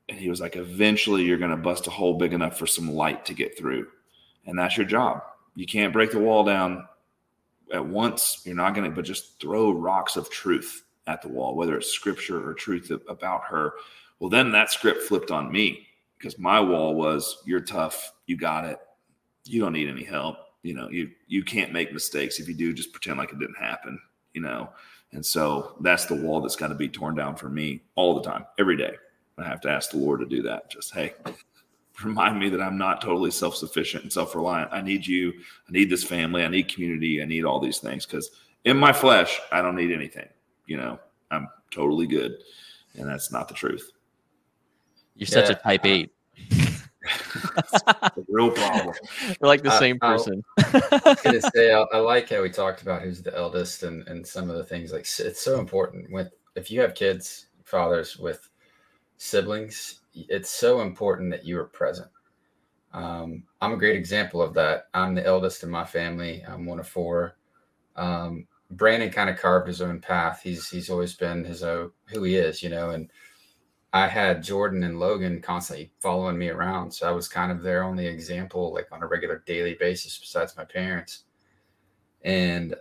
and 0.08 0.18
he 0.18 0.30
was 0.30 0.40
like, 0.40 0.56
eventually 0.56 1.24
you're 1.24 1.38
going 1.38 1.50
to 1.50 1.56
bust 1.56 1.86
a 1.86 1.90
hole 1.90 2.14
big 2.14 2.32
enough 2.32 2.58
for 2.58 2.66
some 2.66 2.90
light 2.90 3.26
to 3.26 3.34
get 3.34 3.58
through. 3.58 3.86
And 4.46 4.58
that's 4.58 4.76
your 4.76 4.86
job. 4.86 5.22
You 5.54 5.66
can't 5.66 5.92
break 5.92 6.12
the 6.12 6.18
wall 6.18 6.44
down 6.44 6.86
at 7.72 7.84
once. 7.84 8.42
You're 8.44 8.56
not 8.56 8.74
going 8.74 8.88
to, 8.88 8.94
but 8.94 9.04
just 9.04 9.40
throw 9.40 9.70
rocks 9.70 10.16
of 10.16 10.30
truth 10.30 10.84
at 11.06 11.20
the 11.20 11.28
wall, 11.28 11.56
whether 11.56 11.76
it's 11.76 11.90
scripture 11.90 12.48
or 12.48 12.54
truth 12.54 12.90
about 13.08 13.44
her. 13.44 13.74
Well, 14.18 14.30
then 14.30 14.52
that 14.52 14.70
script 14.70 15.02
flipped 15.02 15.30
on 15.30 15.52
me 15.52 15.86
because 16.16 16.38
my 16.38 16.60
wall 16.60 16.94
was, 16.94 17.42
you're 17.44 17.60
tough. 17.60 18.12
You 18.26 18.36
got 18.36 18.64
it. 18.64 18.78
You 19.44 19.60
don't 19.60 19.72
need 19.72 19.88
any 19.88 20.04
help. 20.04 20.36
You 20.62 20.74
know, 20.74 20.88
you, 20.88 21.10
you 21.26 21.44
can't 21.44 21.72
make 21.72 21.92
mistakes. 21.92 22.40
If 22.40 22.48
you 22.48 22.54
do, 22.54 22.72
just 22.72 22.92
pretend 22.92 23.18
like 23.18 23.32
it 23.32 23.38
didn't 23.38 23.58
happen, 23.58 24.00
you 24.32 24.40
know? 24.40 24.70
And 25.12 25.24
so 25.24 25.76
that's 25.80 26.06
the 26.06 26.14
wall 26.14 26.40
that's 26.40 26.56
got 26.56 26.68
to 26.68 26.74
be 26.74 26.88
torn 26.88 27.14
down 27.14 27.36
for 27.36 27.48
me 27.48 27.82
all 27.94 28.14
the 28.14 28.28
time, 28.28 28.44
every 28.58 28.76
day. 28.76 28.96
I 29.42 29.48
have 29.48 29.60
to 29.62 29.70
ask 29.70 29.90
the 29.90 29.98
Lord 29.98 30.20
to 30.20 30.26
do 30.26 30.42
that. 30.42 30.70
Just, 30.70 30.94
hey, 30.94 31.14
remind 32.02 32.38
me 32.38 32.48
that 32.50 32.60
I'm 32.60 32.78
not 32.78 33.00
totally 33.00 33.30
self 33.30 33.56
sufficient 33.56 34.04
and 34.04 34.12
self 34.12 34.34
reliant. 34.34 34.72
I 34.72 34.80
need 34.80 35.06
you. 35.06 35.32
I 35.68 35.72
need 35.72 35.90
this 35.90 36.04
family. 36.04 36.44
I 36.44 36.48
need 36.48 36.72
community. 36.72 37.22
I 37.22 37.24
need 37.24 37.44
all 37.44 37.60
these 37.60 37.78
things 37.78 38.06
because 38.06 38.30
in 38.64 38.76
my 38.76 38.92
flesh, 38.92 39.40
I 39.52 39.62
don't 39.62 39.76
need 39.76 39.92
anything. 39.92 40.28
You 40.66 40.76
know, 40.76 41.00
I'm 41.30 41.48
totally 41.70 42.06
good. 42.06 42.38
And 42.96 43.08
that's 43.08 43.30
not 43.30 43.48
the 43.48 43.54
truth. 43.54 43.90
You're 45.16 45.28
yeah. 45.28 45.46
such 45.46 45.50
a 45.50 45.60
type 45.60 45.86
eight. 45.86 46.12
real 48.28 48.50
problem. 48.50 48.94
We're 49.40 49.48
like 49.48 49.62
the 49.62 49.72
uh, 49.72 49.78
same 49.78 49.98
person. 49.98 50.42
I 50.58 50.90
was 51.04 51.20
gonna 51.22 51.40
say 51.54 51.72
I, 51.72 51.80
I, 51.92 51.98
like 51.98 52.28
how 52.28 52.42
we 52.42 52.50
talked 52.50 52.82
about 52.82 53.02
who's 53.02 53.22
the 53.22 53.36
eldest 53.36 53.82
and 53.82 54.06
and 54.08 54.26
some 54.26 54.50
of 54.50 54.56
the 54.56 54.64
things 54.64 54.92
like 54.92 55.06
it's 55.18 55.40
so 55.40 55.58
important 55.58 56.10
with 56.12 56.30
if 56.54 56.70
you 56.70 56.80
have 56.80 56.94
kids, 56.94 57.46
fathers 57.64 58.16
with 58.16 58.48
siblings, 59.18 60.00
it's 60.14 60.50
so 60.50 60.80
important 60.80 61.30
that 61.30 61.44
you 61.44 61.58
are 61.58 61.64
present. 61.64 62.08
Um, 62.92 63.44
I'm 63.60 63.72
a 63.72 63.76
great 63.76 63.96
example 63.96 64.40
of 64.40 64.54
that. 64.54 64.88
I'm 64.94 65.14
the 65.14 65.26
eldest 65.26 65.62
in 65.62 65.70
my 65.70 65.84
family. 65.84 66.42
I'm 66.48 66.64
one 66.64 66.80
of 66.80 66.88
four. 66.88 67.36
Um, 67.96 68.46
Brandon 68.70 69.10
kind 69.10 69.28
of 69.28 69.36
carved 69.38 69.68
his 69.68 69.82
own 69.82 70.00
path. 70.00 70.40
He's 70.42 70.68
he's 70.68 70.90
always 70.90 71.14
been 71.14 71.44
his 71.44 71.62
own 71.62 71.90
who 72.06 72.22
he 72.24 72.36
is, 72.36 72.62
you 72.62 72.70
know. 72.70 72.90
And 72.90 73.10
I 73.92 74.06
had 74.06 74.42
Jordan 74.42 74.82
and 74.84 75.00
Logan 75.00 75.40
constantly 75.40 75.90
following 76.00 76.38
me 76.38 76.48
around, 76.48 76.92
so 76.92 77.08
I 77.08 77.12
was 77.12 77.28
kind 77.28 77.50
of 77.50 77.62
their 77.62 77.84
only 77.84 78.06
example, 78.06 78.72
like 78.72 78.88
on 78.92 79.02
a 79.02 79.06
regular 79.06 79.42
daily 79.46 79.74
basis, 79.74 80.18
besides 80.18 80.56
my 80.56 80.64
parents. 80.64 81.24
And 82.22 82.74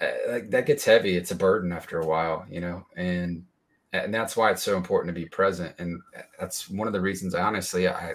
uh, 0.00 0.10
like 0.28 0.50
that 0.50 0.66
gets 0.66 0.84
heavy. 0.84 1.16
It's 1.16 1.32
a 1.32 1.36
burden 1.36 1.72
after 1.72 1.98
a 1.98 2.06
while, 2.06 2.46
you 2.48 2.60
know. 2.60 2.86
And 2.96 3.44
and 3.92 4.12
that's 4.12 4.36
why 4.36 4.50
it's 4.50 4.62
so 4.62 4.76
important 4.76 5.14
to 5.14 5.20
be 5.20 5.28
present 5.28 5.74
and 5.78 6.00
that's 6.38 6.68
one 6.68 6.86
of 6.86 6.92
the 6.92 7.00
reasons 7.00 7.34
honestly 7.34 7.88
i 7.88 8.12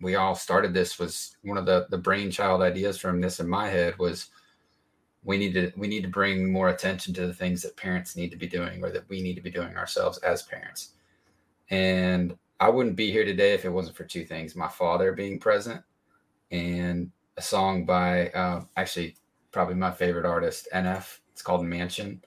we 0.00 0.14
all 0.14 0.34
started 0.34 0.72
this 0.72 0.98
was 0.98 1.36
one 1.42 1.58
of 1.58 1.66
the 1.66 1.86
the 1.90 1.98
brainchild 1.98 2.62
ideas 2.62 2.98
from 2.98 3.20
this 3.20 3.40
in 3.40 3.48
my 3.48 3.68
head 3.68 3.98
was 3.98 4.30
we 5.22 5.36
need 5.36 5.52
to 5.52 5.72
we 5.76 5.88
need 5.88 6.02
to 6.02 6.08
bring 6.08 6.50
more 6.50 6.70
attention 6.70 7.12
to 7.14 7.26
the 7.26 7.34
things 7.34 7.62
that 7.62 7.76
parents 7.76 8.16
need 8.16 8.30
to 8.30 8.36
be 8.36 8.46
doing 8.46 8.82
or 8.82 8.90
that 8.90 9.08
we 9.08 9.20
need 9.20 9.34
to 9.34 9.42
be 9.42 9.50
doing 9.50 9.76
ourselves 9.76 10.18
as 10.18 10.42
parents. 10.42 10.94
And 11.70 12.36
i 12.58 12.68
wouldn't 12.68 12.96
be 12.96 13.10
here 13.10 13.24
today 13.24 13.54
if 13.54 13.64
it 13.64 13.70
wasn't 13.70 13.96
for 13.96 14.04
two 14.04 14.24
things 14.24 14.56
my 14.56 14.68
father 14.68 15.12
being 15.12 15.38
present 15.38 15.82
and 16.50 17.10
a 17.36 17.42
song 17.42 17.84
by 17.84 18.28
uh, 18.30 18.62
actually 18.76 19.16
probably 19.52 19.74
my 19.74 19.90
favorite 19.90 20.26
artist 20.26 20.68
nf 20.74 21.18
it's 21.32 21.42
called 21.42 21.64
mansion 21.64 22.20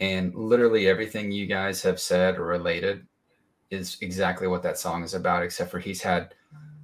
and 0.00 0.34
literally 0.34 0.88
everything 0.88 1.30
you 1.30 1.46
guys 1.46 1.82
have 1.82 2.00
said 2.00 2.38
or 2.38 2.46
related 2.46 3.06
is 3.70 3.98
exactly 4.00 4.48
what 4.48 4.62
that 4.62 4.78
song 4.78 5.04
is 5.04 5.14
about, 5.14 5.42
except 5.42 5.70
for 5.70 5.78
he's 5.78 6.02
had 6.02 6.34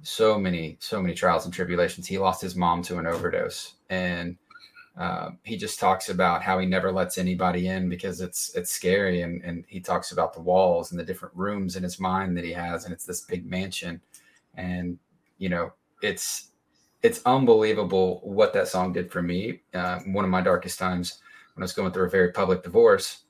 so 0.03 0.39
many, 0.39 0.77
so 0.79 1.01
many 1.01 1.13
trials 1.13 1.45
and 1.45 1.53
tribulations. 1.53 2.07
He 2.07 2.17
lost 2.17 2.41
his 2.41 2.55
mom 2.55 2.81
to 2.83 2.97
an 2.97 3.07
overdose. 3.07 3.73
And 3.89 4.37
uh, 4.97 5.31
he 5.43 5.57
just 5.57 5.79
talks 5.79 6.09
about 6.09 6.41
how 6.41 6.59
he 6.59 6.65
never 6.65 6.91
lets 6.91 7.17
anybody 7.17 7.67
in 7.67 7.87
because 7.87 8.19
it's 8.19 8.55
it's 8.55 8.71
scary 8.71 9.21
and 9.21 9.43
and 9.43 9.63
he 9.67 9.79
talks 9.79 10.11
about 10.11 10.33
the 10.33 10.41
walls 10.41 10.89
and 10.91 10.99
the 10.99 11.05
different 11.05 11.35
rooms 11.35 11.75
in 11.75 11.83
his 11.83 11.99
mind 11.99 12.35
that 12.35 12.43
he 12.43 12.51
has 12.51 12.83
and 12.83 12.91
it's 12.91 13.05
this 13.05 13.21
big 13.21 13.45
mansion 13.45 14.01
and 14.55 14.97
you 15.37 15.49
know 15.49 15.71
it's 16.01 16.49
it's 17.03 17.21
unbelievable 17.27 18.21
what 18.23 18.53
that 18.53 18.67
song 18.67 18.91
did 18.91 19.11
for 19.11 19.21
me 19.21 19.61
uh, 19.75 19.99
one 20.07 20.25
of 20.25 20.31
my 20.31 20.41
darkest 20.41 20.79
times 20.79 21.21
when 21.57 21.63
I 21.63 21.65
was 21.65 21.73
going 21.73 21.91
through 21.91 22.05
a 22.05 22.09
very 22.09 22.31
public 22.31 22.61
divorce 22.61 23.23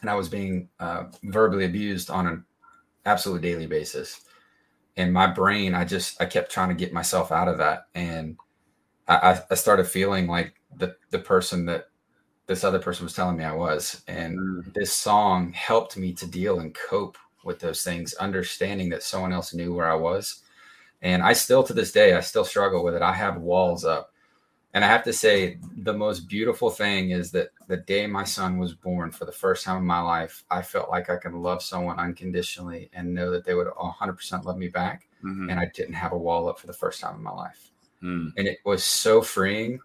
and 0.00 0.08
I 0.08 0.14
was 0.14 0.28
being 0.28 0.68
uh, 0.78 1.06
verbally 1.24 1.64
abused 1.64 2.08
on 2.08 2.28
an 2.28 2.44
absolute 3.04 3.42
daily 3.42 3.66
basis. 3.66 4.20
And 4.96 5.12
my 5.12 5.26
brain, 5.26 5.74
I 5.74 5.84
just, 5.84 6.22
I 6.22 6.26
kept 6.26 6.52
trying 6.52 6.68
to 6.68 6.76
get 6.76 6.92
myself 6.92 7.32
out 7.32 7.48
of 7.48 7.58
that. 7.58 7.88
And 7.96 8.36
I, 9.08 9.40
I 9.50 9.54
started 9.56 9.88
feeling 9.88 10.28
like 10.28 10.54
the, 10.76 10.94
the 11.10 11.18
person 11.18 11.66
that 11.66 11.88
this 12.46 12.62
other 12.62 12.78
person 12.78 13.04
was 13.04 13.14
telling 13.14 13.36
me 13.36 13.44
I 13.44 13.54
was. 13.54 14.04
And 14.06 14.38
mm. 14.38 14.74
this 14.74 14.92
song 14.92 15.52
helped 15.52 15.96
me 15.96 16.12
to 16.12 16.26
deal 16.28 16.60
and 16.60 16.72
cope 16.72 17.18
with 17.42 17.58
those 17.58 17.82
things, 17.82 18.14
understanding 18.14 18.88
that 18.90 19.02
someone 19.02 19.32
else 19.32 19.52
knew 19.52 19.74
where 19.74 19.90
I 19.90 19.96
was. 19.96 20.42
And 21.02 21.24
I 21.24 21.32
still, 21.32 21.64
to 21.64 21.72
this 21.72 21.90
day, 21.90 22.14
I 22.14 22.20
still 22.20 22.44
struggle 22.44 22.84
with 22.84 22.94
it. 22.94 23.02
I 23.02 23.14
have 23.14 23.38
walls 23.38 23.84
up 23.84 24.12
and 24.78 24.84
I 24.84 24.88
have 24.88 25.02
to 25.06 25.12
say, 25.12 25.58
the 25.78 25.92
most 25.92 26.28
beautiful 26.28 26.70
thing 26.70 27.10
is 27.10 27.32
that 27.32 27.48
the 27.66 27.78
day 27.78 28.06
my 28.06 28.22
son 28.22 28.58
was 28.58 28.74
born, 28.74 29.10
for 29.10 29.24
the 29.24 29.32
first 29.32 29.64
time 29.64 29.78
in 29.78 29.84
my 29.84 29.98
life, 29.98 30.44
I 30.52 30.62
felt 30.62 30.88
like 30.88 31.10
I 31.10 31.16
could 31.16 31.34
love 31.34 31.64
someone 31.64 31.98
unconditionally 31.98 32.88
and 32.92 33.12
know 33.12 33.32
that 33.32 33.44
they 33.44 33.54
would 33.54 33.66
100% 33.66 34.44
love 34.44 34.56
me 34.56 34.68
back. 34.68 35.08
Mm-hmm. 35.24 35.50
And 35.50 35.58
I 35.58 35.68
didn't 35.74 35.94
have 35.94 36.12
a 36.12 36.16
wall 36.16 36.48
up 36.48 36.60
for 36.60 36.68
the 36.68 36.72
first 36.72 37.00
time 37.00 37.16
in 37.16 37.24
my 37.24 37.32
life. 37.32 37.72
Mm. 38.04 38.32
And 38.36 38.46
it 38.46 38.58
was 38.64 38.84
so 38.84 39.20
freeing. 39.20 39.80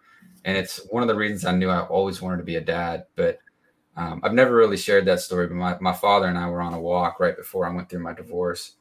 And 0.46 0.56
it's 0.56 0.86
one 0.92 1.02
of 1.02 1.08
the 1.08 1.16
reasons 1.16 1.44
I 1.44 1.56
knew 1.56 1.70
I 1.70 1.88
always 1.88 2.22
wanted 2.22 2.38
to 2.38 2.44
be 2.44 2.58
a 2.58 2.62
dad. 2.62 3.08
But 3.16 3.40
um, 3.98 4.22
I've 4.24 4.36
never 4.36 4.56
really 4.56 4.78
shared 4.78 5.06
that 5.06 5.22
story. 5.22 5.48
But 5.48 5.56
my, 5.56 5.78
my 5.80 5.94
father 5.94 6.28
and 6.28 6.38
I 6.38 6.48
were 6.50 6.62
on 6.62 6.76
a 6.76 6.80
walk 6.80 7.20
right 7.20 7.36
before 7.36 7.66
I 7.66 7.74
went 7.74 7.90
through 7.90 8.04
my 8.04 8.14
divorce. 8.14 8.74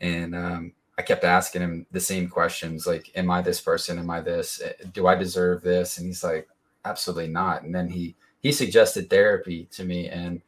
And 0.00 0.34
um, 0.34 0.72
I 0.98 1.02
kept 1.02 1.24
asking 1.24 1.62
him 1.62 1.86
the 1.92 2.00
same 2.00 2.28
questions 2.28 2.86
like, 2.86 3.10
Am 3.14 3.30
I 3.30 3.40
this 3.40 3.60
person? 3.60 3.98
Am 3.98 4.10
I 4.10 4.20
this? 4.20 4.60
Eh, 4.62 4.72
do 4.92 5.06
I 5.06 5.14
deserve 5.14 5.62
this? 5.62 5.98
And 5.98 6.06
he's 6.06 6.24
like, 6.24 6.48
Absolutely 6.84 7.28
not. 7.28 7.62
And 7.62 7.74
then 7.74 7.88
he 7.88 8.16
he 8.40 8.52
suggested 8.52 9.08
therapy 9.08 9.66
to 9.72 9.84
me 9.84 10.08
and 10.08 10.42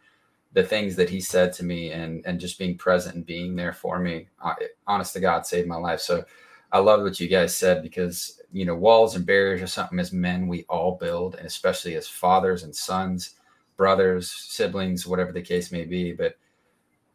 the 0.52 0.62
things 0.62 0.96
that 0.96 1.10
he 1.10 1.20
said 1.20 1.52
to 1.54 1.64
me 1.64 1.92
and 1.92 2.24
and 2.26 2.40
just 2.40 2.58
being 2.58 2.76
present 2.76 3.14
and 3.14 3.26
being 3.26 3.56
there 3.56 3.72
for 3.72 3.98
me 3.98 4.28
I, 4.42 4.54
honest 4.86 5.12
to 5.14 5.20
god 5.20 5.46
saved 5.46 5.68
my 5.68 5.76
life 5.76 6.00
so 6.00 6.24
i 6.72 6.78
love 6.78 7.02
what 7.02 7.20
you 7.20 7.28
guys 7.28 7.56
said 7.56 7.82
because 7.82 8.40
you 8.52 8.64
know 8.64 8.74
walls 8.74 9.14
and 9.14 9.24
barriers 9.24 9.62
are 9.62 9.68
something 9.68 9.98
as 10.00 10.12
men 10.12 10.48
we 10.48 10.64
all 10.68 10.96
build 10.96 11.36
and 11.36 11.46
especially 11.46 11.94
as 11.94 12.08
fathers 12.08 12.64
and 12.64 12.74
sons 12.74 13.34
brothers, 13.80 14.30
siblings, 14.30 15.06
whatever 15.06 15.32
the 15.32 15.40
case 15.40 15.72
may 15.72 15.86
be. 15.86 16.12
But 16.12 16.36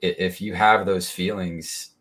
if 0.01 0.41
you 0.41 0.55
have 0.55 0.83
those 0.83 1.11
feelings, 1.11 1.91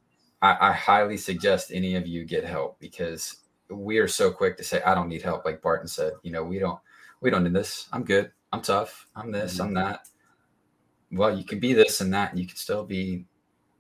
I, 0.45 0.69
I 0.69 0.73
highly 0.73 1.17
suggest 1.17 1.73
any 1.73 1.95
of 1.95 2.07
you 2.07 2.27
get 2.27 2.45
help 2.45 2.79
because 2.79 3.37
we 3.71 3.97
are 3.97 4.07
so 4.07 4.31
quick 4.31 4.59
to 4.59 4.63
say, 4.63 4.83
I 4.83 4.95
don't 4.95 5.09
need 5.09 5.23
help. 5.23 5.47
Like 5.47 5.63
Barton 5.63 5.89
said, 5.89 6.13
you 6.23 6.33
know, 6.33 6.45
we 6.45 6.59
don't, 6.59 6.79
we 7.23 7.31
don't 7.31 7.45
need 7.45 7.55
this. 7.55 7.89
I'm 7.95 8.05
good. 8.05 8.31
I'm 8.53 8.61
tough. 8.61 9.09
I'm 9.17 9.33
this, 9.33 9.59
I'm 9.59 9.69
mm-hmm. 9.69 9.77
that. 9.77 10.09
Well, 11.13 11.37
you 11.37 11.45
can 11.45 11.61
be 11.61 11.73
this 11.73 12.03
and 12.03 12.13
that. 12.13 12.31
And 12.31 12.39
you 12.39 12.47
can 12.47 12.57
still 12.57 12.85
be 12.85 13.25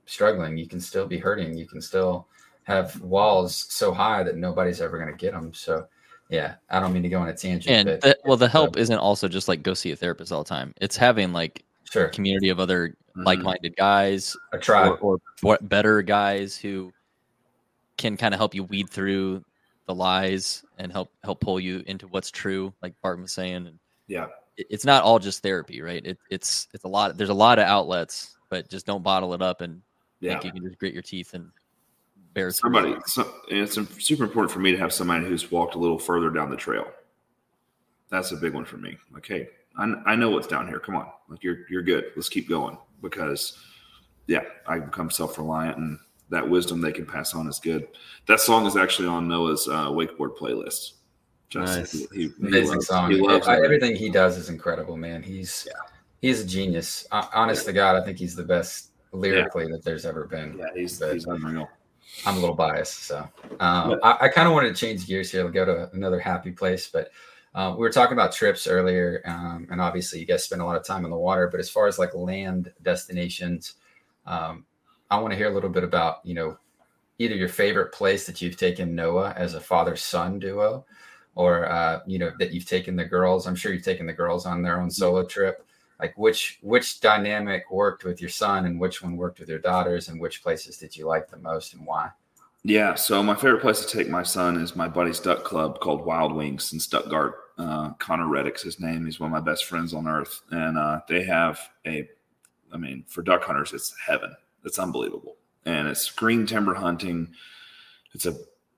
struggling. 0.06 0.56
You 0.56 0.66
can 0.66 0.80
still 0.80 1.06
be 1.06 1.18
hurting. 1.18 1.54
You 1.54 1.66
can 1.66 1.82
still 1.82 2.28
have 2.62 2.98
walls 3.02 3.66
so 3.68 3.92
high 3.92 4.22
that 4.22 4.36
nobody's 4.36 4.80
ever 4.80 4.98
going 4.98 5.10
to 5.10 5.18
get 5.18 5.32
them. 5.32 5.52
So, 5.52 5.86
yeah, 6.30 6.54
I 6.70 6.80
don't 6.80 6.94
mean 6.94 7.02
to 7.02 7.10
go 7.10 7.20
on 7.20 7.28
a 7.28 7.34
tangent. 7.34 7.88
And 7.88 8.00
but, 8.00 8.00
the, 8.00 8.18
well, 8.24 8.38
the 8.38 8.48
help 8.48 8.78
isn't 8.78 8.98
also 8.98 9.28
just 9.28 9.48
like 9.48 9.62
go 9.62 9.74
see 9.74 9.90
a 9.90 9.96
therapist 9.96 10.32
all 10.32 10.42
the 10.42 10.48
time. 10.48 10.72
It's 10.80 10.96
having 10.96 11.34
like 11.34 11.62
sure. 11.90 12.06
a 12.06 12.10
community 12.10 12.48
of 12.48 12.58
other 12.58 12.96
mm-hmm. 13.16 13.26
like-minded 13.26 13.76
guys, 13.76 14.36
a 14.52 14.58
tribe, 14.58 14.98
or, 15.00 15.18
or 15.42 15.58
better 15.62 16.02
guys 16.02 16.56
who 16.56 16.92
can 17.96 18.16
kind 18.16 18.34
of 18.34 18.38
help 18.38 18.54
you 18.54 18.64
weed 18.64 18.90
through 18.90 19.44
the 19.86 19.94
lies 19.94 20.64
and 20.78 20.90
help 20.90 21.10
help 21.22 21.40
pull 21.40 21.60
you 21.60 21.82
into 21.86 22.08
what's 22.08 22.30
true, 22.30 22.72
like 22.82 22.94
Bart 23.02 23.20
was 23.20 23.32
saying. 23.32 23.66
And 23.66 23.78
yeah, 24.06 24.26
it, 24.56 24.66
it's 24.70 24.84
not 24.84 25.02
all 25.02 25.18
just 25.18 25.42
therapy, 25.42 25.80
right? 25.80 26.04
It, 26.04 26.18
it's 26.30 26.68
it's 26.72 26.84
a 26.84 26.88
lot. 26.88 27.16
There's 27.16 27.30
a 27.30 27.34
lot 27.34 27.58
of 27.58 27.66
outlets, 27.66 28.36
but 28.48 28.68
just 28.68 28.86
don't 28.86 29.02
bottle 29.02 29.34
it 29.34 29.42
up 29.42 29.60
and 29.60 29.80
yeah. 30.20 30.32
think 30.32 30.44
you 30.44 30.52
can 30.52 30.68
just 30.68 30.78
grit 30.78 30.92
your 30.92 31.02
teeth 31.02 31.34
and 31.34 31.50
bear. 32.32 32.50
Somebody, 32.50 32.96
so, 33.06 33.32
it's 33.48 33.78
super 34.04 34.24
important 34.24 34.50
for 34.50 34.58
me 34.58 34.72
to 34.72 34.78
have 34.78 34.92
somebody 34.92 35.24
who's 35.24 35.50
walked 35.50 35.74
a 35.74 35.78
little 35.78 35.98
further 35.98 36.30
down 36.30 36.50
the 36.50 36.56
trail. 36.56 36.86
That's 38.10 38.32
a 38.32 38.36
big 38.36 38.54
one 38.54 38.64
for 38.64 38.76
me. 38.76 38.96
Okay, 39.18 39.48
I, 39.76 39.94
I 40.06 40.16
know 40.16 40.30
what's 40.30 40.46
down 40.46 40.66
here. 40.66 40.80
Come 40.80 40.96
on, 40.96 41.08
like 41.28 41.42
you're 41.42 41.68
you're 41.68 41.82
good. 41.82 42.06
Let's 42.16 42.28
keep 42.28 42.48
going 42.48 42.78
because 43.05 43.59
yeah, 44.26 44.42
I 44.66 44.80
become 44.80 45.11
self 45.11 45.38
reliant 45.38 45.76
and 45.76 45.98
that 46.30 46.48
wisdom 46.48 46.80
they 46.80 46.92
can 46.92 47.07
pass 47.07 47.34
on 47.34 47.46
is 47.46 47.61
good. 47.61 47.86
That 48.26 48.40
song 48.40 48.66
is 48.66 48.76
actually 48.76 49.07
on 49.07 49.28
Noah's 49.28 49.68
uh, 49.68 49.88
wakeboard 49.90 50.36
playlist. 50.36 50.94
Just, 51.50 51.76
nice. 51.76 51.92
He, 51.92 52.07
he, 52.14 52.32
Amazing 52.40 52.76
loves, 52.76 52.86
song. 52.86 53.11
He 53.11 53.20
loves 53.20 53.46
I, 53.46 53.57
everything 53.57 53.94
he 53.94 54.11
does 54.11 54.36
is 54.36 54.48
incredible, 54.48 54.96
man. 54.96 55.22
He's 55.22 55.68
yeah. 55.68 55.78
he's 56.20 56.40
a 56.40 56.46
genius. 56.46 57.07
Uh, 57.12 57.26
honest 57.32 57.62
yeah. 57.62 57.66
to 57.66 57.72
God, 57.74 58.02
I 58.02 58.05
think 58.05 58.18
he's 58.18 58.34
the 58.34 58.42
best 58.42 58.90
lyrically 59.12 59.64
yeah. 59.64 59.72
that 59.72 59.84
there's 59.84 60.05
ever 60.05 60.26
been. 60.26 60.57
Yeah, 60.59 60.66
he's, 60.74 60.98
but 60.98 61.12
he's 61.12 61.26
unreal. 61.26 61.68
I'm 62.26 62.36
a 62.36 62.40
little 62.40 62.55
biased, 62.55 63.05
so 63.05 63.28
um, 63.61 63.98
I, 64.02 64.16
I 64.22 64.28
kind 64.28 64.46
of 64.46 64.55
wanted 64.55 64.68
to 64.68 64.74
change 64.74 65.07
gears 65.07 65.30
here. 65.30 65.48
go 65.48 65.64
to 65.64 65.90
another 65.94 66.20
happy 66.20 66.52
place, 66.52 66.88
but 66.88 67.11
uh, 67.55 67.72
we 67.72 67.80
were 67.80 67.90
talking 67.90 68.14
about 68.14 68.32
trips 68.32 68.66
earlier, 68.66 69.22
um, 69.26 69.68
and 69.70 69.80
obviously 69.80 70.18
you 70.18 70.26
guys 70.26 70.44
spend 70.44 70.61
a 70.61 70.64
lot 70.64 70.76
of 70.76 70.84
time 70.84 71.05
on 71.05 71.11
the 71.11 71.16
water. 71.16 71.48
But 71.48 71.61
as 71.61 71.70
far 71.70 71.86
as 71.86 71.98
like 71.98 72.14
land 72.14 72.72
destinations, 72.82 73.74
um, 74.26 74.64
I 75.11 75.20
want 75.20 75.32
to 75.32 75.36
hear 75.36 75.50
a 75.50 75.55
little 75.55 75.70
bit 75.70 75.84
about, 75.84 76.18
you 76.24 76.34
know, 76.34 76.57
either 77.18 77.36
your 77.36 77.48
favorite 77.48 77.92
place 77.92 78.26
that 78.26 78.42
you've 78.42 78.57
taken 78.57 78.94
Noah 78.94 79.34
as 79.36 79.55
a 79.55 79.61
father 79.61 79.94
son 79.94 80.40
duo, 80.40 80.84
or, 81.36 81.70
uh, 81.70 82.00
you 82.07 82.18
know, 82.18 82.32
that 82.40 82.52
you've 82.52 82.66
taken 82.66 82.96
the 82.96 83.05
girls. 83.05 83.46
I'm 83.46 83.55
sure 83.55 83.72
you've 83.72 83.84
taken 83.84 84.07
the 84.07 84.12
girls 84.12 84.46
on 84.46 84.62
their 84.62 84.80
own 84.80 84.90
solo 84.90 85.24
trip. 85.24 85.64
Like 86.00 86.18
which 86.18 86.59
which 86.61 87.00
dynamic 87.00 87.70
worked 87.70 88.02
with 88.02 88.20
your 88.20 88.30
son 88.30 88.66
and 88.66 88.80
which 88.80 89.00
one 89.00 89.16
worked 89.16 89.38
with 89.38 89.48
your 89.48 89.61
daughters 89.61 90.09
and 90.09 90.20
which 90.20 90.42
places 90.42 90.76
did 90.76 90.96
you 90.96 91.07
like 91.07 91.28
the 91.28 91.36
most 91.36 91.72
and 91.72 91.86
why? 91.86 92.11
Yeah, 92.64 92.94
so 92.94 93.22
my 93.22 93.36
favorite 93.36 93.61
place 93.61 93.84
to 93.84 93.96
take 93.96 94.09
my 94.09 94.22
son 94.24 94.57
is 94.57 94.74
my 94.74 94.88
buddy's 94.88 95.20
duck 95.20 95.44
club 95.44 95.78
called 95.80 96.05
Wild 96.05 96.32
Wings 96.32 96.72
in 96.72 96.80
Stuttgart. 96.80 97.43
Uh, 97.57 97.90
Connor 97.94 98.28
Reddick's 98.28 98.62
his 98.62 98.80
name. 98.80 99.05
He's 99.05 99.20
one 99.20 99.32
of 99.32 99.44
my 99.44 99.50
best 99.50 99.66
friends 99.66 99.94
on 99.94 100.09
earth, 100.09 100.42
and 100.50 100.76
uh, 100.76 101.00
they 101.09 101.24
have 101.24 101.61
a, 101.86 102.09
I 102.72 102.76
mean, 102.76 103.05
for 103.07 103.22
duck 103.22 103.44
hunters, 103.44 103.72
it's 103.72 103.94
heaven. 104.05 104.34
It's 104.64 104.78
unbelievable. 104.78 105.36
And 105.64 105.86
it's 105.88 106.11
green 106.11 106.46
timber 106.46 106.74
hunting. 106.74 107.32
It's 108.12 108.26
a 108.26 108.36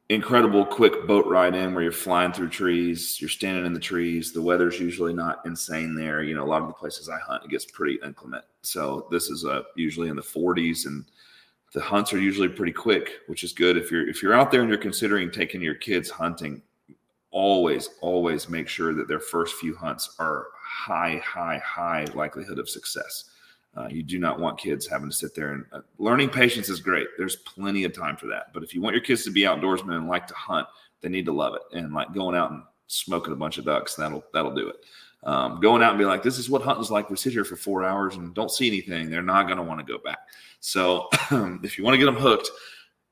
incredible 0.08 0.64
quick 0.64 1.06
boat 1.06 1.26
ride 1.26 1.54
in 1.54 1.74
where 1.74 1.82
you're 1.82 1.92
flying 1.92 2.32
through 2.32 2.48
trees, 2.48 3.20
you're 3.20 3.28
standing 3.28 3.66
in 3.66 3.72
the 3.72 3.80
trees. 3.80 4.32
The 4.32 4.42
weather's 4.42 4.78
usually 4.78 5.12
not 5.12 5.44
insane 5.44 5.94
there. 5.96 6.22
You 6.22 6.34
know, 6.34 6.44
a 6.44 6.46
lot 6.46 6.62
of 6.62 6.68
the 6.68 6.74
places 6.74 7.08
I 7.08 7.18
hunt, 7.18 7.44
it 7.44 7.50
gets 7.50 7.64
pretty 7.64 7.98
inclement. 8.04 8.44
So 8.62 9.08
this 9.10 9.28
is 9.30 9.44
uh, 9.44 9.62
usually 9.74 10.08
in 10.08 10.16
the 10.16 10.22
40s 10.22 10.86
and 10.86 11.04
the 11.72 11.80
hunts 11.80 12.12
are 12.12 12.18
usually 12.18 12.48
pretty 12.48 12.72
quick, 12.72 13.20
which 13.26 13.42
is 13.42 13.52
good. 13.52 13.76
If 13.76 13.90
you're 13.90 14.08
if 14.08 14.22
you're 14.22 14.34
out 14.34 14.50
there 14.50 14.60
and 14.60 14.68
you're 14.70 14.78
considering 14.78 15.30
taking 15.30 15.60
your 15.60 15.74
kids 15.74 16.08
hunting, 16.08 16.62
always 17.36 17.90
always 18.00 18.48
make 18.48 18.66
sure 18.66 18.94
that 18.94 19.08
their 19.08 19.20
first 19.20 19.56
few 19.56 19.76
hunts 19.76 20.16
are 20.18 20.46
high 20.58 21.20
high 21.22 21.58
high 21.58 22.06
likelihood 22.14 22.58
of 22.58 22.66
success 22.66 23.24
uh, 23.76 23.88
you 23.90 24.02
do 24.02 24.18
not 24.18 24.40
want 24.40 24.58
kids 24.58 24.86
having 24.86 25.10
to 25.10 25.14
sit 25.14 25.34
there 25.34 25.52
and 25.52 25.66
uh, 25.72 25.80
learning 25.98 26.30
patience 26.30 26.70
is 26.70 26.80
great. 26.80 27.08
There's 27.18 27.36
plenty 27.36 27.84
of 27.84 27.92
time 27.92 28.16
for 28.16 28.26
that. 28.28 28.52
But 28.54 28.62
if 28.62 28.74
you 28.74 28.80
want 28.80 28.94
your 28.94 29.04
kids 29.04 29.22
to 29.24 29.30
be 29.30 29.42
outdoorsmen 29.42 29.94
and 29.94 30.08
like 30.08 30.26
to 30.28 30.34
hunt, 30.34 30.66
they 31.02 31.10
need 31.10 31.26
to 31.26 31.32
love 31.32 31.54
it 31.54 31.76
and 31.76 31.92
like 31.92 32.14
going 32.14 32.34
out 32.34 32.52
and 32.52 32.62
smoking 32.86 33.34
a 33.34 33.36
bunch 33.36 33.58
of 33.58 33.66
ducks. 33.66 33.94
That'll 33.94 34.24
that'll 34.32 34.54
do 34.54 34.68
it. 34.70 34.76
Um, 35.24 35.60
going 35.60 35.82
out 35.82 35.90
and 35.90 35.98
be 35.98 36.06
like, 36.06 36.22
this 36.22 36.38
is 36.38 36.48
what 36.48 36.62
hunting's 36.62 36.90
like. 36.90 37.10
We 37.10 37.16
sit 37.16 37.32
here 37.32 37.44
for 37.44 37.56
four 37.56 37.84
hours 37.84 38.16
and 38.16 38.32
don't 38.34 38.50
see 38.50 38.66
anything. 38.66 39.10
They're 39.10 39.22
not 39.22 39.44
going 39.44 39.58
to 39.58 39.62
want 39.62 39.84
to 39.84 39.92
go 39.92 39.98
back. 39.98 40.18
So 40.60 41.08
if 41.62 41.76
you 41.76 41.84
want 41.84 41.94
to 41.94 41.98
get 41.98 42.06
them 42.06 42.16
hooked, 42.16 42.48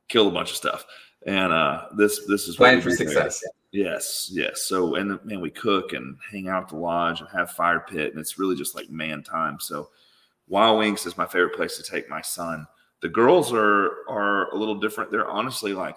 kill 0.08 0.28
a 0.28 0.30
bunch 0.30 0.50
of 0.50 0.56
stuff. 0.56 0.86
And 1.26 1.52
uh, 1.52 1.88
this 1.96 2.24
this 2.26 2.48
is 2.48 2.56
plan 2.56 2.80
for 2.80 2.90
success. 2.90 3.42
Yes, 3.74 4.30
yes. 4.32 4.62
So 4.62 4.94
and 4.94 5.18
man, 5.24 5.40
we 5.40 5.50
cook 5.50 5.94
and 5.94 6.16
hang 6.30 6.46
out 6.46 6.62
at 6.62 6.68
the 6.68 6.76
lodge 6.76 7.18
and 7.20 7.28
have 7.30 7.50
fire 7.50 7.80
pit, 7.80 8.12
and 8.12 8.20
it's 8.20 8.38
really 8.38 8.54
just 8.54 8.76
like 8.76 8.88
man 8.88 9.24
time. 9.24 9.58
So 9.58 9.90
Wild 10.46 10.78
Wings 10.78 11.04
is 11.06 11.18
my 11.18 11.26
favorite 11.26 11.56
place 11.56 11.76
to 11.76 11.82
take 11.82 12.08
my 12.08 12.20
son. 12.20 12.68
The 13.02 13.08
girls 13.08 13.52
are 13.52 14.08
are 14.08 14.48
a 14.50 14.56
little 14.56 14.76
different. 14.76 15.10
They're 15.10 15.28
honestly 15.28 15.74
like 15.74 15.96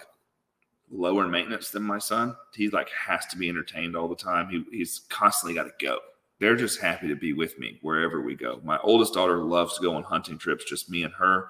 lower 0.90 1.28
maintenance 1.28 1.70
than 1.70 1.84
my 1.84 2.00
son. 2.00 2.34
He 2.52 2.68
like 2.68 2.90
has 2.90 3.26
to 3.26 3.36
be 3.38 3.48
entertained 3.48 3.94
all 3.94 4.08
the 4.08 4.16
time. 4.16 4.48
He, 4.48 4.64
he's 4.76 5.02
constantly 5.08 5.54
got 5.54 5.64
to 5.64 5.86
go. 5.86 6.00
They're 6.40 6.56
just 6.56 6.80
happy 6.80 7.06
to 7.06 7.14
be 7.14 7.32
with 7.32 7.60
me 7.60 7.78
wherever 7.82 8.20
we 8.20 8.34
go. 8.34 8.60
My 8.64 8.78
oldest 8.78 9.14
daughter 9.14 9.36
loves 9.44 9.76
to 9.76 9.82
go 9.82 9.94
on 9.94 10.02
hunting 10.02 10.36
trips, 10.36 10.64
just 10.64 10.90
me 10.90 11.04
and 11.04 11.14
her. 11.14 11.48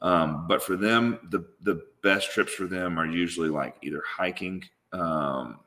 Um, 0.00 0.46
but 0.48 0.62
for 0.62 0.76
them, 0.76 1.18
the 1.28 1.44
the 1.60 1.82
best 2.02 2.30
trips 2.30 2.54
for 2.54 2.64
them 2.64 2.98
are 2.98 3.06
usually 3.06 3.50
like 3.50 3.76
either 3.82 4.02
hiking, 4.06 4.64
um, 4.92 5.60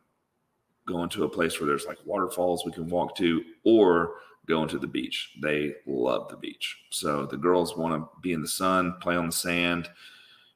going 0.86 1.10
to 1.10 1.24
a 1.24 1.30
place 1.30 1.60
where 1.60 1.68
there's 1.68 1.86
like 1.86 2.00
waterfalls 2.06 2.66
we 2.66 2.72
can 2.72 2.88
walk 2.88 3.16
to, 3.18 3.44
or 3.64 4.16
going 4.48 4.68
to 4.70 4.80
the 4.80 4.88
beach. 4.88 5.36
They 5.42 5.76
love 5.86 6.30
the 6.30 6.38
beach. 6.38 6.78
So 6.90 7.26
the 7.26 7.38
girls 7.38 7.78
want 7.78 8.02
to 8.02 8.10
be 8.22 8.34
in 8.34 8.42
the 8.42 8.48
sun, 8.48 8.96
play 9.00 9.16
on 9.16 9.28
the 9.28 9.32
sand, 9.32 9.90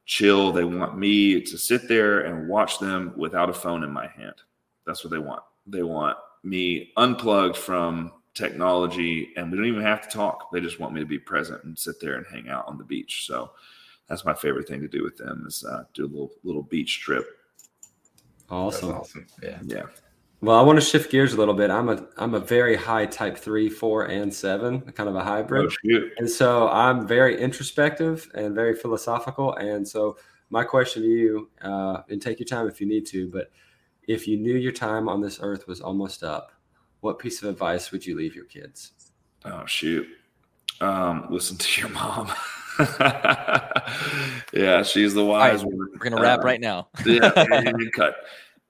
chill. 0.05 0.51
They 0.51 0.63
want 0.65 0.97
me 0.97 1.41
to 1.41 1.57
sit 1.57 1.87
there 1.87 2.21
and 2.21 2.47
watch 2.47 2.79
them 2.79 3.13
without 3.15 3.49
a 3.49 3.53
phone 3.53 3.83
in 3.83 3.91
my 3.91 4.07
hand. 4.07 4.35
That's 4.85 5.03
what 5.03 5.11
they 5.11 5.19
want. 5.19 5.43
They 5.67 5.83
want 5.83 6.17
me 6.43 6.91
unplugged 6.97 7.57
from 7.57 8.11
technology 8.33 9.33
and 9.37 9.49
we 9.49 9.57
don't 9.57 9.67
even 9.67 9.81
have 9.81 10.07
to 10.07 10.09
talk. 10.09 10.51
They 10.51 10.59
just 10.59 10.79
want 10.79 10.93
me 10.93 10.99
to 10.99 11.05
be 11.05 11.17
present 11.17 11.63
and 11.63 11.77
sit 11.77 11.99
there 11.99 12.15
and 12.15 12.25
hang 12.29 12.49
out 12.49 12.67
on 12.67 12.77
the 12.77 12.83
beach. 12.83 13.25
So 13.25 13.51
that's 14.07 14.25
my 14.25 14.33
favorite 14.33 14.67
thing 14.67 14.81
to 14.81 14.87
do 14.87 15.03
with 15.03 15.17
them 15.17 15.45
is 15.47 15.63
uh, 15.63 15.85
do 15.93 16.05
a 16.05 16.07
little 16.07 16.31
little 16.43 16.63
beach 16.63 16.99
trip. 16.99 17.25
Awesome. 18.49 18.91
awesome. 18.91 19.27
Yeah. 19.41 19.59
Yeah. 19.63 19.83
Well, 20.41 20.57
I 20.57 20.61
want 20.61 20.79
to 20.79 20.85
shift 20.85 21.11
gears 21.11 21.33
a 21.33 21.37
little 21.37 21.53
bit. 21.53 21.71
I'm 21.71 21.89
a 21.89 22.05
I'm 22.17 22.35
a 22.35 22.39
very 22.39 22.75
high 22.75 23.05
type 23.05 23.37
three, 23.37 23.69
four, 23.69 24.05
and 24.05 24.33
seven, 24.33 24.81
kind 24.91 25.09
of 25.09 25.15
a 25.15 25.23
hybrid. 25.23 25.71
Oh, 25.89 25.99
and 26.17 26.29
so 26.29 26.69
I'm 26.69 27.07
very 27.07 27.41
introspective 27.41 28.29
and 28.35 28.53
very 28.53 28.75
philosophical. 28.75 29.55
And 29.55 29.87
so 29.87 30.17
my 30.49 30.63
question 30.63 31.01
to 31.01 31.07
you, 31.07 31.49
uh, 31.61 32.01
and 32.09 32.21
take 32.21 32.39
your 32.39 32.45
time 32.45 32.67
if 32.67 32.79
you 32.79 32.85
need 32.85 33.05
to, 33.07 33.27
but 33.29 33.49
if 34.07 34.27
you 34.27 34.37
knew 34.37 34.55
your 34.55 34.71
time 34.71 35.09
on 35.09 35.21
this 35.21 35.39
earth 35.41 35.67
was 35.67 35.81
almost 35.81 36.23
up, 36.23 36.51
what 36.99 37.17
piece 37.17 37.41
of 37.41 37.49
advice 37.49 37.91
would 37.91 38.05
you 38.05 38.15
leave 38.15 38.35
your 38.35 38.45
kids? 38.45 38.91
Oh 39.45 39.65
shoot. 39.65 40.07
Um, 40.81 41.27
listen 41.29 41.57
to 41.57 41.81
your 41.81 41.89
mom. 41.89 42.31
yeah, 44.53 44.83
she's 44.83 45.13
the 45.13 45.23
wise 45.23 45.63
right, 45.63 45.73
one. 45.73 45.89
We're 45.91 45.97
gonna 45.97 46.21
wrap 46.21 46.39
uh, 46.39 46.43
right 46.43 46.59
now. 46.59 46.89
yeah, 47.05 47.29
cut. 47.93 48.15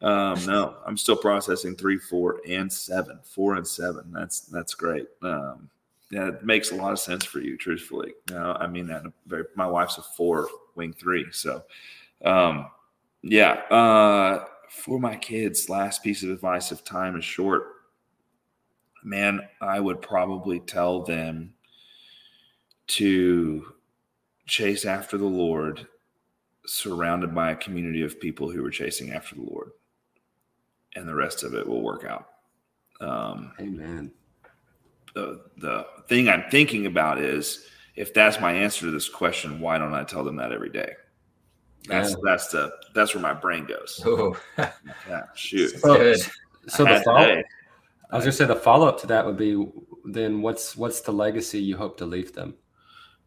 Um, 0.02 0.46
no, 0.46 0.76
I'm 0.86 0.98
still 0.98 1.16
processing 1.16 1.76
three, 1.76 1.98
four, 1.98 2.42
and 2.48 2.72
seven. 2.72 3.20
Four 3.24 3.56
and 3.56 3.68
seven. 3.68 4.12
That's 4.12 4.42
that's 4.42 4.74
great. 4.74 5.08
Um, 5.22 5.70
yeah, 6.12 6.28
it 6.28 6.44
makes 6.44 6.72
a 6.72 6.76
lot 6.76 6.92
of 6.92 7.00
sense 7.00 7.26
for 7.26 7.40
you, 7.40 7.58
truthfully. 7.58 8.14
You 8.30 8.36
know, 8.36 8.58
I 8.60 8.68
mean 8.68 8.88
that 8.88 9.04
very. 9.26 9.46
My 9.56 9.68
wife's 9.68 9.98
a 9.98 10.04
four, 10.04 10.48
wing 10.76 10.94
three. 10.94 11.26
So, 11.32 11.64
um, 12.24 12.68
yeah. 13.24 13.54
Uh, 13.72 14.46
for 14.70 15.00
my 15.00 15.16
kids, 15.16 15.70
last 15.70 16.04
piece 16.04 16.22
of 16.22 16.30
advice: 16.30 16.72
if 16.72 16.84
time 16.84 17.16
is 17.16 17.26
short, 17.26 17.68
man, 19.04 19.42
I 19.62 19.80
would 19.80 20.02
probably 20.02 20.60
tell 20.60 21.04
them 21.04 21.54
to 22.88 23.75
chase 24.46 24.86
after 24.86 25.18
the 25.18 25.26
Lord, 25.26 25.88
surrounded 26.66 27.34
by 27.34 27.52
a 27.52 27.56
community 27.56 28.04
of 28.04 28.20
people 28.20 28.50
who 28.50 28.66
are 28.66 28.72
chasing 28.72 29.12
after 29.12 29.36
the 29.36 29.42
Lord 29.44 29.72
and 30.96 31.08
the 31.08 31.16
rest 31.16 31.44
of 31.44 31.54
it 31.54 31.68
will 31.68 31.82
work 31.82 32.06
out. 32.06 32.28
Um, 33.02 33.52
Amen. 33.60 34.12
the 35.14 35.42
the 35.58 35.86
thing 36.08 36.30
I'm 36.30 36.46
thinking 36.50 36.86
about 36.86 37.20
is 37.20 37.66
if 37.96 38.14
that's 38.14 38.40
my 38.40 38.54
answer 38.54 38.86
to 38.86 38.92
this 38.92 39.10
question, 39.10 39.60
why 39.60 39.78
don't 39.78 39.94
I 39.94 40.04
tell 40.04 40.24
them 40.24 40.38
that 40.38 40.52
every 40.52 40.70
day? 40.70 40.94
That's 41.88 42.12
Yeah. 42.12 42.16
that's 42.24 42.48
the 42.48 42.72
that's 42.94 43.14
where 43.14 43.22
my 43.22 43.34
brain 43.34 43.66
goes. 43.66 44.02
Ooh, 44.06 44.36
Yeah, 44.58 45.24
shoot. 45.36 45.80
So- 45.80 45.98
good. 45.98 46.20
So 46.68 46.84
the 46.84 47.00
follow, 47.06 47.28
today. 47.28 47.44
I 48.12 48.16
was 48.16 48.26
gonna 48.26 48.32
say 48.32 48.46
the 48.46 48.56
follow 48.56 48.88
up 48.88 49.00
to 49.02 49.08
that 49.08 49.24
would 49.26 49.38
be 49.38 49.64
then 50.06 50.42
what's 50.42 50.76
what's 50.76 51.02
the 51.02 51.12
legacy 51.12 51.60
you 51.60 51.78
hope 51.78 51.98
to 51.98 52.06
leave 52.06 52.34
them? 52.34 52.56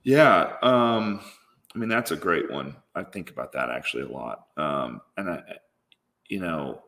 Yeah, 0.04 0.56
um, 0.62 1.20
I 1.74 1.78
mean 1.78 1.88
that's 1.88 2.10
a 2.10 2.16
great 2.16 2.50
one. 2.50 2.76
I 2.94 3.04
think 3.04 3.30
about 3.30 3.52
that 3.52 3.70
actually 3.70 4.04
a 4.04 4.08
lot, 4.08 4.46
um, 4.56 5.00
and 5.16 5.30
I, 5.30 5.42
you 6.28 6.40
know, 6.40 6.82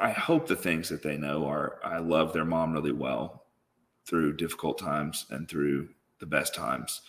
I 0.00 0.10
hope 0.10 0.46
the 0.46 0.56
things 0.56 0.88
that 0.88 1.02
they 1.02 1.16
know 1.16 1.46
are 1.46 1.78
I 1.84 1.98
love 1.98 2.32
their 2.32 2.44
mom 2.44 2.72
really 2.72 2.92
well 2.92 3.44
through 4.06 4.36
difficult 4.36 4.78
times 4.78 5.26
and 5.30 5.48
through 5.48 5.88
the 6.18 6.26
best 6.26 6.54
times, 6.54 7.02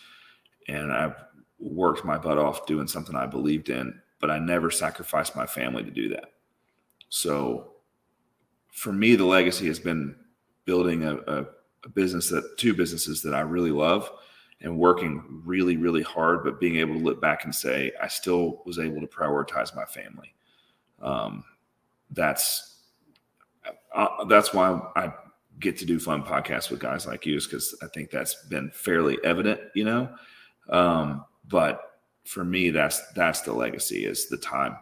and 0.68 0.92
I've 0.92 1.16
worked 1.58 2.04
my 2.04 2.18
butt 2.18 2.38
off 2.38 2.66
doing 2.66 2.86
something 2.88 3.16
I 3.16 3.26
believed 3.26 3.70
in, 3.70 4.00
but 4.20 4.30
I 4.30 4.38
never 4.38 4.70
sacrificed 4.70 5.36
my 5.36 5.46
family 5.46 5.84
to 5.84 5.90
do 5.90 6.08
that. 6.10 6.32
So, 7.10 7.72
for 8.72 8.92
me, 8.92 9.16
the 9.16 9.24
legacy 9.24 9.66
has 9.68 9.78
been 9.78 10.16
building 10.64 11.04
a, 11.04 11.16
a, 11.16 11.46
a 11.84 11.88
business 11.88 12.28
that 12.30 12.58
two 12.58 12.74
businesses 12.74 13.22
that 13.22 13.34
I 13.34 13.40
really 13.40 13.72
love 13.72 14.10
and 14.60 14.78
working 14.78 15.42
really, 15.44 15.76
really 15.76 16.02
hard, 16.02 16.42
but 16.42 16.58
being 16.58 16.76
able 16.76 16.94
to 16.94 17.00
look 17.00 17.20
back 17.20 17.44
and 17.44 17.54
say, 17.54 17.92
I 18.02 18.08
still 18.08 18.62
was 18.66 18.78
able 18.78 19.00
to 19.00 19.06
prioritize 19.06 19.74
my 19.74 19.84
family. 19.84 20.34
Um, 21.00 21.44
that's 22.10 22.80
uh, 23.94 24.24
that's 24.24 24.52
why 24.52 24.80
I 24.96 25.12
get 25.60 25.76
to 25.78 25.84
do 25.84 25.98
fun 25.98 26.22
podcasts 26.22 26.70
with 26.70 26.80
guys 26.80 27.06
like 27.06 27.26
you, 27.26 27.36
is 27.36 27.46
because 27.46 27.76
I 27.82 27.86
think 27.88 28.10
that's 28.10 28.46
been 28.46 28.70
fairly 28.70 29.18
evident, 29.24 29.60
you 29.74 29.84
know. 29.84 30.08
Um, 30.68 31.24
but 31.48 32.00
for 32.24 32.44
me, 32.44 32.70
that's 32.70 33.12
that's 33.12 33.42
the 33.42 33.52
legacy 33.52 34.04
is 34.04 34.28
the 34.28 34.38
time. 34.38 34.76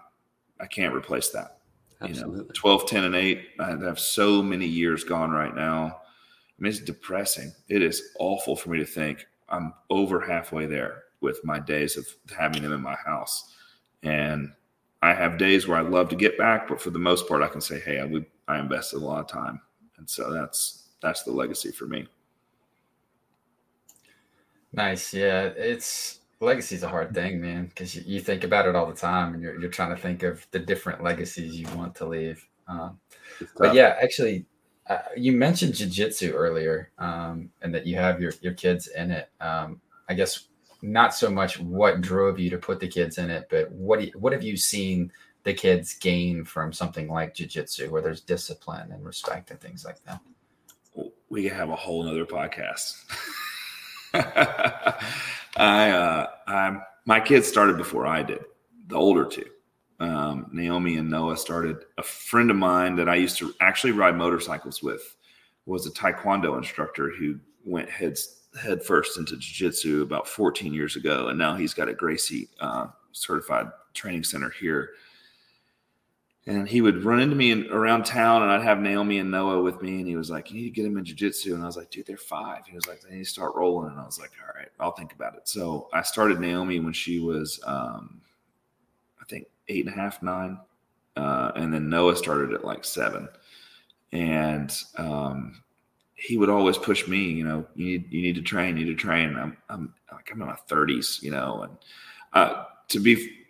I 0.59 0.67
can't 0.67 0.95
replace 0.95 1.31
that 1.31 1.57
you 2.03 2.09
know, 2.09 2.11
Absolutely. 2.11 2.53
12, 2.55 2.87
10, 2.87 3.05
and 3.05 3.15
8. 3.15 3.49
I 3.59 3.71
have 3.85 3.99
so 3.99 4.43
many 4.43 4.67
years 4.67 5.05
gone 5.05 5.31
right 5.31 5.55
now. 5.55 5.85
I 5.87 6.63
mean, 6.63 6.71
it's 6.71 6.81
depressing. 6.81 7.53
It 7.69 7.83
is 7.83 8.15
awful 8.19 8.57
for 8.57 8.71
me 8.71 8.79
to 8.79 8.85
think 8.85 9.27
I'm 9.49 9.75
over 9.91 10.21
halfway 10.21 10.67
there 10.67 11.05
with 11.21 11.45
my 11.45 11.59
days 11.59 11.97
of 11.97 12.07
having 12.37 12.63
them 12.63 12.73
in 12.73 12.83
my 12.83 12.97
house. 12.97 13.55
And 14.03 14.53
I 15.03 15.15
have 15.15 15.39
days 15.39 15.67
where 15.67 15.79
I'd 15.79 15.91
love 15.91 16.09
to 16.11 16.17
get 16.17 16.39
back, 16.39 16.69
but 16.69 16.81
for 16.81 16.91
the 16.91 16.99
most 16.99 17.29
part, 17.29 17.43
I 17.43 17.49
can 17.49 17.61
say, 17.61 17.81
hey, 17.81 18.01
I, 18.01 18.53
I 18.53 18.59
invested 18.59 18.99
a 18.99 19.05
lot 19.05 19.21
of 19.21 19.29
time. 19.29 19.61
And 19.99 20.09
so 20.09 20.33
that's 20.33 20.89
that's 21.01 21.23
the 21.23 21.33
legacy 21.33 21.71
for 21.71 21.87
me. 21.87 22.07
Nice. 24.73 25.15
Yeah, 25.15 25.45
it's 25.57 26.21
legacy's 26.41 26.83
a 26.83 26.89
hard 26.89 27.15
thing, 27.15 27.41
man, 27.41 27.67
because 27.67 27.95
you, 27.95 28.03
you 28.05 28.21
think 28.21 28.45
about 28.45 28.67
it 28.67 28.77
all 28.77 28.87
the 28.87 28.95
time, 28.95 29.35
and 29.35 29.43
you're 29.43 29.59
you're 29.61 29.71
trying 29.71 29.95
to 29.95 30.01
think 30.01 30.23
of 30.23 30.47
the 30.51 30.59
different 30.59 31.03
legacies 31.03 31.59
you 31.59 31.67
want 31.77 31.95
to 31.97 32.07
leave. 32.07 32.47
Um, 32.69 32.99
but 33.57 33.75
yeah, 33.75 33.97
actually, 34.03 34.45
uh, 34.89 34.99
you 35.17 35.33
mentioned 35.33 35.75
jujitsu 35.75 36.33
earlier, 36.33 36.91
um, 36.99 37.51
and 37.63 37.75
that 37.75 37.87
you 37.87 37.97
have 37.97 38.21
your 38.21 38.33
your 38.41 38.55
kids 38.55 38.89
in 38.89 39.11
it. 39.11 39.31
Um, 39.41 39.81
I 40.09 40.15
guess 40.15 40.49
not 40.83 41.15
so 41.15 41.31
much 41.31 41.59
what 41.59 42.01
drove 42.01 42.39
you 42.39 42.51
to 42.51 42.59
put 42.59 42.81
the 42.81 42.89
kids 42.89 43.19
in 43.19 43.31
it, 43.31 43.49
but 43.51 43.71
what 43.73 44.01
you, 44.05 44.13
what 44.19 44.33
have 44.33 44.43
you 44.43 44.57
seen 44.57 45.11
the 45.43 45.55
kids 45.55 45.95
gain 45.95 46.45
from 46.45 46.73
something 46.73 47.09
like 47.09 47.35
jujitsu, 47.35 47.89
where 47.91 48.03
there's 48.03 48.21
discipline 48.21 48.93
and 48.93 49.05
respect 49.05 49.51
and 49.51 49.61
things 49.61 49.85
like 49.85 50.03
that? 50.05 50.21
we 51.29 51.43
could 51.43 51.53
have 51.53 51.71
a 51.71 51.77
whole 51.77 52.03
nother 52.03 52.25
podcast. 52.25 53.05
I, 55.57 55.91
uh, 55.91 56.27
I'm, 56.47 56.83
my 57.05 57.21
kids 57.21 57.47
started 57.49 57.77
before 57.77 58.07
I 58.07 58.23
did, 58.23 58.45
the 58.87 58.97
older 58.97 59.25
two. 59.25 59.47
Um, 59.99 60.49
Naomi 60.53 60.97
and 60.97 61.11
Noah 61.11 61.37
started. 61.37 61.85
A 61.99 62.03
friend 62.03 62.51
of 62.51 62.57
mine 62.57 62.97
that 62.97 63.09
I 63.09 63.15
used 63.15 63.39
to 63.39 63.55
actually 63.61 63.93
ride 63.93 64.17
motorcycles 64.17 64.83
with 64.83 65.17
was 65.65 65.87
a 65.87 65.91
Taekwondo 65.91 66.57
instructor 66.57 67.11
who 67.11 67.39
went 67.65 67.89
heads 67.89 68.43
head 68.61 68.83
first 68.83 69.19
into 69.19 69.37
jiu-jitsu 69.37 70.03
about 70.03 70.27
14 70.27 70.73
years 70.73 70.97
ago, 70.97 71.29
and 71.29 71.39
now 71.39 71.57
he's 71.57 71.75
got 71.75 71.89
a 71.89 71.95
Gracie 71.95 72.49
uh, 72.61 72.87
certified 73.13 73.67
training 73.93 74.25
center 74.25 74.51
here 74.51 74.91
and 76.47 76.69
he 76.69 76.81
would 76.81 77.05
run 77.05 77.21
into 77.21 77.35
me 77.35 77.51
in, 77.51 77.67
around 77.73 78.05
town 78.05 78.43
and 78.43 78.51
I'd 78.51 78.63
have 78.63 78.79
Naomi 78.79 79.19
and 79.19 79.31
Noah 79.31 79.63
with 79.63 79.83
me 79.83 79.99
and 79.99 80.07
he 80.07 80.17
was 80.17 80.31
like, 80.31 80.51
you 80.51 80.57
need 80.57 80.65
to 80.65 80.71
get 80.71 80.85
them 80.85 80.97
in 80.97 81.05
jujitsu. 81.05 81.55
And 81.55 81.63
I 81.63 81.67
was 81.67 81.77
like, 81.77 81.91
dude, 81.91 82.07
they're 82.07 82.17
five. 82.17 82.67
He 82.67 82.75
was 82.75 82.87
like, 82.87 83.01
they 83.01 83.17
need 83.17 83.25
to 83.25 83.31
start 83.31 83.57
rolling. 83.57 83.91
And 83.91 84.01
I 84.01 84.05
was 84.05 84.21
like, 84.21 84.31
all 84.41 84.55
right, 84.55 84.69
I'll 84.79 84.93
think 84.93 85.13
about 85.13 85.35
it. 85.35 85.49
So 85.49 85.89
I 85.93 86.03
started 86.03 86.39
Naomi 86.39 86.79
when 86.79 86.93
she 86.93 87.19
was, 87.19 87.61
um, 87.67 88.21
eight 89.69 89.87
and 89.87 89.95
a 89.95 89.99
half, 89.99 90.23
nine. 90.23 90.59
Uh, 91.17 91.53
and 91.57 91.73
then 91.73 91.89
Noah 91.89 92.17
started 92.17 92.53
at 92.53 92.65
like 92.65 92.85
seven. 92.85 93.29
And, 94.13 94.75
um, 94.97 95.63
he 96.15 96.39
would 96.39 96.49
always 96.49 96.79
push 96.79 97.07
me, 97.07 97.25
you 97.25 97.45
know, 97.45 97.67
you 97.75 97.85
need, 97.85 98.13
you 98.13 98.23
need 98.23 98.37
to 98.37 98.43
train, 98.43 98.77
you 98.77 98.87
need 98.87 98.97
to 98.97 99.03
train. 99.03 99.37
I'm, 99.37 99.57
I'm 99.69 99.93
like, 100.11 100.31
I'm 100.33 100.41
in 100.41 100.47
my 100.47 100.57
thirties, 100.69 101.21
you 101.23 101.31
know, 101.31 101.63
and, 101.63 101.77
uh, 102.33 102.65
to 102.89 103.01
be 103.01 103.45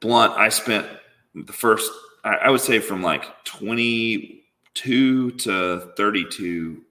blunt, 0.00 0.32
I 0.34 0.48
spent 0.48 0.86
the 1.34 1.52
first 1.52 1.90
I, 2.24 2.34
I 2.34 2.50
would 2.50 2.60
say 2.60 2.78
from 2.78 3.02
like 3.02 3.44
22 3.44 5.30
to 5.30 5.92
32, 5.96 6.82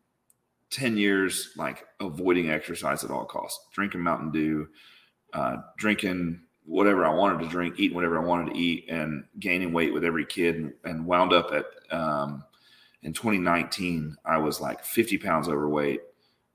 10 0.69 0.97
years, 0.97 1.51
like 1.55 1.85
avoiding 1.99 2.49
exercise 2.49 3.03
at 3.03 3.11
all 3.11 3.25
costs, 3.25 3.67
drinking 3.73 4.01
Mountain 4.01 4.31
Dew, 4.31 4.67
uh, 5.33 5.57
drinking 5.77 6.41
whatever 6.67 7.05
I 7.05 7.13
wanted 7.13 7.43
to 7.43 7.49
drink, 7.49 7.79
eating 7.79 7.95
whatever 7.95 8.19
I 8.19 8.25
wanted 8.25 8.53
to 8.53 8.59
eat, 8.59 8.85
and 8.89 9.23
gaining 9.39 9.71
weight 9.71 9.93
with 9.93 10.03
every 10.03 10.25
kid, 10.25 10.55
and, 10.55 10.73
and 10.83 11.05
wound 11.05 11.33
up 11.33 11.51
at 11.53 11.65
um, 11.97 12.43
in 13.03 13.13
2019, 13.13 14.17
I 14.25 14.37
was 14.37 14.59
like 14.59 14.83
50 14.83 15.17
pounds 15.17 15.47
overweight, 15.47 16.01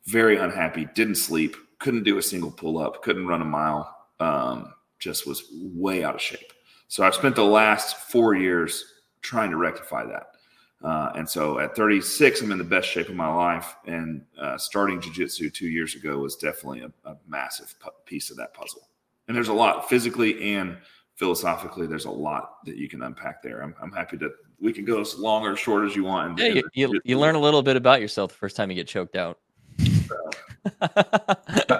very 0.04 0.36
unhappy, 0.36 0.86
didn't 0.94 1.14
sleep, 1.14 1.56
couldn't 1.78 2.02
do 2.02 2.18
a 2.18 2.22
single 2.22 2.50
pull 2.50 2.78
up, 2.78 3.02
couldn't 3.02 3.26
run 3.26 3.40
a 3.40 3.46
mile, 3.46 3.96
um, 4.20 4.74
just 4.98 5.26
was 5.26 5.44
way 5.50 6.04
out 6.04 6.14
of 6.14 6.20
shape. 6.20 6.52
So 6.88 7.04
I've 7.04 7.14
spent 7.14 7.36
the 7.36 7.44
last 7.44 7.96
four 7.96 8.34
years 8.34 8.84
trying 9.22 9.50
to 9.50 9.56
rectify 9.56 10.04
that. 10.04 10.26
Uh, 10.84 11.12
and 11.14 11.28
so 11.28 11.58
at 11.58 11.74
36, 11.76 12.42
I'm 12.42 12.52
in 12.52 12.58
the 12.58 12.64
best 12.64 12.88
shape 12.88 13.08
of 13.08 13.14
my 13.14 13.32
life. 13.32 13.74
And 13.86 14.24
uh, 14.38 14.58
starting 14.58 15.00
jujitsu 15.00 15.54
two 15.54 15.68
years 15.68 15.94
ago 15.94 16.18
was 16.18 16.36
definitely 16.36 16.80
a, 16.80 16.92
a 17.08 17.16
massive 17.26 17.74
pu- 17.80 17.90
piece 18.04 18.30
of 18.30 18.36
that 18.36 18.52
puzzle. 18.52 18.88
And 19.28 19.36
there's 19.36 19.48
a 19.48 19.52
lot 19.52 19.88
physically 19.88 20.54
and 20.54 20.76
philosophically. 21.14 21.86
There's 21.86 22.06
a 22.06 22.10
lot 22.10 22.64
that 22.66 22.76
you 22.76 22.88
can 22.88 23.02
unpack 23.02 23.42
there. 23.42 23.62
I'm, 23.62 23.74
I'm 23.80 23.92
happy 23.92 24.18
to. 24.18 24.30
We 24.60 24.72
can 24.72 24.84
go 24.84 25.00
as 25.00 25.16
long 25.16 25.44
or 25.44 25.56
short 25.56 25.88
as 25.88 25.96
you 25.96 26.04
want. 26.04 26.38
Yeah, 26.38 26.46
you, 26.48 26.62
you, 26.74 27.00
you 27.04 27.18
learn 27.18 27.34
a 27.34 27.40
little 27.40 27.62
bit 27.62 27.76
about 27.76 28.00
yourself 28.00 28.32
the 28.32 28.38
first 28.38 28.56
time 28.56 28.70
you 28.70 28.76
get 28.76 28.86
choked 28.88 29.16
out. 29.16 29.38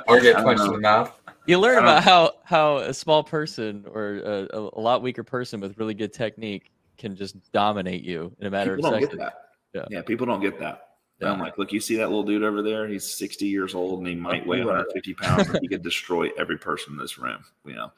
Or 0.08 0.20
get 0.20 0.36
punched 0.36 0.64
in 0.64 0.72
the 0.72 0.80
mouth. 0.80 1.12
you 1.46 1.58
learn 1.58 1.78
about 1.78 2.02
how 2.02 2.32
how 2.44 2.78
a 2.78 2.92
small 2.92 3.22
person 3.22 3.84
or 3.90 4.14
a, 4.16 4.48
a, 4.56 4.70
a 4.74 4.80
lot 4.80 5.02
weaker 5.02 5.22
person 5.22 5.60
with 5.60 5.78
really 5.78 5.94
good 5.94 6.12
technique 6.12 6.70
can 6.98 7.14
just 7.16 7.36
dominate 7.52 8.02
you 8.02 8.34
in 8.40 8.46
a 8.46 8.50
matter 8.50 8.76
people 8.76 8.94
of 8.94 9.00
don't 9.00 9.02
seconds. 9.02 9.18
get 9.20 9.32
that. 9.72 9.88
Yeah. 9.90 9.98
Yeah. 9.98 10.02
people 10.02 10.26
don't 10.26 10.40
get 10.40 10.58
that. 10.58 10.88
And 11.22 11.30
I'm 11.32 11.40
like, 11.40 11.58
look, 11.58 11.72
you 11.72 11.80
see 11.80 11.96
that 11.96 12.08
little 12.08 12.22
dude 12.22 12.42
over 12.42 12.62
there? 12.62 12.86
He's 12.86 13.08
60 13.08 13.46
years 13.46 13.74
old 13.74 14.00
and 14.00 14.08
he 14.08 14.14
might 14.16 14.46
weigh 14.46 14.64
150 14.64 15.14
pounds 15.14 15.58
he 15.60 15.68
could 15.68 15.82
destroy 15.82 16.30
every 16.36 16.58
person 16.58 16.94
in 16.94 16.98
this 16.98 17.18
room, 17.18 17.44
you 17.64 17.74
know? 17.74 17.92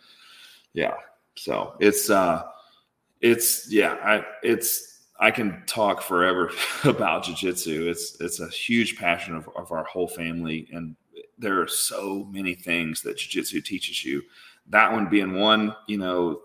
Yeah. 0.72 0.94
So 1.36 1.74
it's, 1.80 2.10
uh, 2.10 2.42
it's, 3.20 3.70
yeah, 3.72 3.96
I, 4.02 4.24
it's, 4.42 5.02
I 5.18 5.30
can 5.30 5.62
talk 5.66 6.02
forever 6.02 6.50
about 6.84 7.24
jujitsu. 7.24 7.88
It's, 7.88 8.20
it's 8.20 8.40
a 8.40 8.48
huge 8.48 8.96
passion 8.96 9.34
of, 9.34 9.48
of 9.56 9.72
our 9.72 9.84
whole 9.84 10.08
family. 10.08 10.68
And 10.72 10.96
there 11.38 11.60
are 11.60 11.68
so 11.68 12.28
many 12.30 12.54
things 12.54 13.02
that 13.02 13.16
jujitsu 13.16 13.64
teaches 13.64 14.04
you. 14.04 14.22
That 14.68 14.92
one 14.92 15.08
being 15.08 15.34
one, 15.34 15.74
you 15.86 15.98
know, 15.98 16.40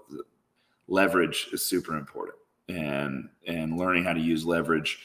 leverage 0.87 1.49
is 1.53 1.65
super 1.65 1.95
important 1.95 2.35
and 2.69 3.29
and 3.47 3.77
learning 3.77 4.03
how 4.03 4.13
to 4.13 4.19
use 4.19 4.45
leverage 4.45 4.99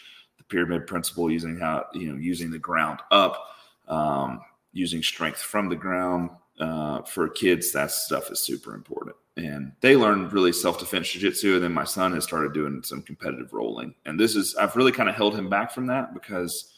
the 0.49 0.55
pyramid 0.55 0.87
principle 0.87 1.31
using 1.31 1.59
how 1.59 1.87
you 1.93 2.11
know 2.11 2.17
using 2.17 2.51
the 2.51 2.59
ground 2.59 3.01
up 3.11 3.49
um, 3.89 4.41
using 4.73 5.03
strength 5.03 5.41
from 5.41 5.69
the 5.69 5.77
ground 5.77 6.31
uh, 6.61 7.03
for 7.03 7.29
kids 7.29 7.73
that 7.73 7.91
stuff 7.91 8.31
is 8.31 8.41
super 8.41 8.75
important. 8.75 9.17
And 9.37 9.73
they 9.81 9.97
learn 9.97 10.29
really 10.29 10.53
self-defense 10.53 11.11
jiu-jitsu 11.11 11.55
and 11.55 11.65
then 11.65 11.73
my 11.73 11.85
son 11.85 12.13
has 12.13 12.23
started 12.23 12.53
doing 12.53 12.83
some 12.85 13.03
competitive 13.03 13.53
rolling. 13.53 13.95
And 14.07 14.19
this 14.19 14.37
is 14.37 14.55
i've 14.57 14.77
really 14.77 14.93
kind 14.93 15.09
of 15.09 15.15
held 15.15 15.35
him 15.35 15.49
back 15.49 15.73
from 15.73 15.87
that 15.87 16.15
because 16.15 16.73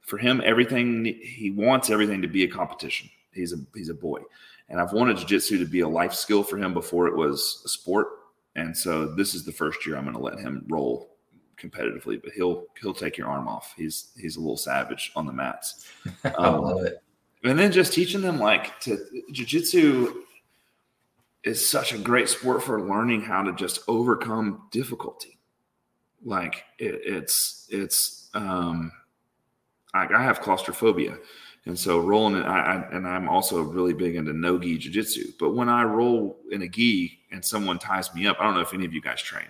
for 0.00 0.16
him 0.16 0.40
everything 0.44 1.04
he 1.04 1.50
wants 1.50 1.90
everything 1.90 2.22
to 2.22 2.28
be 2.28 2.44
a 2.44 2.48
competition. 2.48 3.10
He's 3.32 3.52
a 3.52 3.56
he's 3.74 3.88
a 3.88 3.94
boy. 3.94 4.20
And 4.68 4.80
i've 4.80 4.92
wanted 4.92 5.16
jiu-jitsu 5.16 5.58
to 5.58 5.66
be 5.66 5.80
a 5.80 5.88
life 5.88 6.14
skill 6.14 6.44
for 6.44 6.56
him 6.56 6.72
before 6.72 7.08
it 7.08 7.16
was 7.16 7.62
a 7.64 7.68
sport. 7.68 8.08
And 8.54 8.76
so 8.76 9.14
this 9.14 9.34
is 9.34 9.44
the 9.44 9.52
first 9.52 9.84
year 9.84 9.96
I'm 9.96 10.04
going 10.04 10.16
to 10.16 10.22
let 10.22 10.38
him 10.38 10.64
roll 10.68 11.17
competitively, 11.60 12.20
but 12.22 12.32
he'll 12.32 12.64
he'll 12.80 12.94
take 12.94 13.16
your 13.16 13.28
arm 13.28 13.48
off. 13.48 13.74
He's 13.76 14.08
he's 14.16 14.36
a 14.36 14.40
little 14.40 14.56
savage 14.56 15.12
on 15.16 15.26
the 15.26 15.32
mats. 15.32 15.86
I 16.24 16.28
Um, 16.30 16.62
love 16.62 16.84
it. 16.84 17.02
and 17.44 17.58
then 17.58 17.72
just 17.72 17.92
teaching 17.92 18.20
them 18.20 18.38
like 18.38 18.78
to 18.80 18.98
jujitsu 19.32 20.14
is 21.44 21.64
such 21.66 21.92
a 21.92 21.98
great 21.98 22.28
sport 22.28 22.62
for 22.62 22.80
learning 22.82 23.22
how 23.22 23.42
to 23.42 23.52
just 23.52 23.80
overcome 23.88 24.62
difficulty. 24.70 25.38
Like 26.24 26.64
it, 26.78 27.00
it's 27.04 27.66
it's 27.70 28.28
um, 28.34 28.90
I, 29.94 30.06
I 30.12 30.22
have 30.22 30.40
claustrophobia, 30.40 31.16
and 31.66 31.78
so 31.78 32.00
rolling 32.00 32.36
it, 32.40 32.44
I, 32.44 32.74
I 32.74 32.90
and 32.96 33.06
I'm 33.06 33.28
also 33.28 33.62
really 33.62 33.92
big 33.94 34.16
into 34.16 34.32
no 34.32 34.58
gi 34.58 34.78
jujitsu. 34.78 35.34
But 35.38 35.50
when 35.54 35.68
I 35.68 35.84
roll 35.84 36.38
in 36.50 36.62
a 36.62 36.68
gi 36.68 37.18
and 37.30 37.44
someone 37.44 37.78
ties 37.78 38.12
me 38.14 38.26
up, 38.26 38.36
I 38.40 38.44
don't 38.44 38.54
know 38.54 38.60
if 38.62 38.74
any 38.74 38.84
of 38.84 38.92
you 38.92 39.00
guys 39.00 39.22
train. 39.22 39.46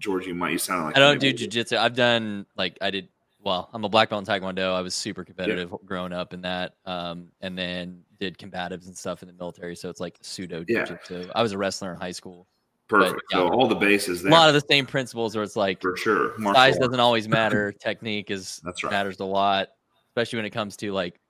George, 0.00 0.26
you 0.26 0.34
might 0.34 0.50
you 0.50 0.58
sound 0.58 0.86
like 0.86 0.96
I 0.96 1.00
don't 1.00 1.20
do 1.20 1.32
jujitsu. 1.32 1.76
I've 1.78 1.94
done 1.94 2.46
like 2.56 2.76
I 2.80 2.90
did. 2.90 3.08
Well, 3.42 3.70
I'm 3.72 3.84
a 3.84 3.88
black 3.88 4.10
belt 4.10 4.26
in 4.28 4.34
Taekwondo. 4.34 4.74
I 4.74 4.80
was 4.82 4.94
super 4.94 5.24
competitive 5.24 5.72
growing 5.86 6.12
up 6.12 6.34
in 6.34 6.42
that, 6.42 6.74
um, 6.84 7.28
and 7.40 7.56
then 7.56 8.02
did 8.18 8.36
combatives 8.36 8.86
and 8.86 8.96
stuff 8.96 9.22
in 9.22 9.28
the 9.28 9.34
military. 9.34 9.74
So 9.76 9.88
it's 9.88 10.00
like 10.00 10.18
pseudo 10.20 10.62
Yeah. 10.68 10.84
jujitsu. 10.84 11.30
I 11.34 11.42
was 11.42 11.52
a 11.52 11.58
wrestler 11.58 11.92
in 11.94 11.98
high 12.00 12.10
school. 12.12 12.46
perfect. 12.88 13.22
yeah. 13.30 13.38
So 13.38 13.48
all 13.50 13.68
the 13.68 13.74
bases 13.76 14.24
A 14.24 14.28
lot 14.28 14.48
of 14.48 14.54
the 14.54 14.66
same 14.68 14.84
principles, 14.84 15.36
where 15.36 15.44
it's 15.44 15.54
like 15.56 15.80
for 15.80 15.96
sure. 15.96 16.36
Martial 16.38 16.54
size 16.60 16.74
arts. 16.74 16.78
doesn't 16.86 16.98
always 17.00 17.28
matter. 17.38 17.70
Technique 17.72 18.30
is 18.32 18.60
That's 18.64 18.82
right. 18.82 18.90
matters 18.90 19.20
a 19.20 19.24
lot, 19.24 19.68
especially 20.08 20.38
when 20.38 20.46
it 20.46 20.50
comes 20.50 20.76
to 20.78 20.92
like 20.92 21.20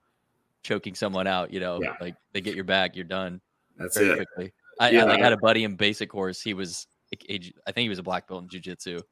choking 0.63 0.95
someone 0.95 1.27
out. 1.27 1.53
You 1.53 1.61
know, 1.61 1.79
Yeah. 1.83 1.97
like 2.01 2.15
they 2.33 2.41
get 2.41 2.55
your 2.55 2.65
back, 2.65 2.97
you're 2.97 3.05
done 3.05 3.41
That's 3.77 3.97
it. 3.99 4.17
quickly. 4.17 4.53
I, 4.81 4.91
Yeah. 4.91 5.03
I 5.03 5.09
like 5.09 5.21
had 5.21 5.33
a 5.35 5.37
buddy 5.37 5.65
in 5.65 5.77
basic 5.77 6.09
course. 6.09 6.41
He 6.41 6.55
was, 6.55 6.87
a- 7.13 7.53
I 7.67 7.73
think 7.73 7.85
he 7.85 7.89
was 7.89 7.99
a 7.99 8.03
black 8.03 8.29
belt 8.29 8.43
in 8.43 8.49
jujitsu, 8.49 9.03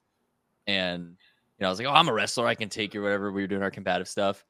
and 0.66 1.04
you 1.04 1.62
know, 1.64 1.66
I 1.66 1.70
was 1.70 1.78
like, 1.78 1.88
oh, 1.88 1.92
I'm 1.92 2.08
a 2.08 2.12
wrestler. 2.12 2.46
I 2.46 2.54
can 2.54 2.68
take 2.68 2.94
you, 2.94 3.02
whatever. 3.02 3.32
We 3.32 3.42
were 3.42 3.48
doing 3.48 3.62
our 3.62 3.70
combative 3.70 4.08
stuff, 4.08 4.44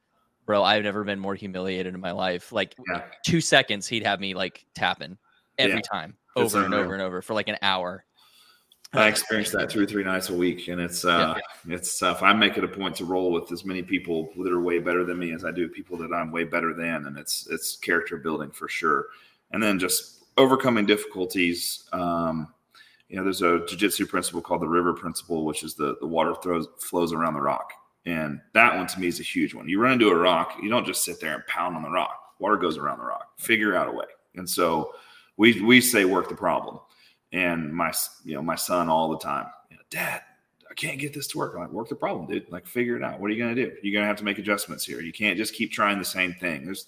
bro. 0.45 0.63
I've 0.63 0.83
never 0.83 1.03
been 1.03 1.19
more 1.19 1.35
humiliated 1.35 1.93
in 1.93 1.99
my 1.99 2.11
life. 2.11 2.51
Like 2.51 2.75
Yeah. 2.91 3.05
two 3.25 3.41
seconds, 3.41 3.87
he'd 3.87 4.05
have 4.05 4.19
me 4.19 4.33
like 4.33 4.65
tapping 4.75 5.17
every 5.57 5.77
Yeah. 5.77 5.81
time, 5.91 6.17
over 6.35 6.63
and 6.63 6.73
over 6.73 6.93
and 6.93 7.01
over 7.01 7.21
for 7.21 7.33
like 7.33 7.49
an 7.49 7.57
hour. 7.61 8.05
I 8.91 9.07
experience 9.07 9.51
that 9.51 9.69
two 9.69 9.83
or 9.83 9.85
three 9.85 10.03
nights 10.03 10.29
a 10.29 10.33
week, 10.33 10.67
and 10.67 10.81
it's 10.81 11.05
uh, 11.05 11.39
it's 11.67 11.99
tough. 11.99 12.23
I 12.23 12.33
make 12.33 12.57
it 12.57 12.63
a 12.63 12.67
point 12.67 12.95
to 12.95 13.05
roll 13.05 13.31
with 13.31 13.51
as 13.51 13.63
many 13.63 13.83
people 13.83 14.31
that 14.37 14.51
are 14.51 14.61
way 14.61 14.79
better 14.79 15.03
than 15.03 15.19
me 15.19 15.31
as 15.31 15.45
I 15.45 15.51
do 15.51 15.67
people 15.69 15.95
that 15.97 16.11
I'm 16.11 16.31
way 16.31 16.43
better 16.43 16.73
than, 16.73 17.05
and 17.05 17.15
it's 17.17 17.47
it's 17.51 17.75
character 17.77 18.17
building 18.17 18.49
for 18.49 18.67
sure. 18.67 19.05
And 19.51 19.61
then 19.61 19.77
just 19.77 20.23
overcoming 20.37 20.87
difficulties. 20.87 21.87
Um, 21.91 22.51
you 23.09 23.17
know, 23.17 23.23
there's 23.23 23.41
a 23.41 23.59
jujitsu 23.59 24.07
principle 24.07 24.41
called 24.41 24.61
the 24.61 24.67
river 24.67 24.93
principle, 24.93 25.45
which 25.45 25.63
is 25.63 25.75
the 25.75 25.97
the 25.99 26.07
water 26.07 26.35
throws 26.41 26.67
flows 26.79 27.11
around 27.11 27.33
the 27.33 27.41
rock, 27.41 27.73
and 28.05 28.39
that 28.53 28.75
one 28.75 28.87
to 28.87 28.99
me 28.99 29.07
is 29.07 29.19
a 29.19 29.23
huge 29.23 29.53
one. 29.53 29.67
You 29.67 29.81
run 29.81 29.93
into 29.93 30.09
a 30.09 30.15
rock, 30.15 30.57
you 30.61 30.69
don't 30.69 30.85
just 30.85 31.03
sit 31.03 31.19
there 31.19 31.35
and 31.35 31.45
pound 31.47 31.75
on 31.75 31.83
the 31.83 31.89
rock. 31.89 32.17
Water 32.39 32.55
goes 32.55 32.77
around 32.77 32.99
the 32.99 33.05
rock. 33.05 33.33
Figure 33.37 33.75
out 33.75 33.89
a 33.89 33.91
way. 33.91 34.05
And 34.35 34.49
so 34.49 34.93
we 35.37 35.59
we 35.61 35.81
say 35.81 36.05
work 36.05 36.29
the 36.29 36.35
problem 36.35 36.79
and 37.31 37.73
my 37.73 37.91
you 38.23 38.35
know 38.35 38.41
my 38.41 38.55
son 38.55 38.89
all 38.89 39.09
the 39.09 39.17
time 39.17 39.47
you 39.69 39.77
know, 39.77 39.83
dad 39.89 40.21
i 40.69 40.73
can't 40.73 40.99
get 40.99 41.13
this 41.13 41.27
to 41.27 41.37
work 41.37 41.53
i'm 41.55 41.61
like 41.61 41.71
work 41.71 41.89
the 41.89 41.95
problem 41.95 42.27
dude 42.27 42.49
like 42.51 42.65
figure 42.65 42.95
it 42.95 43.03
out 43.03 43.19
what 43.19 43.29
are 43.29 43.33
you 43.33 43.43
to 43.47 43.55
do 43.55 43.71
you're 43.83 44.01
to 44.01 44.07
have 44.07 44.17
to 44.17 44.23
make 44.23 44.37
adjustments 44.37 44.85
here 44.85 45.01
you 45.01 45.13
can't 45.13 45.37
just 45.37 45.53
keep 45.53 45.71
trying 45.71 45.99
the 45.99 46.05
same 46.05 46.33
thing 46.33 46.65
there's 46.65 46.87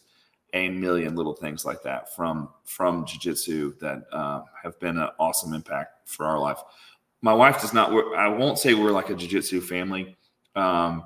a 0.53 0.69
million 0.69 1.15
little 1.15 1.33
things 1.33 1.65
like 1.65 1.81
that 1.83 2.13
from 2.15 2.49
from 2.65 3.05
jiu-jitsu 3.05 3.73
that 3.79 4.03
uh, 4.11 4.41
have 4.61 4.79
been 4.79 4.97
an 4.97 5.09
awesome 5.19 5.53
impact 5.53 6.09
for 6.09 6.25
our 6.25 6.39
life 6.39 6.59
my 7.21 7.33
wife 7.33 7.61
does 7.61 7.73
not 7.73 7.91
i 8.15 8.27
won't 8.27 8.59
say 8.59 8.73
we're 8.73 8.91
like 8.91 9.09
a 9.09 9.15
jiu-jitsu 9.15 9.61
family 9.61 10.17
um, 10.55 11.03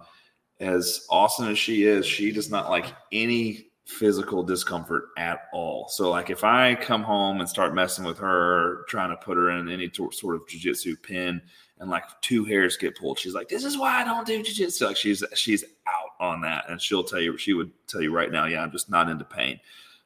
as 0.60 1.06
awesome 1.10 1.48
as 1.48 1.58
she 1.58 1.84
is 1.84 2.06
she 2.06 2.32
does 2.32 2.50
not 2.50 2.70
like 2.70 2.94
any 3.12 3.70
physical 3.86 4.44
discomfort 4.44 5.10
at 5.18 5.44
all. 5.54 5.88
So 5.90 6.10
like 6.10 6.30
if 6.30 6.44
I 6.44 6.76
come 6.76 7.04
home 7.04 7.40
and 7.40 7.48
start 7.48 7.76
messing 7.76 8.04
with 8.04 8.18
her, 8.18 8.84
trying 8.90 9.12
to 9.12 9.18
put 9.18 9.38
her 9.38 9.52
in 9.52 9.70
any 9.70 9.88
tor- 9.88 10.12
sort 10.12 10.36
of 10.36 10.46
jujitsu 10.48 11.02
pin, 11.02 11.42
and 11.80 11.90
like 11.90 12.04
two 12.22 12.46
hairs 12.46 12.78
get 12.78 12.98
pulled, 12.98 13.20
she's 13.20 13.34
like, 13.34 13.50
"This 13.50 13.64
is 13.64 13.78
why 13.78 14.02
I 14.02 14.04
don't 14.04 14.26
do 14.26 14.42
jujitsu." 14.42 14.88
Like 14.88 14.98
she's 14.98 15.24
she's 15.36 15.64
out 15.88 16.05
on 16.20 16.42
that, 16.42 16.70
and 16.70 16.82
she'll 16.82 17.04
tell 17.04 17.20
you 17.20 17.38
she 17.38 17.54
would 17.54 17.72
tell 17.88 18.02
you 18.02 18.12
right 18.12 18.32
now, 18.32 18.46
"Yeah, 18.46 18.62
I'm 18.62 18.72
just 18.72 18.90
not 18.90 19.10
into 19.10 19.26
pain." 19.26 19.60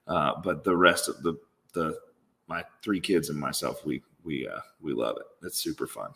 Uh, 0.07 0.33
but 0.43 0.63
the 0.63 0.75
rest 0.75 1.07
of 1.07 1.21
the 1.23 1.35
the 1.73 1.97
my 2.47 2.63
three 2.81 2.99
kids 2.99 3.29
and 3.29 3.39
myself, 3.39 3.85
we 3.85 4.01
we 4.23 4.47
uh, 4.47 4.59
we 4.81 4.93
love 4.93 5.17
it. 5.17 5.45
It's 5.45 5.57
super 5.57 5.87
fun. 5.87 6.11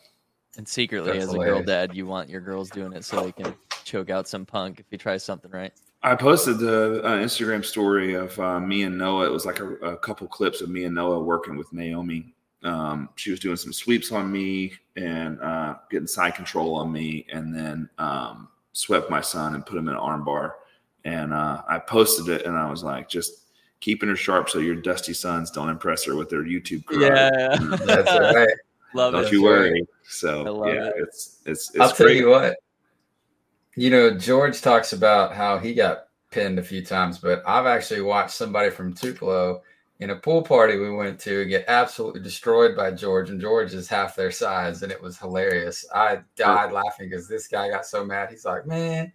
And 0.57 0.67
secretly, 0.67 1.13
That's 1.13 1.25
as 1.25 1.33
a 1.33 1.37
girl 1.37 1.63
dad, 1.63 1.95
you 1.95 2.05
want 2.05 2.29
your 2.29 2.41
girls 2.41 2.69
doing 2.69 2.93
it 2.93 3.03
so 3.03 3.21
they 3.21 3.31
can 3.31 3.55
choke 3.83 4.09
out 4.09 4.27
some 4.27 4.45
punk 4.45 4.79
if 4.79 4.85
he 4.89 4.97
tries 4.97 5.23
something 5.23 5.49
right. 5.49 5.73
I 6.03 6.15
posted 6.15 6.59
the 6.59 7.01
uh, 7.03 7.17
Instagram 7.17 7.63
story 7.63 8.13
of 8.13 8.37
uh, 8.39 8.59
me 8.59 8.83
and 8.83 8.97
Noah. 8.97 9.25
It 9.25 9.31
was 9.31 9.45
like 9.45 9.61
a, 9.61 9.73
a 9.77 9.97
couple 9.97 10.27
clips 10.27 10.61
of 10.61 10.69
me 10.69 10.83
and 10.83 10.93
Noah 10.93 11.23
working 11.23 11.55
with 11.55 11.71
Naomi. 11.71 12.35
Um, 12.63 13.09
she 13.15 13.31
was 13.31 13.39
doing 13.39 13.55
some 13.55 13.73
sweeps 13.73 14.11
on 14.11 14.31
me 14.31 14.73
and 14.95 15.39
uh, 15.41 15.75
getting 15.89 16.07
side 16.07 16.35
control 16.35 16.75
on 16.75 16.91
me, 16.91 17.25
and 17.31 17.53
then 17.53 17.89
um, 17.97 18.49
swept 18.73 19.09
my 19.09 19.21
son 19.21 19.55
and 19.55 19.65
put 19.65 19.77
him 19.77 19.87
in 19.87 19.93
an 19.95 19.99
armbar. 19.99 20.51
And 21.05 21.33
uh, 21.33 21.61
I 21.67 21.79
posted 21.79 22.27
it, 22.29 22.45
and 22.45 22.57
I 22.57 22.69
was 22.69 22.83
like, 22.83 23.09
just 23.09 23.45
keeping 23.79 24.07
her 24.09 24.15
sharp 24.15 24.49
so 24.49 24.59
your 24.59 24.75
dusty 24.75 25.13
sons 25.13 25.51
don't 25.51 25.69
impress 25.69 26.05
her 26.05 26.15
with 26.15 26.29
their 26.29 26.43
YouTube. 26.43 26.83
karate. 26.85 27.01
Yeah, 27.09 27.77
that's 27.85 28.11
right. 28.11 28.47
love 28.93 29.11
don't 29.13 29.25
it. 29.25 29.31
you 29.31 29.45
right. 29.45 29.59
worry. 29.59 29.81
I 29.81 29.85
So 30.07 30.43
love 30.43 30.73
yeah, 30.73 30.87
it. 30.87 30.93
it's 30.97 31.39
it's 31.45 31.69
it's 31.71 31.79
I'll 31.79 31.91
tell 31.91 32.09
you 32.09 32.29
what. 32.29 32.57
You 33.75 33.89
know, 33.89 34.17
George 34.17 34.61
talks 34.61 34.93
about 34.93 35.33
how 35.33 35.57
he 35.57 35.73
got 35.73 36.05
pinned 36.29 36.59
a 36.59 36.63
few 36.63 36.85
times, 36.85 37.17
but 37.17 37.41
I've 37.45 37.65
actually 37.65 38.01
watched 38.01 38.31
somebody 38.35 38.69
from 38.69 38.93
Tupelo 38.93 39.63
in 40.03 40.09
a 40.09 40.15
pool 40.15 40.41
party 40.41 40.77
we 40.77 40.91
went 40.91 41.19
to 41.21 41.45
get 41.45 41.65
absolutely 41.67 42.21
destroyed 42.21 42.75
by 42.75 42.91
George, 42.91 43.29
and 43.29 43.39
George 43.41 43.73
is 43.73 43.87
half 43.87 44.15
their 44.15 44.31
size, 44.31 44.83
and 44.83 44.91
it 44.91 45.01
was 45.01 45.17
hilarious. 45.17 45.85
I 45.95 46.19
died 46.35 46.71
laughing 46.73 47.09
because 47.09 47.27
this 47.27 47.47
guy 47.47 47.69
got 47.69 47.85
so 47.85 48.05
mad. 48.05 48.29
He's 48.29 48.45
like, 48.45 48.67
"Man," 48.67 49.11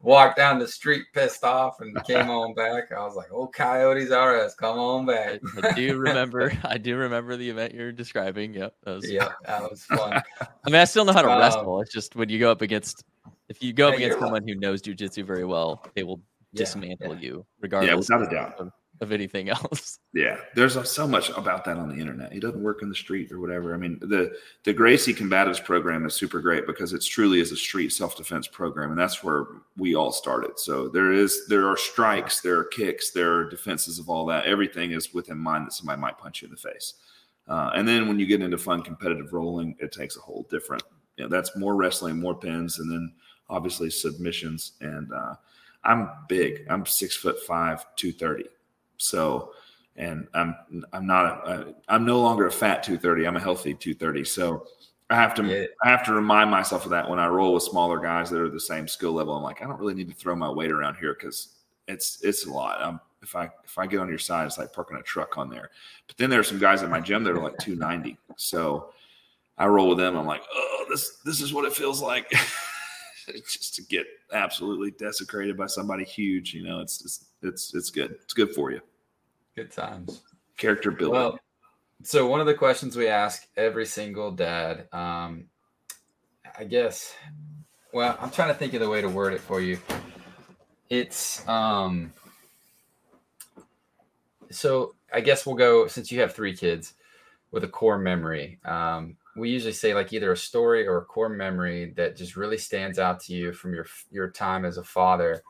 walked 0.00 0.36
down 0.38 0.58
the 0.58 0.66
street 0.66 1.04
pissed 1.14 1.44
off 1.44 1.80
and 1.80 2.02
came 2.04 2.30
on 2.30 2.54
back. 2.54 2.90
I 2.92 3.04
was 3.04 3.14
like, 3.14 3.28
"Oh, 3.32 3.46
Coyotes 3.46 4.10
are 4.10 4.40
Us, 4.40 4.54
come 4.54 4.78
on 4.78 5.04
back." 5.06 5.40
I, 5.62 5.68
I 5.68 5.72
do 5.72 5.96
remember. 5.98 6.50
I 6.64 6.78
do 6.78 6.96
remember 6.96 7.36
the 7.36 7.50
event 7.50 7.74
you're 7.74 7.92
describing. 7.92 8.54
Yep. 8.54 8.74
That 8.84 8.90
was, 8.96 9.10
yeah, 9.10 9.28
that 9.46 9.62
was 9.70 9.84
fun. 9.84 10.14
I 10.40 10.70
mean, 10.70 10.76
I 10.80 10.84
still 10.84 11.04
know 11.04 11.12
how 11.12 11.22
to 11.22 11.30
Um, 11.30 11.38
wrestle. 11.40 11.80
It's 11.82 11.92
just 11.92 12.16
when 12.16 12.28
you 12.30 12.38
go 12.38 12.50
up 12.50 12.62
against, 12.62 13.04
if 13.48 13.62
you 13.62 13.72
go 13.72 13.88
up 13.88 13.94
against 13.96 14.16
you're 14.18 14.20
someone 14.20 14.48
who 14.48 14.54
knows 14.54 14.80
jujitsu 14.80 15.24
very 15.26 15.44
well, 15.44 15.84
they 15.94 16.04
will 16.04 16.20
Yeah, 16.52 16.64
dismantle 16.64 17.14
yeah. 17.14 17.20
you, 17.20 17.36
Yeah, 17.38 17.60
regardless 17.60 18.08
without 18.08 18.22
a 18.22 18.34
doubt. 18.34 18.54
of, 18.58 18.70
of 19.02 19.12
anything 19.12 19.48
else. 19.48 19.98
Yeah, 20.14 20.38
there's 20.54 20.90
so 20.90 21.06
much 21.06 21.30
about 21.30 21.64
that 21.64 21.76
on 21.76 21.88
the 21.88 21.96
internet. 21.96 22.32
He 22.32 22.40
doesn't 22.40 22.62
work 22.62 22.82
in 22.82 22.88
the 22.88 22.94
street 22.94 23.32
or 23.32 23.40
whatever. 23.40 23.74
I 23.74 23.76
mean, 23.76 23.98
the 24.00 24.34
the 24.64 24.72
Gracie 24.72 25.14
Combatives 25.14 25.62
program 25.62 26.06
is 26.06 26.14
super 26.14 26.40
great 26.40 26.66
because 26.66 26.92
it's 26.92 27.06
truly 27.06 27.40
is 27.40 27.52
a 27.52 27.56
street 27.56 27.90
self 27.90 28.16
defense 28.16 28.46
program, 28.46 28.90
and 28.90 28.98
that's 28.98 29.22
where 29.22 29.46
we 29.76 29.94
all 29.94 30.12
started. 30.12 30.58
So 30.58 30.88
there 30.88 31.12
is 31.12 31.46
there 31.48 31.68
are 31.68 31.76
strikes, 31.76 32.40
there 32.40 32.58
are 32.58 32.64
kicks, 32.64 33.10
there 33.10 33.32
are 33.34 33.48
defenses 33.48 33.98
of 33.98 34.08
all 34.08 34.26
that. 34.26 34.46
Everything 34.46 34.92
is 34.92 35.12
within 35.12 35.38
mind 35.38 35.66
that 35.66 35.72
somebody 35.72 36.00
might 36.00 36.18
punch 36.18 36.42
you 36.42 36.46
in 36.46 36.52
the 36.52 36.56
face. 36.56 36.94
Uh, 37.48 37.70
and 37.74 37.86
then 37.86 38.06
when 38.06 38.18
you 38.18 38.26
get 38.26 38.40
into 38.40 38.56
fun 38.56 38.82
competitive 38.82 39.32
rolling, 39.32 39.76
it 39.80 39.92
takes 39.92 40.16
a 40.16 40.20
whole 40.20 40.46
different. 40.50 40.82
You 41.16 41.24
know, 41.24 41.28
that's 41.28 41.56
more 41.56 41.74
wrestling, 41.74 42.18
more 42.18 42.34
pins, 42.34 42.78
and 42.78 42.90
then 42.90 43.12
obviously 43.50 43.90
submissions. 43.90 44.72
And 44.80 45.12
uh, 45.12 45.34
I'm 45.84 46.10
big. 46.28 46.66
I'm 46.70 46.86
six 46.86 47.16
foot 47.16 47.40
five, 47.40 47.84
two 47.96 48.12
thirty. 48.12 48.44
So 49.02 49.52
and 49.96 50.26
I'm 50.34 50.56
I'm 50.92 51.06
not 51.06 51.48
a, 51.48 51.74
I'm 51.88 52.04
no 52.04 52.20
longer 52.20 52.46
a 52.46 52.52
fat 52.52 52.82
230. 52.82 53.26
I'm 53.26 53.36
a 53.36 53.40
healthy 53.40 53.74
230. 53.74 54.24
So 54.24 54.66
I 55.10 55.16
have 55.16 55.34
to 55.34 55.44
Yeah. 55.44 55.66
I 55.82 55.90
have 55.90 56.04
to 56.06 56.14
remind 56.14 56.50
myself 56.50 56.84
of 56.84 56.90
that 56.92 57.08
when 57.08 57.18
I 57.18 57.26
roll 57.26 57.54
with 57.54 57.62
smaller 57.62 57.98
guys 57.98 58.30
that 58.30 58.40
are 58.40 58.48
the 58.48 58.60
same 58.60 58.88
skill 58.88 59.12
level. 59.12 59.36
I'm 59.36 59.42
like 59.42 59.60
I 59.60 59.66
don't 59.66 59.78
really 59.78 59.94
need 59.94 60.08
to 60.08 60.14
throw 60.14 60.34
my 60.34 60.50
weight 60.50 60.70
around 60.70 60.96
here 60.96 61.14
because 61.14 61.48
it's 61.88 62.22
it's 62.22 62.46
a 62.46 62.52
lot. 62.52 62.80
I'm, 62.80 63.00
if 63.22 63.36
I 63.36 63.50
if 63.64 63.78
I 63.78 63.86
get 63.86 64.00
on 64.00 64.08
your 64.08 64.18
side, 64.18 64.46
it's 64.46 64.58
like 64.58 64.72
parking 64.72 64.96
a 64.96 65.02
truck 65.02 65.36
on 65.36 65.50
there. 65.50 65.70
But 66.06 66.16
then 66.16 66.30
there 66.30 66.40
are 66.40 66.44
some 66.44 66.58
guys 66.58 66.82
at 66.82 66.90
my 66.90 67.00
gym 67.00 67.22
that 67.24 67.32
are 67.32 67.42
like 67.42 67.58
290. 67.58 68.18
So 68.36 68.92
I 69.58 69.66
roll 69.66 69.90
with 69.90 69.98
them. 69.98 70.16
I'm 70.16 70.26
like, 70.26 70.42
oh, 70.52 70.86
this 70.88 71.18
this 71.24 71.40
is 71.40 71.52
what 71.52 71.64
it 71.64 71.72
feels 71.74 72.00
like. 72.00 72.30
just 73.26 73.74
to 73.76 73.82
get 73.82 74.06
absolutely 74.32 74.90
desecrated 74.92 75.56
by 75.56 75.66
somebody 75.66 76.02
huge, 76.02 76.54
you 76.54 76.64
know, 76.64 76.80
it's 76.80 76.98
just, 76.98 77.26
it's 77.42 77.72
it's 77.74 77.90
good. 77.90 78.16
It's 78.24 78.34
good 78.34 78.52
for 78.54 78.72
you 78.72 78.80
Good 79.54 79.70
times. 79.70 80.22
character 80.56 80.90
building. 80.90 81.18
Well, 81.18 81.38
so 82.02 82.26
one 82.26 82.40
of 82.40 82.46
the 82.46 82.54
questions 82.54 82.96
we 82.96 83.08
ask 83.08 83.46
every 83.56 83.86
single 83.86 84.30
dad, 84.30 84.88
um, 84.92 85.46
I 86.58 86.64
guess, 86.64 87.14
well, 87.92 88.16
I'm 88.20 88.30
trying 88.30 88.48
to 88.48 88.54
think 88.54 88.74
of 88.74 88.80
the 88.80 88.88
way 88.88 89.00
to 89.00 89.08
word 89.08 89.32
it 89.34 89.40
for 89.40 89.60
you. 89.60 89.78
It's, 90.88 91.46
um, 91.48 92.12
so 94.50 94.94
I 95.12 95.20
guess 95.20 95.46
we'll 95.46 95.56
go 95.56 95.86
since 95.86 96.10
you 96.10 96.20
have 96.20 96.34
three 96.34 96.56
kids. 96.56 96.94
with 97.52 97.64
a 97.64 97.68
core 97.68 97.98
memory. 97.98 98.58
Um, 98.64 99.16
we 99.36 99.50
usually 99.50 99.72
say 99.72 99.94
like 99.94 100.12
either 100.12 100.32
a 100.32 100.36
story 100.36 100.86
or 100.86 100.98
a 100.98 101.04
core 101.04 101.28
memory 101.28 101.92
that 101.96 102.16
just 102.16 102.34
really 102.36 102.58
stands 102.58 102.98
out 102.98 103.20
to 103.20 103.34
you 103.34 103.52
from 103.52 103.72
your 103.74 103.86
your 104.10 104.30
time 104.30 104.64
as 104.64 104.78
a 104.78 104.82
father 104.82 105.42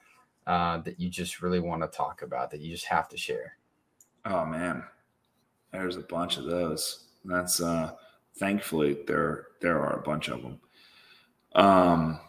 uh, 0.46 0.78
that 0.78 1.00
you 1.00 1.08
just 1.08 1.40
really 1.42 1.60
want 1.60 1.82
to 1.82 1.88
talk 1.88 2.22
about 2.22 2.50
that 2.50 2.60
you 2.60 2.72
just 2.72 2.86
have 2.86 3.08
to 3.08 3.16
share. 3.16 3.56
Oh 4.24 4.44
man, 4.46 4.84
there's 5.72 5.96
a 5.96 6.00
bunch 6.00 6.36
of 6.36 6.44
those. 6.44 7.04
That's 7.24 7.60
uh, 7.60 7.92
thankfully 8.36 8.98
there 9.06 9.48
there 9.60 9.80
are 9.80 9.98
a 9.98 10.02
bunch 10.02 10.28
of 10.28 10.42
them. 10.42 10.60
Um, 11.54 12.20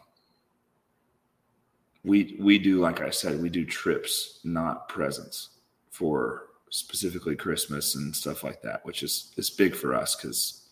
we 2.04 2.36
we 2.40 2.58
do 2.58 2.80
like 2.80 3.02
I 3.02 3.10
said, 3.10 3.42
we 3.42 3.50
do 3.50 3.66
trips, 3.66 4.40
not 4.44 4.90
presents 4.90 5.50
for 5.90 6.48
specifically 6.70 7.36
Christmas 7.36 7.96
and 7.96 8.16
stuff 8.16 8.44
like 8.44 8.62
that, 8.64 8.84
which 8.86 9.04
is 9.04 9.32
is 9.38 9.50
big 9.50 9.76
for 9.76 9.94
us 9.94 10.16
because 10.16 10.68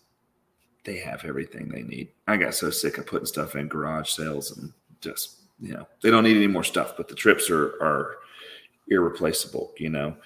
they 0.84 0.98
have 0.98 1.24
everything 1.26 1.70
they 1.70 1.84
need. 1.84 2.10
I 2.28 2.38
got 2.38 2.56
so 2.56 2.70
sick 2.70 2.98
of 2.98 3.06
putting 3.06 3.28
stuff 3.28 3.56
in 3.56 3.68
garage 3.68 4.10
sales 4.10 4.58
and 4.58 4.74
just 5.00 5.42
you 5.60 5.74
know 5.74 5.88
they 6.02 6.10
don't 6.10 6.24
need 6.24 6.38
any 6.38 6.48
more 6.48 6.64
stuff, 6.64 6.96
but 6.98 7.08
the 7.08 7.16
trips 7.16 7.50
are 7.50 7.82
are 7.82 8.18
irreplaceable. 8.90 9.74
You 9.78 9.90
know, 9.90 10.18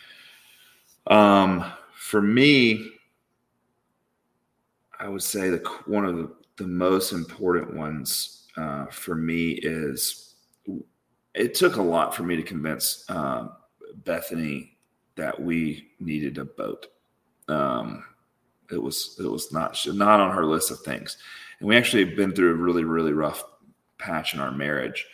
um, 1.08 1.72
for 1.96 2.22
me, 2.22 2.92
I 5.00 5.08
would 5.08 5.24
say 5.24 5.50
that 5.50 5.66
one 5.88 6.06
of 6.06 6.16
the, 6.16 6.34
the 6.58 6.68
most 6.68 7.12
important 7.12 7.76
ones 7.76 8.48
uh, 8.58 8.86
for 8.88 9.16
me 9.16 9.52
is 9.52 10.36
it 11.34 11.54
took 11.54 11.76
a 11.76 11.82
lot 11.82 12.16
for 12.16 12.24
me 12.24 12.36
to 12.36 12.44
convince 12.44 13.04
um, 13.10 13.52
Bethany 14.06 14.78
that 15.16 15.40
we 15.40 15.90
needed 16.00 16.38
a 16.38 16.46
boat. 16.46 16.88
Um, 17.48 18.06
it 18.72 18.82
was 18.82 19.18
it 19.20 19.30
was 19.30 19.52
not 19.52 19.78
not 19.88 20.20
on 20.20 20.36
her 20.36 20.46
list 20.46 20.72
of 20.72 20.80
things, 20.80 21.18
and 21.60 21.70
we 21.70 21.78
actually 21.78 22.06
had 22.06 22.16
been 22.16 22.34
through 22.34 22.52
a 22.52 22.56
really 22.56 22.84
really 22.84 23.14
rough 23.14 23.44
patch 24.00 24.34
in 24.34 24.40
our 24.40 24.52
marriage, 24.52 25.06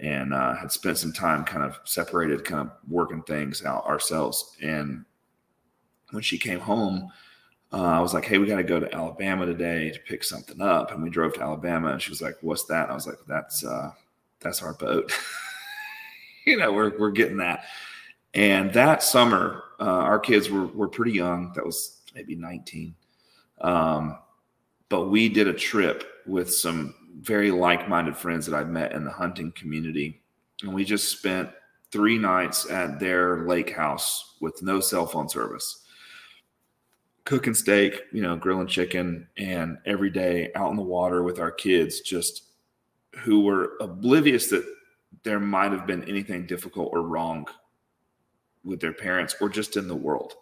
and 0.00 0.34
uh, 0.34 0.54
had 0.56 0.70
spent 0.70 0.98
some 0.98 1.12
time 1.12 1.44
kind 1.44 1.64
of 1.64 1.78
separated, 1.84 2.44
kind 2.44 2.68
of 2.68 2.72
working 2.88 3.22
things 3.22 3.64
out 3.64 3.86
ourselves. 3.86 4.56
And 4.62 5.04
when 6.10 6.22
she 6.22 6.38
came 6.38 6.60
home, 6.60 7.10
uh, 7.72 7.82
I 7.82 8.00
was 8.00 8.14
like, 8.14 8.24
"Hey, 8.24 8.38
we 8.38 8.46
got 8.46 8.56
to 8.56 8.62
go 8.62 8.80
to 8.80 8.94
Alabama 8.94 9.44
today 9.44 9.90
to 9.90 9.98
pick 10.00 10.24
something 10.24 10.60
up," 10.60 10.90
and 10.90 11.02
we 11.02 11.10
drove 11.10 11.34
to 11.34 11.42
Alabama, 11.42 11.88
and 11.92 12.00
she 12.00 12.10
was 12.10 12.22
like, 12.22 12.36
"What's 12.40 12.64
that?" 12.64 12.84
And 12.84 12.92
I 12.92 12.94
was 12.94 13.06
like, 13.06 13.18
"That's 13.26 13.64
uh, 13.64 13.92
that's 14.40 14.62
our 14.62 14.74
boat." 14.74 15.12
you 16.46 16.56
know, 16.56 16.72
we're 16.72 16.98
we're 16.98 17.10
getting 17.10 17.36
that. 17.38 17.64
And 18.34 18.72
that 18.72 19.02
summer, 19.02 19.64
uh, 19.80 19.84
our 19.84 20.18
kids 20.18 20.48
were 20.48 20.66
were 20.66 20.88
pretty 20.88 21.12
young. 21.12 21.52
That 21.54 21.66
was 21.66 22.00
maybe 22.14 22.34
19. 22.34 22.94
Um, 23.60 24.18
but 24.88 25.08
we 25.08 25.28
did 25.28 25.46
a 25.46 25.52
trip 25.52 26.04
with 26.26 26.52
some 26.52 26.94
very 27.20 27.50
like-minded 27.50 28.16
friends 28.16 28.46
that 28.46 28.54
I've 28.54 28.68
met 28.68 28.92
in 28.92 29.04
the 29.04 29.10
hunting 29.10 29.52
community, 29.52 30.22
and 30.62 30.72
we 30.72 30.84
just 30.84 31.10
spent 31.18 31.50
three 31.90 32.16
nights 32.16 32.70
at 32.70 32.98
their 32.98 33.46
lake 33.46 33.70
house 33.70 34.36
with 34.40 34.62
no 34.62 34.80
cell 34.80 35.06
phone 35.06 35.28
service 35.28 35.84
cooking 37.28 37.52
steak, 37.52 38.04
you 38.10 38.22
know, 38.22 38.36
grilling 38.36 38.66
chicken, 38.66 39.28
and 39.36 39.76
every 39.84 40.08
day 40.08 40.50
out 40.54 40.70
in 40.70 40.76
the 40.76 40.82
water 40.82 41.22
with 41.22 41.38
our 41.38 41.50
kids, 41.50 42.00
just 42.00 42.44
who 43.18 43.40
were 43.40 43.74
oblivious 43.82 44.46
that 44.46 44.64
there 45.24 45.38
might 45.38 45.70
have 45.70 45.86
been 45.86 46.02
anything 46.04 46.46
difficult 46.46 46.88
or 46.90 47.02
wrong 47.02 47.46
with 48.64 48.80
their 48.80 48.94
parents 48.94 49.36
or 49.42 49.50
just 49.50 49.76
in 49.76 49.88
the 49.88 49.94
world. 49.94 50.36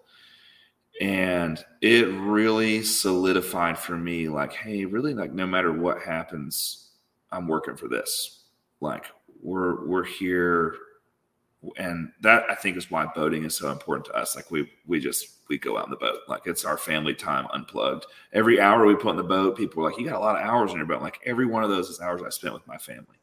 And 1.00 1.58
it 1.82 2.06
really 2.06 2.84
solidified 2.84 3.76
for 3.76 3.96
me 3.96 4.28
like, 4.28 4.52
hey, 4.52 4.84
really, 4.84 5.12
like, 5.12 5.32
no 5.32 5.44
matter 5.44 5.72
what 5.72 6.02
happens, 6.02 6.90
I'm 7.32 7.48
working 7.48 7.76
for 7.76 7.88
this. 7.88 8.44
Like, 8.80 9.06
we're 9.42 9.84
we're 9.88 10.04
here 10.04 10.76
and 11.76 12.12
that 12.20 12.44
I 12.48 12.54
think 12.54 12.76
is 12.76 12.90
why 12.90 13.06
boating 13.14 13.44
is 13.44 13.56
so 13.56 13.70
important 13.70 14.06
to 14.06 14.14
us. 14.14 14.36
Like 14.36 14.50
we 14.50 14.70
we 14.86 15.00
just 15.00 15.38
we 15.48 15.58
go 15.58 15.78
out 15.78 15.86
in 15.86 15.90
the 15.90 15.96
boat. 15.96 16.18
Like 16.28 16.42
it's 16.46 16.64
our 16.64 16.78
family 16.78 17.14
time 17.14 17.46
unplugged. 17.52 18.06
Every 18.32 18.60
hour 18.60 18.86
we 18.86 18.94
put 18.94 19.10
in 19.10 19.16
the 19.16 19.22
boat, 19.22 19.56
people 19.56 19.82
are 19.82 19.90
like, 19.90 19.98
"You 19.98 20.06
got 20.06 20.16
a 20.16 20.20
lot 20.20 20.36
of 20.36 20.42
hours 20.42 20.70
in 20.70 20.76
your 20.76 20.86
boat." 20.86 21.02
Like 21.02 21.20
every 21.24 21.46
one 21.46 21.64
of 21.64 21.70
those 21.70 21.88
is 21.88 22.00
hours 22.00 22.22
I 22.22 22.30
spent 22.30 22.54
with 22.54 22.66
my 22.66 22.78
family. 22.78 23.16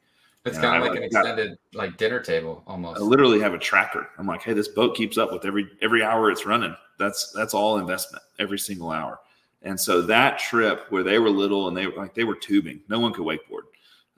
It's 0.44 0.58
kind 0.58 0.82
of 0.82 0.88
like, 0.88 0.98
an 0.98 1.04
extended 1.04 1.58
like 1.72 1.96
dinner 1.96 2.20
table 2.20 2.62
almost. 2.66 3.00
I 3.00 3.02
literally 3.02 3.40
have 3.40 3.54
a 3.54 3.58
tracker. 3.58 4.10
I'm 4.18 4.26
like, 4.26 4.42
hey, 4.42 4.52
this 4.52 4.68
boat 4.68 4.94
keeps 4.94 5.16
up 5.16 5.32
with 5.32 5.46
every 5.46 5.70
every 5.80 6.02
hour 6.02 6.30
it's 6.30 6.44
running. 6.44 6.76
That's 6.98 7.32
that's 7.32 7.54
all 7.54 7.78
investment 7.78 8.22
every 8.38 8.58
single 8.58 8.90
hour. 8.90 9.20
And 9.62 9.80
so 9.80 10.02
that 10.02 10.38
trip 10.38 10.84
where 10.90 11.02
they 11.02 11.18
were 11.18 11.30
little 11.30 11.68
and 11.68 11.76
they 11.76 11.86
were 11.86 11.96
like 11.96 12.14
they 12.14 12.24
were 12.24 12.34
tubing, 12.34 12.80
no 12.88 13.00
one 13.00 13.14
could 13.14 13.24
wakeboard. 13.24 13.62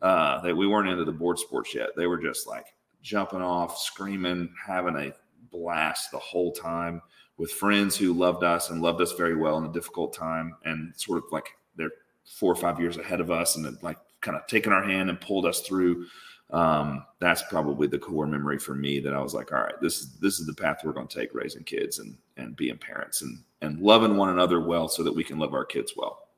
Uh, 0.03 0.41
they, 0.41 0.53
we 0.53 0.67
weren't 0.67 0.89
into 0.89 1.05
the 1.05 1.13
board 1.13 1.39
sports 1.39 1.75
yet. 1.75 1.91
They 1.97 2.07
were 2.07 2.19
just 2.19 2.47
like 2.47 2.67
jumping 3.07 3.41
off, 3.41 3.79
screaming, 3.79 4.53
having 4.67 4.97
a 4.97 5.13
blast 5.53 6.11
the 6.11 6.19
whole 6.19 6.51
time 6.51 7.01
with 7.37 7.53
friends 7.53 7.97
who 7.97 8.13
loved 8.13 8.43
us 8.43 8.71
and 8.71 8.83
loved 8.83 9.01
us 9.01 9.13
very 9.13 9.37
well 9.37 9.59
in 9.59 9.65
a 9.65 9.73
difficult 9.73 10.13
time, 10.13 10.57
and 10.65 10.93
sort 10.97 11.19
of 11.19 11.25
like 11.31 11.47
they're 11.77 11.93
four 12.25 12.51
or 12.51 12.57
five 12.57 12.81
years 12.81 12.97
ahead 12.97 13.21
of 13.21 13.31
us, 13.31 13.57
and 13.57 13.81
like 13.83 13.99
kind 14.23 14.37
of 14.37 14.45
taken 14.49 14.73
our 14.73 14.83
hand 14.83 15.09
and 15.09 15.21
pulled 15.21 15.47
us 15.47 15.61
through. 15.61 16.05
Um, 16.51 17.05
that's 17.21 17.43
probably 17.49 17.87
the 17.87 17.99
core 17.99 18.27
memory 18.27 18.59
for 18.59 18.75
me 18.75 18.99
that 19.01 19.13
I 19.13 19.21
was 19.21 19.35
like, 19.35 19.53
all 19.53 19.63
right, 19.63 19.81
this 19.81 20.01
is 20.01 20.19
this 20.19 20.41
is 20.41 20.47
the 20.47 20.55
path 20.55 20.81
we're 20.85 20.93
going 20.93 21.09
to 21.09 21.21
take 21.21 21.33
raising 21.33 21.63
kids 21.63 22.01
and 22.01 22.17
and 22.37 22.57
being 22.57 22.77
parents 22.77 23.23
and 23.23 23.39
and 23.63 23.81
loving 23.81 24.17
one 24.17 24.31
another 24.31 24.61
well 24.61 24.89
so 24.89 25.05
that 25.05 25.15
we 25.15 25.23
can 25.23 25.39
love 25.39 25.55
our 25.55 25.65
kids 25.65 25.93
well. 25.97 26.29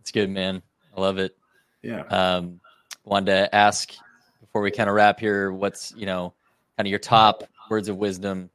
It's 0.00 0.10
good, 0.10 0.28
man. 0.28 0.62
I 0.94 1.00
love 1.00 1.18
it. 1.18 1.34
Yeah. 1.82 2.02
Um, 2.02 2.60
wanted 3.04 3.32
to 3.32 3.54
ask 3.54 3.94
before 4.52 4.62
we 4.62 4.70
kind 4.70 4.90
of 4.90 4.94
wrap 4.94 5.18
here, 5.18 5.50
what's 5.52 5.94
you 5.96 6.04
know, 6.04 6.34
kind 6.76 6.86
of 6.86 6.90
your 6.90 6.98
top 6.98 7.44
words 7.70 7.88
of 7.88 7.96
wisdom, 7.96 8.50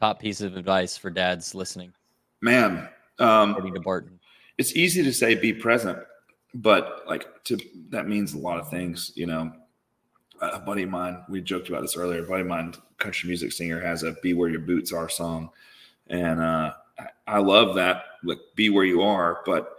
top 0.00 0.18
piece 0.18 0.40
of 0.40 0.56
advice 0.56 0.96
for 0.96 1.10
dads 1.10 1.54
listening? 1.54 1.92
Man, 2.40 2.88
um, 3.18 3.50
according 3.50 3.74
to 3.74 3.80
Barton, 3.80 4.18
it's 4.56 4.74
easy 4.74 5.02
to 5.02 5.12
say 5.12 5.34
be 5.34 5.52
present 5.52 5.98
but 6.54 7.02
like 7.06 7.42
to 7.44 7.58
that 7.90 8.08
means 8.08 8.34
a 8.34 8.38
lot 8.38 8.58
of 8.58 8.70
things 8.70 9.12
you 9.14 9.26
know. 9.26 9.52
A 10.40 10.58
buddy 10.58 10.82
of 10.82 10.90
mine 10.90 11.22
we 11.28 11.40
joked 11.40 11.68
about 11.68 11.82
this 11.82 11.96
earlier 11.96 12.22
a 12.22 12.26
buddy 12.26 12.42
of 12.42 12.48
mine 12.48 12.74
country 12.98 13.28
music 13.28 13.52
singer 13.52 13.80
has 13.80 14.02
a 14.02 14.12
be 14.22 14.34
where 14.34 14.48
your 14.48 14.60
boots 14.60 14.92
are 14.92 15.08
song. 15.08 15.50
And 16.08 16.40
uh 16.40 16.74
i 17.26 17.38
love 17.38 17.74
that 17.74 18.04
like 18.22 18.38
be 18.54 18.70
where 18.70 18.84
you 18.84 19.02
are 19.02 19.40
but 19.44 19.78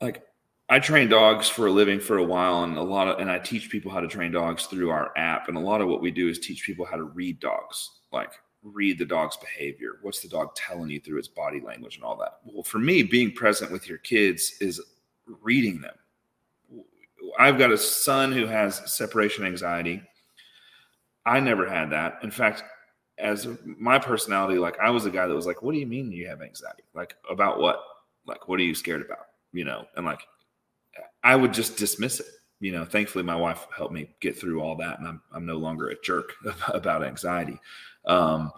like 0.00 0.26
i 0.70 0.78
train 0.78 1.08
dogs 1.08 1.48
for 1.48 1.66
a 1.66 1.70
living 1.70 2.00
for 2.00 2.16
a 2.18 2.24
while 2.24 2.64
and 2.64 2.78
a 2.78 2.82
lot 2.82 3.08
of 3.08 3.18
and 3.18 3.30
i 3.30 3.38
teach 3.38 3.70
people 3.70 3.90
how 3.90 4.00
to 4.00 4.08
train 4.08 4.32
dogs 4.32 4.66
through 4.66 4.90
our 4.90 5.12
app 5.16 5.48
and 5.48 5.56
a 5.56 5.60
lot 5.60 5.80
of 5.80 5.88
what 5.88 6.00
we 6.00 6.10
do 6.10 6.28
is 6.28 6.38
teach 6.38 6.64
people 6.64 6.86
how 6.86 6.96
to 6.96 7.04
read 7.04 7.38
dogs 7.40 7.98
like 8.12 8.32
read 8.62 8.98
the 8.98 9.04
dog's 9.04 9.36
behavior 9.38 9.98
what's 10.02 10.20
the 10.20 10.28
dog 10.28 10.54
telling 10.54 10.90
you 10.90 11.00
through 11.00 11.18
its 11.18 11.28
body 11.28 11.60
language 11.60 11.96
and 11.96 12.04
all 12.04 12.16
that 12.16 12.38
well 12.44 12.62
for 12.62 12.78
me 12.78 13.02
being 13.02 13.32
present 13.32 13.70
with 13.70 13.88
your 13.88 13.98
kids 13.98 14.54
is 14.60 14.80
reading 15.42 15.80
them. 15.80 15.94
I've 17.38 17.58
got 17.58 17.72
a 17.72 17.78
son 17.78 18.32
who 18.32 18.46
has 18.46 18.92
separation 18.92 19.44
anxiety. 19.44 20.02
I 21.24 21.40
never 21.40 21.68
had 21.68 21.90
that. 21.90 22.18
In 22.22 22.30
fact, 22.30 22.64
as 23.18 23.46
my 23.64 23.98
personality, 23.98 24.58
like 24.58 24.78
I 24.80 24.90
was 24.90 25.06
a 25.06 25.10
guy 25.10 25.26
that 25.26 25.34
was 25.34 25.46
like, 25.46 25.62
"What 25.62 25.72
do 25.72 25.78
you 25.78 25.86
mean 25.86 26.10
you 26.10 26.28
have 26.28 26.42
anxiety? 26.42 26.82
Like 26.94 27.14
about 27.30 27.60
what? 27.60 27.82
Like 28.26 28.48
what 28.48 28.58
are 28.58 28.64
you 28.64 28.74
scared 28.74 29.02
about? 29.02 29.26
You 29.52 29.64
know?" 29.64 29.86
And 29.96 30.06
like 30.06 30.20
I 31.22 31.36
would 31.36 31.52
just 31.52 31.76
dismiss 31.76 32.20
it. 32.20 32.26
You 32.60 32.72
know, 32.72 32.84
thankfully 32.84 33.24
my 33.24 33.36
wife 33.36 33.66
helped 33.74 33.94
me 33.94 34.10
get 34.20 34.38
through 34.38 34.60
all 34.60 34.76
that, 34.76 34.98
and 34.98 35.08
I'm 35.08 35.22
I'm 35.32 35.46
no 35.46 35.56
longer 35.56 35.88
a 35.88 36.00
jerk 36.02 36.34
about 36.68 37.04
anxiety. 37.04 37.58
Um, 38.04 38.52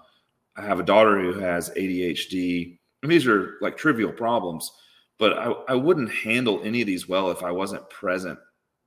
I 0.57 0.63
have 0.63 0.81
a 0.81 0.85
daughter 0.85 1.21
who 1.21 1.39
has 1.41 1.71
ADHD. 1.71 2.79
And 3.03 3.11
these 3.11 3.27
are 3.27 3.57
like 3.61 3.77
trivial 3.77 4.13
problems, 4.13 4.71
but 5.19 5.39
I, 5.39 5.51
I 5.69 5.75
wouldn't 5.75 6.13
handle 6.13 6.61
any 6.63 6.81
of 6.81 6.87
these 6.87 7.09
well 7.09 7.31
if 7.31 7.43
I 7.43 7.51
wasn't 7.51 7.89
present 7.91 8.39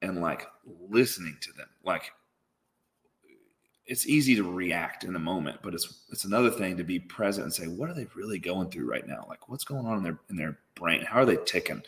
and 0.02 0.22
like 0.22 0.48
listening 0.90 1.38
to 1.42 1.52
them. 1.54 1.68
Like 1.84 2.12
it's 3.88 4.08
easy 4.08 4.36
to 4.36 4.44
react 4.44 5.04
in 5.04 5.14
the 5.14 5.20
moment, 5.20 5.60
but 5.62 5.74
it's 5.74 6.02
it's 6.12 6.26
another 6.26 6.50
thing 6.50 6.78
to 6.78 6.84
be 6.84 7.00
present 7.00 7.46
and 7.46 7.54
say, 7.54 7.68
what 7.68 7.90
are 7.90 7.94
they 7.94 8.08
really 8.16 8.40
going 8.40 8.70
through 8.70 8.90
right 8.90 9.08
now? 9.08 9.26
Like 9.30 9.48
what's 9.50 9.64
going 9.64 9.86
on 9.86 9.98
in 9.98 10.04
their 10.04 10.20
in 10.30 10.36
their 10.36 10.58
brain? 10.76 11.04
How 11.04 11.20
are 11.20 11.26
they 11.26 11.38
ticking? 11.46 11.84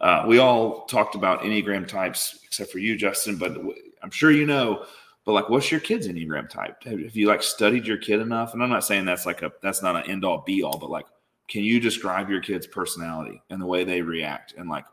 Uh, 0.00 0.24
we 0.26 0.38
all 0.38 0.86
talked 0.86 1.14
about 1.14 1.42
Enneagram 1.42 1.86
types, 1.86 2.40
except 2.44 2.72
for 2.72 2.78
you, 2.78 2.96
Justin, 2.96 3.36
but 3.36 3.56
I'm 4.02 4.10
sure 4.10 4.30
you 4.30 4.46
know. 4.46 4.84
But 5.24 5.32
like, 5.32 5.48
what's 5.48 5.70
your 5.70 5.80
kid's 5.80 6.08
Enneagram 6.08 6.48
type? 6.48 6.82
Have 6.82 7.14
you 7.14 7.28
like 7.28 7.42
studied 7.42 7.86
your 7.86 7.98
kid 7.98 8.20
enough? 8.20 8.54
And 8.54 8.62
I'm 8.62 8.70
not 8.70 8.84
saying 8.84 9.04
that's 9.04 9.26
like 9.26 9.42
a 9.42 9.52
that's 9.62 9.82
not 9.82 9.96
an 9.96 10.10
end 10.10 10.24
all 10.24 10.42
be 10.44 10.62
all, 10.62 10.78
but 10.78 10.90
like 10.90 11.06
can 11.48 11.64
you 11.64 11.78
describe 11.80 12.30
your 12.30 12.40
kid's 12.40 12.66
personality 12.66 13.42
and 13.50 13.60
the 13.60 13.66
way 13.66 13.84
they 13.84 14.00
react 14.00 14.54
and 14.56 14.70
like 14.70 14.86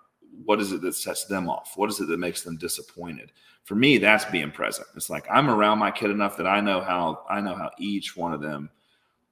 what 0.45 0.59
is 0.59 0.71
it 0.71 0.81
that 0.81 0.95
sets 0.95 1.25
them 1.25 1.49
off? 1.49 1.73
What 1.75 1.89
is 1.89 1.99
it 1.99 2.07
that 2.07 2.19
makes 2.19 2.43
them 2.43 2.57
disappointed? 2.57 3.31
For 3.63 3.75
me 3.75 3.97
that's 3.97 4.25
being 4.25 4.51
present. 4.51 4.87
It's 4.95 5.09
like 5.09 5.25
i'm 5.29 5.49
around 5.49 5.79
my 5.79 5.91
kid 5.91 6.09
enough 6.09 6.37
that 6.37 6.47
i 6.47 6.59
know 6.59 6.81
how 6.81 7.23
i 7.29 7.39
know 7.39 7.55
how 7.55 7.69
each 7.77 8.17
one 8.17 8.33
of 8.33 8.41
them 8.41 8.69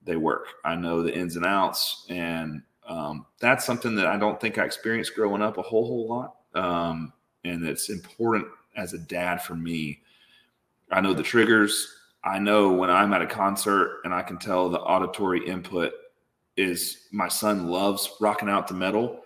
they 0.04 0.16
work. 0.16 0.46
I 0.64 0.76
know 0.76 1.02
the 1.04 1.14
ins 1.14 1.36
and 1.36 1.46
outs 1.46 2.06
and 2.10 2.62
Um, 2.88 3.26
that's 3.40 3.66
something 3.66 3.96
that 3.96 4.08
I 4.08 4.18
don't 4.18 4.40
think 4.40 4.58
I 4.58 4.64
experienced 4.64 5.14
growing 5.16 5.42
up 5.42 5.58
a 5.58 5.62
whole 5.62 5.86
whole 5.86 6.08
lot, 6.08 6.36
um, 6.56 7.12
and 7.44 7.66
it's 7.68 7.90
important 7.90 8.48
as 8.78 8.94
a 8.94 8.98
dad 8.98 9.42
for 9.42 9.56
me. 9.56 10.00
I 10.90 11.02
know 11.02 11.14
the 11.14 11.24
triggers. 11.24 11.86
I 12.24 12.40
know 12.40 12.72
when 12.72 12.90
I'm 12.90 13.14
at 13.14 13.22
a 13.22 13.28
concert 13.28 14.00
and 14.06 14.14
I 14.14 14.22
can 14.24 14.38
tell 14.38 14.70
the 14.70 14.80
auditory 14.80 15.46
input 15.46 15.92
is 16.56 17.08
my 17.12 17.28
son 17.28 17.68
loves 17.68 18.10
rocking 18.22 18.50
out 18.50 18.68
the 18.68 18.74
metal, 18.74 19.20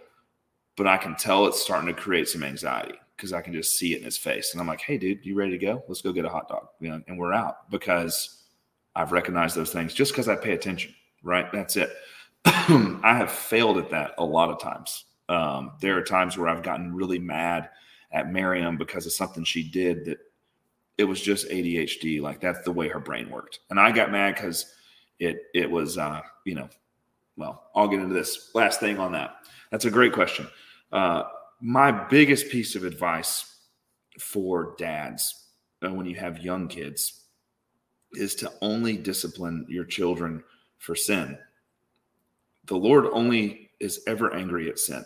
but 0.82 0.90
I 0.90 0.98
can 0.98 1.16
tell 1.16 1.46
it's 1.46 1.62
starting 1.62 1.94
to 1.94 2.02
create 2.02 2.28
some 2.28 2.42
anxiety 2.42 2.96
because 3.16 3.34
I 3.34 3.42
can 3.42 3.54
just 3.54 3.78
see 3.78 3.94
it 3.94 4.00
in 4.00 4.04
his 4.04 4.18
face. 4.18 4.52
And 4.52 4.60
I'm 4.60 4.66
like, 4.66 4.82
hey, 4.82 4.98
dude, 4.98 5.24
you 5.24 5.36
ready 5.36 5.52
to 5.52 5.60
go? 5.60 5.84
Let's 5.88 6.02
go 6.02 6.12
get 6.12 6.26
a 6.26 6.30
hot 6.30 6.50
dog. 6.50 6.70
You 6.80 6.90
know, 6.90 7.02
and 7.08 7.20
we're 7.20 7.34
out 7.34 7.70
because 7.70 8.46
I've 8.96 9.12
recognized 9.12 9.56
those 9.56 9.72
things 9.72 9.94
just 9.94 10.12
because 10.12 10.28
I 10.28 10.36
pay 10.36 10.54
attention, 10.54 10.96
right? 11.22 11.46
That's 11.52 11.78
it. 11.78 11.92
I 12.46 13.14
have 13.16 13.32
failed 13.32 13.78
at 13.78 13.92
that 13.92 14.16
a 14.18 14.26
lot 14.26 14.50
of 14.50 14.60
times. 14.60 15.06
Um, 15.30 15.74
there 15.82 15.96
are 16.00 16.02
times 16.02 16.36
where 16.36 16.50
I've 16.50 16.64
gotten 16.64 16.96
really 16.96 17.20
mad 17.20 17.70
at 18.12 18.34
Miriam 18.34 18.76
because 18.76 19.06
of 19.06 19.14
something 19.14 19.44
she 19.44 19.62
did 19.62 20.06
that 20.06 20.18
it 20.98 21.04
was 21.04 21.22
just 21.22 21.48
ADHD. 21.50 22.22
Like 22.22 22.42
that's 22.42 22.64
the 22.64 22.72
way 22.72 22.88
her 22.88 23.00
brain 23.00 23.30
worked. 23.30 23.60
And 23.70 23.80
I 23.80 23.92
got 23.92 24.12
mad 24.12 24.34
because 24.34 24.74
it 25.20 25.44
it 25.54 25.70
was 25.70 26.00
uh, 26.00 26.22
you 26.44 26.56
know, 26.56 26.70
well, 27.38 27.70
I'll 27.76 27.88
get 27.88 28.00
into 28.00 28.16
this 28.16 28.50
last 28.56 28.80
thing 28.80 28.98
on 28.98 29.12
that. 29.12 29.36
That's 29.70 29.86
a 29.86 29.92
great 29.92 30.12
question. 30.12 30.48
Uh, 30.92 31.24
my 31.62 31.92
biggest 31.92 32.50
piece 32.50 32.76
of 32.76 32.84
advice 32.84 33.56
for 34.20 34.76
dads 34.78 35.46
uh, 35.86 35.92
when 35.92 36.06
you 36.06 36.16
have 36.16 36.40
young 36.40 36.68
kids 36.68 37.24
is 38.14 38.36
to 38.36 38.52
only 38.62 38.98
discipline 38.98 39.66
your 39.70 39.86
children 39.86 40.44
for 40.78 40.96
sin. 40.96 41.38
The 42.66 42.76
Lord 42.76 43.06
only 43.12 43.70
is 43.80 44.02
ever 44.08 44.34
angry 44.34 44.70
at 44.70 44.80
sin. 44.80 45.04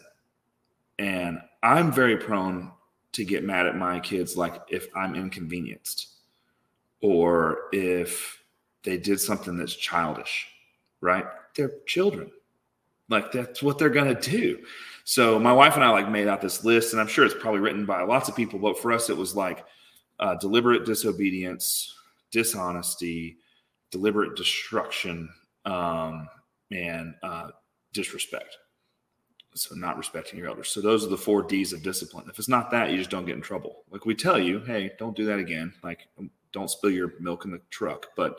And 0.98 1.40
I'm 1.62 1.91
very 1.91 2.18
prone 2.18 2.72
to 3.14 3.26
get 3.26 3.44
mad 3.44 3.66
at 3.66 3.78
my 3.78 3.99
kids, 3.99 4.36
like 4.36 4.62
if 4.70 4.88
I'm 4.95 5.16
inconvenienced 5.16 6.07
or 7.02 7.64
if 7.72 8.41
they 8.84 8.98
did 8.98 9.20
something 9.20 9.57
that's 9.57 9.76
childish, 9.76 10.48
right? 11.02 11.26
They're 11.56 11.72
children. 11.86 12.32
Like 13.10 13.32
that's 13.32 13.62
what 13.62 13.78
they're 13.78 13.90
going 13.90 14.16
to 14.16 14.30
do. 14.30 14.64
So 15.06 15.40
my 15.40 15.53
wife 15.53 15.76
and 15.76 15.84
I 15.84 15.90
like 15.90 16.10
made 16.10 16.27
out 16.27 16.41
this 16.41 16.64
list, 16.64 16.91
and 16.91 16.99
I'm 16.99 17.07
sure 17.07 17.26
it's 17.26 17.36
probably 17.40 17.60
written 17.60 17.86
by 17.86 18.02
lots 18.02 18.27
of 18.27 18.36
people, 18.36 18.57
but 18.57 18.80
for 18.80 18.91
us, 18.91 19.11
it 19.11 19.15
was 19.15 19.36
like 19.36 19.64
uh, 20.19 20.36
deliberate 20.36 20.84
disobedience, 20.84 21.95
dishonesty, 22.32 23.38
deliberate 23.91 24.36
destruction, 24.36 25.30
um, 25.65 26.27
and 26.72 27.14
uh, 27.22 27.49
disrespect. 27.94 28.57
So 29.53 29.76
not 29.76 29.98
respecting 29.98 30.40
your 30.40 30.49
elders. 30.49 30.69
So 30.69 30.82
those 30.82 31.06
are 31.06 31.10
the 31.10 31.18
four 31.18 31.44
D's 31.44 31.72
of 31.72 31.84
discipline. 31.84 32.26
If 32.27 32.40
it's 32.40 32.49
not 32.49 32.72
that, 32.72 32.90
you 32.90 32.98
just 32.98 33.11
don't 33.11 33.26
get 33.26 33.36
in 33.36 33.41
trouble. 33.41 33.84
Like 33.91 34.07
we 34.07 34.15
tell 34.15 34.40
you, 34.40 34.60
hey, 34.61 34.91
don't 34.98 35.15
do 35.15 35.26
that 35.26 35.38
again. 35.38 35.72
Like 35.84 36.07
don't 36.52 36.69
spill 36.69 36.90
your 36.90 37.14
milk 37.19 37.45
in 37.45 37.52
the 37.52 37.61
truck. 37.69 38.07
But 38.18 38.38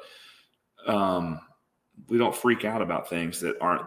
um, 0.86 1.40
we 2.08 2.18
don't 2.18 2.34
freak 2.34 2.64
out 2.64 2.82
about 2.82 3.08
things 3.08 3.40
that 3.40 3.56
aren't 3.60 3.86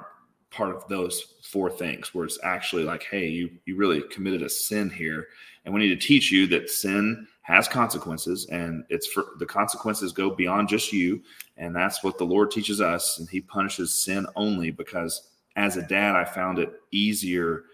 part 0.51 0.75
of 0.75 0.87
those 0.87 1.35
four 1.43 1.69
things 1.69 2.13
where 2.13 2.25
it's 2.25 2.39
actually 2.43 2.83
like 2.83 3.03
hey 3.03 3.27
you 3.27 3.49
you 3.65 3.75
really 3.75 4.01
committed 4.09 4.41
a 4.41 4.49
sin 4.49 4.89
here. 4.89 5.27
And 5.65 5.73
we 5.73 5.81
need 5.81 5.99
to 5.99 6.07
teach 6.07 6.31
you 6.31 6.47
that 6.47 6.69
sin 6.69 7.27
has 7.41 7.67
consequences 7.67 8.47
and 8.47 8.83
it's 8.89 9.07
for 9.07 9.25
the 9.39 9.45
consequences 9.45 10.11
go 10.11 10.29
beyond 10.29 10.69
just 10.69 10.93
you. 10.93 11.21
And 11.57 11.75
that's 11.75 12.03
what 12.03 12.17
the 12.17 12.25
lord 12.25 12.51
teaches 12.51 12.81
us 12.81 13.19
and 13.19 13.29
he 13.29 13.41
punishes 13.41 13.93
sin 13.93 14.25
only 14.35 14.71
because 14.71 15.29
as 15.55 15.77
a 15.77 15.81
dad 15.81 16.15
i 16.15 16.23
found 16.23 16.59
it 16.59 16.81
easier 16.91 17.65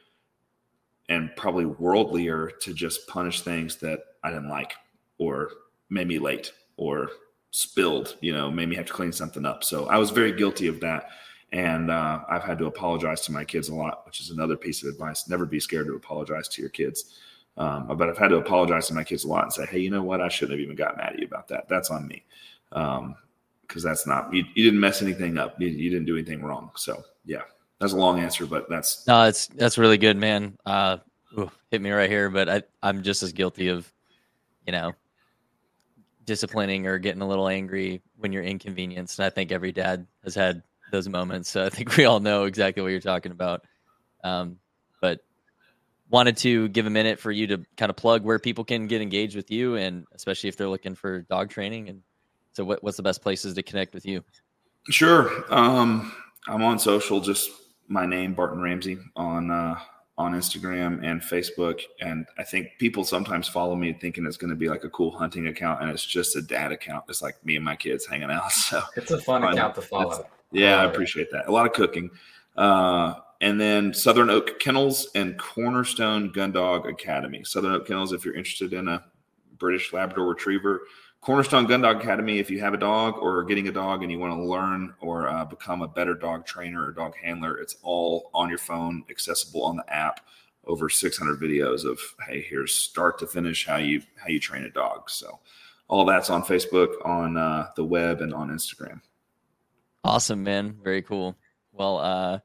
and 1.08 1.30
probably 1.36 1.66
worldlier 1.66 2.58
to 2.60 2.74
just 2.74 3.08
punish 3.08 3.42
things 3.42 3.76
that 3.76 4.00
i 4.24 4.30
didn't 4.30 4.50
like 4.50 4.74
or 5.20 5.52
made 5.90 6.08
me 6.08 6.18
late 6.18 6.52
or 6.78 7.10
spilled 7.52 8.16
you 8.22 8.34
know 8.34 8.50
made 8.50 8.68
me 8.68 8.76
have 8.76 8.88
to 8.88 8.94
clean 8.94 9.12
something 9.12 9.46
up. 9.46 9.64
So 9.64 9.88
i 9.88 9.98
was 9.98 10.10
very 10.10 10.32
guilty 10.32 10.68
of 10.68 10.80
that 10.82 11.10
and 11.56 11.90
uh, 11.90 12.19
I've 12.27 12.44
had 12.44 12.60
to 12.60 12.65
apologize 12.65 13.22
to 13.22 13.32
my 13.32 13.45
kids 13.45 13.69
a 13.69 13.76
lot, 13.76 14.06
which 14.06 14.19
is 14.19 14.30
another 14.30 14.57
piece 14.57 14.84
of 14.84 14.90
advice. 14.90 15.30
Never 15.30 15.45
be 15.45 15.61
scared 15.61 15.88
to 15.88 15.95
apologize 15.95 16.49
to 16.49 16.61
your 16.61 16.69
kids. 16.69 17.15
Um, 17.56 17.88
but 17.95 18.10
I've 18.10 18.18
had 18.18 18.27
to 18.27 18.36
apologize 18.36 18.88
to 18.88 18.94
my 18.94 19.06
kids 19.06 19.23
a 19.23 19.30
lot 19.30 19.44
and 19.44 19.53
say, 19.53 19.65
hey, 19.65 19.80
you 19.80 19.90
know 19.90 20.03
what? 20.03 20.19
I 20.19 20.27
shouldn't 20.27 20.52
have 20.52 20.60
even 20.60 20.76
got 20.76 20.98
mad 20.98 21.14
at 21.14 21.19
you 21.19 21.26
about 21.26 21.48
that. 21.48 21.69
That's 21.69 21.90
on 21.90 22.10
me. 22.10 22.26
Because 22.69 22.98
um, 22.99 23.15
that's 23.82 24.06
not, 24.06 24.34
you, 24.34 24.44
you, 24.53 24.65
didn't 24.65 24.82
mess 24.82 25.02
anything 25.02 25.38
up. 25.38 25.56
You, 25.61 25.69
you, 25.69 25.90
didn't 25.90 26.07
do 26.07 26.18
anything 26.18 26.44
wrong. 26.44 26.72
So, 26.76 27.06
yeah, 27.23 27.44
that's 27.80 27.94
a 27.94 27.98
long 27.98 28.19
answer, 28.19 28.45
but 28.45 28.69
that's. 28.69 29.07
No, 29.07 29.23
it's, 29.23 29.48
that's 29.48 29.77
really 29.77 29.98
good, 29.98 30.18
man. 30.18 30.57
Uh, 30.65 30.98
ooh, 31.40 31.49
hit 31.72 31.82
me 31.82 31.91
right 31.91 32.10
here. 32.10 32.30
But 32.30 32.49
I, 32.49 32.64
I'm 32.84 33.02
just 33.02 33.23
as 33.23 33.32
guilty 33.32 33.69
of, 33.69 33.90
you 34.65 34.73
know, 34.73 34.91
disciplining 36.26 36.86
or 36.86 36.98
getting 36.98 37.22
a 37.22 37.27
little 37.27 37.48
angry 37.48 38.02
when 38.18 38.34
you're 38.34 38.44
inconvenienced. 38.44 39.19
And 39.19 39.26
I 39.26 39.30
think 39.30 39.53
every 39.53 39.72
dad 39.72 40.06
has 40.26 40.36
had 40.36 40.61
those 40.96 41.10
moments. 41.10 41.50
So 41.50 41.66
I 41.66 41.70
think 41.70 41.98
we 41.98 42.06
all 42.06 42.20
know 42.20 42.46
exactly 42.46 42.82
what 42.82 42.90
you're 42.90 43.00
talking 43.00 43.32
about. 43.32 43.66
Um, 44.24 44.58
but 45.02 45.22
wanted 46.10 46.38
to 46.38 46.68
give 46.70 46.86
a 46.86 46.90
minute 46.90 47.20
for 47.20 47.32
you 47.32 47.48
to 47.48 47.64
kind 47.78 47.90
of 47.90 47.96
plug 47.96 48.24
where 48.24 48.40
people 48.40 48.64
can 48.64 48.88
get 48.88 49.02
engaged 49.02 49.36
with 49.36 49.52
you, 49.52 49.76
and 49.76 50.06
especially 50.14 50.50
if 50.50 50.58
they're 50.58 50.70
looking 50.70 50.96
for 50.96 51.22
dog 51.24 51.50
training. 51.50 51.90
And 51.90 52.02
so, 52.54 52.64
what, 52.64 52.84
what's 52.84 52.98
the 52.98 53.04
best 53.04 53.22
places 53.22 53.54
to 53.56 53.64
connect 53.64 53.94
with 53.94 54.06
you? 54.06 54.24
Sure. 54.90 55.44
Um, 55.54 56.14
I'm 56.48 56.64
on 56.64 56.80
social, 56.80 57.20
just 57.20 57.50
my 57.88 58.06
name, 58.06 58.34
Barton 58.34 58.62
Ramsey, 58.62 58.98
on 59.16 59.52
uh, 59.52 59.80
on 60.18 60.34
Instagram 60.34 61.04
and 61.04 61.22
Facebook. 61.22 61.82
And 62.00 62.26
I 62.38 62.44
think 62.44 62.70
people 62.80 63.04
sometimes 63.04 63.48
follow 63.48 63.76
me 63.76 63.94
thinking 63.94 64.26
it's 64.26 64.38
going 64.38 64.50
to 64.50 64.56
be 64.56 64.70
like 64.70 64.84
a 64.84 64.90
cool 64.90 65.12
hunting 65.12 65.48
account, 65.48 65.82
and 65.82 65.90
it's 65.90 66.06
just 66.06 66.36
a 66.36 66.42
dad 66.42 66.72
account. 66.72 67.06
It's 67.10 67.22
like 67.22 67.44
me 67.46 67.56
and 67.56 67.66
my 67.66 67.76
kids 67.76 68.06
hanging 68.06 68.32
out. 68.32 68.52
So 68.52 68.82
it's 68.96 69.12
a 69.12 69.20
fun 69.20 69.44
account 69.44 69.76
to 69.76 69.82
follow. 69.82 70.26
Yeah, 70.56 70.82
I 70.82 70.86
appreciate 70.86 71.32
that. 71.32 71.48
A 71.48 71.52
lot 71.52 71.65
of 71.65 71.73
cooking. 71.73 72.10
Uh, 72.56 73.15
and 73.41 73.60
then 73.60 73.94
Southern 73.94 74.30
Oak 74.30 74.60
Kennels 74.60 75.10
and 75.15 75.38
Cornerstone 75.38 76.32
Gundog 76.32 76.90
Academy. 76.90 77.44
Southern 77.44 77.73
Oak 77.73 77.88
Kennels, 77.88 78.14
if 78.14 78.23
you're 78.23 78.36
interested 78.36 78.73
in 78.73 78.88
a 78.88 79.03
British 79.57 79.94
Labrador 79.94 80.27
Retriever. 80.27 80.82
Cornerstone 81.22 81.68
Gundog 81.68 82.02
Academy, 82.02 82.38
if 82.38 82.52
you 82.52 82.60
have 82.60 82.73
a 82.73 82.77
dog 82.77 83.15
or 83.18 83.44
getting 83.44 83.68
a 83.68 83.72
dog 83.72 84.03
and 84.03 84.11
you 84.11 84.19
want 84.19 84.34
to 84.34 84.44
learn 84.44 84.94
or 85.02 85.27
uh, 85.27 85.44
become 85.44 85.82
a 85.82 85.88
better 85.88 86.14
dog 86.14 86.45
trainer 86.45 86.86
or 86.86 86.91
dog 86.91 87.14
handler, 87.22 87.57
it's 87.57 87.77
all 87.82 88.30
on 88.34 88.48
your 88.48 88.60
phone, 88.60 89.03
accessible 89.10 89.64
on 89.64 89.76
the 89.76 89.94
app. 89.94 90.22
Over 90.68 90.90
600 90.90 91.40
videos 91.40 91.84
of 91.84 91.99
hey, 92.27 92.41
here's 92.41 92.73
start 92.73 93.19
to 93.19 93.27
finish 93.27 93.68
how 93.68 93.77
you 93.77 94.02
how 94.15 94.30
you 94.30 94.40
train 94.40 94.64
a 94.64 94.69
dog. 94.72 95.11
So 95.11 95.40
all 95.88 96.06
that's 96.06 96.32
on 96.32 96.44
Facebook, 96.44 96.94
on 97.06 97.38
uh, 97.38 97.69
the 97.76 97.86
web, 97.86 98.22
and 98.22 98.34
on 98.34 98.49
Instagram. 98.49 99.02
Awesome, 100.06 100.44
man. 100.44 100.77
Very 100.84 101.02
cool. 101.02 101.36
Well, 101.72 101.98
uh, 101.98 102.40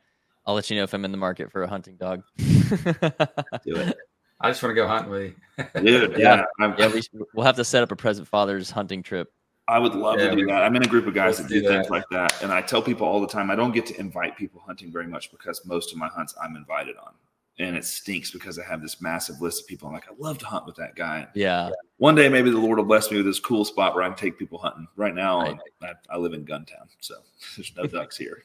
I'll 0.46 0.54
let 0.54 0.70
you 0.70 0.76
know 0.76 0.82
if 0.82 0.94
I'm 0.94 1.04
in 1.04 1.10
the 1.10 1.18
market 1.18 1.52
for 1.52 1.62
a 1.62 1.68
hunting 1.68 1.96
dog. 1.96 2.22
Do 2.38 2.46
it. 2.46 3.98
I 4.40 4.48
just 4.48 4.62
want 4.62 4.70
to 4.70 4.74
go 4.74 4.88
hunting 4.88 5.10
with 5.10 5.34
you. 5.76 5.82
Dude, 5.82 6.18
yeah. 6.18 6.46
Yeah, 6.58 6.74
yeah 6.78 6.88
we, 6.88 7.02
will 7.34 7.44
have 7.44 7.56
to 7.56 7.64
set 7.64 7.82
up 7.82 7.92
a 7.92 7.96
present 7.96 8.26
father's 8.26 8.70
hunting 8.70 9.02
trip. 9.02 9.30
I 9.68 9.78
would 9.78 9.94
love 9.94 10.18
yeah, 10.18 10.30
to 10.30 10.36
do 10.36 10.46
that. 10.46 10.62
I'm 10.62 10.74
in 10.74 10.82
a 10.82 10.86
group 10.86 11.06
of 11.06 11.14
guys 11.14 11.36
that 11.36 11.48
do, 11.48 11.60
do 11.60 11.68
things 11.68 11.90
like 11.90 12.04
that. 12.10 12.42
And 12.42 12.50
I 12.50 12.62
tell 12.62 12.80
people 12.80 13.06
all 13.06 13.20
the 13.20 13.28
time, 13.28 13.50
I 13.50 13.54
don't 13.54 13.72
get 13.72 13.86
to 13.86 14.00
invite 14.00 14.36
people 14.36 14.62
hunting 14.66 14.90
very 14.90 15.06
much 15.06 15.30
because 15.30 15.64
most 15.66 15.92
of 15.92 15.98
my 15.98 16.08
hunts 16.08 16.34
I'm 16.42 16.56
invited 16.56 16.96
on 16.96 17.12
and 17.60 17.76
it 17.76 17.84
stinks 17.84 18.30
because 18.30 18.58
I 18.58 18.64
have 18.64 18.80
this 18.80 19.00
massive 19.00 19.40
list 19.40 19.62
of 19.62 19.66
people. 19.66 19.88
I'm 19.88 19.94
like, 19.94 20.08
I 20.08 20.14
love 20.18 20.38
to 20.38 20.46
hunt 20.46 20.66
with 20.66 20.76
that 20.76 20.94
guy. 20.96 21.28
Yeah. 21.34 21.70
One 21.98 22.14
day, 22.14 22.28
maybe 22.28 22.50
the 22.50 22.58
Lord 22.58 22.78
will 22.78 22.86
bless 22.86 23.10
me 23.10 23.18
with 23.18 23.26
this 23.26 23.38
cool 23.38 23.64
spot 23.64 23.94
where 23.94 24.02
I 24.02 24.08
can 24.08 24.16
take 24.16 24.38
people 24.38 24.58
hunting. 24.58 24.88
Right 24.96 25.14
now, 25.14 25.42
right. 25.42 25.58
I, 25.82 25.92
I, 26.08 26.16
live 26.16 26.32
in 26.32 26.44
Guntown, 26.46 26.88
so 27.00 27.16
there's 27.56 27.72
no 27.76 27.84
ducks 27.84 28.16
here. 28.16 28.44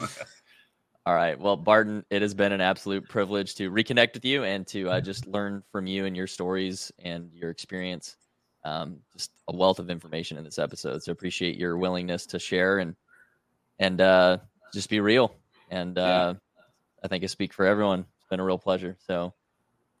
All 1.06 1.14
right. 1.14 1.38
Well, 1.38 1.56
Barton, 1.56 2.04
it 2.10 2.22
has 2.22 2.34
been 2.34 2.50
an 2.50 2.60
absolute 2.60 3.08
privilege 3.08 3.54
to 3.56 3.70
reconnect 3.70 4.14
with 4.14 4.24
you 4.24 4.42
and 4.42 4.66
to 4.68 4.90
uh, 4.90 5.00
just 5.00 5.26
learn 5.26 5.62
from 5.70 5.86
you 5.86 6.04
and 6.04 6.16
your 6.16 6.26
stories 6.26 6.90
and 6.98 7.30
your 7.32 7.50
experience. 7.50 8.16
Um, 8.64 8.98
just 9.12 9.30
a 9.46 9.54
wealth 9.54 9.78
of 9.78 9.90
information 9.90 10.36
in 10.36 10.42
this 10.42 10.58
episode. 10.58 11.04
So 11.04 11.12
appreciate 11.12 11.56
your 11.56 11.78
willingness 11.78 12.26
to 12.26 12.40
share 12.40 12.80
and 12.80 12.96
and 13.78 14.00
uh, 14.00 14.38
just 14.74 14.90
be 14.90 14.98
real. 14.98 15.36
And 15.70 15.96
uh, 15.96 16.34
yeah. 16.34 16.62
I 17.04 17.08
think 17.08 17.22
I 17.22 17.28
speak 17.28 17.52
for 17.52 17.64
everyone 17.66 18.06
been 18.28 18.40
a 18.40 18.44
real 18.44 18.58
pleasure. 18.58 18.96
So, 19.06 19.34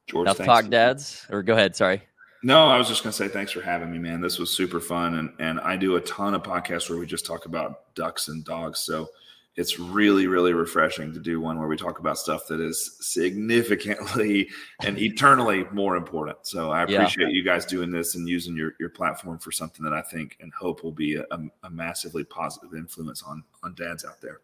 George, 0.06 0.26
enough 0.26 0.38
talk, 0.38 0.68
dads. 0.68 1.26
Or 1.30 1.42
go 1.42 1.54
ahead. 1.54 1.76
Sorry. 1.76 2.02
No, 2.42 2.68
I 2.68 2.78
was 2.78 2.88
just 2.88 3.02
going 3.02 3.12
to 3.12 3.16
say 3.16 3.28
thanks 3.28 3.50
for 3.52 3.60
having 3.60 3.90
me, 3.90 3.98
man. 3.98 4.20
This 4.20 4.38
was 4.38 4.50
super 4.50 4.80
fun, 4.80 5.14
and 5.14 5.32
and 5.38 5.60
I 5.60 5.76
do 5.76 5.96
a 5.96 6.00
ton 6.02 6.34
of 6.34 6.42
podcasts 6.42 6.88
where 6.88 6.98
we 6.98 7.06
just 7.06 7.26
talk 7.26 7.46
about 7.46 7.94
ducks 7.94 8.28
and 8.28 8.44
dogs. 8.44 8.80
So 8.80 9.08
it's 9.56 9.78
really 9.78 10.26
really 10.26 10.52
refreshing 10.52 11.12
to 11.12 11.18
do 11.18 11.40
one 11.40 11.58
where 11.58 11.68
we 11.68 11.76
talk 11.76 11.98
about 11.98 12.18
stuff 12.18 12.46
that 12.46 12.60
is 12.60 12.98
significantly 13.00 14.48
and 14.82 14.98
eternally 14.98 15.64
more 15.72 15.96
important 15.96 16.36
so 16.42 16.70
i 16.70 16.82
appreciate 16.82 17.28
yeah. 17.28 17.32
you 17.32 17.42
guys 17.42 17.64
doing 17.64 17.90
this 17.90 18.14
and 18.14 18.28
using 18.28 18.56
your, 18.56 18.74
your 18.78 18.90
platform 18.90 19.38
for 19.38 19.50
something 19.50 19.84
that 19.84 19.92
i 19.92 20.02
think 20.02 20.36
and 20.40 20.52
hope 20.52 20.84
will 20.84 20.92
be 20.92 21.16
a, 21.16 21.24
a 21.64 21.70
massively 21.70 22.24
positive 22.24 22.74
influence 22.74 23.22
on 23.22 23.42
on 23.62 23.74
dads 23.74 24.04
out 24.04 24.20
there 24.20 24.40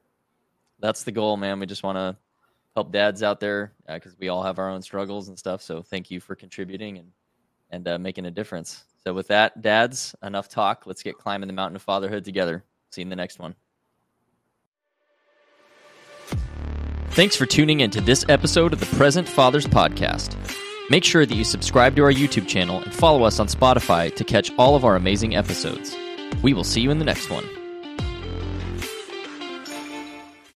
that's 0.80 1.04
the 1.04 1.12
goal 1.12 1.36
man 1.36 1.60
we 1.60 1.66
just 1.66 1.82
want 1.82 1.96
to 1.96 2.16
help 2.74 2.92
dads 2.92 3.22
out 3.22 3.40
there 3.40 3.72
because 3.86 4.12
uh, 4.12 4.16
we 4.18 4.28
all 4.28 4.42
have 4.42 4.58
our 4.58 4.70
own 4.70 4.82
struggles 4.82 5.28
and 5.28 5.38
stuff. 5.38 5.62
So 5.62 5.82
thank 5.82 6.10
you 6.10 6.20
for 6.20 6.34
contributing 6.34 6.98
and 6.98 7.12
and 7.70 7.88
uh, 7.88 7.98
making 7.98 8.26
a 8.26 8.30
difference. 8.30 8.84
So 9.02 9.14
with 9.14 9.28
that, 9.28 9.62
dads, 9.62 10.14
enough 10.22 10.48
talk. 10.48 10.86
Let's 10.86 11.02
get 11.02 11.16
climbing 11.16 11.46
the 11.46 11.54
mountain 11.54 11.76
of 11.76 11.82
fatherhood 11.82 12.24
together. 12.24 12.62
See 12.90 13.00
you 13.00 13.06
in 13.06 13.08
the 13.08 13.16
next 13.16 13.38
one. 13.38 13.54
Thanks 17.12 17.36
for 17.36 17.46
tuning 17.46 17.80
in 17.80 17.90
to 17.90 18.00
this 18.00 18.24
episode 18.28 18.72
of 18.72 18.80
the 18.80 18.96
Present 18.96 19.28
Fathers 19.28 19.66
Podcast. 19.66 20.36
Make 20.90 21.04
sure 21.04 21.26
that 21.26 21.34
you 21.34 21.44
subscribe 21.44 21.96
to 21.96 22.04
our 22.04 22.12
YouTube 22.12 22.46
channel 22.46 22.80
and 22.80 22.94
follow 22.94 23.24
us 23.24 23.38
on 23.38 23.48
Spotify 23.48 24.14
to 24.14 24.24
catch 24.24 24.50
all 24.58 24.76
of 24.76 24.84
our 24.84 24.96
amazing 24.96 25.34
episodes. 25.34 25.96
We 26.42 26.54
will 26.54 26.64
see 26.64 26.80
you 26.80 26.90
in 26.90 26.98
the 26.98 27.04
next 27.04 27.30
one. 27.30 27.61